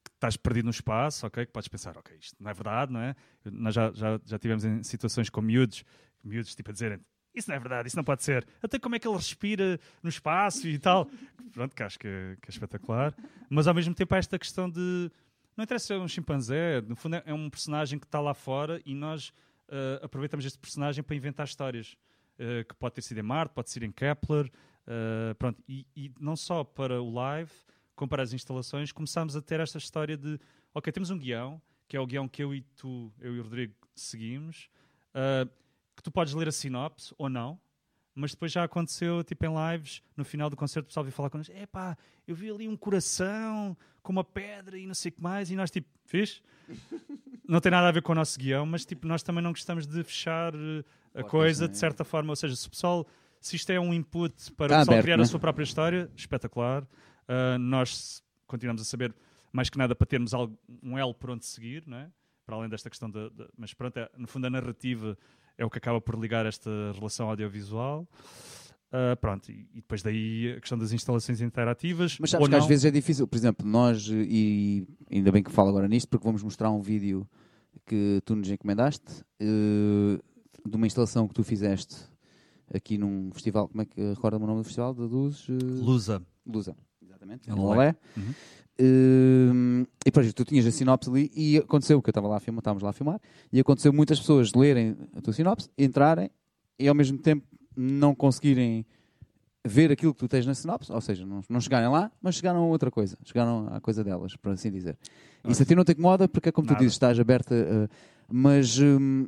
que 0.03 0.11
estás 0.14 0.35
perdido 0.35 0.65
no 0.65 0.72
espaço, 0.72 1.26
ok, 1.26 1.45
que 1.45 1.53
podes 1.53 1.69
pensar, 1.69 1.97
ok, 1.97 2.18
isto 2.19 2.35
não 2.43 2.52
é 2.52 2.53
verdade, 2.53 2.91
não 2.91 2.99
é? 2.99 3.15
Nós 3.45 3.73
já, 3.73 3.93
já, 3.93 4.19
já 4.26 4.38
tivemos 4.38 4.65
em 4.65 4.84
situações 4.84 5.30
com 5.30 5.39
miúdos, 5.41 5.85
miúdos 6.22 6.53
tipo 6.53 6.69
a 6.72 6.73
dizerem. 6.73 6.99
Isso 7.35 7.49
não 7.49 7.55
é 7.55 7.59
verdade, 7.59 7.87
isso 7.87 7.97
não 7.97 8.03
pode 8.03 8.23
ser. 8.23 8.47
Até 8.63 8.79
como 8.79 8.95
é 8.95 8.99
que 8.99 9.07
ele 9.07 9.15
respira 9.17 9.79
no 10.01 10.09
espaço 10.09 10.67
e 10.67 10.79
tal. 10.79 11.09
Pronto, 11.53 11.75
que 11.75 11.83
acho 11.83 11.99
que 11.99 12.07
é, 12.07 12.37
que 12.41 12.49
é 12.49 12.51
espetacular. 12.51 13.13
Mas 13.49 13.67
ao 13.67 13.73
mesmo 13.73 13.93
tempo 13.93 14.13
há 14.15 14.17
esta 14.17 14.37
questão 14.39 14.69
de. 14.69 15.11
Não 15.55 15.63
interessa 15.63 15.87
se 15.87 15.93
é 15.93 15.97
um 15.97 16.07
chimpanzé, 16.07 16.81
no 16.81 16.95
fundo 16.95 17.15
é- 17.17 17.33
um 17.33 17.49
personagem 17.49 17.97
que 17.97 18.05
está 18.05 18.19
lá 18.19 18.33
fora 18.33 18.81
e 18.85 18.93
nós 18.93 19.31
eh, 19.69 19.99
aproveitamos 20.03 20.45
este 20.45 20.59
personagem 20.59 21.03
para 21.03 21.15
inventar 21.15 21.45
histórias. 21.45 21.95
eh, 22.37 22.65
que 22.67 22.75
pode 22.75 22.95
ter 22.95 23.01
sido 23.01 23.17
em 23.17 23.23
Marte, 23.23 23.53
pode 23.53 23.69
ser 23.69 23.81
em 23.83 23.91
Kepler, 23.91 24.51
eh, 24.85 25.33
pronto. 25.35 25.63
E, 25.69 25.85
e 25.95 26.11
não 26.19 26.35
só 26.35 26.63
para 26.65 27.01
o 27.01 27.09
live, 27.13 27.49
como 27.95 28.09
para 28.09 28.21
as 28.23 28.33
instalações, 28.33 28.91
começámos 28.91 29.35
a 29.37 29.41
ter 29.41 29.61
esta 29.61 29.77
história 29.77 30.17
de, 30.17 30.37
ok, 30.73 30.91
temos 30.91 31.09
um 31.09 31.17
guião, 31.17 31.61
que 31.87 31.95
é 31.95 31.99
o 32.01 32.05
guião 32.05 32.27
que 32.27 32.43
eu 32.43 32.53
e 32.53 32.59
tu, 32.75 33.09
eu 33.21 33.33
e 33.37 33.39
o 33.39 33.43
Rodrigo 33.43 33.73
seguimos, 33.95 34.67
eh, 35.13 35.47
que 35.95 36.03
tu 36.03 36.11
podes 36.11 36.34
ler 36.34 36.47
a 36.47 36.51
sinopse 36.51 37.13
ou 37.17 37.30
não, 37.30 37.59
mas 38.13 38.31
depois 38.31 38.51
já 38.51 38.63
aconteceu, 38.63 39.23
tipo 39.23 39.45
em 39.45 39.49
lives, 39.73 40.01
no 40.15 40.23
final 40.23 40.49
do 40.49 40.55
concerto, 40.55 40.85
o 40.85 40.88
pessoal 40.88 41.03
veio 41.03 41.13
falar 41.13 41.30
connosco: 41.30 41.53
epá, 41.55 41.97
eu 42.27 42.35
vi 42.35 42.49
ali 42.49 42.67
um 42.67 42.77
coração 42.77 43.76
com 44.01 44.11
uma 44.11 44.23
pedra 44.23 44.77
e 44.77 44.85
não 44.88 44.93
sei 44.95 45.09
o 45.09 45.13
que 45.13 45.22
mais, 45.22 45.51
e 45.51 45.55
nós, 45.55 45.69
tipo, 45.72 45.88
fiz? 46.05 46.41
não 47.47 47.59
tem 47.59 47.72
nada 47.72 47.88
a 47.88 47.91
ver 47.91 48.01
com 48.01 48.11
o 48.11 48.15
nosso 48.15 48.39
guião, 48.39 48.65
mas 48.65 48.85
tipo, 48.85 49.07
nós 49.07 49.22
também 49.23 49.43
não 49.43 49.51
gostamos 49.51 49.85
de 49.85 50.03
fechar 50.03 50.53
eh, 50.55 50.80
a 51.09 51.22
Portas, 51.22 51.31
coisa 51.31 51.63
não 51.65 51.69
é? 51.69 51.72
de 51.72 51.77
certa 51.77 52.03
forma. 52.03 52.31
Ou 52.31 52.35
seja, 52.35 52.55
se 52.55 52.67
o 52.67 52.69
pessoal, 52.72 53.05
se 53.39 53.55
isto 53.55 53.69
é 53.72 53.80
um 53.80 53.93
input 53.93 54.34
para 54.53 54.65
Está 54.67 54.77
o 54.77 54.80
pessoal 54.80 54.81
aberto, 54.81 55.03
criar 55.03 55.17
né? 55.17 55.23
a 55.23 55.26
sua 55.27 55.39
própria 55.39 55.63
história, 55.63 56.09
espetacular. 56.15 56.88
Ah, 57.27 57.57
nós 57.59 58.23
continuamos 58.47 58.81
a 58.81 58.85
saber 58.85 59.13
mais 59.51 59.69
que 59.69 59.77
nada 59.77 59.95
para 59.95 60.05
termos 60.07 60.34
algo, 60.34 60.57
um 60.84 60.97
L 60.97 61.13
por 61.13 61.30
onde 61.31 61.45
seguir, 61.45 61.84
não 61.88 61.97
é? 61.97 62.09
para 62.45 62.55
além 62.55 62.69
desta 62.69 62.89
questão 62.89 63.09
da. 63.09 63.30
da- 63.30 63.47
mas 63.57 63.73
pronto, 63.73 63.97
é, 63.97 64.09
no 64.17 64.27
fundo 64.27 64.45
a 64.45 64.49
narrativa 64.49 65.17
é 65.57 65.65
o 65.65 65.69
que 65.69 65.77
acaba 65.77 65.99
por 66.02 66.19
ligar 66.19 66.45
esta 66.45 66.69
relação 66.94 67.30
audiovisual. 67.30 68.07
Ah, 68.91 69.15
pronto, 69.18 69.52
e, 69.52 69.68
e 69.73 69.76
depois 69.82 70.02
daí 70.02 70.53
a 70.57 70.60
questão 70.61 70.77
das 70.77 70.94
instalações 70.94 71.41
interativas. 71.41 72.18
Mas 72.19 72.30
sabes 72.30 72.48
que 72.48 72.56
às 72.56 72.61
não. 72.61 72.68
vezes 72.69 72.86
é 72.86 72.91
difícil, 72.91 73.27
por 73.27 73.36
exemplo, 73.36 73.68
nós, 73.68 74.07
e 74.10 74.88
ainda 75.11 75.32
bem 75.34 75.44
que 75.44 75.52
falo 75.52 75.69
agora 75.69 75.88
nisto, 75.88 76.07
porque 76.07 76.26
vamos 76.26 76.41
mostrar 76.41 76.72
um 76.72 76.80
vídeo 76.82 77.27
que 77.86 78.22
tu 78.23 78.36
nos 78.38 78.49
encomendaste 78.49 79.23
eh, 79.40 80.18
de 80.65 80.76
uma 80.77 80.88
instalação 80.88 81.27
que 81.27 81.34
tu 81.34 81.44
fizeste 81.44 81.95
aqui 82.73 82.98
num 82.98 83.32
festival, 83.34 83.68
como 83.68 83.82
é 83.82 83.86
que 83.86 84.02
recorda-me 84.14 84.45
o 84.45 84.48
nome 84.48 84.61
do 84.61 84.64
festival? 84.64 84.94
De 84.94 85.02
luz? 85.02 85.45
eh, 85.49 85.53
Lusa. 85.61 86.22
Lusa. 86.45 86.76
Exatamente. 87.02 87.49
Em 87.49 87.53
em 87.53 87.56
Lolé. 87.57 87.76
Lolé. 87.76 87.95
Uhum. 88.15 88.34
Eh, 88.77 89.85
e 90.02 90.06
depois 90.06 90.34
tu 90.34 90.43
tinhas 90.43 90.65
a 90.65 90.72
sinopse 90.72 91.10
ali 91.10 91.31
e 91.35 91.57
aconteceu 91.57 92.02
que 92.02 92.10
eu 92.10 92.11
estava 92.11 92.27
lá 92.27 92.38
a 92.38 92.39
filmar, 92.39 92.60
estávamos 92.60 92.84
lá 92.84 92.89
a 92.89 92.93
filmar, 92.93 93.22
e 93.52 93.60
aconteceu 93.60 93.93
muitas 93.93 94.19
pessoas 94.19 94.53
lerem 94.53 94.95
a 95.15 95.22
tua 95.22 95.34
sinopse, 95.34 95.69
entrarem 95.77 96.30
e 96.77 96.88
ao 96.88 96.95
mesmo 96.95 97.18
tempo 97.18 97.45
não 97.76 98.14
conseguirem 98.14 98.85
ver 99.65 99.91
aquilo 99.91 100.14
que 100.14 100.19
tu 100.19 100.27
tens 100.27 100.45
na 100.45 100.53
sinopse, 100.53 100.91
ou 100.91 101.02
seja, 101.02 101.26
não, 101.26 101.41
não 101.49 101.60
chegarem 101.60 101.89
lá, 101.89 102.11
mas 102.22 102.35
chegaram 102.35 102.60
a 102.60 102.65
outra 102.65 102.91
coisa, 102.91 103.18
chegaram 103.23 103.68
à 103.73 103.81
coisa 103.81 104.03
delas, 104.03 104.35
por 104.35 104.52
assim 104.52 104.69
dizer. 104.69 104.97
Isso 105.47 105.64
a 105.64 105.65
ti 105.65 105.73
não 105.73 105.84
te 105.84 105.93
incomoda 105.93 106.27
porque 106.27 106.49
é 106.49 106.52
como 106.52 106.68
tu 106.68 106.72
Nada. 106.72 106.84
dizes, 106.84 106.95
estás 106.95 107.19
aberta, 107.19 107.56
eh, 107.56 107.88
mas 108.27 108.77
hum, 108.77 109.27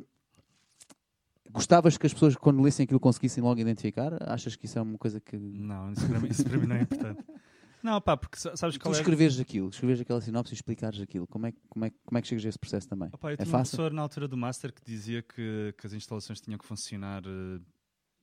gostavas 1.50 1.98
que 1.98 2.06
as 2.06 2.12
pessoas 2.12 2.36
quando 2.36 2.62
lessem 2.62 2.84
aquilo 2.84 3.00
conseguissem 3.00 3.42
logo 3.42 3.60
identificar? 3.60 4.12
Achas 4.30 4.54
que 4.54 4.66
isso 4.66 4.78
é 4.78 4.82
uma 4.82 4.98
coisa 4.98 5.18
que... 5.18 5.36
Não, 5.36 5.90
isso 5.90 6.06
para, 6.06 6.20
mim, 6.20 6.28
isso 6.28 6.44
para 6.44 6.58
mim 6.58 6.66
não 6.66 6.76
é 6.76 6.82
importante. 6.82 7.24
Não, 7.82 8.00
pá, 8.00 8.16
porque 8.16 8.36
sa- 8.38 8.56
sabes 8.56 8.76
Tu 8.76 8.80
qual 8.80 8.94
é. 8.94 8.98
aquilo, 9.40 9.68
escreveres 9.70 10.00
aquela 10.00 10.20
sinopse 10.20 10.52
e 10.52 10.56
explicares 10.56 11.00
aquilo, 11.00 11.26
como 11.26 11.46
é, 11.46 11.52
que- 11.52 11.60
como, 11.68 11.84
é, 11.84 11.90
que- 11.90 11.98
como 12.04 12.18
é 12.18 12.22
que 12.22 12.28
chegas 12.28 12.44
a 12.44 12.48
esse 12.48 12.58
processo 12.58 12.88
também? 12.88 13.08
Opa, 13.12 13.30
eu 13.30 13.34
é 13.34 13.36
tinha 13.36 13.48
um 13.48 13.50
fácil? 13.58 13.76
professor 13.76 13.92
na 13.92 14.02
altura 14.02 14.26
do 14.28 14.36
Master 14.36 14.72
que 14.72 14.82
dizia 14.84 15.22
que, 15.22 15.74
que 15.78 15.86
as 15.86 15.92
instalações 15.92 16.40
tinham 16.40 16.58
que 16.58 16.64
funcionar 16.64 17.22
eh, 17.24 17.60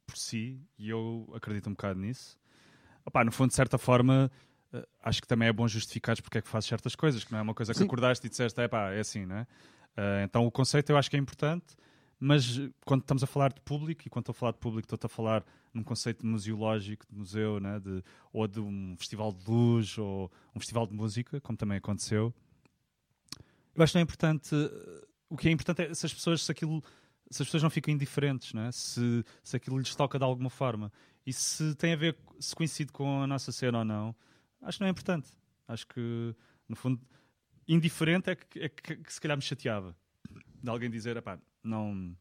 por 0.05 0.17
si 0.17 0.61
e 0.77 0.89
eu 0.89 1.31
acredito 1.33 1.67
um 1.69 1.73
bocado 1.73 1.99
nisso. 1.99 2.37
Opa, 3.05 3.23
no 3.23 3.31
fundo, 3.31 3.49
de 3.49 3.55
certa 3.55 3.77
forma, 3.77 4.29
eh, 4.73 4.85
acho 5.03 5.21
que 5.21 5.27
também 5.27 5.47
é 5.47 5.53
bom 5.53 5.67
justificares 5.67 6.19
porque 6.19 6.37
é 6.39 6.41
que 6.41 6.47
fazes 6.49 6.67
certas 6.67 6.95
coisas, 6.95 7.23
que 7.23 7.31
não 7.31 7.39
é 7.39 7.41
uma 7.41 7.53
coisa 7.53 7.71
que 7.73 7.79
Sim. 7.79 7.85
acordaste 7.85 8.27
e 8.27 8.29
disseste, 8.29 8.59
é 8.59 8.67
pá, 8.67 8.91
é 8.91 8.99
assim, 8.99 9.25
não 9.25 9.37
é? 9.37 9.47
Eh, 9.97 10.23
então 10.25 10.45
o 10.45 10.51
conceito 10.51 10.89
eu 10.91 10.97
acho 10.97 11.09
que 11.09 11.15
é 11.15 11.19
importante, 11.19 11.75
mas 12.19 12.57
eh, 12.57 12.69
quando 12.85 13.01
estamos 13.01 13.23
a 13.23 13.27
falar 13.27 13.51
de 13.53 13.61
público, 13.61 14.03
e 14.05 14.09
quando 14.09 14.23
estou 14.23 14.31
a 14.31 14.35
falar 14.35 14.51
de 14.53 14.59
público, 14.59 14.93
estou 14.93 15.07
a 15.07 15.09
falar 15.09 15.45
num 15.73 15.83
conceito 15.83 16.25
museológico, 16.25 17.05
de 17.09 17.15
museu, 17.15 17.59
né? 17.59 17.79
de, 17.79 18.03
ou 18.31 18.47
de 18.47 18.59
um 18.59 18.95
festival 18.97 19.31
de 19.33 19.49
luz, 19.49 19.97
ou 19.97 20.31
um 20.55 20.59
festival 20.59 20.87
de 20.87 20.93
música, 20.93 21.41
como 21.41 21.57
também 21.57 21.77
aconteceu. 21.77 22.33
Eu 23.75 23.83
acho 23.83 23.91
que 23.91 23.97
não 23.97 24.01
é 24.01 24.03
importante. 24.03 24.55
eh, 24.55 25.05
O 25.29 25.35
que 25.37 25.49
é 25.49 25.51
importante 25.51 25.81
é 25.81 25.93
se 25.93 26.05
as 26.05 26.13
pessoas, 26.13 26.43
se 26.43 26.51
aquilo, 26.51 26.81
se 27.29 27.41
as 27.41 27.47
pessoas 27.47 27.63
não 27.63 27.69
ficam 27.69 27.93
indiferentes, 27.93 28.53
né? 28.53 28.71
se, 28.71 29.23
se 29.43 29.55
aquilo 29.57 29.77
lhes 29.77 29.93
toca 29.95 30.17
de 30.17 30.23
alguma 30.23 30.49
forma. 30.49 30.91
E 31.25 31.33
se 31.33 31.75
tem 31.75 31.93
a 31.93 31.95
ver, 31.95 32.15
se 32.39 32.55
coincide 32.55 32.91
com 32.91 33.21
a 33.21 33.27
nossa 33.27 33.51
cena 33.51 33.79
ou 33.79 33.85
não, 33.85 34.15
acho 34.61 34.77
que 34.77 34.81
não 34.81 34.87
é 34.87 34.91
importante. 34.91 35.29
Acho 35.67 35.87
que, 35.87 36.35
no 36.69 36.75
fundo, 36.75 37.01
indiferente 37.67 38.29
é 38.29 38.35
que, 38.35 38.59
é 38.59 38.69
que, 38.69 38.95
que 38.97 39.13
se 39.13 39.19
calhar 39.19 39.35
me 39.35 39.41
chateava. 39.41 39.97
De 40.63 40.69
alguém 40.69 40.89
dizer, 40.89 41.17
epá, 41.17 41.39
não, 41.65 42.15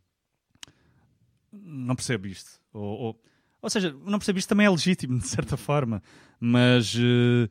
não 1.53 1.95
percebo 1.95 2.27
isto. 2.27 2.61
Ou, 2.73 2.83
ou, 2.83 3.23
ou 3.63 3.71
seja, 3.71 3.93
não 4.05 4.19
percebo 4.19 4.39
isto 4.39 4.49
também 4.49 4.67
é 4.67 4.71
legítimo, 4.71 5.19
de 5.19 5.29
certa 5.29 5.57
forma. 5.57 6.03
Mas 6.41 6.95
eh, 6.97 7.49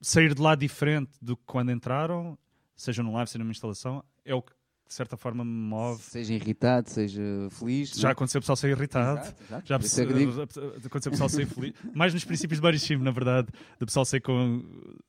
sair 0.00 0.34
de 0.34 0.40
lá 0.40 0.54
diferente 0.54 1.12
do 1.20 1.36
que 1.36 1.42
quando 1.46 1.70
entraram, 1.70 2.38
seja 2.74 3.02
num 3.02 3.12
live, 3.12 3.30
seja 3.30 3.44
numa 3.44 3.52
instalação, 3.52 4.04
é 4.24 4.34
o 4.34 4.42
que 4.42 4.52
de 4.90 4.94
certa 4.96 5.16
forma 5.16 5.44
me 5.44 5.52
move. 5.52 6.02
Seja 6.02 6.34
irritado, 6.34 6.90
seja 6.90 7.22
feliz. 7.50 7.90
Já 7.90 8.08
não? 8.08 8.12
aconteceu 8.12 8.40
o 8.40 8.42
pessoal 8.42 8.56
sair 8.56 8.72
irritado. 8.72 9.20
Exato, 9.20 9.42
exato. 9.44 9.68
Já 9.68 9.74
é 9.76 9.78
aconteceu 10.84 11.10
o 11.10 11.12
pessoal 11.12 11.28
sair 11.28 11.46
feliz. 11.46 11.74
Mais 11.94 12.12
nos 12.12 12.24
princípios 12.24 12.58
de 12.58 12.62
Boris 12.62 12.82
Chim, 12.82 12.96
na 12.96 13.12
verdade. 13.12 13.46
Do 13.78 13.86
pessoal 13.86 14.04
sair 14.04 14.20
com 14.20 14.64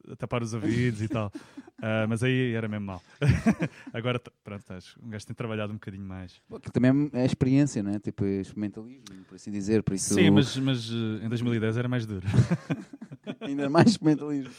a 0.08 0.16
tapar 0.16 0.44
os 0.44 0.54
ouvidos 0.54 1.02
e 1.02 1.08
tal. 1.08 1.32
Ah, 1.84 2.06
mas 2.08 2.22
aí 2.22 2.54
era 2.54 2.68
mesmo 2.68 2.86
mal. 2.86 3.02
Agora, 3.92 4.22
pronto, 4.44 4.72
acho 4.72 5.00
um 5.04 5.10
gajo 5.10 5.26
tem 5.26 5.36
trabalhado 5.36 5.72
um 5.74 5.78
bocadinho 5.78 6.06
mais. 6.06 6.40
Pô, 6.48 6.60
também 6.60 7.10
é 7.12 7.26
experiência, 7.26 7.82
não 7.82 7.90
é? 7.90 7.98
Tipo, 7.98 8.24
é 8.24 8.40
experimentalismo, 8.40 9.02
por 9.28 9.34
assim 9.34 9.50
dizer. 9.50 9.82
Por 9.82 9.96
isso 9.96 10.14
Sim, 10.14 10.30
mas, 10.30 10.56
mas 10.58 10.92
eh, 10.92 11.26
em 11.26 11.28
2010 11.28 11.78
era 11.78 11.90
mais 11.90 12.06
duro. 12.06 12.28
ainda 13.42 13.68
mais 13.68 13.90
experimentalismo. 13.90 14.54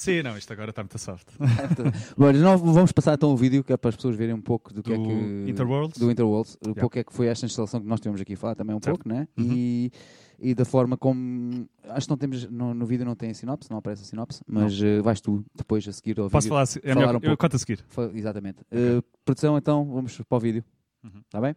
Sim, 0.00 0.22
não, 0.22 0.34
isto 0.38 0.50
agora 0.50 0.70
está 0.70 0.82
muito 0.82 0.98
soft. 0.98 1.28
Bom, 2.16 2.32
nós 2.32 2.58
vamos 2.58 2.90
passar 2.90 3.12
então 3.14 3.30
o 3.30 3.36
vídeo 3.36 3.62
que 3.62 3.70
é 3.70 3.76
para 3.76 3.90
as 3.90 3.96
pessoas 3.96 4.16
verem 4.16 4.34
um 4.34 4.40
pouco 4.40 4.72
do 4.72 4.82
que 4.82 4.92
é 4.94 4.96
Do 4.96 5.02
que. 5.02 5.50
Interworlds? 5.50 5.98
Do 5.98 6.10
Interworlds. 6.10 6.56
Um 6.64 6.68
Yeah. 6.70 6.80
pouco 6.80 6.98
é 6.98 7.04
que 7.04 7.12
foi 7.12 7.26
esta 7.26 7.44
instalação 7.44 7.82
que 7.82 7.86
nós 7.86 8.00
tivemos 8.00 8.18
aqui 8.18 8.32
a 8.32 8.36
falar 8.38 8.54
também 8.54 8.74
um 8.74 8.80
Certo. 8.82 8.96
pouco, 8.96 9.08
né? 9.08 9.28
Uhum. 9.36 9.52
E, 9.52 9.92
e 10.38 10.54
da 10.54 10.64
forma 10.64 10.96
como. 10.96 11.68
Acho 11.84 12.06
que 12.06 12.10
não 12.10 12.16
temos. 12.16 12.48
No, 12.50 12.72
no 12.72 12.86
vídeo 12.86 13.04
não 13.04 13.14
tem 13.14 13.28
a 13.30 13.34
sinopse, 13.34 13.70
não 13.70 13.76
aparece 13.76 14.02
a 14.02 14.06
sinopse, 14.06 14.42
mas 14.48 14.80
eh, 14.82 15.02
vais 15.02 15.20
tu 15.20 15.44
depois 15.54 15.86
a 15.86 15.92
seguir 15.92 16.18
ao 16.18 16.30
Posso 16.30 16.44
vídeo. 16.44 16.48
falar? 16.54 16.64
se- 16.64 16.78
É 16.78 16.94
falar 16.94 16.94
melhor, 16.96 17.12
um 17.12 17.16
eu 17.18 17.20
pouco. 17.20 17.36
conto 17.36 17.56
a 17.56 17.58
seguir. 17.58 17.84
Fa- 17.88 18.10
Exatamente. 18.14 18.60
Eh, 18.70 19.02
produção, 19.22 19.58
então, 19.58 19.84
vamos 19.84 20.16
para 20.18 20.36
o 20.36 20.40
vídeo. 20.40 20.64
Uhum. 21.04 21.20
Está 21.26 21.42
bem? 21.42 21.54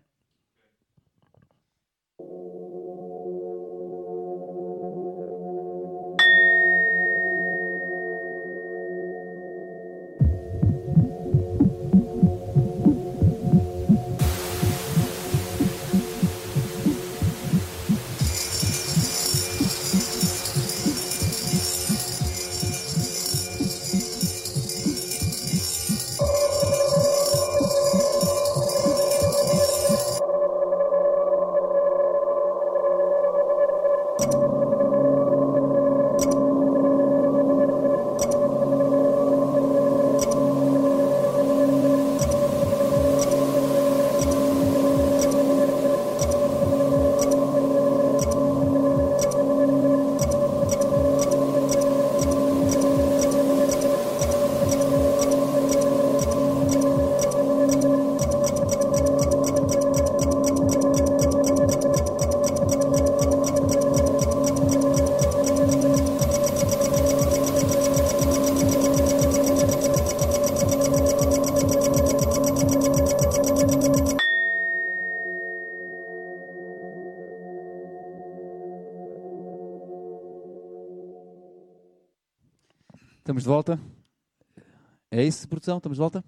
É 85.23 85.27
isso, 85.27 85.47
produção? 85.47 85.77
Estamos 85.77 85.95
de 85.95 85.99
volta? 86.01 86.23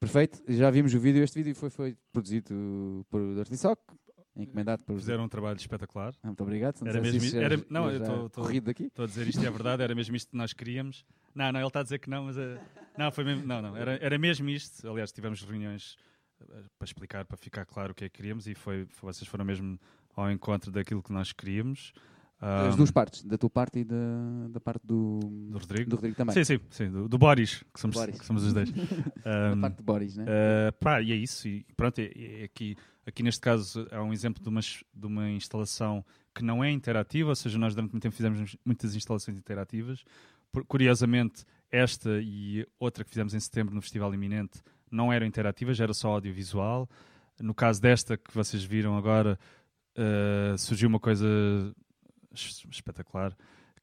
Perfeito. 0.00 0.42
Já 0.48 0.70
vimos 0.70 0.94
o 0.94 0.98
vídeo. 0.98 1.22
Este 1.22 1.38
vídeo 1.42 1.54
foi, 1.54 1.68
foi 1.68 1.96
produzido 2.10 3.04
por 3.10 3.20
Artisoc, 3.38 3.78
encomendado 4.34 4.82
por. 4.84 4.96
Fizeram 4.96 5.24
um 5.24 5.28
trabalho 5.28 5.58
espetacular. 5.58 6.14
Ah, 6.22 6.28
Muito 6.28 6.42
obrigado. 6.42 6.80
Não 6.80 6.88
Era 6.88 7.00
mesmo 7.00 7.18
isso, 7.22 7.36
já- 7.36 7.42
era- 7.42 7.56
não, 7.68 7.90
já 7.90 8.04
eu 8.06 8.30
tô- 8.30 8.40
corrido 8.42 8.64
daqui. 8.64 8.84
Estou 8.84 9.04
a 9.04 9.08
dizer 9.08 9.26
isto 9.28 9.44
é 9.44 9.50
verdade, 9.50 9.82
era 9.82 9.94
mesmo 9.94 10.16
isto 10.16 10.30
que 10.30 10.36
nós 10.36 10.52
queríamos. 10.54 11.04
Não, 11.34 11.52
não, 11.52 11.60
ele 11.60 11.66
está 11.66 11.80
a 11.80 11.82
dizer 11.82 11.98
que 11.98 12.08
não, 12.08 12.24
mas 12.24 12.38
eh, 12.38 12.58
não, 12.96 13.12
foi 13.12 13.24
mesmo, 13.24 13.46
não, 13.46 13.60
não, 13.60 13.76
era, 13.76 13.98
era 14.02 14.18
mesmo 14.18 14.48
isto. 14.48 14.88
Aliás, 14.88 15.12
tivemos 15.12 15.42
reuniões 15.42 15.98
eh, 16.40 16.44
para 16.78 16.86
explicar, 16.86 17.24
para 17.26 17.36
ficar 17.36 17.66
claro 17.66 17.92
o 17.92 17.94
que 17.94 18.04
é 18.04 18.08
que 18.08 18.16
queríamos 18.16 18.46
e 18.46 18.54
foi- 18.54 18.86
vocês 19.02 19.28
foram 19.28 19.44
mesmo 19.44 19.78
ao 20.14 20.30
encontro 20.30 20.70
daquilo 20.70 21.02
que 21.02 21.12
nós 21.12 21.32
queríamos. 21.32 21.92
As 22.38 22.74
Ahm, 22.74 22.76
duas 22.76 22.90
partes, 22.90 23.24
da 23.24 23.38
tua 23.38 23.48
parte 23.48 23.78
e 23.78 23.84
da, 23.84 23.96
da 24.50 24.60
parte 24.60 24.86
do, 24.86 25.20
do 25.20 25.56
Rodrigo. 25.58 25.88
do 25.88 25.96
Rodrigo 25.96 26.16
também. 26.16 26.34
Sim, 26.34 26.44
sim, 26.44 26.60
sim, 26.68 26.90
do, 26.90 27.08
do 27.08 27.16
Boris, 27.16 27.64
que 27.72 27.80
somos, 27.80 27.96
Boris. 27.96 28.18
que 28.18 28.26
somos 28.26 28.42
os 28.44 28.52
dois. 28.52 28.70
Da 29.24 29.52
Ahm, 29.52 29.60
parte 29.62 29.76
de 29.78 29.82
Boris, 29.82 30.16
né? 30.16 30.24
Uh, 30.24 30.72
pá, 30.78 31.00
e 31.00 31.12
é 31.12 31.16
isso. 31.16 31.48
E 31.48 31.64
pronto, 31.76 31.98
é, 31.98 32.10
é 32.14 32.44
aqui, 32.44 32.76
aqui 33.06 33.22
neste 33.22 33.40
caso 33.40 33.86
é 33.90 33.98
um 34.00 34.12
exemplo 34.12 34.42
de 34.42 34.48
uma, 34.50 34.60
de 34.60 35.06
uma 35.06 35.30
instalação 35.30 36.04
que 36.34 36.44
não 36.44 36.62
é 36.62 36.70
interativa, 36.70 37.30
ou 37.30 37.34
seja, 37.34 37.58
nós 37.58 37.74
durante 37.74 37.92
muito 37.92 38.02
tempo 38.02 38.14
fizemos 38.14 38.54
muitas 38.64 38.94
instalações 38.94 39.38
interativas. 39.38 40.04
Por- 40.52 40.64
curiosamente, 40.66 41.42
esta 41.70 42.20
e 42.22 42.66
outra 42.78 43.02
que 43.02 43.08
fizemos 43.10 43.32
em 43.32 43.40
setembro 43.40 43.74
no 43.74 43.80
Festival 43.80 44.12
Iminente 44.12 44.60
não 44.90 45.10
eram 45.10 45.26
interativas, 45.26 45.80
era 45.80 45.94
só 45.94 46.10
audiovisual. 46.10 46.86
No 47.40 47.54
caso 47.54 47.80
desta 47.80 48.16
que 48.18 48.32
vocês 48.34 48.62
viram 48.62 48.96
agora, 48.96 49.38
uh, 49.96 50.56
surgiu 50.58 50.88
uma 50.88 51.00
coisa 51.00 51.26
espetacular. 52.70 53.36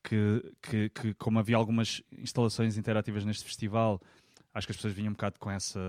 Que, 0.03 0.53
que, 0.61 0.89
que, 0.89 1.13
como 1.13 1.39
havia 1.39 1.55
algumas 1.55 2.03
instalações 2.11 2.77
interativas 2.77 3.23
neste 3.23 3.45
festival, 3.45 4.01
acho 4.53 4.67
que 4.67 4.71
as 4.71 4.75
pessoas 4.75 4.93
vinham 4.93 5.11
um 5.11 5.13
bocado 5.13 5.39
com 5.39 5.49
essa 5.49 5.79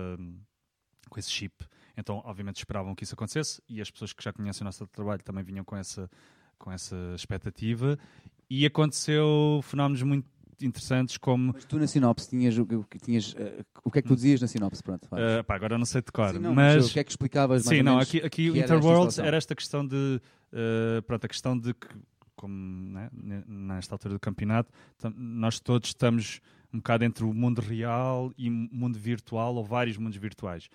com 1.09 1.19
esse 1.19 1.29
chip. 1.29 1.53
Então, 1.97 2.21
obviamente, 2.25 2.57
esperavam 2.57 2.93
que 2.93 3.03
isso 3.03 3.13
acontecesse 3.13 3.61
e 3.69 3.81
as 3.81 3.89
pessoas 3.89 4.11
que 4.13 4.23
já 4.23 4.33
conhecem 4.33 4.63
o 4.63 4.65
nosso 4.65 4.85
trabalho 4.87 5.23
também 5.23 5.43
vinham 5.43 5.63
com 5.63 5.75
essa, 5.75 6.09
com 6.57 6.71
essa 6.71 6.95
expectativa. 7.15 7.97
E 8.49 8.65
aconteceu 8.65 9.61
fenómenos 9.63 10.01
muito 10.03 10.27
interessantes 10.61 11.17
como. 11.17 11.53
Mas 11.53 11.65
tu 11.65 11.77
na 11.79 11.87
sinopse 11.87 12.29
tinhas, 12.29 12.57
o, 12.57 12.63
o 12.63 12.83
que 12.83 12.99
tinhas, 12.99 13.33
eh, 13.37 13.63
o 13.83 13.91
que 13.91 13.99
é 13.99 14.01
que 14.01 14.07
tu 14.07 14.15
dizias 14.15 14.41
na 14.41 14.47
sinopse? 14.47 14.83
Pronto, 14.83 15.05
uh, 15.05 15.43
pá, 15.43 15.55
agora 15.55 15.77
não 15.77 15.85
sei 15.85 16.01
de 16.01 16.11
cor, 16.11 16.33
Sim, 16.33 16.39
não, 16.39 16.53
mas. 16.53 16.89
o 16.89 16.93
que 16.93 16.99
é 16.99 17.03
que 17.03 17.11
explicavas 17.11 17.65
mais 17.65 17.77
Sim, 17.77 17.83
não, 17.83 17.97
aqui, 17.99 18.19
aqui 18.19 18.49
o 18.49 18.53
que 18.53 18.59
era 18.59 18.75
esta 18.75 19.23
era 19.23 19.37
esta 19.37 19.55
questão 19.55 19.85
de. 19.85 20.21
uh, 20.53 21.01
pronto, 21.03 21.25
a 21.25 21.27
questão 21.27 21.57
de 21.57 21.73
que, 21.73 21.87
como 22.35 22.53
né, 22.89 23.09
ne- 23.13 23.43
nesta 23.47 23.95
altura 23.95 24.13
do 24.15 24.19
campeonato, 24.19 24.71
nós 25.15 25.59
todos 25.59 25.89
estamos 25.89 26.41
um 26.73 26.77
bocado 26.77 27.03
entre 27.05 27.23
o 27.23 27.33
mundo 27.33 27.61
real 27.61 28.31
e 28.37 28.49
mundo 28.49 28.99
virtual, 28.99 29.55
ou 29.55 29.63
vários 29.63 29.97
mundos 29.97 30.17
virtuais. 30.17 30.67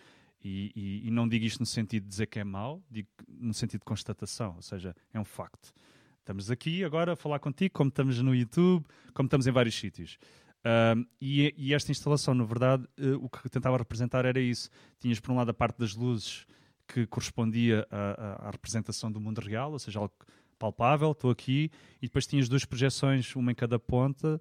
E, 0.42 0.72
e- 0.74 1.06
e 1.08 1.10
não 1.10 1.28
digo 1.28 1.44
isto 1.44 1.60
no 1.60 1.66
sentido 1.66 2.04
de 2.04 2.08
dizer 2.08 2.26
que 2.26 2.38
é 2.38 2.44
mau, 2.44 2.82
digo 2.90 3.08
no 3.28 3.52
sentido 3.52 3.80
de 3.80 3.84
constatação, 3.84 4.54
ou 4.56 4.62
seja, 4.62 4.94
é 5.12 5.20
um 5.20 5.24
facto. 5.24 5.72
Estamos 6.20 6.50
aqui 6.50 6.82
agora 6.84 7.12
a 7.12 7.16
falar 7.16 7.38
contigo, 7.38 7.74
como 7.74 7.88
estamos 7.88 8.18
no 8.20 8.34
YouTube, 8.34 8.84
como 9.12 9.26
estamos 9.26 9.46
em 9.46 9.50
vários 9.50 9.74
sítios. 9.78 10.18
Ahm, 10.64 11.04
e, 11.20 11.54
e 11.56 11.74
esta 11.74 11.90
instalação, 11.90 12.34
na 12.34 12.44
verdade, 12.44 12.86
eh, 12.98 13.12
o 13.20 13.28
que 13.28 13.48
tentava 13.48 13.76
representar 13.78 14.24
era 14.24 14.38
isso. 14.40 14.68
Tinhas, 14.98 15.18
por 15.18 15.32
um 15.32 15.36
lado, 15.36 15.50
a 15.50 15.54
parte 15.54 15.78
das 15.78 15.94
luzes 15.94 16.46
que 16.86 17.06
correspondia 17.06 17.86
à, 17.90 18.46
à- 18.48 18.50
representação 18.50 19.10
do 19.10 19.20
mundo 19.20 19.40
real, 19.40 19.72
ou 19.72 19.78
seja, 19.78 19.98
algo 19.98 20.14
palpável, 20.60 21.12
estou 21.12 21.30
aqui, 21.30 21.70
e 22.00 22.06
depois 22.06 22.26
tinhas 22.26 22.48
duas 22.48 22.66
projeções, 22.66 23.34
uma 23.34 23.50
em 23.50 23.54
cada 23.54 23.78
ponta, 23.78 24.38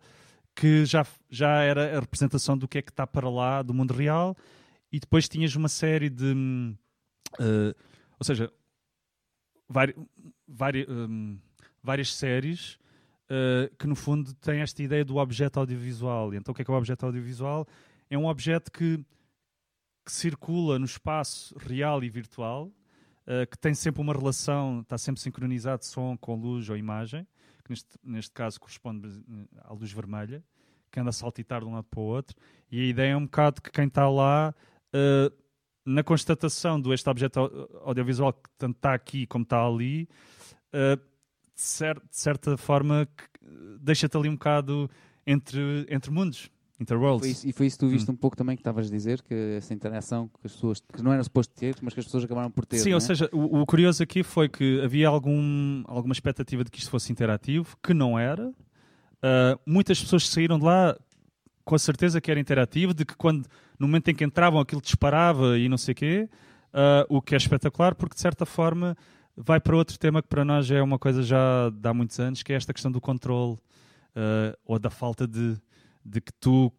que 0.54 0.86
já, 0.86 1.08
já 1.30 1.62
era 1.62 1.98
a 1.98 2.02
representação 2.02 2.58
do 2.58 2.68
que 2.68 2.78
é 2.78 2.82
que 2.82 2.92
está 2.92 3.08
para 3.08 3.30
lá 3.30 3.62
do 3.64 3.74
mundo 3.74 3.94
real, 3.94 4.36
e 4.92 5.00
depois 5.00 5.30
tinhas 5.30 5.56
uma 5.56 5.70
série 5.70 6.10
de. 6.10 6.76
eh, 7.40 7.74
ou 8.20 8.26
seja, 8.26 8.52
vari, 9.70 9.96
vari, 10.48 10.86
hum, 10.90 11.40
várias 11.82 12.14
séries 12.14 12.78
eh, 13.30 13.72
que, 13.78 13.88
no 13.88 13.96
fundo, 13.96 14.34
têm 14.34 14.60
esta 14.60 14.84
ideia 14.84 15.06
do 15.06 15.18
objeto 15.18 15.60
audiovisual. 15.60 16.34
Então, 16.34 16.52
o 16.52 16.56
que 16.56 16.64
é 16.64 16.66
que 16.66 16.72
é 16.72 16.74
o 16.74 16.78
objeto 16.78 17.06
audiovisual? 17.06 17.66
É 18.10 18.18
um 18.18 18.26
objeto 18.26 18.72
que, 18.72 18.98
que 20.04 20.12
circula 20.12 20.78
no 20.80 20.86
espaço 20.86 21.56
real 21.58 22.04
e 22.04 22.10
virtual, 22.10 22.72
eh, 23.30 23.46
que 23.46 23.58
tem 23.58 23.74
sempre 23.74 24.02
uma 24.02 24.12
relação, 24.14 24.82
está 24.82 24.98
sempre 24.98 25.22
sincronizado 25.22 25.86
som 25.86 26.18
com 26.18 26.36
luz 26.36 26.70
ou 26.70 26.76
imagem, 26.76 27.26
que 27.64 27.70
neste, 27.70 27.88
neste 28.04 28.32
caso 28.32 28.60
corresponde 28.60 29.08
eh, 29.08 29.60
à 29.64 29.72
luz 29.74 29.92
vermelha, 29.92 30.44
que 30.92 31.00
anda 31.00 31.12
a 31.12 31.14
saltitar 31.14 31.62
de 31.62 31.68
um 31.68 31.74
lado 31.76 31.86
para 31.86 32.00
o 32.00 32.04
outro. 32.04 32.36
E 32.72 32.82
a 32.82 32.84
ideia 32.86 33.12
é 33.12 33.16
um 33.16 33.26
bocado 33.26 33.62
que 33.62 33.72
quem 33.72 33.86
está 33.88 34.10
lá, 34.10 34.54
eh, 34.92 35.32
na 35.86 36.04
constatação 36.04 36.82
de 36.82 36.92
este 36.94 37.08
objeto 37.10 37.40
au- 37.40 37.70
audiovisual 37.90 38.34
que 38.34 38.50
tanto 38.58 38.76
está 38.76 38.94
aqui 38.94 39.26
como 39.28 39.44
está 39.44 39.64
ali, 39.66 40.10
eh, 40.74 40.96
de, 40.96 41.62
cer- 41.62 42.00
de 42.10 42.18
certa 42.18 42.58
forma 42.58 43.08
deixa-te 43.80 44.18
ali 44.18 44.28
um 44.30 44.34
bocado 44.34 44.90
entre, 45.26 45.86
entre 45.90 46.12
mundos. 46.12 46.50
Foi 47.20 47.30
isso- 47.32 47.48
e 47.48 47.52
foi 47.52 47.66
isso 47.68 47.78
que 47.78 47.86
tu 47.86 47.90
viste 47.90 48.10
Hum. 48.10 48.14
um 48.14 48.18
pouco 48.18 48.38
também 48.38 48.56
que 48.56 48.62
estavas 48.62 48.88
a 48.88 48.90
dizer, 48.90 49.22
que 49.22 49.34
essa 49.58 49.74
interação 49.74 50.28
que 50.28 50.40
as 50.46 50.54
pessoas, 50.54 50.80
que 50.94 51.02
não 51.04 51.12
era 51.12 51.24
suposto 51.24 51.54
ter, 51.54 51.76
mas 51.82 51.94
que 51.94 52.00
as 52.00 52.06
pessoas 52.06 52.24
acabaram 52.24 52.50
por 52.50 52.66
ter. 52.66 52.78
Sim, 52.78 52.90
não 52.92 52.98
ou 52.98 52.98
é? 52.98 53.02
seja, 53.02 53.30
o, 53.34 53.62
o 53.62 53.66
curioso 53.66 54.02
aqui 54.02 54.24
foi 54.24 54.48
que 54.48 54.82
havia 54.82 55.08
algum, 55.08 55.84
alguma 55.88 56.14
expectativa 56.14 56.64
de 56.64 56.72
que 56.72 56.80
isto 56.80 56.90
fosse 56.90 57.12
interativo, 57.12 57.76
que 57.84 57.94
não 57.94 58.18
era. 58.18 58.52
Ah, 59.22 59.58
muitas 59.66 60.00
pessoas 60.02 60.28
saíram 60.30 60.58
de 60.58 60.66
lá 60.66 60.98
com 61.66 61.76
a 61.76 61.80
certeza 61.80 62.20
que 62.22 62.32
era 62.32 62.40
interativo, 62.40 62.94
de 62.94 63.06
que 63.06 63.16
quando, 63.16 63.46
no 63.78 63.88
momento 63.88 64.08
em 64.10 64.16
que 64.16 64.24
entravam 64.24 64.60
aquilo 64.60 64.82
disparava 64.82 65.58
e 65.58 65.68
não 65.70 65.78
sei 65.78 65.92
o 65.92 65.96
quê, 65.96 66.30
ah, 66.74 67.06
o 67.10 67.22
que 67.22 67.36
é 67.36 67.38
espetacular, 67.38 67.94
porque 67.96 68.16
de 68.16 68.22
certa 68.22 68.46
forma 68.46 68.96
vai 69.36 69.60
para 69.60 69.76
outro 69.76 69.98
tema 70.00 70.22
que 70.22 70.28
para 70.28 70.44
nós 70.44 70.70
é 70.72 70.82
uma 70.82 70.98
coisa 70.98 71.22
já 71.24 71.70
de 71.70 71.88
há 71.88 71.94
muitos 71.94 72.20
anos, 72.20 72.42
que 72.42 72.52
é 72.54 72.56
esta 72.56 72.74
questão 72.74 72.92
do 72.92 73.00
controle, 73.02 73.58
ah, 74.16 74.58
ou 74.66 74.80
da 74.80 74.90
falta 74.90 75.28
de, 75.28 75.58
de 76.06 76.22
que 76.22 76.32
tu, 76.40 76.72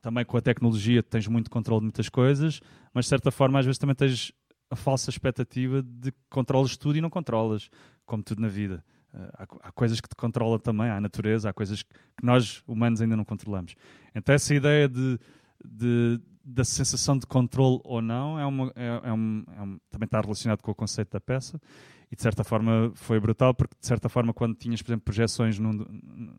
também 0.00 0.24
com 0.24 0.36
a 0.36 0.40
tecnologia, 0.40 1.02
tens 1.02 1.26
muito 1.26 1.50
controle 1.50 1.80
de 1.80 1.84
muitas 1.86 2.08
coisas, 2.08 2.60
mas 2.92 3.04
de 3.04 3.08
certa 3.10 3.30
forma 3.30 3.58
às 3.58 3.64
vezes 3.64 3.78
também 3.78 3.94
tens 3.94 4.32
a 4.70 4.76
falsa 4.76 5.10
expectativa 5.10 5.82
de 5.82 6.12
que 6.12 6.18
controles 6.28 6.76
tudo 6.76 6.98
e 6.98 7.00
não 7.00 7.08
controlas, 7.10 7.70
como 8.04 8.22
tudo 8.22 8.42
na 8.42 8.48
vida. 8.48 8.84
Uh, 9.14 9.18
há, 9.38 9.68
há 9.68 9.72
coisas 9.72 10.00
que 10.00 10.08
te 10.08 10.14
controlam 10.14 10.58
também, 10.58 10.88
há 10.90 10.96
a 10.96 11.00
natureza, 11.00 11.48
há 11.48 11.52
coisas 11.52 11.82
que 11.82 11.94
que 12.18 12.26
nós, 12.26 12.62
humanos, 12.66 13.00
ainda 13.00 13.16
não 13.16 13.24
controlamos. 13.24 13.76
Então, 14.14 14.34
essa 14.34 14.52
ideia 14.52 14.88
de, 14.88 15.18
de- 15.64 16.20
da 16.44 16.64
sensação 16.64 17.16
de 17.16 17.26
controle 17.26 17.80
ou 17.84 18.02
não 18.02 18.36
é 18.38 18.44
uma, 18.44 18.72
é, 18.74 19.00
é 19.04 19.12
um- 19.12 19.44
é 19.56 19.62
um- 19.62 19.78
também 19.88 20.06
está 20.06 20.20
relacionado 20.20 20.60
com 20.62 20.70
o 20.72 20.74
conceito 20.74 21.12
da 21.12 21.20
peça 21.20 21.60
e, 22.10 22.16
de 22.16 22.20
certa 22.22 22.42
forma, 22.42 22.90
foi 22.96 23.20
brutal, 23.20 23.54
porque, 23.54 23.76
de 23.80 23.86
certa 23.86 24.08
forma, 24.08 24.34
quando 24.34 24.56
tinhas, 24.56 24.82
por 24.82 24.90
exemplo, 24.90 25.04
projeções 25.04 25.58
num- 25.60 25.72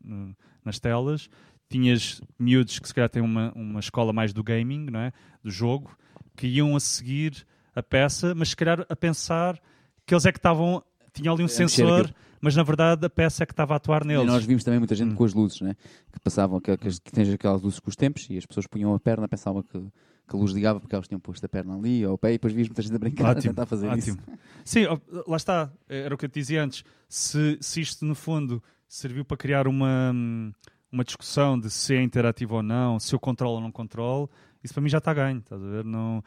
num- 0.04 0.34
nas 0.62 0.78
telas, 0.78 1.30
tinhas 1.70 2.20
miúdos 2.38 2.78
que, 2.78 2.86
se 2.88 2.92
calhar, 2.94 3.08
têm 3.08 3.22
uma, 3.22 3.52
uma 3.54 3.80
escola 3.80 4.12
mais 4.12 4.32
do 4.32 4.42
gaming, 4.42 4.86
não 4.90 5.00
é? 5.00 5.12
do 5.42 5.50
jogo, 5.50 5.96
que 6.36 6.46
iam 6.46 6.74
a 6.76 6.80
seguir 6.80 7.46
a 7.74 7.82
peça, 7.82 8.34
mas 8.34 8.50
se 8.50 8.56
calhar 8.56 8.84
a 8.88 8.96
pensar 8.96 9.58
que 10.04 10.12
eles 10.12 10.26
é 10.26 10.32
que 10.32 10.38
estavam. 10.38 10.82
Tinham 11.12 11.32
ali 11.34 11.42
um 11.42 11.46
A 11.46 11.48
mexer 11.48 11.68
sensor, 11.68 12.14
mas 12.40 12.54
na 12.54 12.62
verdade 12.62 13.04
a 13.06 13.10
peça 13.10 13.42
é 13.42 13.46
que 13.46 13.52
estava 13.52 13.74
a 13.74 13.76
atuar 13.78 14.02
E 14.04 14.08
neles. 14.08 14.26
nós 14.26 14.44
vimos 14.44 14.62
também 14.62 14.78
muita 14.78 14.94
gente 14.94 15.12
Hum. 15.12 15.16
com 15.16 15.24
as 15.24 15.32
luzes, 15.34 15.60
né? 15.60 15.74
que 16.12 16.20
passavam, 16.20 16.60
que, 16.60 16.76
que, 16.76 16.88
que 17.00 17.10
tens 17.12 17.28
aquelas 17.32 17.60
luzes 17.62 17.80
com 17.80 17.88
os 17.90 17.96
tempos 17.96 18.26
e 18.30 18.36
as 18.38 18.46
pessoas 18.46 18.66
punham 18.68 18.94
a 18.94 19.00
perna, 19.00 19.26
pensavam 19.26 19.60
que, 19.62 19.72
que 19.72 20.36
a 20.36 20.38
luz 20.38 20.52
ligava 20.52 20.78
porque 20.78 20.94
elas 20.94 21.08
tinham 21.08 21.18
posto 21.20 21.44
a 21.44 21.48
perna 21.48 21.74
ali 21.76 22.06
ou 22.06 22.14
o 22.14 22.18
pé 22.18 22.30
e 22.30 22.32
depois 22.34 22.52
vias 22.52 22.68
muita 22.68 22.80
gente 22.82 22.94
a 22.94 22.98
brincar 22.98 23.26
a 23.26 23.30
Ótimo, 23.30 23.42
tentar 23.54 23.66
fazer 23.66 23.88
ótimo. 23.88 24.18
isso. 24.18 24.38
Sim, 24.64 24.84
lá 25.26 25.36
está. 25.36 25.72
Era 25.88 26.14
o 26.14 26.18
que 26.18 26.24
eu 26.26 26.28
te 26.28 26.34
dizia 26.38 26.62
antes. 26.62 26.84
Se, 27.08 27.58
se 27.60 27.80
isto, 27.80 28.04
no 28.04 28.14
fundo, 28.14 28.62
serviu 28.88 29.24
para 29.24 29.36
criar 29.36 29.66
uma, 29.66 30.12
hum, 30.14 30.52
uma 30.92 31.04
discussão 31.04 31.58
de 31.58 31.70
se 31.70 31.94
é 31.94 32.02
interativo 32.02 32.56
ou 32.56 32.62
não, 32.62 32.98
se 32.98 33.14
eu 33.14 33.20
controlo 33.20 33.56
ou 33.56 33.60
não 33.60 33.70
controlo, 33.72 34.30
isso 34.62 34.74
para 34.74 34.82
mim 34.82 34.88
já 34.88 34.98
está 34.98 35.12
ganho. 35.14 35.38
Estás 35.38 35.62
a 35.62 35.66
ver? 35.66 35.84
Não, 35.84 36.22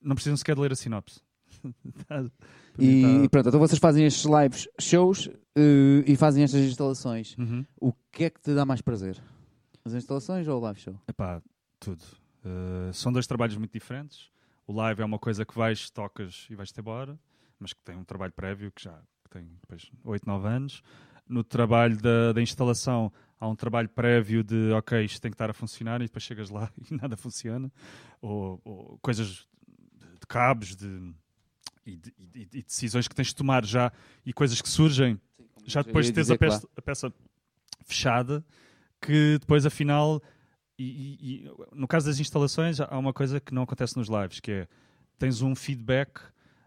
não 0.00 0.14
precisam 0.14 0.36
sequer 0.36 0.54
de 0.54 0.60
ler 0.60 0.72
a 0.72 0.76
sinopse. 0.76 1.20
Tá- 2.08 2.24
E, 2.78 3.24
e 3.24 3.28
pronto, 3.28 3.48
então 3.48 3.60
vocês 3.60 3.78
fazem 3.78 4.06
estes 4.06 4.24
lives 4.24 4.66
shows 4.80 5.28
eh, 5.54 6.02
e 6.06 6.16
fazem 6.16 6.42
estas 6.42 6.62
instalações. 6.62 7.36
Uhum. 7.36 7.66
O 7.78 7.92
que 8.10 8.24
é 8.24 8.30
que 8.30 8.40
te 8.40 8.54
dá 8.54 8.64
mais 8.64 8.80
prazer? 8.80 9.22
As 9.84 9.92
instalações 9.92 10.48
ou 10.48 10.58
o 10.58 10.60
live 10.62 10.80
show? 10.80 10.94
Epá, 11.06 11.42
tudo. 11.78 12.02
Uh, 12.44 12.92
são 12.94 13.12
dois 13.12 13.26
trabalhos 13.26 13.56
muito 13.56 13.72
diferentes. 13.72 14.30
O 14.66 14.72
live 14.72 15.02
é 15.02 15.04
uma 15.04 15.18
coisa 15.18 15.44
que 15.44 15.54
vais, 15.54 15.90
tocas 15.90 16.46
e 16.48 16.54
vais-te 16.54 16.80
embora, 16.80 17.18
mas 17.58 17.72
que 17.72 17.80
tem 17.82 17.96
um 17.96 18.04
trabalho 18.04 18.32
prévio 18.32 18.72
que 18.72 18.82
já 18.82 18.98
tem 19.28 19.44
depois 19.60 19.90
8, 20.04 20.26
9 20.26 20.48
anos. 20.48 20.82
No 21.28 21.42
trabalho 21.44 21.96
da, 21.96 22.32
da 22.32 22.42
instalação 22.42 23.12
há 23.40 23.48
um 23.48 23.56
trabalho 23.56 23.88
prévio 23.88 24.44
de 24.44 24.70
ok, 24.72 25.04
isto 25.04 25.20
tem 25.20 25.30
que 25.30 25.34
estar 25.34 25.50
a 25.50 25.52
funcionar 25.54 26.00
e 26.00 26.04
depois 26.06 26.22
chegas 26.22 26.50
lá 26.50 26.70
e 26.90 26.94
nada 26.94 27.16
funciona. 27.16 27.70
Ou, 28.20 28.60
ou 28.64 28.98
coisas 29.02 29.46
de, 30.20 30.26
cabos 30.28 30.76
de, 30.76 31.12
e, 31.86 31.96
de- 31.96 32.14
e- 32.34 32.62
decisões 32.62 33.08
que 33.08 33.14
tens 33.14 33.28
de 33.28 33.34
tomar 33.34 33.64
já 33.64 33.92
e 34.24 34.32
coisas 34.32 34.60
que 34.60 34.68
surgem 34.68 35.18
já 35.64 35.82
depois 35.82 36.06
de 36.06 36.12
teres 36.12 36.30
a 36.30 36.34
peça, 36.38 36.68
a 36.76 36.82
peça 36.82 37.12
fechada, 37.84 38.44
que 39.00 39.38
depois 39.40 39.64
afinal 39.66 40.22
e, 40.78 41.44
e- 41.44 41.50
no 41.72 41.86
caso 41.86 42.06
das 42.06 42.18
instalações, 42.18 42.80
há 42.80 42.98
uma 42.98 43.12
coisa 43.12 43.40
que 43.40 43.54
não 43.54 43.62
acontece 43.62 43.96
nos 43.96 44.08
lives, 44.08 44.40
que 44.40 44.50
é 44.50 44.68
tens 45.18 45.40
um 45.42 45.54
feedback 45.54 46.20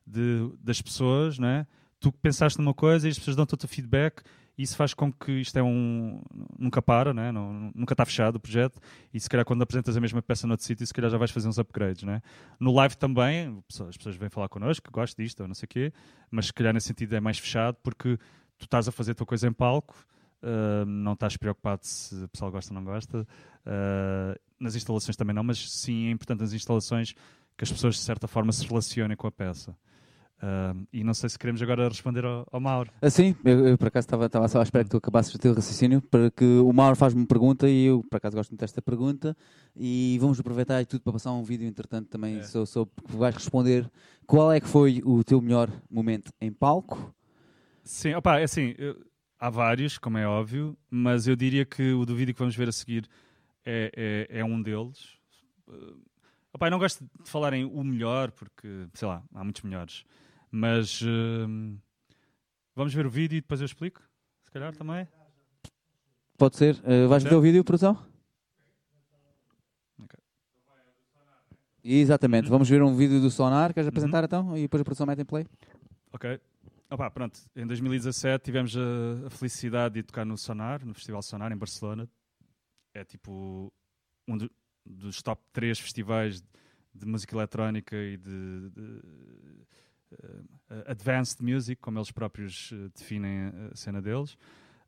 de, 0.07 0.49
das 0.61 0.82
pessoas, 0.82 1.38
não 1.38 1.48
é? 1.48 1.68
Tu 1.99 2.11
pensaste 2.11 2.57
numa 2.60 2.73
coisa 2.73 3.07
e 3.07 3.11
as 3.11 3.18
pessoas 3.18 3.36
dão-te 3.36 3.53
outro 3.53 3.68
feedback 3.68 4.22
isso 4.57 4.76
faz 4.76 4.94
com 4.94 5.11
que 5.11 5.32
isto 5.34 5.57
é 5.57 5.64
um. 5.64 6.22
nunca 6.57 6.82
para, 6.82 7.14
não 7.14 7.23
é? 7.23 7.32
Não- 7.32 7.72
nunca 7.76 7.94
está 7.94 8.06
fechado 8.06 8.36
o 8.38 8.40
projeto 8.40 8.80
e 9.14 9.19
se 9.19 9.30
calhar 9.30 9.45
quando 9.45 9.61
apresentas 9.61 9.95
a 9.98 10.02
mesma 10.02 10.22
peça 10.22 10.48
noutro 10.48 10.65
sítio, 10.65 10.86
se 10.86 10.94
calhar 10.94 11.10
já 11.11 11.18
vais 11.18 11.32
fazer 11.32 11.48
uns 11.48 11.57
upgrades, 11.57 12.03
não 12.03 12.14
é? 12.14 12.22
No 12.60 12.73
live 12.73 12.95
também, 12.98 13.61
as 13.88 13.98
pessoas 13.98 14.15
vêm 14.15 14.30
falar 14.30 14.48
connosco, 14.49 14.90
gosto 14.91 15.18
disto 15.22 15.41
ou 15.41 15.48
não 15.48 15.56
sei 15.56 15.65
o 15.65 15.69
quê, 15.69 15.94
mas 16.32 16.48
se 16.48 16.53
calhar 16.53 16.73
nesse 16.73 16.88
sentido 16.88 17.14
é 17.15 17.19
mais 17.19 17.38
fechado 17.38 17.77
porque 17.84 18.18
tu 18.57 18.64
estás 18.65 18.88
a 18.88 18.91
fazer 18.91 19.11
a 19.11 19.15
tua 19.15 19.26
coisa 19.27 19.48
em 19.48 19.53
palco, 19.53 19.95
ah, 20.41 20.86
não 20.86 21.14
estás 21.14 21.36
preocupado 21.38 21.82
se 21.86 22.15
o 22.23 22.30
pessoal 22.30 22.52
gosta 22.52 22.73
ou 22.73 22.80
não 22.80 22.86
gosta. 22.86 23.27
Ah, 23.65 24.38
nas 24.60 24.76
instalações 24.76 25.15
também 25.18 25.36
não, 25.36 25.44
mas 25.44 25.69
sim 25.72 26.07
é 26.07 26.11
importante 26.11 26.40
nas 26.40 26.53
instalações 26.53 27.14
que 27.57 27.64
as 27.64 27.72
pessoas 27.72 27.95
de 27.95 28.02
certa 28.02 28.27
forma 28.27 28.52
se 28.52 28.65
relacionem 28.65 29.15
com 29.18 29.27
a 29.27 29.32
peça. 29.32 29.76
Ah, 30.41 30.74
e 30.91 31.03
não 31.03 31.14
sei 31.14 31.30
se 31.30 31.40
queremos 31.40 31.62
agora 31.62 31.88
responder 31.88 32.26
ao, 32.26 32.45
ao 32.52 32.60
Mauro. 32.60 32.91
Assim, 33.02 33.36
eu, 33.44 33.68
eu, 33.70 33.78
por 33.78 33.88
acaso 33.88 34.06
estava, 34.06 34.26
estava 34.26 34.48
só 34.48 34.60
à 34.60 34.64
espera 34.64 34.84
que 34.84 34.90
tu 34.90 34.98
acabasses 34.98 35.34
o 35.34 35.40
teu 35.40 35.53
raciocínio 35.53 36.02
para 36.02 36.30
que 36.30 36.44
o 36.44 36.72
Mauro 36.74 36.95
faz-me 36.95 37.22
uma 37.22 37.28
pergunta 37.28 37.70
e 37.70 37.86
eu 37.86 38.03
por 38.10 38.18
acaso 38.18 38.36
gosto 38.36 38.52
muito 38.52 38.60
desta 38.60 38.82
pergunta 38.82 39.36
e 39.76 40.18
vamos 40.20 40.40
aproveitar 40.40 40.86
tudo 40.86 41.02
para 41.02 41.14
passar 41.14 41.32
um 41.32 41.44
vídeo 41.44 41.66
entretanto 41.68 42.10
também 42.10 42.38
É. 42.40 42.44
sobre, 42.44 42.68
sobre 42.68 42.94
que 43.07 43.16
vais 43.16 43.34
responder 43.36 43.90
qual 44.28 44.52
é 44.52 44.60
que 44.60 44.68
foi 44.68 45.02
o 45.06 45.24
teu 45.24 45.41
melhor 45.41 45.70
momento 45.90 46.32
em 46.41 46.52
palco 46.52 47.14
Sim, 47.84 48.16
opa, 48.16 48.40
é 48.40 48.44
assim, 48.44 48.74
eu- 48.78 49.06
há 49.40 49.49
vários, 49.49 49.98
como 49.98 50.18
é 50.18 50.28
óbvio, 50.28 50.76
mas 50.90 51.28
eu 51.28 51.36
diria 51.36 51.64
que 51.66 51.91
o 51.94 52.06
do 52.06 52.16
vídeo 52.16 52.34
que 52.34 52.40
vamos 52.40 52.56
ver 52.56 52.68
a 52.68 52.72
seguir 52.72 53.07
é, 53.64 54.28
é, 54.30 54.40
é 54.40 54.44
um 54.45 54.60
deles. 54.62 55.18
Uh, 55.68 55.99
opa, 56.53 56.66
eu 56.68 56.72
não 56.72 56.80
gosto 56.80 57.03
de 57.24 57.30
falar 57.30 57.53
em 57.53 57.64
o 57.64 57.84
melhor, 57.84 58.32
porque, 58.32 58.88
sei 58.94 59.07
lá, 59.07 59.24
há 59.34 59.44
muitos 59.44 59.62
melhores. 59.62 60.03
Mas 60.57 61.02
hum, 61.02 61.77
vamos 62.73 62.94
ver 62.94 63.06
o 63.06 63.10
vídeo 63.10 63.36
e 63.36 63.41
depois 63.41 63.60
eu 63.60 63.65
explico, 63.65 64.02
se 64.41 64.49
calhar 64.52 64.73
também. 64.73 65.06
pode 66.38 66.56
ser, 66.56 66.76
Uh, 66.77 67.10
vais 67.10 67.22
ver 67.26 67.34
o 67.36 67.41
vídeo, 67.41 67.61
produção? 67.61 68.02
Ok. 69.99 70.18
Exatamente, 71.84 72.45
Uhum. 72.45 72.52
vamos 72.52 72.69
ver 72.69 72.82
um 72.82 72.95
vídeo 72.95 73.19
do 73.19 73.30
Sonar, 73.30 73.73
queres 73.73 73.90
apresentar 73.90 74.23
então? 74.23 74.57
E 74.57 74.61
depois 74.61 74.80
a 74.80 74.86
produção 74.86 75.06
mete 75.06 75.22
em 75.23 75.26
play? 75.26 75.45
Ok. 76.14 76.40
Opa, 76.90 77.11
pronto, 77.11 77.38
em 77.53 77.68
2017 77.68 78.45
tivemos 78.45 78.77
a, 78.77 79.27
a 79.27 79.30
felicidade 79.30 79.95
de 79.95 80.03
tocar 80.03 80.23
no 80.26 80.38
Sonar, 80.38 80.86
no 80.86 80.94
Festival 80.94 81.22
Sonar, 81.22 81.52
em 81.52 81.57
Barcelona. 81.57 82.07
É 82.94 83.03
tipo 83.03 83.73
um 84.26 84.38
do- 84.38 84.49
dos 84.86 85.22
top 85.22 85.44
3 85.52 85.77
festivais 85.82 86.41
de 86.94 87.06
música 87.06 87.36
eletrónica 87.36 87.94
e 87.98 88.15
de, 88.15 88.69
de, 88.69 89.02
advanced 90.87 91.41
music, 91.41 91.81
como 91.81 91.97
eles 91.99 92.11
próprios 92.11 92.71
eh, 92.73 92.89
definem 92.95 93.51
a 93.71 93.75
cena 93.75 94.01
deles. 94.01 94.37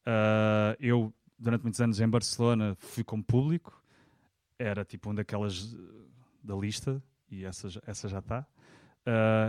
Ah, 0.05 0.75
eu, 0.79 1.13
durante 1.37 1.61
muitos 1.63 1.79
anos 1.81 1.99
em 1.99 2.07
Barcelona, 2.07 2.75
fui 2.79 3.03
como 3.03 3.23
público, 3.23 3.81
era 4.57 4.83
tipo 4.85 5.09
uma 5.09 5.15
daquelas 5.15 5.73
eh, 5.73 5.77
da 6.43 6.55
lista, 6.55 7.01
e 7.29 7.43
essa, 7.45 7.69
já- 7.69 7.81
essa 7.85 8.07
já 8.07 8.19
está. 8.19 8.45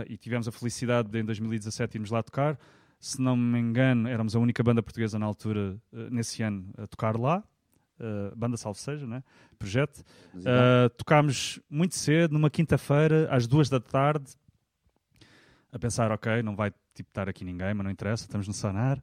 E 0.07 0.15
tivemos 0.17 0.47
a 0.47 0.51
felicidade 0.53 1.09
de 1.09 1.19
em 1.19 1.25
2017 1.25 1.95
irmos 1.97 2.11
lá 2.11 2.23
tocar. 2.23 2.57
Se 2.97 3.21
não 3.21 3.35
me 3.35 3.59
engano, 3.59 4.07
éramos 4.07 4.33
a 4.35 4.39
única 4.39 4.63
banda 4.63 4.81
portuguesa 4.81 5.19
na 5.19 5.25
altura, 5.25 5.77
nesse 5.91 6.41
ano, 6.43 6.71
a 6.77 6.87
tocar 6.87 7.17
lá. 7.17 7.43
Uh, 7.99 8.33
banda 8.37 8.55
Salve 8.55 8.79
Seja, 8.79 9.05
né? 9.05 9.21
projeto. 9.57 10.01
Uh, 10.33 10.89
tocámos 10.95 11.59
muito 11.69 11.93
cedo, 11.95 12.31
numa 12.31 12.49
quinta-feira, 12.49 13.27
às 13.29 13.45
duas 13.47 13.69
da 13.69 13.81
tarde, 13.81 14.31
a 15.71 15.79
pensar, 15.79 16.11
ok, 16.11 16.41
não 16.43 16.55
vai 16.55 16.71
tipo, 16.93 17.09
estar 17.09 17.29
aqui 17.29 17.43
ninguém, 17.45 17.73
mas 17.73 17.83
não 17.83 17.91
interessa, 17.91 18.23
estamos 18.23 18.47
no 18.47 18.53
sonar. 18.53 18.97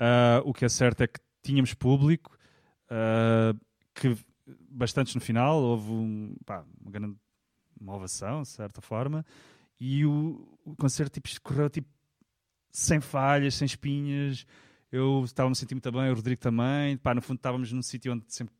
Uh, 0.00 0.42
o 0.44 0.52
que 0.52 0.64
é 0.64 0.68
certo 0.68 1.02
é 1.02 1.06
que 1.06 1.20
tínhamos 1.42 1.74
público, 1.74 2.36
uh, 2.86 3.58
que 3.94 4.16
bastantes 4.70 5.14
no 5.14 5.20
final, 5.20 5.60
houve 5.60 5.90
um, 5.90 6.36
pá, 6.44 6.64
uma 6.80 6.90
grande 6.90 7.16
uma 7.80 7.96
ovação, 7.96 8.42
de 8.42 8.48
certa 8.48 8.80
forma, 8.80 9.26
e 9.78 10.06
o, 10.06 10.48
o 10.64 10.76
concerto 10.76 11.20
tipo, 11.20 11.28
correu 11.42 11.68
tipo, 11.68 11.88
sem 12.70 13.00
falhas, 13.00 13.54
sem 13.54 13.66
espinhas. 13.66 14.46
Eu 14.90 15.24
estava 15.24 15.48
me 15.48 15.56
sentindo 15.56 15.76
muito 15.76 15.92
bem, 15.92 16.10
o 16.10 16.14
Rodrigo 16.14 16.40
também. 16.40 16.96
Pá, 16.96 17.14
no 17.14 17.20
fundo, 17.20 17.38
estávamos 17.38 17.72
num 17.72 17.82
sítio 17.82 18.12
onde 18.12 18.24
sempre 18.28 18.54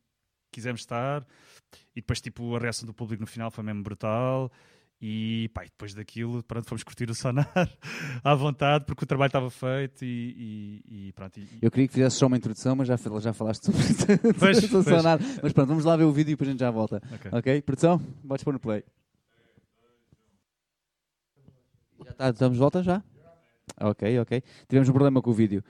quisemos 0.51 0.81
estar. 0.81 1.25
E 1.95 2.01
depois, 2.01 2.19
tipo, 2.19 2.55
a 2.55 2.59
reação 2.59 2.85
do 2.85 2.93
público 2.93 3.21
no 3.21 3.27
final 3.27 3.49
foi 3.49 3.63
mesmo 3.63 3.83
brutal. 3.83 4.51
E, 5.05 5.49
pá, 5.53 5.63
depois 5.63 5.93
daquilo, 5.93 6.41
pronto, 6.43 6.65
fomos 6.65 6.81
curtir 6.81 7.09
o 7.09 7.13
sonar 7.13 7.51
à 8.23 8.33
vontade, 8.35 8.85
porque 8.85 9.03
o 9.03 9.05
trabalho 9.05 9.27
estava 9.27 9.49
feito 9.49 10.05
e, 10.05 10.81
e, 10.87 11.07
e 11.09 11.11
pronto. 11.11 11.37
e- 11.41 11.47
Eu 11.61 11.69
queria 11.69 11.87
que 11.89 11.93
fizesse 11.93 12.15
só 12.15 12.25
uma 12.27 12.37
introdução, 12.37 12.73
mas 12.73 12.87
já, 12.87 12.95
já 13.19 13.33
falaste 13.33 13.65
sobre 13.65 13.81
Pois, 14.39 14.63
o 14.63 14.69
pois. 14.69 14.85
Sonar. 14.85 15.19
Mas 15.43 15.51
pronto, 15.51 15.67
vamos 15.67 15.83
lá 15.83 15.97
ver 15.97 16.05
o 16.05 16.13
vídeo 16.13 16.29
e 16.31 16.33
depois 16.35 16.47
a 16.47 16.51
gente 16.53 16.61
já 16.61 16.71
volta. 16.71 17.01
Ok. 17.11 17.31
Ok? 17.33 17.61
Produção, 17.63 17.99
podes 18.25 18.45
pôr 18.45 18.53
no 18.53 18.59
play. 18.61 18.81
Já 22.05 22.11
está, 22.11 22.29
estamos 22.29 22.53
de 22.55 22.59
volta 22.59 22.81
já? 22.81 23.03
Ok, 23.81 24.19
ok. 24.19 24.41
Tivemos 24.69 24.87
um 24.87 24.93
problema 24.93 25.21
com 25.21 25.31
o 25.31 25.33
vídeo. 25.33 25.61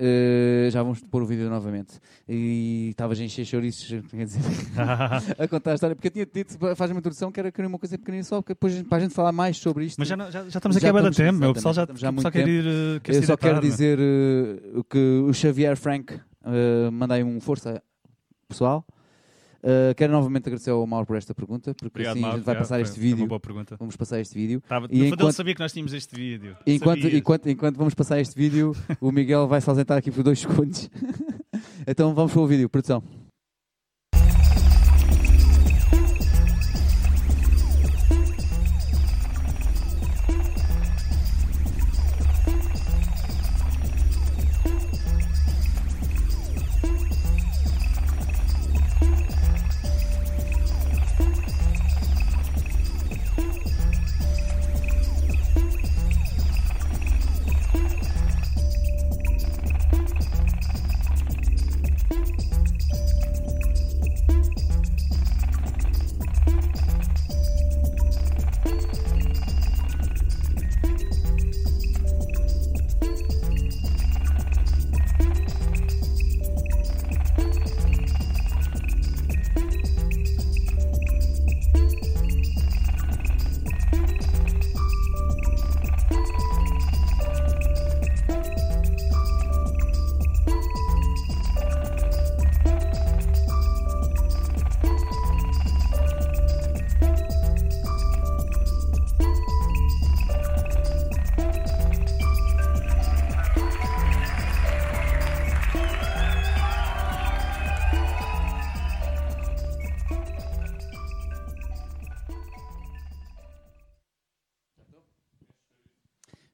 Uh, 0.00 0.70
já 0.70 0.82
vamos 0.82 1.00
pôr 1.00 1.22
o 1.22 1.26
vídeo 1.26 1.50
novamente. 1.50 2.00
E 2.26 2.88
estavas 2.90 3.20
a 3.20 3.22
encher 3.24 3.44
chouriços, 3.44 3.86
quer 4.10 4.24
dizer, 4.24 4.40
a 5.38 5.46
contar 5.46 5.72
a 5.72 5.74
história. 5.74 5.94
Porque 5.94 6.08
eu 6.08 6.12
tinha 6.12 6.26
dito, 6.26 6.56
faz 6.74 6.90
uma 6.90 7.00
introdução 7.00 7.30
que 7.30 7.38
era 7.38 7.52
querer 7.52 7.66
uma 7.66 7.78
coisa 7.78 7.98
pequenina 7.98 8.24
só, 8.24 8.40
porque 8.40 8.54
depois 8.54 8.82
para 8.84 8.96
a 8.98 9.00
gente 9.00 9.14
falar 9.14 9.32
mais 9.32 9.58
sobre 9.58 9.84
isto. 9.84 9.98
Mas 9.98 10.08
já, 10.08 10.16
não- 10.16 10.30
já, 10.30 10.42
já 10.48 10.58
estamos 10.58 10.76
aqui 10.76 10.86
Já 10.86 10.92
bastante 10.92 11.12
estamos- 11.12 11.30
tempo, 11.32 11.40
meu. 11.40 11.50
o 11.50 11.54
pessoal 11.54 11.74
já, 11.74 11.86
já 11.94 12.10
muito 12.10 12.24
pessoal 12.24 12.32
quer 12.32 12.48
ir, 12.48 12.64
uh, 12.64 13.00
quer 13.02 13.14
eu 13.16 13.22
só 13.24 13.36
quero 13.36 13.54
meu. 13.54 13.62
dizer 13.62 13.98
uh, 13.98 14.84
que 14.84 14.98
o 15.28 15.32
Xavier 15.34 15.76
Frank 15.76 16.14
uh, 16.14 16.90
manda 16.90 17.14
aí 17.14 17.22
um 17.22 17.38
força 17.40 17.82
pessoal. 18.48 18.84
Uh, 19.62 19.94
quero 19.94 20.10
novamente 20.12 20.46
agradecer 20.48 20.70
ao 20.70 20.86
Mauro 20.86 21.06
por 21.06 21.16
esta 21.16 21.34
pergunta, 21.34 21.74
porque 21.74 21.88
Obrigado, 21.88 22.12
assim 22.14 22.18
a 22.20 22.22
Mauro. 22.22 22.36
gente 22.38 22.46
vai 22.46 22.56
passar 22.56 22.74
foi- 22.76 22.82
este 22.82 22.94
foi 22.94 23.02
vídeo. 23.02 23.40
pergunta. 23.40 23.76
Vamos 23.78 23.94
passar 23.96 24.18
este 24.20 24.34
vídeo. 24.34 24.62
Tava, 24.66 24.86
E 24.90 24.98
ele 25.00 25.08
enquanto- 25.08 25.32
sabia 25.32 25.54
que 25.54 25.60
nós 25.60 25.70
tínhamos 25.72 25.92
este 25.92 26.16
vídeo. 26.16 26.56
Enquanto, 26.66 27.02
Sabias. 27.02 27.18
enquanto, 27.18 27.48
enquanto 27.50 27.76
vamos 27.76 27.92
passar 27.94 28.18
este 28.20 28.34
vídeo, 28.34 28.74
o 29.00 29.12
Miguel 29.12 29.46
vai 29.46 29.60
se 29.60 29.68
ausentar 29.68 29.98
aqui 29.98 30.10
por 30.10 30.22
dois 30.22 30.38
segundos. 30.40 30.88
então 31.86 32.14
vamos 32.14 32.32
para 32.32 32.40
o 32.40 32.46
vídeo, 32.46 32.68
produção. 32.70 33.02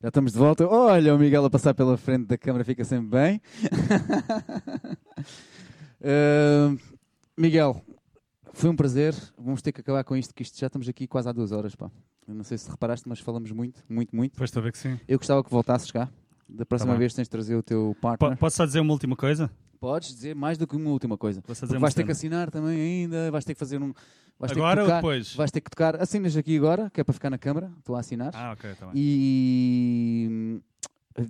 Já 0.06 0.10
estamos 0.10 0.32
de 0.32 0.38
volta. 0.38 0.64
Olha 0.68 1.12
o 1.16 1.18
Miguel 1.18 1.44
a 1.44 1.50
passar 1.50 1.74
pela 1.74 1.96
frente 1.96 2.26
da 2.26 2.38
câmara, 2.38 2.64
fica 2.64 2.84
sempre 2.84 3.08
bem. 3.08 3.42
Uh, 5.98 6.78
Miguel, 7.36 7.82
Foi 8.52 8.70
um 8.70 8.76
prazer. 8.76 9.14
Vamos 9.36 9.62
ter 9.62 9.72
que 9.72 9.80
acabar 9.80 10.04
com 10.04 10.14
isto, 10.14 10.32
que 10.32 10.42
isto 10.42 10.56
já 10.60 10.68
estamos 10.68 10.88
aqui 10.88 11.08
quase 11.08 11.28
há 11.28 11.32
duas 11.32 11.50
horas. 11.50 11.74
Pá. 11.74 11.90
Eu 12.28 12.34
não 12.34 12.44
sei 12.44 12.56
se 12.56 12.70
reparaste, 12.70 13.08
mas 13.08 13.18
falamos 13.18 13.50
muito, 13.50 13.82
muito, 13.88 14.14
muito. 14.14 14.32
Depois 14.32 14.50
estou 14.50 14.60
a 14.60 14.64
ver 14.64 14.72
que 14.72 14.78
sim. 14.78 15.00
Eu 15.08 15.18
gostava 15.18 15.42
que 15.42 15.50
voltasses 15.50 15.90
cá. 15.90 16.08
Da 16.48 16.64
próxima 16.64 16.92
bem. 16.92 17.00
vez 17.00 17.14
tens 17.14 17.24
de 17.24 17.30
trazer 17.30 17.56
o 17.56 17.62
teu 17.62 17.96
partner. 18.00 18.36
Posso 18.36 18.56
só 18.56 18.64
dizer 18.64 18.78
uma 18.78 18.92
última 18.92 19.16
coisa? 19.16 19.50
Podes 19.80 20.10
dizer 20.10 20.36
mais 20.36 20.56
do 20.56 20.66
que 20.66 20.76
uma 20.76 20.90
última 20.90 21.18
coisa. 21.18 21.42
Vais 21.80 21.94
ter 21.94 22.04
que 22.04 22.12
assinar 22.12 22.50
também 22.50 22.78
ainda, 22.80 23.30
vais 23.32 23.44
ter 23.44 23.54
que 23.54 23.58
fazer 23.58 23.82
um. 23.82 23.92
Vais 24.38 24.52
ter 24.52 24.58
Agora 24.58 24.76
que 24.76 24.80
ou 24.80 24.86
tocar, 24.86 24.96
depois? 24.96 25.34
Vais 25.34 25.50
ter 25.50 25.60
que 25.60 25.70
tocar. 25.70 25.96
Assinas 26.02 26.36
aqui 26.36 26.56
agora, 26.56 26.90
que 26.90 27.00
é 27.00 27.04
para 27.04 27.14
ficar 27.14 27.30
na 27.30 27.38
câmara. 27.38 27.72
Estou 27.78 27.96
a 27.96 28.00
assinar. 28.00 28.32
Ah, 28.34 28.52
ok, 28.52 28.70
está 28.70 28.86
bem. 28.86 28.94
E. 28.96 30.28
hum, 30.30 30.60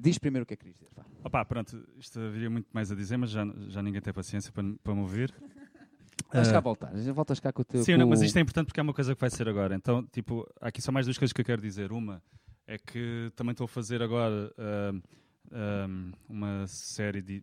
Diz 0.00 0.18
primeiro 0.18 0.42
o 0.42 0.46
que 0.46 0.54
é 0.54 0.56
que 0.56 0.64
querias 0.64 0.78
dizer. 0.78 0.90
Opa, 1.22 1.44
pronto, 1.44 1.80
isto 1.96 2.18
haveria 2.18 2.50
muito 2.50 2.66
mais 2.72 2.90
a 2.90 2.94
dizer, 2.94 3.16
mas 3.16 3.30
já, 3.30 3.46
já 3.68 3.80
ninguém 3.82 4.00
tem 4.00 4.12
paciência 4.12 4.50
para, 4.52 4.64
para 4.82 4.94
me 4.94 5.00
ouvir. 5.00 5.32
Vais 6.32 6.50
cá 6.50 6.58
voltar. 6.58 6.90
Já 6.96 7.12
voltas 7.12 7.38
cá 7.38 7.52
com 7.52 7.62
o 7.62 7.64
teu. 7.64 7.84
Sim, 7.84 7.96
não, 7.96 8.08
mas 8.08 8.20
isto 8.20 8.36
é 8.36 8.40
importante 8.40 8.66
porque 8.66 8.80
é 8.80 8.82
uma 8.82 8.92
coisa 8.92 9.14
que 9.14 9.20
vai 9.20 9.30
ser 9.30 9.48
agora. 9.48 9.74
Então, 9.76 10.04
tipo, 10.06 10.44
há 10.60 10.68
aqui 10.68 10.82
só 10.82 10.90
mais 10.90 11.06
duas 11.06 11.16
coisas 11.16 11.32
que 11.32 11.40
eu 11.40 11.44
quero 11.44 11.62
dizer. 11.62 11.92
Uma 11.92 12.20
é 12.66 12.78
que 12.78 13.30
também 13.36 13.52
estou 13.52 13.66
a 13.66 13.68
fazer 13.68 14.02
agora 14.02 14.52
ahm, 14.58 15.00
ahm, 15.52 16.12
uma 16.28 16.66
série 16.66 17.22
de 17.22 17.42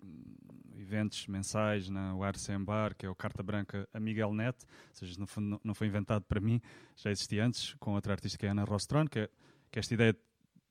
eventos 0.77 1.27
mensais 1.27 1.89
na 1.89 2.15
URCM 2.15 2.63
Bar, 2.65 2.95
que 2.95 3.05
é 3.05 3.09
o 3.09 3.15
Carta 3.15 3.41
Branca 3.43 3.87
a 3.93 3.99
Miguel 3.99 4.33
Net, 4.33 4.57
ou 4.89 4.95
seja, 4.95 5.19
no 5.19 5.25
fundo 5.27 5.59
não- 5.63 5.73
foi 5.73 5.87
inventado 5.87 6.23
para 6.23 6.39
mim, 6.39 6.61
já 6.95 7.09
existia 7.11 7.45
antes, 7.45 7.73
com 7.79 7.93
outra 7.93 8.13
artista 8.13 8.37
que 8.37 8.45
é 8.45 8.49
a 8.49 8.51
Ana 8.51 8.63
Rostron, 8.63 9.07
que 9.07 9.19
é, 9.19 9.29
que 9.71 9.77
é 9.77 9.81
esta 9.81 9.93
ideia 9.93 10.13
de 10.13 10.19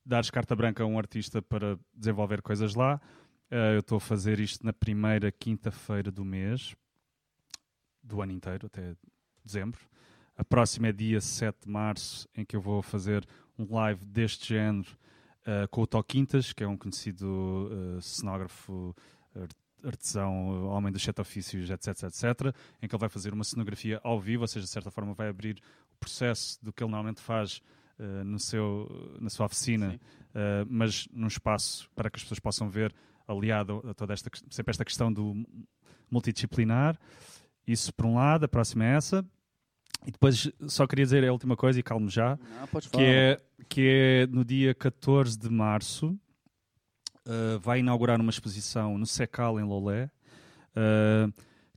dares 0.05 0.31
carta 0.31 0.55
branca 0.57 0.83
a 0.83 0.87
um 0.87 0.99
artista 0.99 1.41
para 1.41 1.79
desenvolver 1.95 2.43
coisas 2.43 2.75
lá. 2.75 3.01
Ah, 3.51 3.73
eu 3.75 3.81
estou 3.81 3.97
a 3.97 4.01
fazer 4.01 4.41
isto 4.41 4.65
na 4.65 4.73
primeira 4.73 5.31
quinta-feira 5.31 6.11
do 6.11 6.25
mês, 6.25 6.75
do 8.03 8.21
ano 8.21 8.33
inteiro, 8.33 8.67
até 8.67 8.95
dezembro. 9.45 9.81
A 10.37 10.45
próxima 10.45 10.89
é 10.89 10.93
dia 10.93 11.21
7 11.21 11.65
de 11.65 11.71
março, 11.71 12.29
em 12.35 12.45
que 12.45 12.57
eu 12.57 12.61
vou 12.61 12.83
fazer 12.83 13.27
um 13.59 13.75
live 13.75 14.05
deste 14.05 14.49
género 14.49 14.89
uh, 15.47 15.69
com 15.70 15.82
o 15.82 15.86
Tó 15.86 16.02
Quintas, 16.02 16.52
que 16.52 16.64
é 16.64 16.69
um 16.69 16.77
conhecido 16.77 17.27
uh, 17.27 18.02
cenógrafo, 18.02 18.94
art- 19.35 19.56
artesão, 19.85 20.66
homem 20.66 20.93
dos 20.93 21.02
sete 21.02 21.20
ofícios, 21.20 21.69
etc, 21.70 21.89
etc, 22.05 22.55
em 22.81 22.89
que 22.89 22.94
ele 22.94 23.01
vai 23.01 23.09
fazer 23.09 23.32
uma 23.32 23.44
cenografia 23.44 24.01
ao 24.05 24.20
vivo, 24.20 24.43
ou 24.43 24.48
seja, 24.48 24.64
de 24.64 24.70
certa 24.70 24.90
forma 24.90 25.12
vai 25.12 25.28
abrir 25.28 25.60
o 25.93 25.98
processo 25.98 26.59
do 26.64 26.73
que 26.73 26.82
ele 26.85 26.90
normalmente 26.90 27.20
faz 27.20 27.60
uh, 27.98 28.24
no 28.24 28.39
seu, 28.39 29.19
na 29.20 29.28
sua 29.28 29.47
oficina, 29.47 29.98
uh, 30.31 30.66
mas 30.69 31.09
num 31.12 31.27
espaço 31.27 31.90
para 31.94 32.10
que 32.10 32.16
as 32.16 32.23
pessoas 32.23 32.40
possam 32.40 32.69
ver, 32.70 32.94
aliado 33.27 33.82
a 33.89 33.94
toda 33.94 34.12
esta, 34.12 34.31
sempre 34.51 34.70
esta 34.70 34.85
questão 34.85 35.12
do 35.12 35.35
multidisciplinar. 36.10 36.98
Isso 37.66 37.93
por 37.94 38.06
um 38.06 38.16
lado, 38.16 38.44
a 38.44 38.48
próxima 38.48 38.85
é 38.85 38.97
essa. 38.97 39.24
E 40.07 40.11
depois 40.11 40.51
só 40.69 40.87
queria 40.87 41.05
dizer 41.05 41.24
a 41.27 41.33
última 41.33 41.57
coisa, 41.57 41.79
e 41.79 41.83
calmo 41.83 42.09
já, 42.09 42.37
Não, 42.37 42.66
que 42.91 43.05
é, 43.05 43.41
que 43.69 43.81
é 43.89 44.27
no 44.27 44.45
dia 44.45 44.74
14 44.74 45.39
de 45.39 45.49
março, 45.49 46.19
uh, 47.27 47.59
vai 47.61 47.81
inaugurar 47.81 48.20
uma 48.20 48.31
exposição 48.31 48.99
no 48.99 49.07
Secal, 49.07 49.59
em 49.61 49.65
Lolé, 49.65 50.11
uh, 50.77 51.33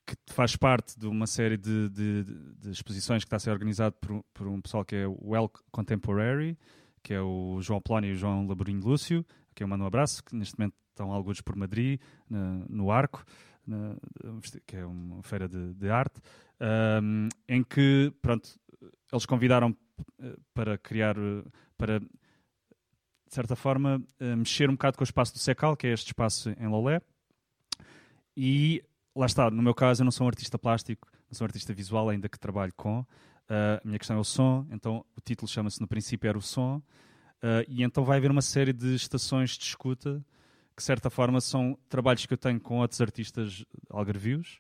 que 0.05 0.15
faz 0.33 0.55
parte 0.55 0.99
de 0.99 1.07
uma 1.07 1.25
série 1.27 1.57
de, 1.57 1.89
de- 1.89 2.23
de 2.59 2.71
exposições 2.71 3.23
que 3.23 3.27
está 3.27 3.37
a 3.37 3.39
ser 3.39 3.51
organizado 3.51 3.95
por, 3.99 4.11
um- 4.11 4.21
por 4.33 4.47
um 4.47 4.61
pessoal 4.61 4.85
que 4.85 4.95
é 4.95 5.07
o 5.07 5.17
Well 5.21 5.49
Contemporary, 5.71 6.57
que 7.03 7.13
é 7.13 7.21
o 7.21 7.59
João 7.61 7.81
Polónia 7.81 8.09
e 8.09 8.13
o 8.13 8.15
João 8.15 8.47
Laborinho 8.47 8.81
Lúcio, 8.83 9.25
que 9.53 9.63
eu 9.63 9.67
mando 9.67 9.83
um 9.83 9.87
abraço, 9.87 10.23
que 10.23 10.35
neste 10.35 10.57
momento 10.57 10.73
estão 10.89 11.11
alguns 11.11 11.41
por 11.41 11.55
Madrid, 11.55 11.99
na- 12.29 12.65
no 12.69 12.91
Arco, 12.91 13.23
na- 13.67 13.95
que 14.67 14.75
é 14.77 14.85
uma 14.85 15.23
feira 15.23 15.47
de, 15.47 15.73
de 15.73 15.89
arte, 15.89 16.19
um, 16.61 17.29
em 17.47 17.63
que, 17.63 18.13
pronto, 18.21 18.59
eles 19.11 19.25
convidaram 19.25 19.75
eh, 20.21 20.35
para 20.53 20.77
criar, 20.77 21.17
eh, 21.17 21.43
para, 21.77 21.99
de 21.99 22.07
certa 23.29 23.55
forma, 23.55 24.03
eh, 24.19 24.35
mexer 24.35 24.69
um 24.69 24.73
bocado 24.73 24.97
com 24.97 25.03
o 25.03 25.05
espaço 25.05 25.33
do 25.33 25.39
Secal, 25.39 25.75
que 25.75 25.87
é 25.87 25.93
este 25.93 26.07
espaço 26.07 26.49
em 26.59 26.67
Lolé. 26.67 27.01
E 28.35 28.83
lá 29.15 29.25
está, 29.25 29.49
no 29.49 29.61
meu 29.61 29.73
caso, 29.73 30.01
eu 30.01 30.05
não 30.05 30.11
sou 30.11 30.25
um 30.25 30.29
artista 30.29 30.59
plástico, 30.59 31.07
não 31.29 31.37
sou 31.37 31.45
um 31.45 31.47
artista 31.47 31.73
visual, 31.73 32.09
ainda 32.09 32.27
que 32.27 32.39
trabalho 32.39 32.73
com. 32.75 33.05
Ah, 33.47 33.79
a 33.83 33.87
minha 33.87 33.99
questão 33.99 34.17
é 34.17 34.19
o 34.19 34.23
som, 34.23 34.67
então 34.71 35.05
o 35.15 35.21
título 35.21 35.47
chama-se 35.47 35.79
No 35.79 35.87
Princípio 35.87 36.27
Era 36.27 36.37
o 36.37 36.41
Som. 36.41 36.81
Ah, 37.41 37.63
e 37.67 37.83
então 37.83 38.03
vai 38.03 38.17
haver 38.17 38.31
uma 38.31 38.41
série 38.41 38.73
de 38.73 38.95
estações 38.95 39.51
de 39.51 39.63
escuta 39.63 40.23
que, 40.75 40.81
de 40.81 40.83
certa 40.83 41.09
forma, 41.09 41.39
são 41.39 41.77
trabalhos 41.87 42.25
que 42.25 42.33
eu 42.33 42.37
tenho 42.37 42.59
com 42.59 42.79
outros 42.79 42.99
artistas 42.99 43.63
algarvios, 43.89 44.59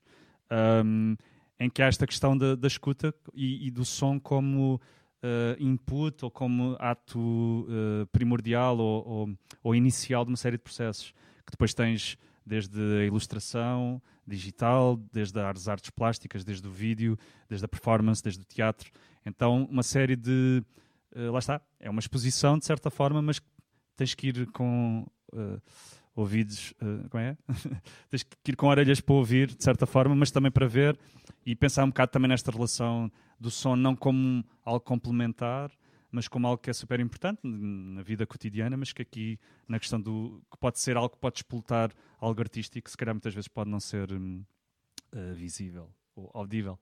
ahm, 0.49 1.15
em 1.59 1.69
que 1.69 1.81
há 1.81 1.87
esta 1.87 2.05
questão 2.05 2.37
da, 2.37 2.55
da 2.55 2.67
escuta 2.67 3.13
e, 3.33 3.67
e 3.67 3.71
do 3.71 3.85
som 3.85 4.19
como 4.19 4.79
ah, 5.23 5.55
input 5.59 6.23
ou 6.23 6.31
como 6.31 6.75
ato 6.79 7.67
ah, 7.69 8.07
primordial 8.11 8.77
ou, 8.77 9.07
ou, 9.07 9.29
ou 9.63 9.75
inicial 9.75 10.23
de 10.23 10.31
uma 10.31 10.37
série 10.37 10.57
de 10.57 10.63
processos 10.63 11.13
que 11.45 11.51
depois 11.51 11.73
tens 11.73 12.17
desde 12.45 12.79
a 12.79 13.05
ilustração 13.05 14.01
digital, 14.25 14.97
desde 15.11 15.39
as 15.39 15.67
artes 15.67 15.89
plásticas, 15.89 16.43
desde 16.43 16.67
o 16.67 16.71
vídeo, 16.71 17.17
desde 17.49 17.65
a 17.65 17.67
performance, 17.67 18.21
desde 18.23 18.41
o 18.41 18.45
teatro. 18.45 18.91
Então, 19.25 19.67
uma 19.69 19.83
série 19.83 20.15
de. 20.15 20.63
eh, 21.15 21.29
lá 21.29 21.39
está, 21.39 21.61
é 21.79 21.89
uma 21.89 21.99
exposição 21.99 22.57
de 22.57 22.65
certa 22.65 22.89
forma, 22.89 23.21
mas 23.21 23.41
tens 23.95 24.13
que 24.13 24.27
ir 24.27 24.51
com 24.51 25.05
eh, 25.33 25.59
ouvidos. 26.15 26.73
eh, 26.81 27.07
como 27.09 27.23
é? 27.23 27.37
tens 28.09 28.23
que 28.23 28.51
ir 28.51 28.55
com 28.55 28.67
orelhas 28.67 29.01
para 29.01 29.15
ouvir, 29.15 29.53
de 29.53 29.63
certa 29.63 29.85
forma, 29.85 30.15
mas 30.15 30.31
também 30.31 30.51
para 30.51 30.67
ver 30.67 30.97
e 31.45 31.55
pensar 31.55 31.83
um 31.83 31.87
bocado 31.89 32.11
também 32.11 32.29
nesta 32.29 32.51
relação 32.51 33.11
do 33.39 33.51
som, 33.51 33.75
não 33.75 33.95
como 33.95 34.43
algo 34.63 34.79
complementar, 34.79 35.71
mas 36.11 36.27
como 36.27 36.47
algo 36.47 36.61
que 36.61 36.69
é 36.69 36.73
super 36.73 36.99
importante 36.99 37.39
na 37.43 38.01
vida 38.01 38.25
cotidiana, 38.25 38.77
mas 38.77 38.93
que 38.93 39.01
aqui 39.01 39.39
na 39.67 39.77
questão 39.77 39.99
do 39.99 40.41
que 40.49 40.57
pode 40.57 40.79
ser 40.79 40.95
algo 40.95 41.09
que 41.09 41.19
pode 41.19 41.39
explotar 41.39 41.91
algo 42.19 42.39
artístico, 42.39 42.89
se 42.89 42.95
calhar 42.95 43.13
muitas 43.13 43.33
vezes 43.33 43.49
pode 43.49 43.69
não 43.69 43.79
ser 43.81 44.07
eh, 45.11 45.33
visível 45.33 45.89
ou 46.15 46.31
audível. 46.33 46.79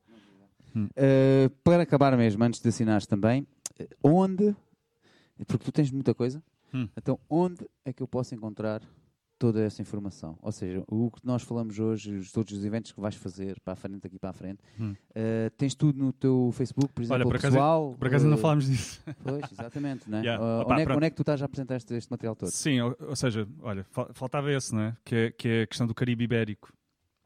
Uh, 0.75 1.49
para 1.63 1.83
acabar 1.83 2.15
mesmo, 2.17 2.43
antes 2.43 2.59
de 2.59 2.67
assinares 2.69 3.05
também, 3.05 3.45
uh, 3.79 3.87
onde, 4.03 4.55
porque 5.47 5.65
tu 5.65 5.71
tens 5.71 5.91
muita 5.91 6.13
coisa, 6.13 6.41
Hum. 6.73 6.87
então 6.97 7.19
onde 7.29 7.67
é 7.85 7.93
que 7.93 8.01
eu 8.01 8.07
posso 8.07 8.33
encontrar 8.33 8.81
toda 9.43 9.61
essa 9.61 9.81
informação? 9.81 10.37
Ou 10.41 10.53
seja, 10.53 10.81
o 10.87 11.11
que 11.11 11.19
nós 11.25 11.43
falamos 11.43 11.77
hoje, 11.77 12.13
os- 12.15 12.31
todos 12.31 12.53
os 12.57 12.63
eventos 12.63 12.93
que 12.93 13.01
vais 13.01 13.13
fazer 13.13 13.59
para 13.59 13.73
a 13.73 13.75
frente, 13.75 13.99
daqui 13.99 14.17
para 14.17 14.29
a 14.29 14.33
frente, 14.33 14.59
Hum. 14.79 14.91
uh, 14.93 15.49
tens 15.57 15.75
tudo 15.75 15.99
no 15.99 16.13
teu 16.13 16.49
Facebook, 16.53 16.93
por 16.93 17.01
exemplo, 17.01 17.15
Olha, 17.15 17.25
por 17.25 17.35
acaso- 17.35 17.53
pessoal. 17.55 17.95
Por 17.99 18.07
acaso 18.07 18.23
ainda 18.25 18.37
uh, 18.37 18.39
falámos 18.39 18.65
disso. 18.67 19.03
Pois, 19.21 19.51
exatamente, 19.51 20.09
né? 20.09 20.21
Yeah. 20.23 20.41
Uh, 20.41 20.61
Opa, 20.61 20.73
onde, 20.75 20.81
é, 20.83 20.95
onde 20.95 21.05
é 21.07 21.09
que 21.09 21.15
tu 21.17 21.23
estás 21.23 21.41
a 21.41 21.45
apresentar 21.45 21.75
este, 21.75 21.93
este 21.93 22.09
material 22.09 22.35
todo? 22.37 22.51
Sim, 22.51 22.79
ou, 22.79 22.95
ou 23.09 23.15
seja, 23.17 23.45
olha, 23.61 23.83
fal- 23.91 24.09
faltava 24.13 24.49
esse, 24.53 24.73
não 24.73 24.81
é? 24.83 24.97
Que, 25.03 25.15
é? 25.15 25.31
que 25.31 25.47
é 25.49 25.61
a 25.63 25.67
questão 25.67 25.85
do 25.85 25.93
Caribe 25.93 26.23
Ibérico. 26.23 26.71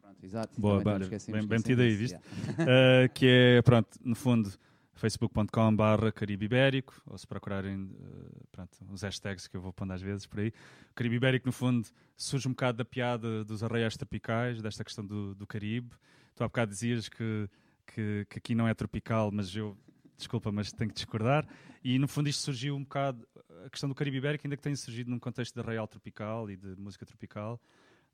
Pronto, 0.02 0.24
exato. 0.24 0.60
Boa, 0.60 0.84
bem- 0.84 1.08
bem 1.48 1.60
metido 1.60 1.84
aí, 1.84 1.96
viste? 1.96 2.18
yeah. 2.58 3.10
Que 3.14 3.28
é, 3.28 3.62
pronto, 3.62 3.90
no 4.04 4.16
fundo, 4.16 4.52
facebook.com 4.98 5.76
barra 5.76 6.12
Caribe 6.12 6.46
Ibérico, 6.46 7.02
ou 7.06 7.18
se 7.18 7.26
procurarem 7.26 7.84
uh, 7.84 8.48
pronto, 8.52 8.78
os 8.92 9.02
hashtags 9.04 9.48
que 9.48 9.56
eu 9.56 9.62
vou 9.62 9.72
pondo 9.72 9.94
às 9.94 10.02
vezes 10.02 10.26
por 10.26 10.40
aí. 10.40 10.52
Caribe 10.96 11.16
Ibérico, 11.16 11.46
no 11.46 11.52
fundo, 11.52 11.88
surge 12.16 12.48
um 12.48 12.52
bocado 12.52 12.80
da 12.80 12.86
piada 12.86 13.44
dos 13.46 13.64
arraiais 13.64 13.96
tropicais, 13.96 14.62
desta 14.62 14.84
questão 14.84 15.06
do, 15.06 15.36
do 15.36 15.46
Caribe. 15.46 15.96
Tu 16.36 16.44
há 16.44 16.48
bocado 16.48 16.72
dizias 16.72 17.08
que, 17.08 17.50
que, 17.86 18.26
que 18.30 18.38
aqui 18.38 18.56
não 18.56 18.68
é 18.68 18.74
tropical, 18.74 19.32
mas 19.32 19.56
eu, 19.56 19.78
desculpa, 20.18 20.52
mas 20.52 20.72
tenho 20.72 20.90
que 20.90 20.96
discordar. 20.96 21.48
E, 21.84 21.98
no 22.00 22.08
fundo, 22.08 22.28
isto 22.28 22.42
surgiu 22.42 22.76
um 22.76 22.84
bocado, 22.84 23.28
a 23.66 23.70
questão 23.70 23.88
do 23.88 23.96
Caribe 23.96 24.18
Ibérico, 24.18 24.46
ainda 24.46 24.58
que 24.58 24.64
tenha 24.64 24.76
surgido 24.76 25.10
num 25.10 25.20
contexto 25.20 25.54
de 25.54 25.62
arraial 25.62 25.88
tropical 25.88 26.50
e 26.50 26.58
de 26.58 26.76
música 26.76 27.06
tropical, 27.06 27.62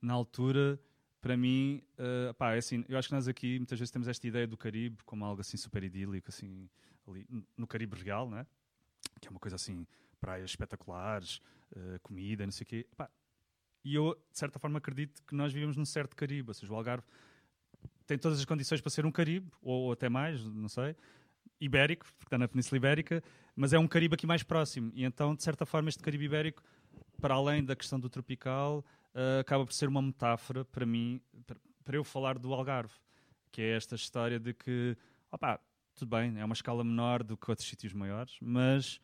na 0.02 0.14
altura 0.14 0.80
para 1.24 1.38
mim, 1.38 1.82
eh, 1.98 2.34
pá, 2.34 2.54
é 2.54 2.58
assim, 2.58 2.84
eu 2.90 2.98
acho 2.98 3.08
que 3.08 3.14
nós 3.14 3.30
aqui 3.30 3.58
muitas 3.58 3.80
vezes 3.80 3.90
temos 3.90 4.10
esta 4.10 4.28
ideia 4.28 4.46
do 4.46 4.58
Caribe 4.58 5.02
como 5.06 5.24
algo 5.24 5.40
assim 5.40 5.56
super 5.56 5.82
idílico, 5.82 6.28
assim, 6.28 6.70
ali, 7.08 7.26
no 7.56 7.66
Caribe 7.66 7.96
real, 7.96 8.30
né? 8.30 8.46
que 9.22 9.30
é 9.30 9.32
uma 9.32 9.40
coisa 9.40 9.56
assim, 9.56 9.88
praias 10.20 10.50
espetaculares, 10.50 11.40
eh, 11.74 11.98
comida, 12.04 12.46
não 12.46 12.52
sei 12.52 12.66
o 12.66 12.68
quê. 12.68 12.88
Pá, 12.98 13.10
e 13.86 13.96
eu, 13.96 14.14
de 14.34 14.38
certa 14.38 14.60
forma, 14.60 14.80
acredito 14.80 15.24
que 15.24 15.34
nós 15.34 15.54
vivemos 15.54 15.78
num 15.78 15.86
certo 15.86 16.14
Caribe, 16.14 16.50
ou 16.50 16.54
seja, 16.54 16.74
o 16.74 16.76
Algarve 16.76 17.06
tem 18.06 18.18
todas 18.18 18.38
as 18.38 18.44
condições 18.44 18.82
para 18.82 18.90
ser 18.90 19.06
um 19.06 19.12
Caribe, 19.12 19.50
ou, 19.62 19.84
ou 19.84 19.92
até 19.94 20.10
mais, 20.10 20.44
não 20.44 20.68
sei, 20.68 20.94
ibérico, 21.58 22.06
porque 22.06 22.26
está 22.26 22.38
na 22.38 22.50
Península 22.50 22.76
Ibérica, 22.76 23.24
mas 23.56 23.72
é 23.72 23.80
um 23.80 23.88
Caribe 23.88 24.16
aqui 24.16 24.28
mais 24.28 24.44
próximo. 24.44 24.92
E 24.94 25.06
então, 25.06 25.34
de 25.34 25.42
certa 25.42 25.66
forma, 25.66 25.88
este 25.88 26.04
Caribe 26.04 26.26
Ibérico, 26.26 26.62
para 27.22 27.36
além 27.36 27.64
da 27.64 27.78
questão 27.78 27.98
do 27.98 28.10
tropical, 28.10 28.84
eh, 29.14 29.40
acaba 29.40 29.66
por 29.66 29.74
ser 29.74 29.88
uma 29.88 30.02
metáfora 30.02 30.66
para 30.66 30.86
mim, 30.86 31.22
para, 31.46 31.58
para 31.84 31.98
eu 31.98 32.04
falar 32.04 32.38
do 32.38 32.54
Algarve, 32.54 32.94
que 33.52 33.62
é 33.62 33.76
esta 33.76 33.96
história 33.96 34.40
de 34.40 34.54
que, 34.54 34.98
opá, 35.32 35.60
tudo 35.96 36.10
bem, 36.10 36.40
é 36.40 36.46
uma 36.46 36.54
escala 36.54 36.84
menor 36.84 37.24
do 37.24 37.38
que 37.38 37.50
outros 37.50 37.68
sítios 37.68 37.94
maiores, 37.94 38.38
mas 38.42 39.00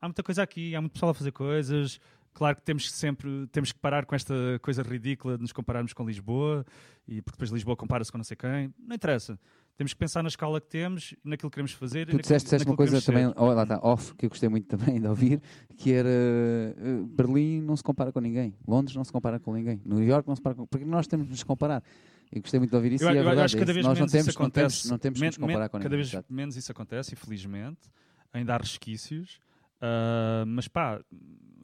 há 0.00 0.08
muita 0.08 0.22
coisa 0.22 0.42
aqui, 0.42 0.74
há 0.74 0.80
muito 0.80 0.92
pessoal 0.94 1.10
a 1.10 1.14
fazer 1.14 1.32
coisas, 1.32 2.00
Claro 2.34 2.56
que 2.56 2.62
temos 2.62 2.88
que 2.90 2.92
sempre 2.92 3.46
temos 3.52 3.70
que 3.70 3.78
parar 3.78 4.04
com 4.04 4.14
esta 4.14 4.34
coisa 4.60 4.82
ridícula 4.82 5.36
de 5.36 5.42
nos 5.42 5.52
compararmos 5.52 5.92
com 5.92 6.04
Lisboa 6.04 6.66
e 7.06 7.22
porque 7.22 7.36
depois 7.36 7.50
Lisboa 7.50 7.76
compara-se 7.76 8.10
com 8.10 8.18
não 8.18 8.24
sei 8.24 8.36
quem. 8.36 8.74
Não 8.76 8.96
interessa. 8.96 9.38
Temos 9.76 9.92
que 9.92 9.98
pensar 9.98 10.22
na 10.22 10.28
escala 10.28 10.60
que 10.60 10.68
temos, 10.68 11.14
naquilo 11.24 11.48
que 11.50 11.54
queremos 11.54 11.72
fazer. 11.72 12.06
Tu 12.08 12.18
disseste, 12.18 12.46
disseste 12.46 12.66
uma 12.68 12.76
coisa 12.76 13.00
também, 13.00 13.32
oh, 13.36 13.46
lá 13.46 13.62
está, 13.62 13.78
off, 13.82 14.14
que 14.16 14.26
eu 14.26 14.30
gostei 14.30 14.48
muito 14.48 14.66
também 14.76 15.00
de 15.00 15.06
ouvir, 15.06 15.40
que 15.76 15.92
era 15.92 16.08
eh, 16.08 16.74
Berlim 17.08 17.60
não 17.60 17.76
se 17.76 17.82
compara 17.82 18.12
com 18.12 18.20
ninguém, 18.20 18.54
Londres 18.66 18.96
não 18.96 19.04
se 19.04 19.12
compara 19.12 19.38
com 19.38 19.52
ninguém, 19.54 19.80
New 19.84 20.02
York 20.02 20.28
não 20.28 20.34
se 20.34 20.40
compara 20.42 20.56
com 20.56 20.66
porque 20.66 20.84
nós 20.84 21.06
temos 21.06 21.26
de 21.26 21.32
nos 21.32 21.42
comparar. 21.44 21.82
Eu 22.32 22.40
gostei 22.40 22.58
muito 22.58 22.70
de 22.70 22.76
ouvir 22.76 22.92
isso 22.94 23.04
Eu, 23.04 23.10
e 23.10 23.16
é 23.16 23.20
eu 23.20 23.24
verdade. 23.24 23.44
acho 23.44 23.54
que 23.54 23.60
cada 23.60 23.72
vez 23.72 23.86
nós 23.86 23.98
não 23.98 24.06
menos 24.06 24.12
temos, 24.12 24.28
isso 24.28 24.42
não 24.42 24.50
temos, 24.50 24.72
acontece. 24.74 24.90
não 24.90 24.98
temos 24.98 25.20
que 25.20 25.26
nos 25.26 25.36
comparar 25.36 25.68
com 25.68 25.78
Cada 25.78 25.84
ninguém. 25.88 25.98
vez 25.98 26.08
exato. 26.08 26.32
menos 26.32 26.56
isso 26.56 26.72
acontece, 26.72 27.12
infelizmente. 27.14 27.80
Ainda 28.32 28.54
há 28.54 28.58
resquícios. 28.58 29.38
Ah, 29.80 30.44
mas 30.46 30.66
pá, 30.66 31.00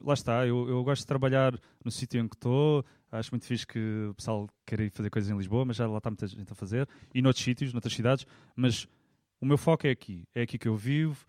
lá 0.03 0.13
está. 0.13 0.45
Eu, 0.45 0.67
eu 0.69 0.83
gosto 0.83 1.01
de 1.01 1.07
trabalhar 1.07 1.53
no 1.83 1.91
sítio 1.91 2.19
em 2.19 2.27
que 2.27 2.35
estou. 2.35 2.85
Acho 3.11 3.31
muito 3.31 3.45
fixe 3.45 3.67
que 3.67 4.07
o 4.09 4.13
pessoal 4.13 4.47
queira 4.65 4.83
ir 4.83 4.89
fazer 4.89 5.09
coisas 5.09 5.29
em 5.29 5.37
Lisboa, 5.37 5.65
mas 5.65 5.75
já 5.75 5.87
lá 5.87 5.97
está 5.97 6.09
muita 6.09 6.27
gente 6.27 6.51
a 6.51 6.55
fazer. 6.55 6.87
E 7.13 7.21
noutros 7.21 7.43
sítios, 7.43 7.73
noutras 7.73 7.93
cidades. 7.93 8.25
Mas 8.55 8.87
o 9.39 9.45
meu 9.45 9.57
foco 9.57 9.85
é 9.87 9.91
aqui. 9.91 10.23
É 10.33 10.43
aqui 10.43 10.57
que 10.57 10.67
eu 10.67 10.75
vivo. 10.75 11.25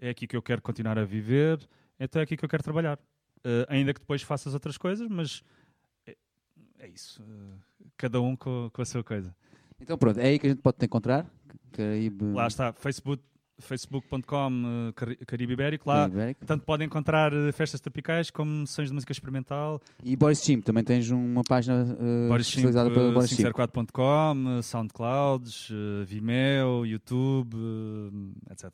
É 0.00 0.10
aqui 0.10 0.26
que 0.26 0.36
eu 0.36 0.42
quero 0.42 0.62
continuar 0.62 0.98
a 0.98 1.04
viver. 1.04 1.58
Então 1.98 2.20
é 2.20 2.22
aqui 2.24 2.36
que 2.36 2.44
eu 2.44 2.48
quero 2.48 2.62
trabalhar. 2.62 2.98
Ah, 3.44 3.66
ainda 3.68 3.92
que 3.92 4.00
depois 4.00 4.22
faças 4.22 4.54
outras 4.54 4.78
coisas, 4.78 5.06
mas 5.08 5.42
é, 6.06 6.16
é 6.78 6.88
isso. 6.88 7.22
Ah, 7.22 7.58
cada 7.96 8.20
um 8.20 8.34
com, 8.34 8.70
com 8.72 8.82
a 8.82 8.84
sua 8.84 9.04
coisa. 9.04 9.34
Então 9.78 9.98
pronto, 9.98 10.18
é 10.18 10.26
aí 10.26 10.38
que 10.38 10.46
a 10.46 10.50
gente 10.50 10.62
pode 10.62 10.78
te 10.78 10.86
encontrar. 10.86 11.26
Caribe, 11.72 12.32
Lá 12.32 12.46
está, 12.46 12.72
Facebook, 12.72 13.22
facebook.com 13.60 14.92
Cari- 14.94 15.16
Caribe 15.26 15.52
Ibérico. 15.52 15.88
Lá 15.88 16.06
Ibérico. 16.06 16.44
tanto 16.44 16.64
podem 16.64 16.86
encontrar 16.86 17.32
uh, 17.32 17.52
festas 17.52 17.80
tropicais 17.80 18.30
como 18.30 18.66
sessões 18.66 18.88
de 18.88 18.94
música 18.94 19.12
experimental. 19.12 19.80
E 20.02 20.16
Boris 20.16 20.42
Chim, 20.42 20.60
também 20.60 20.82
tens 20.84 21.10
uma 21.10 21.42
página 21.42 21.84
uh, 21.84 22.28
Boris 22.28 22.46
Chimp, 22.46 22.64
especializada 22.66 22.90
para 22.90 23.02
uh, 23.08 23.12
Boris 23.12 23.30
Chim. 23.30 23.44
504.com, 23.44 24.62
Soundclouds, 24.62 25.68
Vimeo, 26.06 26.84
YouTube, 26.86 27.56
etc. 28.50 28.72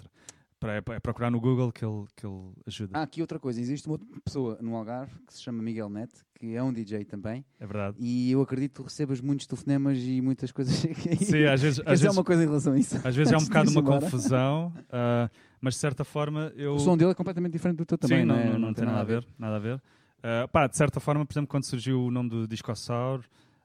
Para, 0.61 0.74
é, 0.77 0.82
é 0.97 1.01
procurar 1.01 1.31
no 1.31 1.41
Google 1.41 1.73
que 1.73 1.82
ele, 1.82 2.05
que 2.15 2.27
ele 2.27 2.53
ajuda. 2.66 2.99
Ah, 2.99 3.03
aqui 3.03 3.23
outra 3.23 3.39
coisa, 3.39 3.59
existe 3.59 3.87
uma 3.89 3.95
outra 3.95 4.07
pessoa 4.23 4.59
no 4.61 4.77
Algarve 4.77 5.12
que 5.27 5.32
se 5.32 5.41
chama 5.43 5.62
Miguel 5.62 5.89
Net, 5.89 6.12
que 6.35 6.55
é 6.55 6.62
um 6.62 6.70
DJ 6.70 7.07
também, 7.07 7.43
É 7.59 7.66
verdade. 7.66 7.97
e 7.99 8.31
eu 8.31 8.43
acredito 8.43 8.82
que 8.82 8.89
recebas 8.91 9.23
muitos 9.23 9.47
telefonemas 9.47 9.97
e 9.99 10.20
muitas 10.20 10.53
coisas. 10.53 10.74
Sim, 11.24 11.45
às 11.45 11.62
vezes, 11.62 11.81
às 11.81 11.95
dizer 11.95 12.05
vezes, 12.05 12.15
uma 12.15 12.23
coisa 12.23 12.43
em 12.43 12.47
relação 12.47 12.74
a 12.74 12.78
isso? 12.78 12.97
às 13.03 13.16
vezes 13.16 13.32
é 13.32 13.39
um 13.39 13.45
bocado 13.45 13.70
uma 13.70 13.82
confusão, 13.82 14.70
uh, 14.77 15.31
mas 15.62 15.74
de 15.74 15.81
certa 15.81 16.05
forma 16.05 16.53
eu. 16.55 16.74
O 16.74 16.78
som 16.78 16.95
dele 16.95 17.12
é 17.12 17.15
completamente 17.15 17.53
diferente 17.53 17.78
do 17.78 17.87
teu 17.87 17.97
também, 17.97 18.20
Sim, 18.20 18.27
não, 18.27 18.37
é? 18.37 18.51
não, 18.51 18.59
não 18.59 18.74
tem 18.74 18.85
nada 18.85 19.01
a 19.01 19.05
ver. 19.05 19.27
Nada 19.39 19.57
a 19.57 19.59
ver. 19.59 19.77
Uh, 19.77 20.47
pá, 20.53 20.66
de 20.66 20.77
certa 20.77 21.01
forma, 21.01 21.24
por 21.24 21.32
exemplo, 21.32 21.49
quando 21.49 21.65
surgiu 21.65 22.05
o 22.05 22.11
nome 22.11 22.28
do 22.28 22.47
Discossauro, 22.47 23.24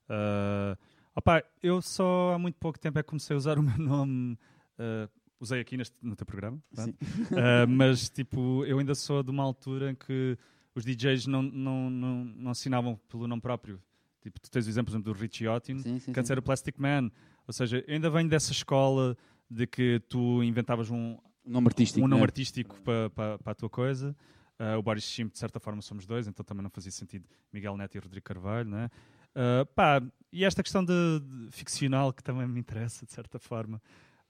uh, 0.10 0.78
opá, 1.14 1.44
eu 1.62 1.82
só 1.82 2.32
há 2.34 2.40
muito 2.40 2.56
pouco 2.58 2.80
tempo 2.80 2.98
é 2.98 3.04
que 3.04 3.10
comecei 3.10 3.34
a 3.34 3.38
usar 3.38 3.60
o 3.60 3.64
meu 3.64 3.78
nome. 3.78 4.38
uh, 4.80 5.10
usei 5.40 5.60
aqui 5.60 5.78
neste, 5.78 5.96
no 6.02 6.16
teu 6.16 6.26
programa. 6.26 6.58
Uh, 6.78 7.68
mas 7.70 8.10
tipo, 8.10 8.64
eu 8.66 8.80
ainda 8.80 8.96
sou 8.96 9.24
de 9.24 9.32
uma 9.32 9.44
altura 9.44 9.92
em 9.92 9.96
que 9.96 10.38
os 10.74 10.84
DJs 10.84 11.28
não, 11.28 11.42
não, 11.42 11.90
não, 11.90 12.26
não 12.26 12.52
assinavam 12.52 13.00
pelo 13.10 13.28
nome 13.28 13.42
próprio. 13.42 13.82
Tipo, 14.22 14.40
tu 14.40 14.50
tens 14.50 14.66
o 14.66 14.70
exemplo 14.70 15.00
do 15.00 15.14
Richie 15.14 15.48
Otin, 15.48 15.80
Sim, 15.80 16.00
sim, 16.00 16.12
que 16.12 16.20
antes 16.20 16.28
sim. 16.28 16.34
era 16.34 16.40
o 16.40 16.44
Plastic 16.44 16.78
Man. 16.80 17.12
Ou 17.48 17.54
seja, 17.54 17.84
eu 17.88 17.94
ainda 17.94 18.10
venho 18.10 18.28
dessa 18.28 18.52
escola 18.52 19.16
de 19.50 19.68
que 19.68 20.02
tu 20.10 20.44
inventavas 20.44 20.90
um, 20.90 21.18
nome 21.46 21.68
artístico. 21.68 22.04
um 22.04 22.08
nome 22.08 22.22
né? 22.22 22.26
artístico 22.26 22.76
para 22.82 23.10
pa, 23.12 23.38
pa 23.38 23.52
a 23.52 23.56
tua 23.56 23.70
coisa. 23.70 24.16
Uh, 24.60 24.78
o 24.80 24.82
Boris 24.82 25.04
Chimp, 25.04 25.34
de 25.34 25.38
certa 25.38 25.60
forma, 25.60 25.82
somos 25.82 26.06
dois, 26.06 26.28
então 26.28 26.44
também 26.44 26.64
não 26.64 26.70
fazia 26.70 26.92
sentido 26.92 27.28
Miguel 27.52 27.76
Neto 27.78 27.96
e 27.96 28.00
Rodrigo 28.00 28.24
Carvalho, 28.24 28.70
né? 28.70 28.90
Uh, 29.36 29.66
pá, 29.76 30.02
e 30.32 30.46
esta 30.46 30.64
questão 30.64 30.84
de, 30.84 30.94
de 31.20 31.52
ficcional 31.52 32.14
que 32.14 32.24
também 32.24 32.48
me 32.48 32.60
interessa, 32.60 33.06
de 33.06 33.12
certa 33.12 33.38
forma. 33.38 33.82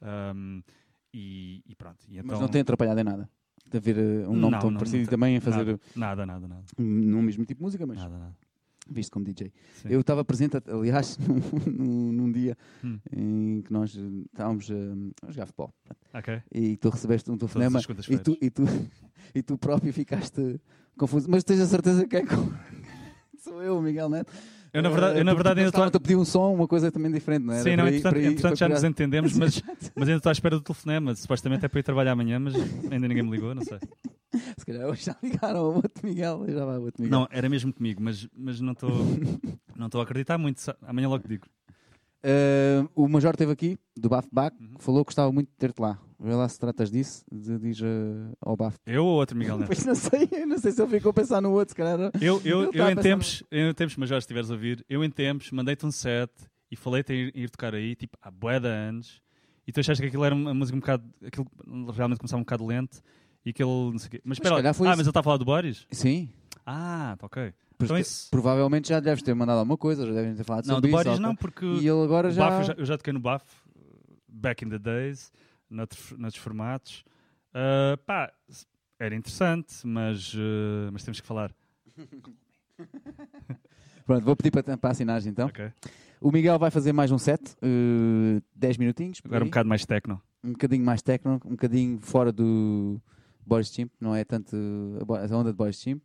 Um, 0.02 0.61
e, 1.15 1.63
e 1.65 1.75
pronto. 1.75 1.97
E 2.09 2.15
então, 2.17 2.27
Mas 2.27 2.39
não 2.41 2.47
tem 2.49 2.61
atrapalhado 2.61 2.99
em 2.99 3.03
nada. 3.03 3.29
De 3.71 3.77
haver 3.77 3.97
uh, 3.97 4.29
um 4.29 4.35
nome 4.35 4.51
Não, 4.51 4.59
tão 4.59 4.69
não, 4.69 4.77
parecido 4.77 4.97
não 4.99 5.03
e 5.05 5.07
também 5.07 5.37
a 5.37 5.41
fazer 5.41 5.57
nada, 5.65 5.79
nada, 5.95 6.25
nada, 6.25 6.47
nada, 6.47 6.63
no 6.77 7.21
mesmo 7.21 7.45
tipo 7.45 7.59
de 7.59 7.63
música, 7.63 7.85
mas 7.87 7.97
nada, 7.97 8.17
nada. 8.17 8.37
visto 8.87 9.11
como 9.11 9.25
DJ. 9.25 9.51
Sim. 9.75 9.87
Eu 9.89 10.01
estava 10.01 10.23
presente, 10.23 10.57
aliás, 10.67 11.17
num, 11.65 12.11
num 12.11 12.31
dia 12.31 12.55
Hum. 12.83 12.99
em 13.11 13.61
que 13.63 13.71
nós 13.73 13.95
uh, 13.95 14.23
estávamos 14.31 14.69
uh, 14.69 14.73
a 15.25 15.31
jogar 15.31 15.47
futebol. 15.47 15.73
Ok. 16.13 16.41
E 16.53 16.77
tu 16.77 16.89
recebeste 16.89 17.31
um 17.31 17.37
telefonema 17.37 17.79
e 18.09 18.17
tu, 18.19 18.37
e, 18.41 18.49
tu, 18.51 18.63
e 19.33 19.41
tu 19.41 19.57
próprio 19.57 19.91
ficaste 19.93 20.59
confuso. 20.97 21.27
Mas 21.29 21.43
tens 21.43 21.59
a 21.61 21.65
certeza 21.65 22.05
que 22.05 22.17
é. 22.17 22.23
Sou 23.39 23.63
eu, 23.63 23.81
Miguel 23.81 24.09
Neto. 24.09 24.31
Eu, 24.76 24.81
na 24.81 24.89
verdade, 24.89 25.19
eu, 25.19 25.23
na 25.23 25.34
verdade 25.34 25.60
ainda 25.61 25.69
estou. 25.69 25.84
a 25.84 25.91
pedir 25.91 26.15
um 26.18 26.26
som, 26.26 26.53
uma 26.53 26.68
coisa 26.68 26.91
também 26.91 27.11
diferente, 27.11 27.43
não 27.45 27.53
era? 27.53 27.64
Sim, 27.64 27.76
não, 27.77 27.85
Para 27.85 27.91
ir- 27.91 27.95
entretanto, 27.97 28.11
para 28.14 28.19
ir- 28.22 28.26
entretanto 28.26 28.49
para 28.57 28.68
já 28.68 28.69
nos 28.69 28.84
entendemos, 28.84 29.38
mas, 29.38 29.61
mas 29.95 30.07
ainda 30.10 30.18
estou 30.18 30.30
à 30.30 30.34
espera 30.34 30.56
do 30.57 30.61
telefonema. 30.61 31.15
Supostamente 31.15 31.65
é 31.65 31.68
para 31.68 31.80
ir 31.80 31.84
trabalhar 31.84 32.11
amanhã, 32.11 32.39
mas 32.39 32.53
ainda 32.56 33.07
ninguém 33.07 33.23
me 33.23 33.31
ligou, 33.31 33.56
não 33.56 33.64
sei. 33.64 33.80
Se 34.57 34.65
calhar 34.65 34.85
hoje 34.89 35.06
já 35.06 35.15
ligaram 35.23 35.60
ao 35.60 35.76
outro 35.76 36.06
Miguel. 36.06 36.45
Já 36.49 36.65
vai 36.65 36.76
ao 36.76 36.81
outro 36.81 37.02
Miguel. 37.02 37.19
Não, 37.19 37.27
era 37.31 37.47
mesmo 37.47 37.72
comigo, 37.72 38.02
mas, 38.03 38.27
mas 38.38 38.60
não 38.60 38.73
estou 38.73 38.91
não 39.77 39.85
estou 39.85 40.02
a 40.02 40.03
acreditar 40.03 40.38
muito. 40.38 40.61
Amanhã 40.85 41.07
logo 41.07 41.26
digo. 41.26 41.45
Uh, 42.26 42.89
o 42.95 43.07
Major 43.07 43.31
esteve 43.34 43.52
aqui, 43.52 43.77
do 43.95 44.10
Baf 44.10 44.27
Bac, 44.31 44.56
Uhum. 44.60 44.73
falou 44.80 45.06
que 45.06 45.10
gostava 45.10 45.31
muito 45.31 45.49
de 45.49 45.56
ter-te 45.57 45.80
lá. 45.80 45.99
Vê 46.19 46.34
lá 46.34 46.49
se 46.49 46.60
tratas 46.60 46.89
disso, 46.89 47.23
de, 47.31 47.60
diz 47.60 47.80
uh, 47.81 48.35
ao 48.41 48.57
Baf. 48.57 48.77
Eu 48.84 49.06
ou 49.06 49.19
outro 49.19 49.38
Miguel 49.38 49.60
Neto? 49.60 49.68
Pois 49.69 49.85
não 49.85 49.93
sei, 49.93 50.27
não 50.47 50.57
sei 50.57 50.72
se 50.72 50.81
ele 50.81 50.89
ficou 50.89 51.11
a 51.11 51.14
pensar 51.14 51.39
no 51.39 51.52
outro, 51.52 51.72
se 51.72 51.76
calhar. 51.76 52.11
Eu, 52.19 52.41
eu, 52.43 52.72
tá 52.72 52.77
eu 52.80 52.85
a 52.85 52.91
em 52.91 52.95
tempos, 52.95 53.43
eu 53.52 53.69
em 53.69 53.73
tempos, 53.76 53.95
mas 53.97 54.10
já 54.10 54.18
estiveres 54.18 54.49
a 54.49 54.53
ouvir, 54.53 54.84
eu 54.89 55.03
em 55.03 55.10
tempos 55.11 55.52
mandei-te 55.52 55.85
um 55.85 55.91
set 55.91 56.31
e 56.72 56.76
falei-te 56.76 57.14
em 57.14 57.15
ir, 57.27 57.31
ir 57.35 57.49
tocar 57.52 57.76
aí, 57.76 57.95
tipo, 57.95 58.18
há 58.19 58.31
bué 58.31 58.60
de 58.60 58.68
anos, 58.68 59.22
e 59.68 59.72
tu 59.72 59.80
achaste 59.80 60.02
que 60.02 60.07
aquilo 60.07 60.26
era 60.26 60.34
uma 60.34 60.53
música 60.53 60.76
um 60.76 60.80
bocado, 60.80 61.03
aquilo 61.23 61.47
realmente 61.91 62.18
começava 62.18 62.39
um 62.39 62.43
bocado 62.43 62.65
lento, 62.65 63.02
e 63.45 63.53
que 63.53 63.61
ele, 63.61 63.91
não 63.91 63.99
sei 63.99 64.07
o 64.07 64.11
quê. 64.11 64.22
Mas 64.23 64.38
espera, 64.38 64.56
calhar 64.56 64.73
foi 64.73 64.88
ah, 64.88 64.91
isso. 64.91 64.97
mas 64.97 65.06
ele 65.06 65.11
está 65.11 65.19
a 65.19 65.23
falar 65.23 65.38
do 65.38 65.45
Boris? 65.45 65.85
Sim. 65.91 66.30
Ah, 66.65 67.15
tá 67.19 67.27
ok. 67.27 67.53
Então 67.80 67.97
te- 67.97 68.02
isso... 68.02 68.30
Provavelmente 68.31 68.89
já 68.89 68.99
deves 68.99 69.22
ter 69.23 69.34
mandado 69.34 69.60
alguma 69.60 69.77
coisa, 69.77 70.06
já 70.06 70.14
devem 70.14 70.35
ter 70.35 70.43
falado 70.43 70.65
Não, 70.68 70.76
sobre 70.76 70.89
isso. 70.89 70.97
Boris 70.97 71.14
ou- 71.14 71.19
não, 71.19 71.35
porque 71.35 71.65
E 71.65 71.80
ele 71.88 72.03
agora 72.03 72.31
já... 72.31 72.57
Eu, 72.60 72.64
já, 72.64 72.73
eu 72.73 72.85
já 72.85 72.97
toquei 72.97 73.14
no 73.14 73.19
Baf, 73.19 73.43
back 74.27 74.64
in 74.65 74.69
the 74.69 74.80
days, 74.80 75.31
noutros, 75.69 76.11
noutros 76.18 76.41
formatos. 76.41 77.03
Ah, 77.53 77.97
pá, 78.06 78.31
era 78.99 79.15
interessante, 79.15 79.76
mas, 79.85 80.34
ah, 80.38 80.89
mas 80.91 81.03
temos 81.03 81.19
que 81.22 81.27
falar. 81.27 81.52
Pronto, 84.06 84.23
vou 84.23 84.35
pedir 84.35 84.52
para, 84.52 84.77
para 84.77 84.91
assinares 84.91 85.26
então. 85.26 85.47
Ok. 85.47 85.72
O 86.22 86.31
Miguel 86.31 86.57
vai 86.60 86.69
fazer 86.72 86.93
mais 86.93 87.11
um 87.11 87.18
set, 87.18 87.41
uh, 87.61 88.41
10 88.56 88.77
minutinhos. 88.77 89.22
Agora 89.26 89.43
um 89.43 89.47
bocado 89.47 89.68
mais 89.68 89.85
techno. 89.85 90.22
um 90.43 90.52
bocadinho 90.52 90.84
mais 90.85 91.02
técnico, 91.02 91.47
um 91.47 91.52
bocadinho 91.52 91.99
fora 91.99 92.31
do 92.31 93.02
Boris 93.45 93.68
Chimp, 93.69 93.91
não 93.99 94.15
é 94.15 94.23
tanto 94.23 94.56
a 95.10 95.34
a 95.34 95.38
onda 95.38 95.52
de 95.52 95.57
Boris 95.57 95.80
Chimp, 95.80 96.02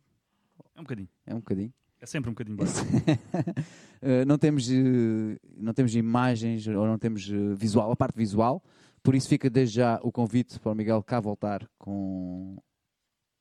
É 0.75 0.79
um 0.79 0.83
bocadinho. 0.83 1.07
É 1.31 1.35
um 1.35 1.39
bocadinho. 1.39 1.73
É 1.99 2.05
sempre 2.05 2.29
um 2.29 2.33
bocadinho 2.33 2.57
Boris. 2.57 2.81
Uh, 2.81 4.25
não, 4.27 4.37
temos, 4.37 4.67
uh, 4.69 5.37
não 5.55 5.73
temos 5.73 5.95
imagens 5.95 6.67
ou 6.67 6.85
não 6.87 6.97
temos 6.97 7.29
uh, 7.29 7.55
visual, 7.55 7.91
a 7.91 7.95
parte 7.95 8.15
visual, 8.17 8.63
por 9.03 9.15
isso 9.15 9.27
fica 9.29 9.49
desde 9.49 9.75
já 9.75 9.99
o 10.03 10.11
convite 10.11 10.59
para 10.59 10.71
o 10.71 10.75
Miguel 10.75 11.01
cá 11.03 11.19
voltar 11.19 11.67
com, 11.77 12.57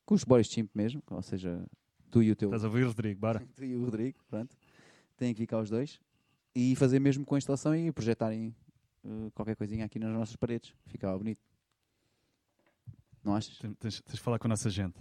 com 0.04 0.14
os 0.14 0.24
Boris 0.24 0.46
Chimp 0.48 0.70
mesmo, 0.74 1.02
ou 1.10 1.22
seja, 1.22 1.64
tu 2.10 2.22
e 2.22 2.30
o 2.30 2.36
teu 2.36 2.48
Estás 2.48 2.64
a 2.64 2.68
ouvir, 2.68 2.84
Rodrigo? 2.84 3.20
Bora. 3.20 3.42
tu 3.56 3.64
e 3.64 3.74
o 3.74 3.84
Rodrigo, 3.84 4.18
pronto, 4.28 4.54
têm 5.16 5.32
que 5.34 5.40
ficar 5.40 5.58
os 5.60 5.70
dois 5.70 5.98
e 6.54 6.76
fazer 6.76 6.98
mesmo 7.00 7.24
com 7.24 7.34
a 7.34 7.38
instalação 7.38 7.74
e 7.74 7.90
projetarem 7.90 8.54
uh, 9.04 9.30
qualquer 9.34 9.56
coisinha 9.56 9.84
aqui 9.86 9.98
nas 9.98 10.12
nossas 10.12 10.36
paredes, 10.36 10.74
ficava 10.86 11.16
bonito. 11.16 11.40
Não 13.24 13.34
achas? 13.34 13.56
Tens, 13.58 13.76
tens- 13.78 14.00
tens 14.02 14.14
de 14.16 14.20
falar 14.20 14.38
com 14.38 14.46
a 14.46 14.50
nossa 14.50 14.68
gente. 14.68 14.98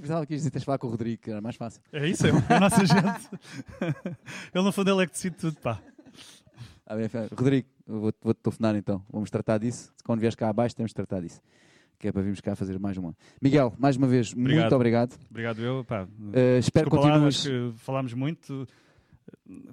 Pensava 0.00 0.26
que 0.26 0.34
ias 0.34 0.42
dizer, 0.42 0.60
falar 0.64 0.78
com 0.78 0.86
o 0.86 0.90
Rodrigo, 0.90 1.22
que 1.22 1.30
era 1.30 1.40
mais 1.40 1.56
fácil. 1.56 1.80
É 1.92 2.06
isso, 2.08 2.26
é 2.26 2.30
a 2.30 2.60
nossa 2.60 2.84
gente. 2.86 3.28
ele 4.54 4.64
no 4.64 4.72
fundo 4.72 4.90
ele 4.90 5.02
é 5.02 5.06
que 5.06 5.12
decide 5.12 5.36
tudo, 5.36 5.56
pá. 5.60 5.80
Ah, 6.86 6.96
bem, 6.96 7.08
Rodrigo, 7.36 7.68
vou-te 7.86 8.18
vou 8.22 8.34
telefonar 8.34 8.74
então. 8.76 9.04
Vamos 9.10 9.30
tratar 9.30 9.58
disso. 9.58 9.92
Quando 10.04 10.20
vieres 10.20 10.34
cá 10.34 10.48
abaixo, 10.48 10.74
temos 10.74 10.90
de 10.90 10.94
tratar 10.94 11.20
disso. 11.20 11.40
Que 11.98 12.08
é 12.08 12.12
para 12.12 12.22
virmos 12.22 12.40
cá 12.40 12.56
fazer 12.56 12.78
mais 12.78 12.96
uma. 12.96 13.14
Miguel, 13.40 13.72
mais 13.78 13.96
uma 13.96 14.06
vez, 14.08 14.32
muito 14.34 14.46
Obrigado. 14.48 14.72
obrigado. 14.72 15.18
Obrigado 15.30 15.60
eu, 15.60 15.84
pá. 15.84 16.04
Uh, 16.04 16.58
espero 16.58 16.90
que 16.90 16.96
Desculpa 16.96 17.06
lá, 17.06 17.12
continues. 17.12 17.36
acho 17.36 17.48
que 17.48 17.72
falámos 17.78 18.14
muito. 18.14 18.66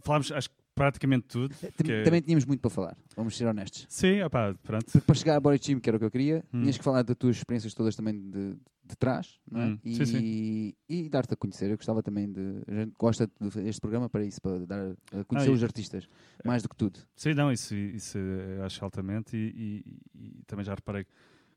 Falámos, 0.01 0.31
acho 0.31 0.49
que 0.49 0.55
praticamente 0.75 1.25
tudo. 1.27 1.55
Porque- 1.75 2.03
Também 2.03 2.21
tínhamos 2.21 2.45
muito 2.45 2.59
para 2.59 2.69
falar, 2.69 2.97
vamos 3.15 3.35
ser 3.35 3.47
honestos. 3.47 3.85
Sim, 3.89 4.21
opá, 4.21 4.53
pronto. 4.61 5.01
Para 5.01 5.15
chegar 5.15 5.37
a 5.37 5.39
Body 5.39 5.57
Team, 5.59 5.79
que 5.79 5.89
era 5.89 5.95
o 5.95 5.99
que 5.99 6.05
eu 6.05 6.11
queria, 6.11 6.43
Hum. 6.53 6.61
tinhas 6.61 6.77
que 6.77 6.83
falar 6.83 7.01
das 7.01 7.15
tuas 7.15 7.37
experiências 7.37 7.73
todas 7.73 7.95
também 7.95 8.13
de, 8.29 8.55
de 8.87 8.95
trás, 8.95 9.39
não 9.51 9.61
é? 9.61 9.65
Hum, 9.67 9.79
E, 9.83 9.95
sim, 9.95 10.05
sim. 10.05 10.73
e 10.89 11.09
dar-te 11.09 11.33
a 11.33 11.37
conhecer. 11.37 11.69
Eu 11.69 11.77
gostava 11.77 12.01
também 12.01 12.31
de. 12.31 12.61
A 12.67 12.73
gente 12.73 12.93
gosta 12.97 13.29
deste 13.55 13.81
programa 13.81 14.09
para 14.09 14.23
isso, 14.23 14.41
para 14.41 14.65
dar 14.65 14.95
a 15.11 15.23
conhecer 15.25 15.49
Ah, 15.49 15.53
os 15.53 15.63
artistas, 15.63 16.07
mais 16.45 16.63
do 16.63 16.69
que 16.69 16.75
tudo. 16.75 16.99
Sim, 17.15 17.33
não, 17.33 17.51
isso, 17.51 17.75
isso 17.75 18.17
acho 18.65 18.83
altamente 18.83 19.35
e, 19.35 19.83
e- 20.15 20.29
e 20.39 20.43
também 20.47 20.63
já 20.65 20.73
reparei 20.73 21.03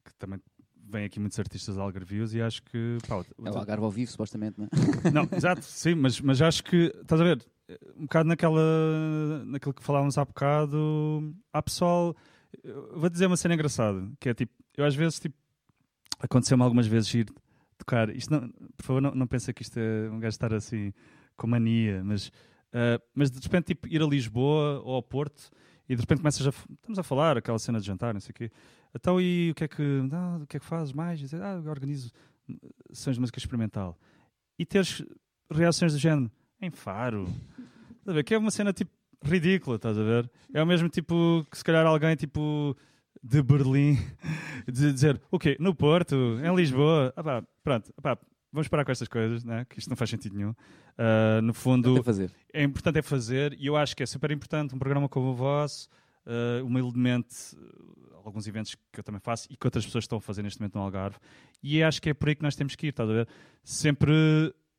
que 0.05 0.15
também 0.19 0.41
vêm 0.93 1.05
aqui 1.05 1.21
muitos 1.21 1.39
artistas 1.39 1.79
algarvios 1.79 2.35
e 2.35 2.41
acho 2.43 2.63
que. 2.65 2.99
Pá, 3.07 3.17
o- 3.19 3.47
É 3.47 3.51
o 3.53 3.59
Algarve 3.59 3.85
ao 3.85 3.91
vivo, 3.91 4.11
supostamente, 4.11 4.59
não 4.59 4.67
é? 4.67 4.69
Não, 5.15 5.29
exato, 5.37 5.63
sim, 5.65 5.95
mas, 5.95 6.21
mas 6.21 6.43
acho 6.43 6.65
que, 6.65 6.93
estás 7.01 7.21
a 7.21 7.25
ver, 7.25 7.45
um 7.97 8.03
bocado 8.03 8.29
naquela, 8.29 8.61
naquilo 9.47 9.73
que 9.75 9.83
falávamos 9.85 10.19
há 10.19 10.25
bocado, 10.25 11.33
há 11.53 11.63
pessoal, 11.63 12.17
vou 12.95 13.09
dizer 13.09 13.27
uma 13.27 13.37
cena 13.37 13.55
engraçada, 13.55 14.11
que 14.19 14.29
é 14.29 14.35
tipo, 14.35 14.53
eu 14.77 14.85
às 14.85 14.95
vezes, 14.95 15.21
tipo, 15.21 15.37
aconteceu-me 16.21 16.63
algumas 16.63 16.87
vezes 16.87 17.13
ir 17.15 17.27
tocar, 17.79 18.15
isto 18.15 18.31
não, 18.31 18.49
por 18.77 18.85
favor, 18.85 19.03
não, 19.03 19.15
não 19.15 19.27
pensa 19.27 19.53
que 19.53 19.63
isto 19.63 19.79
é 19.79 20.11
um 20.11 20.21
gajo 20.21 20.35
estar 20.35 20.53
assim, 20.53 20.93
com 21.37 21.47
mania, 21.47 22.03
mas, 22.05 22.31
ah, 22.73 23.01
mas 23.15 23.31
de 23.31 23.41
repente, 23.41 23.67
tipo, 23.67 23.89
ir 23.89 24.03
a 24.03 24.07
Lisboa 24.07 24.81
ou 24.85 24.95
ao 24.95 25.03
Porto, 25.03 25.51
e 25.89 25.95
de 25.97 26.01
repente 26.01 26.19
começas 26.19 26.47
a, 26.47 26.51
estamos 26.51 26.99
a 26.99 27.03
falar, 27.03 27.37
aquela 27.37 27.59
cena 27.59 27.81
de 27.81 27.87
jantar, 27.87 28.13
não 28.13 28.21
sei 28.21 28.31
o 28.31 28.35
quê, 28.35 28.51
então 28.95 29.21
e 29.21 29.51
o 29.51 29.55
que 29.55 29.65
é 29.65 29.69
que, 29.69 29.83
não, 29.83 30.43
o 30.43 30.47
que 30.47 30.57
é 30.57 30.61
que 30.61 30.67
fazes 30.67 30.93
mais? 30.93 31.19
Dizer, 31.19 31.43
ah, 31.43 31.61
organizo 31.67 32.13
sessões 32.93 33.17
de 33.17 33.21
música 33.21 33.39
experimental. 33.39 33.99
E 34.59 34.67
teres 34.67 35.05
reações 35.51 35.93
do 35.93 35.99
género 35.99 36.31
em 36.61 36.71
Faro. 36.71 37.25
Estás 37.99 38.09
a 38.09 38.13
ver? 38.13 38.25
Que 38.25 38.35
é 38.35 38.39
uma 38.39 38.51
cena 38.51 38.73
tipo 38.73 38.91
ridícula, 39.23 39.77
estás 39.77 39.97
a 39.99 40.03
ver? 40.03 40.31
É 40.53 40.63
o 40.63 40.67
mesmo 40.67 40.89
tipo 40.89 41.47
que 41.51 41.57
se 41.57 41.65
calhar 41.65 41.87
alguém 41.87 42.17
tipo 42.17 42.77
de 43.23 43.43
Berlim 43.43 43.99
de 44.67 44.93
dizer 44.93 45.21
o 45.31 45.39
quê? 45.39 45.57
No 45.61 45.75
Porto, 45.75 46.39
em 46.43 46.55
Lisboa. 46.55 47.13
Ah, 47.17 47.23
pá, 47.23 47.45
pronto, 47.63 47.93
ah, 47.97 48.03
pá, 48.03 48.19
vamos 48.53 48.69
parar 48.69 48.85
com 48.85 48.93
estas 48.93 49.09
coisas, 49.09 49.45
né? 49.45 49.67
que 49.69 49.79
isto 49.79 49.89
não 49.89 49.97
faz 49.97 50.11
sentido 50.11 50.37
nenhum. 50.37 50.55
Ah, 50.99 51.41
no 51.43 51.55
fundo, 51.55 51.99
a 51.99 52.03
fazer. 52.03 52.31
é 52.53 52.63
importante 52.63 52.99
é 52.99 53.03
fazer 53.03 53.57
e 53.59 53.67
eu 53.67 53.77
acho 53.77 53.97
que 53.97 54.03
é 54.03 54.07
super 54.07 54.31
importante 54.31 54.75
um 54.75 54.79
programa 54.79 55.09
como 55.09 55.31
o 55.31 55.35
vosso, 55.35 55.89
uh, 56.27 56.65
humildemente, 56.65 57.57
uh, 57.57 58.21
alguns 58.23 58.47
eventos 58.47 58.77
que 58.93 59.01
eu 59.01 59.05
também 59.05 59.21
faço 59.21 59.49
e 59.51 59.57
que 59.57 59.67
outras 59.67 59.85
pessoas 59.85 60.05
estão 60.05 60.19
a 60.19 60.21
fazer 60.21 60.43
neste 60.43 60.61
momento 60.61 60.75
no 60.75 60.83
Algarve. 60.83 61.17
E 61.63 61.83
acho 61.83 62.03
que 62.03 62.11
é 62.11 62.15
por 62.15 62.29
aí 62.29 62.35
que 62.35 62.43
nós 62.43 62.55
temos 62.55 62.75
que 62.77 62.87
ir, 62.87 62.91
estás 62.91 63.09
a 63.09 63.13
ver? 63.13 63.29
Sempre 63.65 64.13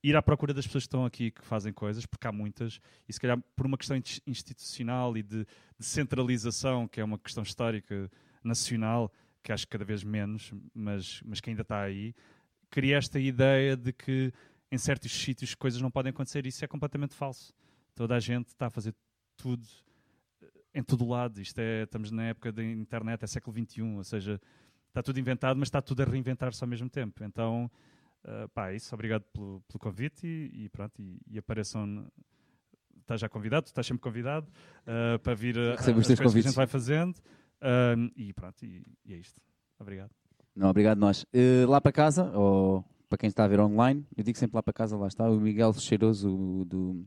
ir 0.04 0.16
à 0.16 0.22
procura 0.22 0.54
das 0.54 0.66
pessoas 0.66 0.84
que 0.84 0.88
estão 0.88 1.06
aqui 1.06 1.32
que 1.32 1.46
fazem 1.46 1.72
coisas, 1.72 2.06
porque 2.06 2.28
há 2.28 2.32
muitas, 2.32 2.80
e 3.08 3.14
se 3.14 3.20
calhar 3.20 3.40
por 3.56 3.66
uma 3.66 3.78
questão 3.78 3.96
ins- 3.96 4.22
institucional 4.26 5.16
e 5.16 5.22
de, 5.24 5.46
de 5.78 5.86
centralização, 5.86 6.88
que 6.88 7.00
é 7.00 7.04
uma 7.04 7.20
questão 7.20 7.44
histórica 7.44 8.10
nacional, 8.44 9.12
que 9.44 9.52
acho 9.52 9.66
que 9.66 9.72
cada 9.72 9.86
vez 9.86 10.04
menos, 10.04 10.54
mas, 10.74 11.22
mas 11.26 11.40
que 11.40 11.50
ainda 11.50 11.62
está 11.62 11.82
aí, 11.82 12.16
cria 12.70 12.98
esta 12.98 13.20
ideia 13.20 13.76
de 13.76 13.92
que 13.94 14.34
em 14.72 14.78
certos 14.78 15.12
sítios 15.12 15.54
coisas 15.54 15.82
não 15.82 15.92
podem 15.92 16.12
acontecer. 16.12 16.46
Isso 16.46 16.64
é 16.64 16.68
completamente 16.68 17.14
falso. 17.14 17.54
Toda 17.94 18.16
a 18.16 18.20
gente 18.20 18.48
está 18.48 18.68
a 18.68 18.70
fazer 18.70 18.96
tudo 19.36 19.68
eh, 20.42 20.48
em 20.76 20.84
todo 20.84 21.08
lado. 21.08 21.42
Isto 21.42 21.60
é, 21.60 21.84
estamos 21.84 22.10
na 22.12 22.24
época 22.28 22.52
da 22.52 22.64
internet, 22.64 23.24
é 23.24 23.28
século 23.28 23.56
XXI, 23.58 23.82
ou 23.82 24.04
seja, 24.04 24.40
está 24.88 25.04
tudo 25.04 25.20
inventado, 25.20 25.58
mas 25.58 25.68
está 25.68 25.82
tudo 25.82 26.02
a 26.02 26.06
reinventar-se 26.06 26.64
ao 26.64 26.68
mesmo 26.68 26.90
tempo. 26.90 27.24
Então, 27.24 27.70
eh, 28.24 28.48
pá, 28.54 28.72
é 28.72 28.76
isso. 28.76 28.94
Obrigado 28.94 29.24
pelo, 29.34 29.62
pelo 29.68 29.80
convite 29.80 30.26
e, 30.26 30.66
e 30.66 30.70
pronto, 30.70 31.02
e, 31.02 31.20
e 31.28 31.38
apareçam. 31.38 32.08
Estás 33.00 33.20
já 33.20 33.28
convidado, 33.28 33.64
tu 33.64 33.68
estás 33.68 33.86
sempre 33.86 34.02
convidado 34.02 34.48
eh, 34.86 35.18
para 35.18 35.34
vir 35.34 35.58
a, 35.58 35.74
as 35.74 35.86
coisas 35.86 36.20
que 36.20 36.26
a 36.26 36.42
gente 36.42 36.56
vai 36.56 36.68
fazendo. 36.68 37.16
Ahm, 37.62 38.10
e 38.16 38.34
pronto, 38.34 38.64
e, 38.64 38.86
e 39.06 39.14
é 39.14 39.18
isto. 39.18 39.40
Obrigado. 39.80 40.12
Não, 40.56 40.70
obrigado 40.70 40.98
nós. 40.98 41.26
Eh, 41.34 41.66
lá 41.68 41.82
para 41.82 41.92
casa, 41.92 42.26
ou 42.38 42.86
para 43.10 43.18
quem 43.18 43.28
está 43.28 43.44
a 43.44 43.48
ver 43.48 43.60
online, 43.60 44.06
eu 44.16 44.24
digo 44.24 44.38
sempre 44.38 44.56
lá 44.56 44.64
para 44.64 44.74
casa, 44.74 44.96
lá 44.98 45.08
está 45.08 45.30
o 45.30 45.40
Miguel 45.40 45.74
Cheiroso 45.74 46.66
do 46.66 47.06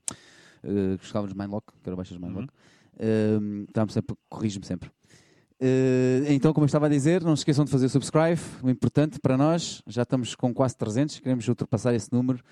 uh, 0.63 0.99
que 0.99 1.05
estávamos 1.05 1.35
Mindlock, 1.35 1.73
que 1.83 1.89
era 1.89 1.97
baixas 1.97 2.19
Mindlock. 2.19 2.49
Eh, 2.99 3.39
Estamos 3.69 3.95
sempre, 3.95 4.17
corrige-me 4.29 4.67
sempre. 4.67 4.91
Eh, 5.61 6.25
então, 6.29 6.53
como 6.53 6.65
eu 6.65 6.67
estava 6.67 6.87
a 6.87 6.89
dizer, 6.89 7.23
não 7.23 7.37
se 7.37 7.41
esqueçam 7.41 7.65
de 7.65 7.71
fazer 7.71 7.89
subscribe, 7.89 8.41
o 8.63 8.69
importante 8.69 9.19
para 9.21 9.37
nós, 9.37 9.83
já 9.87 10.03
estamos 10.03 10.35
com 10.35 10.53
quase 10.53 10.77
300, 10.77 11.21
queremos 11.21 11.47
ultrapassar 11.49 11.95
esse 11.95 12.13
número. 12.13 12.43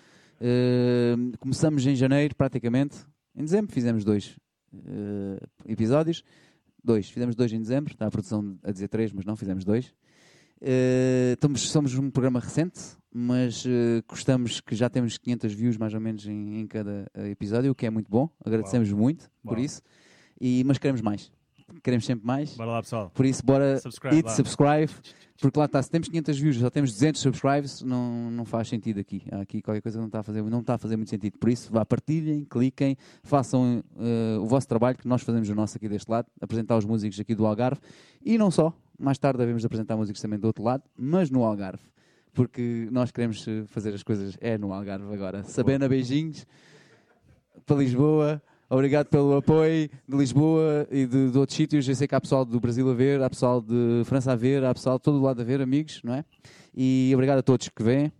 Eh, 0.40 1.14
começamos 1.38 1.86
em 1.86 1.94
janeiro, 1.96 2.34
praticamente. 2.34 2.96
Em 3.34 3.44
dezembro 3.44 3.72
fizemos 3.72 4.04
dois 4.04 4.36
eh, 4.74 5.46
episódios. 5.66 6.22
Dois, 6.84 7.08
fizemos 7.08 7.36
dois 7.36 7.52
em 7.52 7.60
dezembro, 7.60 7.92
está 7.92 8.06
a 8.06 8.10
produção 8.10 8.58
a 8.62 8.72
dizer 8.72 8.88
três, 8.88 9.12
mas 9.12 9.24
não, 9.24 9.36
fizemos 9.36 9.64
dois. 9.64 9.94
Estamos, 11.32 11.70
somos 11.70 11.94
um 11.94 12.10
programa 12.10 12.40
recente, 12.40 12.80
mas 13.12 13.64
gostamos 14.08 14.60
que 14.60 14.74
já 14.74 14.88
temos 14.88 15.16
500 15.16 15.52
views 15.52 15.76
mais 15.76 15.94
ou 15.94 16.00
menos 16.00 16.26
em, 16.26 16.66
cada 16.66 17.06
episódio, 17.30 17.70
o 17.70 17.74
que 17.74 17.86
é 17.86 17.90
muito 17.90 18.10
bom. 18.10 18.28
Agradecemos 18.44 18.92
muito 18.92 19.30
por 19.44 19.54
Uau. 19.54 19.64
isso. 19.64 19.80
E, 20.40 20.64
mas 20.64 20.78
queremos 20.78 21.00
mais. 21.00 21.30
Queremos 21.82 22.04
sempre 22.04 22.26
mais. 22.26 22.56
Bora 22.56 22.70
lá, 22.72 22.82
pessoal. 22.82 23.10
Por 23.14 23.26
isso, 23.26 23.44
bora 23.44 23.78
Subscribe 23.78 24.16
hit 24.16 24.26
lá. 24.26 24.34
subscribe. 24.34 24.92
Porque 25.40 25.58
lá 25.58 25.64
está, 25.64 25.82
se 25.82 25.90
temos 25.90 26.08
500 26.08 26.38
views, 26.38 26.56
já 26.56 26.70
temos 26.70 26.92
200 26.92 27.20
subscribes, 27.20 27.82
não, 27.82 28.30
não 28.30 28.44
faz 28.44 28.68
sentido 28.68 29.00
aqui. 29.00 29.24
Aqui 29.32 29.60
qualquer 29.60 29.80
coisa 29.80 29.98
não 29.98 30.06
está 30.06 30.20
a 30.20 30.22
fazer, 30.22 30.40
não 30.40 30.60
está 30.60 30.74
a 30.74 30.78
fazer 30.78 30.96
muito 30.96 31.10
sentido. 31.10 31.36
Por 31.36 31.50
isso, 31.50 31.72
vá, 31.72 31.84
partilhem, 31.84 32.44
cliquem, 32.44 32.96
façam 33.24 33.82
eh, 33.98 34.38
o 34.38 34.46
vosso 34.46 34.68
trabalho, 34.68 34.96
que 34.96 35.08
nós 35.08 35.20
fazemos 35.22 35.48
o 35.48 35.54
nosso 35.54 35.76
aqui 35.76 35.88
deste 35.88 36.08
lado, 36.08 36.28
apresentar 36.40 36.76
os 36.76 36.84
músicos 36.84 37.18
aqui 37.18 37.34
do 37.34 37.44
Algarve. 37.44 37.80
E 38.24 38.38
não 38.38 38.52
só, 38.52 38.72
mais 38.96 39.18
tarde 39.18 39.38
devemos 39.38 39.64
apresentar 39.64 39.96
músicos 39.96 40.22
também 40.22 40.38
do 40.38 40.46
outro 40.46 40.62
lado, 40.62 40.84
mas 40.96 41.28
no 41.28 41.42
Algarve. 41.42 41.82
Porque 42.32 42.88
nós 42.92 43.10
queremos 43.10 43.44
eh, 43.48 43.64
fazer 43.66 43.92
as 43.94 44.04
coisas 44.04 44.36
é 44.40 44.56
no 44.56 44.72
Algarve 44.72 45.12
agora. 45.12 45.42
Sabena, 45.42 45.88
beijinhos 45.88 46.46
para 47.66 47.76
Lisboa. 47.76 48.40
Obrigado 48.74 49.08
pelo 49.08 49.36
apoio 49.36 49.90
de 50.08 50.16
Lisboa 50.16 50.86
e 50.90 51.04
de, 51.04 51.30
de 51.30 51.36
outros 51.38 51.54
sítios. 51.54 51.86
Eu 51.86 51.94
sei 51.94 52.08
que 52.08 52.14
há 52.14 52.20
pessoal 52.20 52.42
do 52.42 52.58
Brasil 52.58 52.88
a 52.90 52.94
ver, 52.94 53.22
há 53.22 53.28
pessoal 53.28 53.60
de 53.60 54.00
França 54.06 54.32
a 54.32 54.34
ver, 54.34 54.64
há 54.64 54.72
pessoal 54.72 54.96
de 54.96 55.02
todo 55.02 55.20
lado 55.20 55.42
a 55.42 55.44
ver, 55.44 55.60
amigos, 55.60 56.00
não 56.02 56.14
é? 56.14 56.24
E 56.74 57.10
obrigado 57.12 57.40
a 57.40 57.42
todos 57.42 57.68
que 57.68 57.82
vêm. 57.82 58.10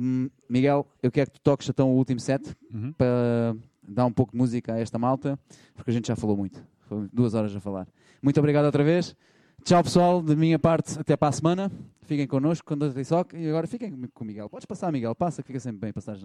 Hum, 0.00 0.30
Miguel, 0.48 0.86
eu 1.02 1.12
quero 1.12 1.30
que 1.30 1.38
tu 1.38 1.42
toques 1.42 1.68
então 1.68 1.90
o 1.92 1.96
último 1.96 2.18
set 2.18 2.42
Uhum. 2.72 2.90
para 2.92 3.54
dar 3.86 4.06
um 4.06 4.12
pouco 4.12 4.32
de 4.32 4.38
música 4.38 4.72
a 4.72 4.78
esta 4.80 4.98
malta, 4.98 5.38
porque 5.74 5.90
a 5.90 5.94
gente 5.94 6.08
já 6.08 6.16
falou 6.16 6.38
muito. 6.38 6.58
Foi 6.88 7.06
duas 7.12 7.34
horas 7.34 7.54
a 7.54 7.60
falar. 7.60 7.86
Muito 8.22 8.38
obrigado 8.40 8.64
outra 8.64 8.82
vez. 8.82 9.14
Tchau, 9.62 9.82
pessoal. 9.82 10.22
Da 10.22 10.34
minha 10.34 10.58
parte, 10.58 10.98
até 10.98 11.18
para 11.18 11.28
a 11.28 11.32
semana. 11.32 11.70
Fiquem 12.02 12.26
connosco 12.26 12.66
com 12.66 12.78
Doutor 12.78 12.98
Isoc. 12.98 13.34
E 13.34 13.46
agora 13.48 13.66
fiquem 13.66 13.90
com 14.14 14.24
o 14.24 14.26
Miguel. 14.26 14.48
Podes 14.48 14.64
passar, 14.64 14.90
Miguel. 14.90 15.14
Passa, 15.14 15.42
que 15.42 15.48
fica 15.48 15.60
sempre 15.60 15.80
bem 15.80 15.92
passar 15.92 16.16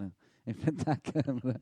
em 0.46 0.54
frente 0.54 0.84
à 0.86 0.96
câmara. 1.22 1.60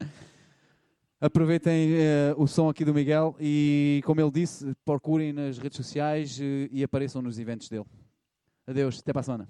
Aproveitem 1.20 1.92
eh, 1.92 2.34
o 2.38 2.46
som 2.46 2.70
aqui 2.70 2.82
do 2.82 2.94
Miguel 2.94 3.36
e, 3.38 4.00
como 4.06 4.22
ele 4.22 4.30
disse, 4.30 4.74
procurem 4.86 5.34
nas 5.34 5.58
redes 5.58 5.76
sociais 5.76 6.40
eh, 6.40 6.66
e 6.72 6.82
apareçam 6.82 7.20
nos 7.20 7.38
eventos 7.38 7.68
dele. 7.68 7.84
Adeus, 8.66 9.00
até 9.00 9.12
para 9.12 9.20
a 9.20 9.24
semana. 9.24 9.48